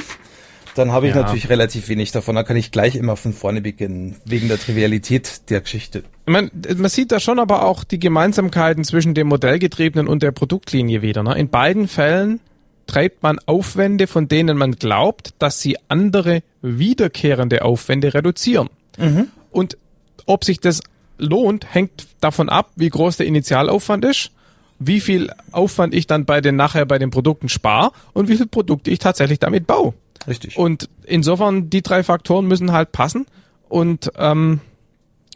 Dann 0.76 0.92
habe 0.92 1.08
ich 1.08 1.16
ja. 1.16 1.22
natürlich 1.22 1.50
relativ 1.50 1.90
wenig 1.90 2.12
davon. 2.12 2.36
Da 2.36 2.44
kann 2.44 2.56
ich 2.56 2.72
gleich 2.72 2.96
immer 2.96 3.16
von 3.16 3.34
vorne 3.34 3.62
beginnen, 3.62 4.16
wegen 4.26 4.48
der 4.48 4.60
Trivialität 4.60 5.50
der 5.50 5.62
Geschichte. 5.62 6.04
Man, 6.26 6.50
man 6.78 6.90
sieht 6.90 7.12
da 7.12 7.20
schon 7.20 7.40
aber 7.40 7.66
auch 7.66 7.84
die 7.84 8.00
Gemeinsamkeiten 8.00 8.84
zwischen 8.84 9.14
dem 9.14 9.28
Modellgetriebenen 9.28 10.08
und 10.08 10.24
der 10.24 10.32
Produktlinie 10.32 11.02
wieder. 11.02 11.24
Ne? 11.24 11.38
In 11.38 11.50
beiden 11.50 11.88
Fällen 11.88 12.40
treibt 12.88 13.24
man 13.24 13.40
Aufwände, 13.46 14.08
von 14.08 14.28
denen 14.28 14.58
man 14.58 14.74
glaubt, 14.74 15.34
dass 15.40 15.62
sie 15.62 15.78
andere 15.88 16.44
wiederkehrende 16.62 17.64
Aufwände 17.64 18.14
reduzieren. 18.14 18.70
Mhm. 18.98 19.28
Und 19.52 19.78
ob 20.26 20.44
sich 20.44 20.60
das 20.60 20.82
lohnt, 21.18 21.74
hängt 21.74 22.08
davon 22.20 22.50
ab, 22.50 22.72
wie 22.76 22.90
groß 22.90 23.18
der 23.18 23.28
Initialaufwand 23.28 24.06
ist, 24.06 24.32
wie 24.80 25.00
viel 25.00 25.32
Aufwand 25.52 25.94
ich 25.94 26.08
dann 26.08 26.26
bei 26.26 26.42
den 26.42 26.56
nachher 26.56 26.86
bei 26.86 26.98
den 26.98 27.12
Produkten 27.12 27.50
spare 27.50 27.92
und 28.14 28.28
wie 28.28 28.36
viele 28.36 28.48
Produkte 28.48 28.90
ich 28.90 29.00
tatsächlich 29.00 29.40
damit 29.40 29.68
baue. 29.68 29.94
Richtig. 30.28 30.58
Und 30.58 30.90
insofern 31.04 31.70
die 31.70 31.82
drei 31.82 32.04
Faktoren 32.04 32.48
müssen 32.48 32.72
halt 32.72 32.92
passen 32.92 33.26
und 33.70 34.12
ähm, 34.18 34.62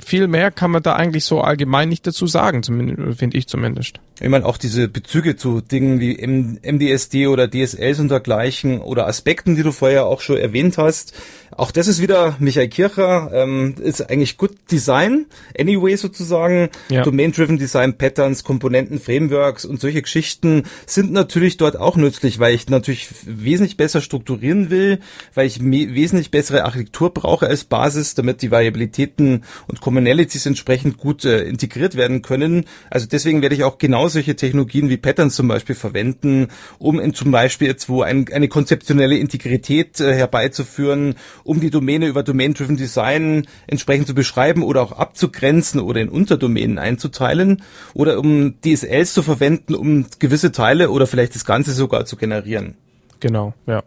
viel 0.04 0.28
mehr 0.28 0.52
kann 0.52 0.72
man 0.72 0.84
da 0.84 0.96
eigentlich 0.96 1.26
so 1.26 1.42
allgemein 1.42 1.90
nicht 1.90 2.06
dazu 2.06 2.28
sagen, 2.28 2.64
finde 2.64 3.38
ich 3.38 3.48
zumindest. 3.48 4.00
Ich 4.22 4.30
meine, 4.30 4.46
auch 4.46 4.58
diese 4.58 4.88
Bezüge 4.88 5.36
zu 5.36 5.60
Dingen 5.60 6.00
wie 6.00 6.16
MDSD 6.16 7.28
oder 7.28 7.50
DSLs 7.50 8.00
und 8.00 8.10
dergleichen 8.10 8.80
oder 8.80 9.08
Aspekten, 9.08 9.56
die 9.56 9.64
du 9.64 9.74
vorher 9.74 10.06
auch 10.06 10.22
schon 10.22 10.38
erwähnt 10.38 10.78
hast. 10.78 11.14
Auch 11.52 11.72
das 11.72 11.88
ist 11.88 12.02
wieder 12.02 12.36
Michael 12.40 12.70
Kircher, 12.70 13.32
ähm, 13.34 13.76
ist 13.82 14.10
eigentlich 14.10 14.38
Good 14.38 14.52
Design, 14.72 15.26
anyway 15.58 15.96
sozusagen. 15.96 16.70
Ja. 16.90 17.04
Domain-Driven 17.04 17.58
Design 17.58 17.98
Patterns, 17.98 18.44
Komponenten, 18.44 19.00
Frameworks 19.00 19.66
und 19.66 19.80
solche 19.80 20.02
Geschichten 20.02 20.64
sind 20.86 21.12
natürlich 21.12 21.58
dort 21.58 21.78
auch 21.78 21.98
nützlich, 21.98 22.40
weil 22.40 22.56
ich 22.56 22.70
natürlich 22.70 23.08
wesentlich 23.26 23.78
besser 23.78 24.02
strukturieren 24.02 24.70
will, 24.70 25.00
weil 25.34 25.48
ich 25.48 25.62
wesentlich 25.62 26.32
bessere 26.32 26.66
Architektur 26.66 27.14
brauche 27.14 27.48
als 27.48 27.64
Basis, 27.66 28.16
damit 28.16 28.42
die 28.42 28.52
Variabilitäten 28.52 29.44
und 29.68 29.82
Commonalities 29.82 30.46
entsprechend 30.46 30.98
gut 30.98 31.26
äh, 31.26 31.44
integriert 31.44 31.96
werden 31.96 32.22
können. 32.22 32.66
Also 32.90 33.08
deswegen 33.08 33.42
werde 33.42 33.56
ich 33.56 33.64
auch 33.64 33.78
genau 33.78 34.05
genau 34.06 34.10
solche 34.10 34.36
Technologien 34.36 34.90
wie 34.90 34.98
Patterns 34.98 35.36
zum 35.36 35.48
Beispiel 35.48 35.76
verwenden, 35.76 36.48
um 36.78 37.00
in 37.00 37.14
zum 37.14 37.32
Beispiel 37.32 37.68
jetzt 37.68 37.90
wo 37.90 38.02
ein, 38.02 38.28
eine 38.32 38.48
konzeptionelle 38.48 39.18
Integrität 39.18 40.00
äh, 40.00 40.14
herbeizuführen, 40.14 41.16
um 41.44 41.60
die 41.60 41.70
Domäne 41.70 42.08
über 42.08 42.24
Domain-Driven 42.24 42.78
Design 42.78 43.48
entsprechend 43.68 44.08
zu 44.08 44.14
beschreiben 44.14 44.64
oder 44.64 44.82
auch 44.82 44.92
abzugrenzen 44.92 45.80
oder 45.80 46.02
in 46.02 46.10
Unterdomänen 46.10 46.78
einzuteilen 46.78 47.64
oder 47.94 48.20
um 48.20 48.56
DSLs 48.62 49.14
zu 49.14 49.24
verwenden, 49.24 49.76
um 49.76 50.06
gewisse 50.20 50.52
Teile 50.52 50.90
oder 50.92 51.08
vielleicht 51.08 51.36
das 51.36 51.46
Ganze 51.46 51.72
sogar 51.72 52.06
zu 52.06 52.16
generieren. 52.16 52.76
Genau, 53.20 53.54
ja. 53.66 53.84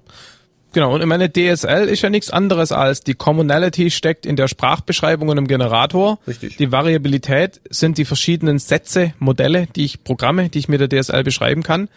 Genau, 0.72 0.94
und 0.94 1.00
ich 1.00 1.06
meine, 1.06 1.30
DSL 1.30 1.88
ist 1.88 2.02
ja 2.02 2.10
nichts 2.10 2.30
anderes 2.30 2.72
als 2.72 3.00
die 3.00 3.14
Commonality 3.14 3.90
steckt 3.90 4.26
in 4.26 4.36
der 4.36 4.48
Sprachbeschreibung 4.48 5.28
und 5.28 5.38
im 5.38 5.48
Generator. 5.48 6.18
Richtig. 6.26 6.58
Die 6.58 6.70
Variabilität 6.70 7.60
sind 7.70 7.96
die 7.96 8.04
verschiedenen 8.04 8.58
Sätze, 8.58 9.14
Modelle, 9.18 9.66
die 9.74 9.86
ich 9.86 10.04
Programme, 10.04 10.50
die 10.50 10.58
ich 10.58 10.68
mit 10.68 10.80
der 10.80 10.88
DSL 10.88 11.24
beschreiben 11.24 11.62
kann. 11.62 11.88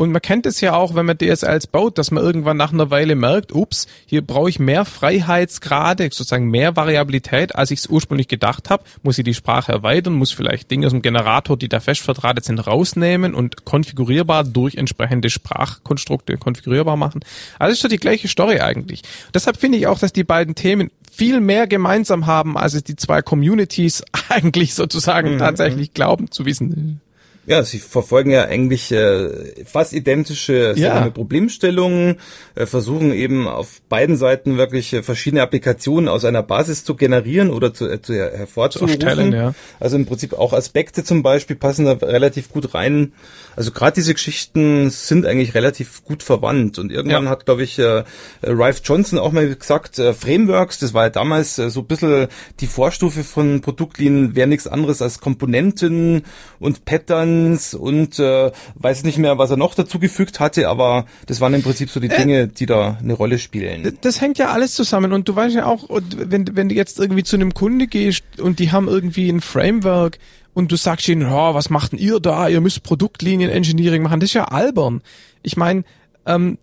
Und 0.00 0.12
man 0.12 0.22
kennt 0.22 0.46
es 0.46 0.62
ja 0.62 0.72
auch, 0.72 0.94
wenn 0.94 1.04
man 1.04 1.18
DSLs 1.18 1.66
baut, 1.66 1.98
dass 1.98 2.10
man 2.10 2.24
irgendwann 2.24 2.56
nach 2.56 2.72
einer 2.72 2.90
Weile 2.90 3.14
merkt, 3.14 3.52
ups, 3.52 3.86
hier 4.06 4.26
brauche 4.26 4.48
ich 4.48 4.58
mehr 4.58 4.86
Freiheitsgrade, 4.86 6.04
sozusagen 6.04 6.48
mehr 6.48 6.74
Variabilität, 6.74 7.54
als 7.54 7.70
ich 7.70 7.80
es 7.80 7.86
ursprünglich 7.86 8.26
gedacht 8.26 8.70
habe. 8.70 8.82
Muss 9.02 9.18
ich 9.18 9.24
die 9.24 9.34
Sprache 9.34 9.72
erweitern, 9.72 10.14
muss 10.14 10.32
vielleicht 10.32 10.70
Dinge 10.70 10.86
aus 10.86 10.92
dem 10.92 11.02
Generator, 11.02 11.58
die 11.58 11.68
da 11.68 11.80
fest 11.80 12.00
verdrahtet 12.00 12.46
sind, 12.46 12.66
rausnehmen 12.66 13.34
und 13.34 13.66
konfigurierbar 13.66 14.44
durch 14.44 14.76
entsprechende 14.76 15.28
Sprachkonstrukte 15.28 16.38
konfigurierbar 16.38 16.96
machen. 16.96 17.20
Also 17.58 17.74
ist 17.74 17.84
doch 17.84 17.90
die 17.90 17.98
gleiche 17.98 18.28
Story 18.28 18.60
eigentlich. 18.60 19.02
Deshalb 19.34 19.58
finde 19.58 19.76
ich 19.76 19.86
auch, 19.86 19.98
dass 19.98 20.14
die 20.14 20.24
beiden 20.24 20.54
Themen 20.54 20.90
viel 21.12 21.40
mehr 21.40 21.66
gemeinsam 21.66 22.24
haben, 22.24 22.56
als 22.56 22.72
es 22.72 22.84
die 22.84 22.96
zwei 22.96 23.20
Communities 23.20 24.02
eigentlich 24.30 24.72
sozusagen 24.72 25.34
mhm. 25.34 25.38
tatsächlich 25.40 25.92
glauben 25.92 26.30
zu 26.30 26.46
wissen. 26.46 27.02
Ja, 27.46 27.64
sie 27.64 27.78
verfolgen 27.78 28.30
ja 28.30 28.44
eigentlich 28.44 28.92
äh, 28.92 29.64
fast 29.64 29.92
identische 29.92 30.74
ja. 30.76 31.08
Problemstellungen, 31.10 32.18
äh, 32.54 32.66
versuchen 32.66 33.12
eben 33.12 33.48
auf 33.48 33.80
beiden 33.88 34.16
Seiten 34.16 34.58
wirklich 34.58 34.92
äh, 34.92 35.02
verschiedene 35.02 35.42
Applikationen 35.42 36.08
aus 36.08 36.24
einer 36.24 36.42
Basis 36.42 36.84
zu 36.84 36.94
generieren 36.94 37.50
oder 37.50 37.72
zu, 37.72 37.88
äh, 37.88 38.02
zu 38.02 38.14
hervorzurufen. 38.14 39.32
Ja. 39.32 39.54
Also 39.80 39.96
im 39.96 40.06
Prinzip 40.06 40.34
auch 40.34 40.52
Aspekte 40.52 41.02
zum 41.02 41.22
Beispiel 41.22 41.56
passen 41.56 41.86
da 41.86 41.92
relativ 41.92 42.50
gut 42.50 42.74
rein. 42.74 43.12
Also 43.56 43.72
gerade 43.72 43.94
diese 43.94 44.14
Geschichten 44.14 44.90
sind 44.90 45.26
eigentlich 45.26 45.54
relativ 45.54 46.04
gut 46.04 46.22
verwandt. 46.22 46.78
Und 46.78 46.92
irgendwann 46.92 47.24
ja. 47.24 47.30
hat, 47.30 47.46
glaube 47.46 47.62
ich, 47.62 47.78
äh, 47.78 48.04
Ralph 48.42 48.82
Johnson 48.84 49.18
auch 49.18 49.32
mal 49.32 49.54
gesagt, 49.54 49.98
äh, 49.98 50.12
Frameworks, 50.12 50.78
das 50.78 50.94
war 50.94 51.04
ja 51.04 51.10
damals 51.10 51.58
äh, 51.58 51.70
so 51.70 51.80
ein 51.80 51.86
bisschen 51.86 52.28
die 52.60 52.66
Vorstufe 52.66 53.24
von 53.24 53.60
Produktlinien, 53.60 54.36
wäre 54.36 54.46
nichts 54.46 54.66
anderes 54.66 55.02
als 55.02 55.20
Komponenten 55.20 56.22
und 56.58 56.84
Patterns 57.30 57.74
und 57.74 58.18
äh, 58.18 58.50
weiß 58.74 59.04
nicht 59.04 59.18
mehr, 59.18 59.38
was 59.38 59.50
er 59.50 59.56
noch 59.56 59.74
dazu 59.74 59.98
gefügt 59.98 60.40
hatte, 60.40 60.68
aber 60.68 61.06
das 61.26 61.40
waren 61.40 61.54
im 61.54 61.62
Prinzip 61.62 61.90
so 61.90 62.00
die 62.00 62.10
äh, 62.10 62.16
Dinge, 62.16 62.48
die 62.48 62.66
da 62.66 62.98
eine 63.00 63.14
Rolle 63.14 63.38
spielen. 63.38 63.98
Das 64.00 64.20
hängt 64.20 64.38
ja 64.38 64.50
alles 64.50 64.74
zusammen 64.74 65.12
und 65.12 65.28
du 65.28 65.36
weißt 65.36 65.54
ja 65.54 65.66
auch, 65.66 65.88
wenn, 66.16 66.56
wenn 66.56 66.68
du 66.68 66.74
jetzt 66.74 66.98
irgendwie 66.98 67.22
zu 67.22 67.36
einem 67.36 67.54
Kunde 67.54 67.86
gehst 67.86 68.24
und 68.38 68.58
die 68.58 68.72
haben 68.72 68.88
irgendwie 68.88 69.28
ein 69.28 69.40
Framework, 69.40 70.18
und 70.52 70.72
du 70.72 70.76
sagst 70.76 71.08
ihnen, 71.08 71.30
oh, 71.30 71.54
was 71.54 71.70
macht 71.70 71.92
denn 71.92 72.00
ihr 72.00 72.18
da? 72.18 72.48
Ihr 72.48 72.60
müsst 72.60 72.82
Produktlinien-Engineering 72.82 74.02
machen. 74.02 74.18
Das 74.18 74.30
ist 74.30 74.34
ja 74.34 74.46
albern. 74.46 75.00
Ich 75.42 75.56
meine, 75.56 75.84
ähm, 76.26 76.58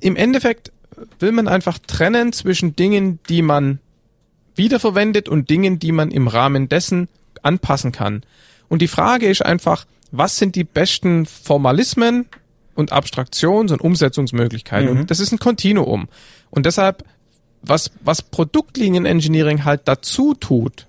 im 0.00 0.14
Endeffekt 0.14 0.70
will 1.18 1.32
man 1.32 1.48
einfach 1.48 1.78
trennen 1.80 2.32
zwischen 2.32 2.76
Dingen, 2.76 3.18
die 3.28 3.42
man 3.42 3.80
wiederverwendet 4.54 5.28
und 5.28 5.50
Dingen, 5.50 5.80
die 5.80 5.90
man 5.90 6.12
im 6.12 6.28
Rahmen 6.28 6.68
dessen 6.68 7.08
anpassen 7.42 7.90
kann. 7.90 8.22
Und 8.68 8.80
die 8.80 8.88
Frage 8.88 9.26
ist 9.26 9.44
einfach, 9.44 9.86
was 10.12 10.36
sind 10.36 10.54
die 10.54 10.64
besten 10.64 11.26
Formalismen 11.26 12.26
und 12.74 12.92
Abstraktions- 12.92 13.72
und 13.72 13.80
Umsetzungsmöglichkeiten? 13.80 14.92
Mhm. 14.92 15.00
Und 15.00 15.10
das 15.10 15.18
ist 15.18 15.32
ein 15.32 15.38
Kontinuum. 15.38 16.08
Und 16.50 16.66
deshalb, 16.66 17.04
was, 17.62 17.90
was 18.04 18.22
Produktlinien-Engineering 18.22 19.64
halt 19.64 19.82
dazu 19.86 20.34
tut, 20.34 20.86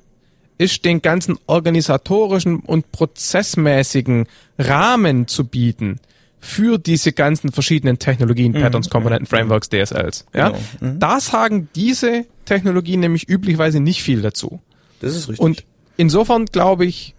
ist, 0.58 0.86
den 0.86 1.02
ganzen 1.02 1.40
organisatorischen 1.48 2.60
und 2.60 2.92
prozessmäßigen 2.92 4.28
Rahmen 4.60 5.28
zu 5.28 5.46
bieten 5.46 6.00
für 6.40 6.78
diese 6.78 7.14
ganzen 7.14 7.52
verschiedenen 7.54 8.00
Technologien, 8.00 8.52
mhm. 8.52 8.62
Patterns, 8.62 8.90
Komponenten, 8.90 9.26
Frameworks, 9.26 9.70
DSLs. 9.70 10.26
Ja? 10.36 10.50
Genau. 10.50 10.62
Mhm. 10.82 11.00
Da 11.00 11.20
sagen 11.22 11.70
diese 11.76 12.26
Technologien 12.46 13.00
nämlich 13.00 13.30
üblicherweise 13.30 13.80
nicht 13.80 14.04
viel 14.04 14.22
dazu. 14.22 14.60
Das 15.00 15.16
ist 15.16 15.30
richtig. 15.30 15.40
Und 15.40 15.64
insofern 15.96 16.46
glaube 16.46 16.86
ich, 16.86 17.13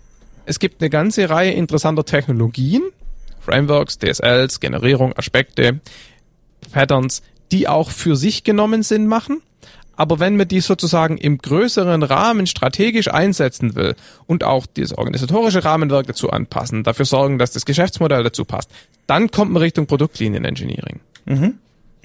es 0.47 0.59
gibt 0.59 0.81
eine 0.81 0.91
ganze 0.91 1.31
Reihe 1.31 1.53
interessanter 1.53 2.05
Technologien, 2.05 2.83
Frameworks, 3.41 3.99
DSLs, 3.99 4.61
Generierung, 4.61 5.13
Aspekte, 5.17 5.81
Patterns, 6.73 7.23
die 7.53 7.69
auch 7.69 7.91
für 7.91 8.17
sich 8.17 8.45
genommen 8.45 8.83
Sinn 8.83 9.07
machen 9.07 9.43
aber 9.97 10.19
wenn 10.21 10.37
man 10.37 10.49
die 10.49 10.61
sozusagen 10.61 11.17
im 11.17 11.39
größeren 11.39 12.03
Rahmen 12.03 12.47
strategisch 12.47 13.09
einsetzen 13.09 13.75
will 13.75 13.95
und 14.27 14.45
auch 14.45 14.67
das 14.67 14.93
organisatorische 14.93 15.65
Rahmenwerk 15.65 16.07
dazu 16.07 16.31
anpassen, 16.31 16.83
dafür 16.83 17.05
sorgen, 17.05 17.39
dass 17.39 17.53
das 17.53 17.65
Geschäftsmodell 17.65 18.23
dazu 18.23 18.45
passt, 18.45 18.71
dann 19.07 19.31
kommt 19.31 19.53
man 19.53 19.63
Richtung 19.63 19.87
Produktlinien-Engineering. 19.87 21.01
Mhm. 21.27 21.55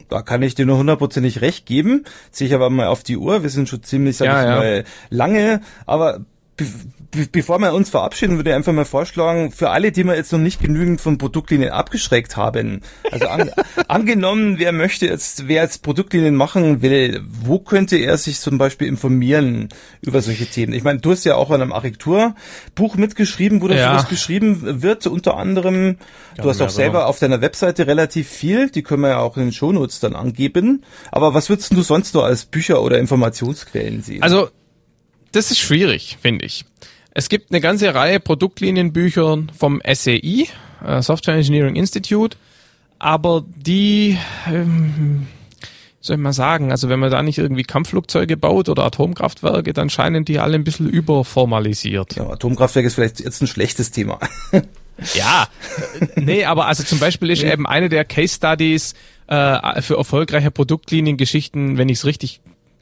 Da 0.09 0.21
kann 0.21 0.41
ich 0.41 0.55
dir 0.55 0.65
nur 0.65 0.77
hundertprozentig 0.77 1.41
recht 1.41 1.65
geben. 1.65 2.03
Sehe 2.31 2.47
ich 2.47 2.53
aber 2.53 2.69
mal 2.69 2.87
auf 2.87 3.03
die 3.03 3.17
Uhr. 3.17 3.43
Wir 3.43 3.49
sind 3.49 3.69
schon 3.69 3.83
ziemlich, 3.83 4.17
sag 4.17 4.25
ja, 4.25 4.41
ich 4.41 4.49
ja. 4.49 4.55
mal, 4.55 4.83
lange. 5.09 5.61
Aber 5.85 6.21
bevor 7.31 7.59
wir 7.59 7.73
uns 7.73 7.89
verabschieden, 7.89 8.37
würde 8.37 8.51
ich 8.51 8.55
einfach 8.55 8.73
mal 8.73 8.85
vorschlagen, 8.85 9.51
für 9.51 9.71
alle, 9.71 9.91
die 9.91 10.03
wir 10.03 10.15
jetzt 10.15 10.31
noch 10.31 10.39
nicht 10.39 10.61
genügend 10.61 11.01
von 11.01 11.17
Produktlinien 11.17 11.71
abgeschreckt 11.71 12.37
haben, 12.37 12.81
also 13.11 13.27
an, 13.27 13.49
angenommen, 13.87 14.59
wer 14.59 14.71
möchte 14.71 15.07
jetzt, 15.07 15.47
wer 15.47 15.63
jetzt 15.63 15.81
Produktlinien 15.81 16.35
machen 16.35 16.81
will, 16.81 17.21
wo 17.41 17.59
könnte 17.59 17.97
er 17.97 18.17
sich 18.17 18.39
zum 18.39 18.57
Beispiel 18.57 18.87
informieren 18.87 19.69
über 20.01 20.21
solche 20.21 20.45
Themen? 20.45 20.73
Ich 20.73 20.83
meine, 20.83 20.99
du 20.99 21.11
hast 21.11 21.23
ja 21.25 21.35
auch 21.35 21.49
an 21.49 21.61
einem 21.61 21.73
Architekturbuch 21.73 22.95
mitgeschrieben, 22.95 23.61
wo 23.61 23.67
das 23.67 23.77
ja. 23.77 24.01
geschrieben 24.03 24.83
wird, 24.83 25.07
unter 25.07 25.37
anderem. 25.37 25.97
Ja, 26.37 26.43
du 26.43 26.49
hast 26.49 26.61
auch 26.61 26.69
selber 26.69 27.07
auf 27.07 27.19
deiner 27.19 27.41
Webseite 27.41 27.87
relativ 27.87 28.29
viel, 28.29 28.69
die 28.69 28.83
können 28.83 29.01
wir 29.01 29.09
ja 29.09 29.19
auch 29.19 29.37
in 29.37 29.43
den 29.43 29.53
Shownotes 29.53 29.99
dann 29.99 30.15
angeben. 30.15 30.83
Aber 31.11 31.33
was 31.33 31.49
würdest 31.49 31.73
du 31.73 31.81
sonst 31.81 32.13
noch 32.13 32.23
als 32.23 32.45
Bücher 32.45 32.81
oder 32.83 32.99
Informationsquellen 32.99 34.03
sehen? 34.03 34.21
Also 34.21 34.49
das 35.31 35.51
ist 35.51 35.59
schwierig, 35.59 36.17
finde 36.21 36.45
ich. 36.45 36.65
Es 37.19 37.27
gibt 37.27 37.51
eine 37.51 37.59
ganze 37.59 37.93
Reihe 37.93 38.21
Produktlinienbücher 38.21 39.39
vom 39.57 39.81
SEI, 39.85 40.47
äh, 40.85 41.01
Software 41.01 41.35
Engineering 41.35 41.75
Institute, 41.75 42.37
aber 42.97 43.43
die, 43.57 44.17
ähm, 44.47 45.27
soll 45.99 46.15
ich 46.15 46.21
mal 46.21 46.31
sagen, 46.31 46.71
also 46.71 46.87
wenn 46.87 46.97
man 46.97 47.11
da 47.11 47.21
nicht 47.21 47.37
irgendwie 47.37 47.63
Kampfflugzeuge 47.63 48.37
baut 48.37 48.69
oder 48.69 48.85
Atomkraftwerke, 48.85 49.73
dann 49.73 49.89
scheinen 49.89 50.23
die 50.23 50.39
alle 50.39 50.55
ein 50.55 50.63
bisschen 50.63 50.89
überformalisiert. 50.89 52.15
Ja, 52.15 52.29
Atomkraftwerk 52.29 52.85
ist 52.85 52.93
vielleicht 52.93 53.19
jetzt 53.19 53.41
ein 53.41 53.47
schlechtes 53.47 53.91
Thema. 53.91 54.19
ja, 55.13 55.49
nee, 56.15 56.45
aber 56.45 56.67
also 56.67 56.83
zum 56.83 56.99
Beispiel 56.99 57.31
ist 57.31 57.43
eben 57.43 57.67
eine 57.67 57.89
der 57.89 58.05
Case 58.05 58.35
Studies 58.35 58.93
äh, 59.27 59.81
für 59.81 59.97
erfolgreiche 59.97 60.51
Produktliniengeschichten, 60.51 61.77
wenn 61.77 61.89
ich 61.89 61.97
es 61.97 62.05
richtig 62.05 62.39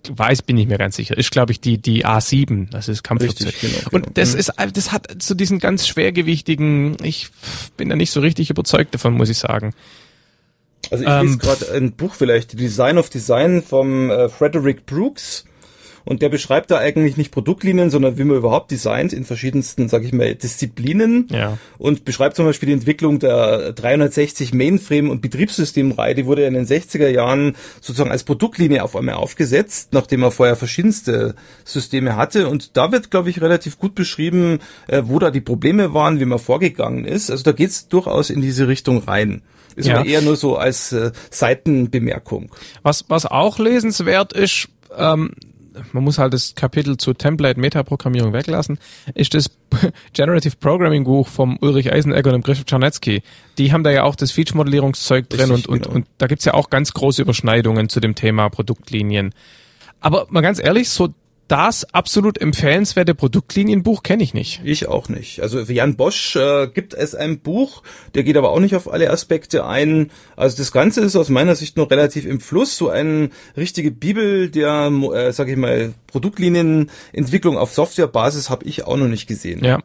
weiß, 0.10 0.42
bin 0.44 0.58
ich 0.58 0.68
mir 0.68 0.78
ganz 0.78 0.96
sicher, 0.96 1.18
ist 1.18 1.32
glaube 1.32 1.52
ich 1.52 1.60
die 1.60 1.78
die 1.78 2.06
A7, 2.06 2.70
das 2.70 2.88
ist 2.88 3.04
Kampfflugzeug. 3.04 3.48
Richtig, 3.48 3.62
genau, 3.62 3.90
genau. 3.90 4.06
Und 4.06 4.18
das 4.18 4.34
mhm. 4.34 4.40
ist 4.40 4.54
das 4.74 4.92
hat 4.92 5.22
so 5.22 5.36
diesen 5.36 5.60
ganz 5.60 5.88
schwergewichtigen, 5.88 6.98
ich 7.04 7.30
bin 7.76 7.90
da 7.90 7.96
nicht 7.96 8.12
so 8.12 8.20
richtig 8.20 8.50
überzeugt 8.50 8.94
davon, 8.94 9.14
muss 9.14 9.30
ich 9.30 9.38
sagen. 9.38 9.74
Also 10.92 11.04
ich 11.04 11.10
ähm, 11.10 11.26
lese 11.26 11.38
gerade 11.38 11.72
ein 11.74 11.92
Buch 11.94 12.14
vielleicht, 12.14 12.60
Design 12.60 12.98
of 12.98 13.10
Design 13.10 13.62
vom 13.62 14.10
äh, 14.10 14.30
Frederick 14.30 14.86
Brooks. 14.86 15.46
Und 16.08 16.22
der 16.22 16.30
beschreibt 16.30 16.72
da 16.72 16.78
eigentlich 16.78 17.18
nicht 17.18 17.32
Produktlinien, 17.32 17.90
sondern 17.90 18.18
wie 18.18 18.24
man 18.24 18.38
überhaupt 18.38 18.72
designt 18.72 19.12
in 19.12 19.26
verschiedensten, 19.26 19.90
sag 19.90 20.06
ich 20.06 20.14
mal, 20.14 20.36
Disziplinen. 20.36 21.28
Ja. 21.30 21.58
Und 21.78 22.06
beschreibt 22.06 22.38
zum 22.38 22.46
Beispiel 22.46 22.68
die 22.68 22.74
Entwicklung 22.74 23.20
der 23.20 23.74
360 23.74 24.54
Mainframe- 24.54 25.10
und 25.10 25.22
Betriebssystemreihe. 25.22 26.16
Die 26.16 26.26
wurde 26.26 26.46
in 26.46 26.54
den 26.54 26.66
60er 26.66 27.10
Jahren 27.10 27.58
sozusagen 27.82 28.10
als 28.10 28.24
Produktlinie 28.24 28.84
auf 28.84 28.96
einmal 28.96 29.16
aufgesetzt, 29.16 29.90
nachdem 29.92 30.24
er 30.24 30.32
vorher 30.32 30.56
verschiedenste 30.56 31.36
Systeme 31.66 32.16
hatte. 32.16 32.48
Und 32.48 32.78
da 32.78 32.94
wird, 32.94 33.12
glaube 33.12 33.30
ich, 33.30 33.42
relativ 33.42 33.78
gut 33.78 33.94
beschrieben, 33.94 34.60
äh, 34.88 35.04
wo 35.06 35.20
da 35.20 35.30
die 35.30 35.42
Probleme 35.42 35.94
waren, 35.94 36.22
wie 36.22 36.26
man 36.26 36.40
vorgegangen 36.40 37.04
ist. 37.04 37.30
Also 37.30 37.44
da 37.44 37.52
geht's 37.52 37.90
durchaus 37.90 38.30
in 38.30 38.40
diese 38.40 38.70
Richtung 38.70 39.00
rein. 39.00 39.42
Ist 39.76 39.88
ja. 39.88 40.04
eher 40.04 40.22
nur 40.22 40.38
so 40.38 40.56
als 40.56 40.94
äh, 40.94 41.12
Seitenbemerkung. 41.30 42.50
Was, 42.82 43.06
was 43.10 43.26
auch 43.26 43.60
lesenswert 43.60 44.32
ist, 44.32 44.70
ähm, 44.96 45.32
man 45.94 46.04
muss 46.04 46.18
halt 46.18 46.34
das 46.34 46.56
Kapitel 46.56 46.98
zu 46.98 47.14
Template 47.14 47.60
Metaprogrammierung 47.60 48.34
weglassen, 48.34 48.80
ist 49.14 49.34
das 49.34 49.50
Generative 50.14 50.56
Programming 50.58 51.04
Buch 51.04 51.28
vom 51.28 51.58
Ulrich 51.62 51.92
Eisenegger 51.92 52.30
und 52.30 52.36
dem 52.36 52.44
Christoph 52.44 52.66
Czarnecki. 52.66 53.22
Die 53.58 53.72
haben 53.72 53.84
da 53.84 53.92
ja 53.92 54.04
auch 54.04 54.16
das 54.16 54.32
Feature-Modellierungszeug 54.32 55.30
drin 55.30 55.52
Richtig, 55.52 55.68
und, 55.68 55.68
und, 55.68 55.84
genau. 55.84 55.96
und 55.96 56.08
da 56.18 56.28
gibt's 56.28 56.46
ja 56.46 56.54
auch 56.54 56.70
ganz 56.70 56.94
große 56.94 57.22
Überschneidungen 57.22 57.90
zu 57.90 58.00
dem 58.00 58.16
Thema 58.16 58.50
Produktlinien. 58.50 59.34
Aber 60.00 60.28
mal 60.30 60.42
ganz 60.42 60.60
ehrlich, 60.64 60.90
so 60.90 61.14
das 61.48 61.94
absolut 61.94 62.40
empfehlenswerte 62.40 63.16
Produktlinienbuch 63.16 64.04
kenne 64.04 64.24
ich 64.24 64.34
nicht. 64.34 64.62
Ich 64.64 64.88
auch 64.88 65.10
nicht. 65.10 65.42
Also 65.42 65.66
für 65.66 65.74
Jan 65.74 65.96
Bosch 65.96 66.36
äh, 66.36 66.68
gibt 66.68 66.94
es 66.94 67.16
ein 67.16 67.40
Buch, 67.40 67.84
der 68.16 68.24
geht 68.24 68.38
aber 68.38 68.50
auch 68.50 68.60
nicht 68.60 68.76
auf 68.76 68.92
alle 68.92 69.10
Aspekte 69.10 69.66
ein. 69.66 70.12
Also 70.36 70.58
das 70.58 70.72
Ganze 70.72 71.02
ist 71.02 71.16
aus 71.16 71.30
meiner 71.30 71.56
Sicht 71.56 71.78
noch 71.78 71.90
relativ 71.90 72.26
im 72.26 72.40
Fluss. 72.40 72.78
So 72.78 72.90
eine 72.90 73.30
richtige 73.56 73.92
Bibel 73.92 74.50
der, 74.50 74.92
äh, 75.14 75.32
sag 75.32 75.48
ich 75.48 75.58
mal, 75.58 75.94
Produktlinienentwicklung 76.08 77.58
auf 77.58 77.74
Softwarebasis 77.74 78.50
habe 78.50 78.66
ich 78.66 78.86
auch 78.86 78.98
noch 78.98 79.08
nicht 79.08 79.28
gesehen. 79.28 79.64
Ja. 79.64 79.80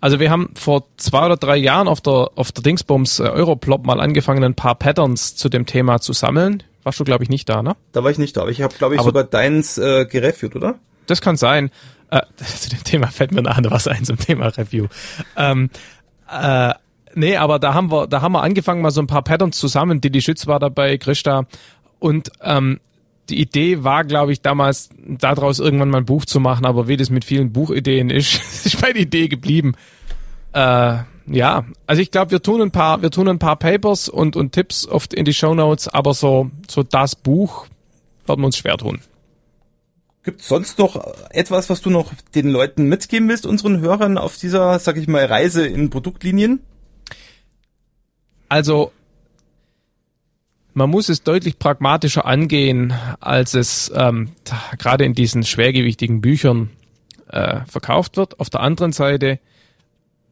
Also 0.00 0.20
wir 0.20 0.30
haben 0.30 0.50
vor 0.54 0.84
zwei 0.96 1.26
oder 1.26 1.36
drei 1.36 1.56
Jahren 1.56 1.88
auf 1.88 2.00
der 2.00 2.30
auf 2.34 2.52
der 2.52 2.62
Dingsbums 2.62 3.20
äh, 3.20 3.24
Europlop 3.24 3.84
mal 3.84 4.00
angefangen, 4.00 4.44
ein 4.44 4.54
paar 4.54 4.74
Patterns 4.74 5.34
zu 5.36 5.48
dem 5.48 5.66
Thema 5.66 6.00
zu 6.00 6.12
sammeln. 6.12 6.62
Warst 6.82 7.00
du, 7.00 7.04
glaube 7.04 7.24
ich, 7.24 7.30
nicht 7.30 7.48
da, 7.48 7.62
ne? 7.62 7.74
Da 7.90 8.04
war 8.04 8.12
ich 8.12 8.18
nicht 8.18 8.36
da, 8.36 8.42
aber 8.42 8.50
ich 8.50 8.62
habe, 8.62 8.72
glaube 8.76 8.94
ich, 8.94 9.00
aber 9.00 9.08
sogar 9.08 9.24
deins 9.24 9.76
äh, 9.76 10.06
gereviewt, 10.06 10.54
oder? 10.54 10.78
Das 11.06 11.20
kann 11.20 11.36
sein. 11.36 11.70
Äh, 12.10 12.22
zu 12.36 12.70
dem 12.70 12.84
Thema 12.84 13.08
fällt 13.08 13.32
mir 13.32 13.42
nachher 13.42 13.70
was 13.70 13.88
ein 13.88 14.04
zum 14.04 14.18
Thema 14.18 14.48
Review. 14.48 14.86
Ähm, 15.36 15.70
äh, 16.30 16.74
nee, 17.14 17.36
aber 17.36 17.58
da 17.58 17.74
haben 17.74 17.90
wir, 17.90 18.06
da 18.06 18.20
haben 18.20 18.32
wir 18.32 18.42
angefangen, 18.42 18.82
mal 18.82 18.90
so 18.90 19.00
ein 19.00 19.06
paar 19.06 19.22
Patterns 19.22 19.58
zusammen. 19.58 20.00
Didi 20.00 20.22
Schütz 20.22 20.46
war 20.46 20.58
dabei, 20.58 20.98
Christa. 20.98 21.46
Und 21.98 22.30
ähm, 22.42 22.80
die 23.28 23.40
Idee 23.40 23.82
war, 23.82 24.04
glaube 24.04 24.32
ich, 24.32 24.40
damals 24.40 24.90
daraus 24.96 25.58
irgendwann 25.58 25.90
mal 25.90 25.98
ein 25.98 26.06
Buch 26.06 26.24
zu 26.24 26.40
machen, 26.40 26.64
aber 26.64 26.88
wie 26.88 26.96
das 26.96 27.10
mit 27.10 27.24
vielen 27.24 27.52
Buchideen 27.52 28.10
ist, 28.10 28.34
ist 28.64 28.80
bei 28.80 28.92
der 28.92 29.02
Idee 29.02 29.28
geblieben. 29.28 29.74
Äh, 30.52 30.98
ja, 31.28 31.64
also 31.86 32.02
ich 32.02 32.12
glaube, 32.12 32.30
wir 32.30 32.42
tun 32.42 32.62
ein 32.62 32.70
paar, 32.70 33.02
wir 33.02 33.10
tun 33.10 33.28
ein 33.28 33.40
paar 33.40 33.56
Papers 33.56 34.08
und, 34.08 34.36
und 34.36 34.52
Tipps 34.52 34.86
oft 34.86 35.12
in 35.12 35.24
die 35.24 35.34
Show 35.34 35.54
Notes, 35.54 35.88
aber 35.88 36.14
so, 36.14 36.50
so 36.68 36.84
das 36.84 37.16
Buch 37.16 37.66
werden 38.26 38.42
wir 38.42 38.46
uns 38.46 38.58
schwer 38.58 38.76
tun. 38.76 39.00
Gibt 40.26 40.42
sonst 40.42 40.80
noch 40.80 41.00
etwas, 41.30 41.70
was 41.70 41.82
du 41.82 41.88
noch 41.88 42.12
den 42.34 42.50
Leuten 42.50 42.88
mitgeben 42.88 43.28
willst, 43.28 43.46
unseren 43.46 43.80
Hörern 43.80 44.18
auf 44.18 44.36
dieser, 44.36 44.76
sag 44.80 44.96
ich 44.96 45.06
mal, 45.06 45.24
Reise 45.24 45.64
in 45.64 45.88
Produktlinien? 45.88 46.58
Also, 48.48 48.90
man 50.74 50.90
muss 50.90 51.10
es 51.10 51.22
deutlich 51.22 51.60
pragmatischer 51.60 52.26
angehen, 52.26 52.92
als 53.20 53.54
es 53.54 53.92
ähm, 53.94 54.32
gerade 54.78 55.04
in 55.04 55.14
diesen 55.14 55.44
schwergewichtigen 55.44 56.20
Büchern 56.20 56.70
äh, 57.28 57.60
verkauft 57.66 58.16
wird. 58.16 58.40
Auf 58.40 58.50
der 58.50 58.62
anderen 58.62 58.90
Seite, 58.90 59.38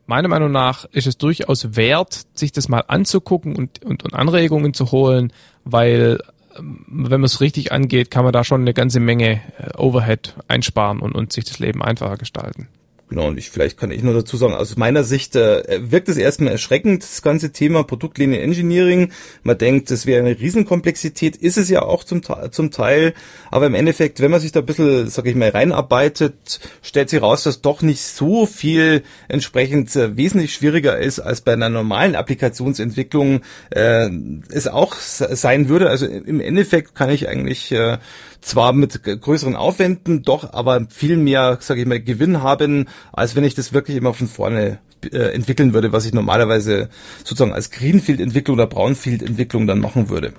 meiner 0.06 0.26
Meinung 0.26 0.50
nach, 0.50 0.86
ist 0.86 1.06
es 1.06 1.18
durchaus 1.18 1.76
wert, 1.76 2.26
sich 2.34 2.50
das 2.50 2.68
mal 2.68 2.82
anzugucken 2.88 3.54
und, 3.54 3.84
und, 3.84 4.02
und 4.02 4.12
Anregungen 4.12 4.74
zu 4.74 4.90
holen, 4.90 5.32
weil 5.62 6.18
wenn 6.58 7.20
man 7.20 7.24
es 7.24 7.40
richtig 7.40 7.72
angeht, 7.72 8.10
kann 8.10 8.24
man 8.24 8.32
da 8.32 8.44
schon 8.44 8.62
eine 8.62 8.74
ganze 8.74 9.00
Menge 9.00 9.40
äh, 9.58 9.76
Overhead 9.76 10.34
einsparen 10.48 11.00
und, 11.00 11.12
und 11.14 11.32
sich 11.32 11.44
das 11.44 11.58
Leben 11.58 11.82
einfacher 11.82 12.16
gestalten. 12.16 12.68
Genau, 13.10 13.28
und 13.28 13.38
ich, 13.38 13.50
vielleicht 13.50 13.78
kann 13.78 13.90
ich 13.90 14.02
nur 14.02 14.14
dazu 14.14 14.38
sagen, 14.38 14.54
aus 14.54 14.76
meiner 14.76 15.04
Sicht 15.04 15.36
äh, 15.36 15.62
wirkt 15.90 16.08
es 16.08 16.16
erstmal 16.16 16.52
erschreckend, 16.52 17.02
das 17.02 17.20
ganze 17.20 17.52
Thema 17.52 17.84
Produktlinie 17.84 18.40
Engineering. 18.40 19.12
Man 19.42 19.58
denkt, 19.58 19.90
das 19.90 20.06
wäre 20.06 20.24
eine 20.24 20.38
Riesenkomplexität, 20.38 21.36
ist 21.36 21.58
es 21.58 21.68
ja 21.68 21.82
auch 21.82 22.04
zum, 22.04 22.22
zum 22.50 22.70
Teil, 22.70 23.12
aber 23.50 23.66
im 23.66 23.74
Endeffekt, 23.74 24.20
wenn 24.20 24.30
man 24.30 24.40
sich 24.40 24.52
da 24.52 24.60
ein 24.60 24.66
bisschen, 24.66 25.10
sag 25.10 25.26
ich 25.26 25.34
mal, 25.34 25.50
reinarbeitet, 25.50 26.60
stellt 26.82 27.10
sich 27.10 27.20
raus, 27.20 27.42
dass 27.42 27.60
doch 27.60 27.82
nicht 27.82 28.00
so 28.00 28.46
viel 28.46 29.02
entsprechend 29.28 29.94
äh, 29.96 30.16
wesentlich 30.16 30.54
schwieriger 30.54 30.98
ist, 30.98 31.20
als 31.20 31.42
bei 31.42 31.52
einer 31.52 31.68
normalen 31.68 32.14
Applikationsentwicklung 32.14 33.42
äh, 33.70 34.08
es 34.48 34.66
auch 34.66 34.94
sein 34.94 35.68
würde. 35.68 35.90
Also 35.90 36.06
im 36.06 36.40
Endeffekt 36.40 36.94
kann 36.94 37.10
ich 37.10 37.28
eigentlich 37.28 37.70
äh, 37.70 37.98
zwar 38.44 38.72
mit 38.72 39.02
größeren 39.02 39.56
Aufwänden, 39.56 40.22
doch 40.22 40.52
aber 40.52 40.86
viel 40.90 41.16
mehr, 41.16 41.58
sage 41.60 41.80
ich 41.80 41.86
mal, 41.86 42.00
Gewinn 42.00 42.42
haben, 42.42 42.88
als 43.12 43.34
wenn 43.34 43.44
ich 43.44 43.54
das 43.54 43.72
wirklich 43.72 43.96
immer 43.96 44.14
von 44.14 44.28
vorne 44.28 44.78
äh, 45.12 45.34
entwickeln 45.34 45.72
würde, 45.72 45.92
was 45.92 46.06
ich 46.06 46.12
normalerweise 46.12 46.88
sozusagen 47.24 47.52
als 47.52 47.70
Greenfield-Entwicklung 47.70 48.56
oder 48.56 48.66
Brownfield-Entwicklung 48.66 49.66
dann 49.66 49.80
machen 49.80 50.08
würde. 50.08 50.34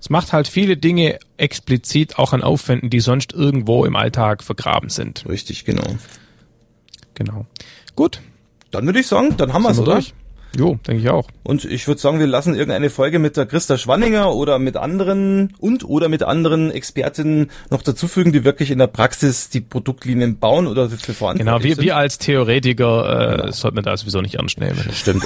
Es 0.00 0.10
macht 0.10 0.32
halt 0.32 0.48
viele 0.48 0.76
Dinge 0.76 1.18
explizit 1.36 2.18
auch 2.18 2.32
an 2.32 2.42
Aufwänden, 2.42 2.90
die 2.90 3.00
sonst 3.00 3.32
irgendwo 3.32 3.84
im 3.84 3.96
Alltag 3.96 4.42
vergraben 4.42 4.88
sind. 4.88 5.26
Richtig, 5.28 5.64
genau. 5.64 5.96
Genau. 7.14 7.46
Gut. 7.94 8.20
Dann 8.70 8.86
würde 8.86 9.00
ich 9.00 9.06
sagen, 9.06 9.36
dann 9.36 9.52
haben 9.52 9.62
wir 9.62 9.70
es, 9.70 9.78
oder? 9.78 9.94
Durch. 9.94 10.14
Jo, 10.56 10.78
denke 10.86 11.02
ich 11.02 11.10
auch. 11.10 11.28
Und 11.42 11.64
ich 11.64 11.86
würde 11.86 12.00
sagen, 12.00 12.18
wir 12.18 12.26
lassen 12.26 12.54
irgendeine 12.54 12.88
Folge 12.88 13.18
mit 13.18 13.36
der 13.36 13.46
Christa 13.46 13.76
Schwanninger 13.76 14.34
oder 14.34 14.58
mit 14.58 14.76
anderen 14.76 15.54
und 15.58 15.84
oder 15.84 16.08
mit 16.08 16.22
anderen 16.22 16.70
Expertinnen 16.70 17.50
noch 17.70 17.82
dazufügen, 17.82 18.32
die 18.32 18.44
wirklich 18.44 18.70
in 18.70 18.78
der 18.78 18.86
Praxis 18.86 19.50
die 19.50 19.60
Produktlinien 19.60 20.38
bauen 20.38 20.66
oder 20.66 20.88
für 20.88 21.12
verantwortlich 21.12 21.46
Genau, 21.46 21.62
wir, 21.62 21.74
sind. 21.74 21.84
wir 21.84 21.96
als 21.96 22.18
Theoretiker 22.18 23.34
äh, 23.34 23.36
genau. 23.36 23.50
sollten 23.52 23.82
da 23.82 23.96
sowieso 23.96 24.20
nicht 24.22 24.36
ernst 24.36 24.58
nehmen. 24.58 24.88
Stimmt. 24.92 25.24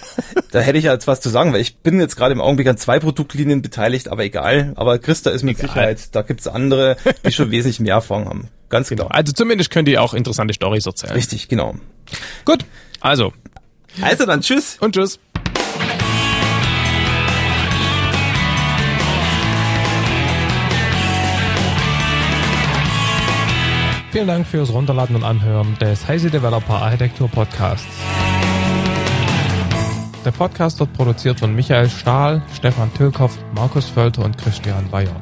da 0.52 0.60
hätte 0.60 0.78
ich 0.78 0.84
jetzt 0.84 1.06
was 1.06 1.20
zu 1.20 1.28
sagen, 1.28 1.52
weil 1.52 1.60
ich 1.60 1.78
bin 1.78 1.98
jetzt 2.00 2.16
gerade 2.16 2.32
im 2.32 2.40
Augenblick 2.40 2.68
an 2.68 2.76
zwei 2.76 3.00
Produktlinien 3.00 3.62
beteiligt, 3.62 4.08
aber 4.08 4.24
egal. 4.24 4.72
Aber 4.76 4.98
Christa 4.98 5.30
ist 5.30 5.42
mit 5.42 5.58
egal. 5.58 5.68
Sicherheit, 5.68 6.14
da 6.14 6.22
gibt's 6.22 6.46
andere, 6.46 6.96
die 7.26 7.32
schon 7.32 7.50
wesentlich 7.50 7.80
mehr 7.80 7.94
Erfahrung 7.94 8.26
haben. 8.26 8.48
Ganz 8.68 8.88
genau. 8.88 9.04
genau. 9.04 9.14
Also 9.14 9.32
zumindest 9.32 9.70
könnt 9.70 9.88
ihr 9.88 10.02
auch 10.02 10.14
interessante 10.14 10.54
Stories 10.54 10.86
erzählen. 10.86 11.14
Richtig, 11.14 11.48
genau. 11.48 11.74
Gut, 12.44 12.64
also 13.00 13.32
also 14.02 14.26
dann 14.26 14.40
tschüss. 14.40 14.78
Und 14.80 14.94
tschüss. 14.94 15.18
Vielen 24.10 24.26
Dank 24.26 24.46
fürs 24.46 24.72
Runterladen 24.72 25.16
und 25.16 25.24
Anhören 25.24 25.76
des 25.78 26.08
Heise 26.08 26.30
Developer 26.30 26.80
Architektur 26.82 27.28
Podcasts. 27.28 27.86
Der 30.24 30.30
Podcast 30.32 30.80
wird 30.80 30.92
produziert 30.94 31.38
von 31.40 31.54
Michael 31.54 31.88
Stahl, 31.88 32.42
Stefan 32.54 32.92
Tilkoff, 32.94 33.38
Markus 33.54 33.88
Völter 33.88 34.24
und 34.24 34.36
Christian 34.36 34.90
Weyer 34.90 35.14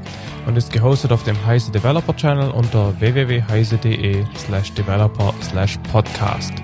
und 0.46 0.56
ist 0.56 0.72
gehostet 0.72 1.12
auf 1.12 1.24
dem 1.24 1.36
Heise 1.44 1.70
Developer 1.72 2.16
Channel 2.16 2.50
unter 2.50 2.98
www.heise.de 3.00 4.24
slash 4.36 4.72
developer 4.72 5.34
slash 5.42 5.78
podcast. 5.92 6.54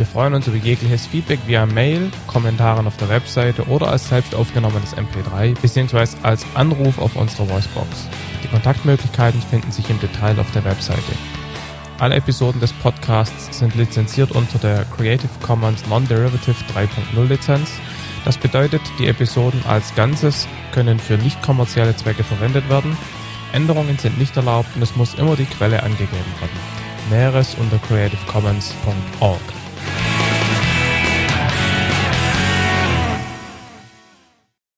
Wir 0.00 0.06
freuen 0.06 0.32
uns 0.32 0.46
über 0.46 0.56
jegliches 0.56 1.06
Feedback 1.06 1.40
via 1.46 1.66
Mail, 1.66 2.10
Kommentaren 2.26 2.86
auf 2.86 2.96
der 2.96 3.10
Webseite 3.10 3.68
oder 3.68 3.88
als 3.88 4.08
selbst 4.08 4.34
aufgenommenes 4.34 4.96
MP3 4.96 5.60
bzw. 5.60 6.16
als 6.22 6.46
Anruf 6.54 6.98
auf 6.98 7.16
unserer 7.16 7.50
Voicebox. 7.50 8.08
Die 8.42 8.48
Kontaktmöglichkeiten 8.48 9.42
finden 9.42 9.70
sich 9.70 9.90
im 9.90 10.00
Detail 10.00 10.38
auf 10.38 10.50
der 10.52 10.64
Webseite. 10.64 11.12
Alle 11.98 12.14
Episoden 12.14 12.62
des 12.62 12.72
Podcasts 12.72 13.58
sind 13.58 13.74
lizenziert 13.74 14.32
unter 14.32 14.58
der 14.58 14.86
Creative 14.86 15.28
Commons 15.42 15.86
Non-Derivative 15.86 16.56
3.0 16.74 17.28
Lizenz. 17.28 17.70
Das 18.24 18.38
bedeutet, 18.38 18.80
die 18.98 19.06
Episoden 19.06 19.62
als 19.68 19.94
Ganzes 19.96 20.48
können 20.72 20.98
für 20.98 21.18
nicht 21.18 21.42
kommerzielle 21.42 21.94
Zwecke 21.94 22.24
verwendet 22.24 22.66
werden. 22.70 22.96
Änderungen 23.52 23.98
sind 23.98 24.18
nicht 24.18 24.34
erlaubt 24.34 24.74
und 24.76 24.80
es 24.80 24.96
muss 24.96 25.12
immer 25.16 25.36
die 25.36 25.44
Quelle 25.44 25.82
angegeben 25.82 26.32
werden. 26.40 27.10
Näheres 27.10 27.54
unter 27.56 27.76
creativecommons.org. 27.86 29.59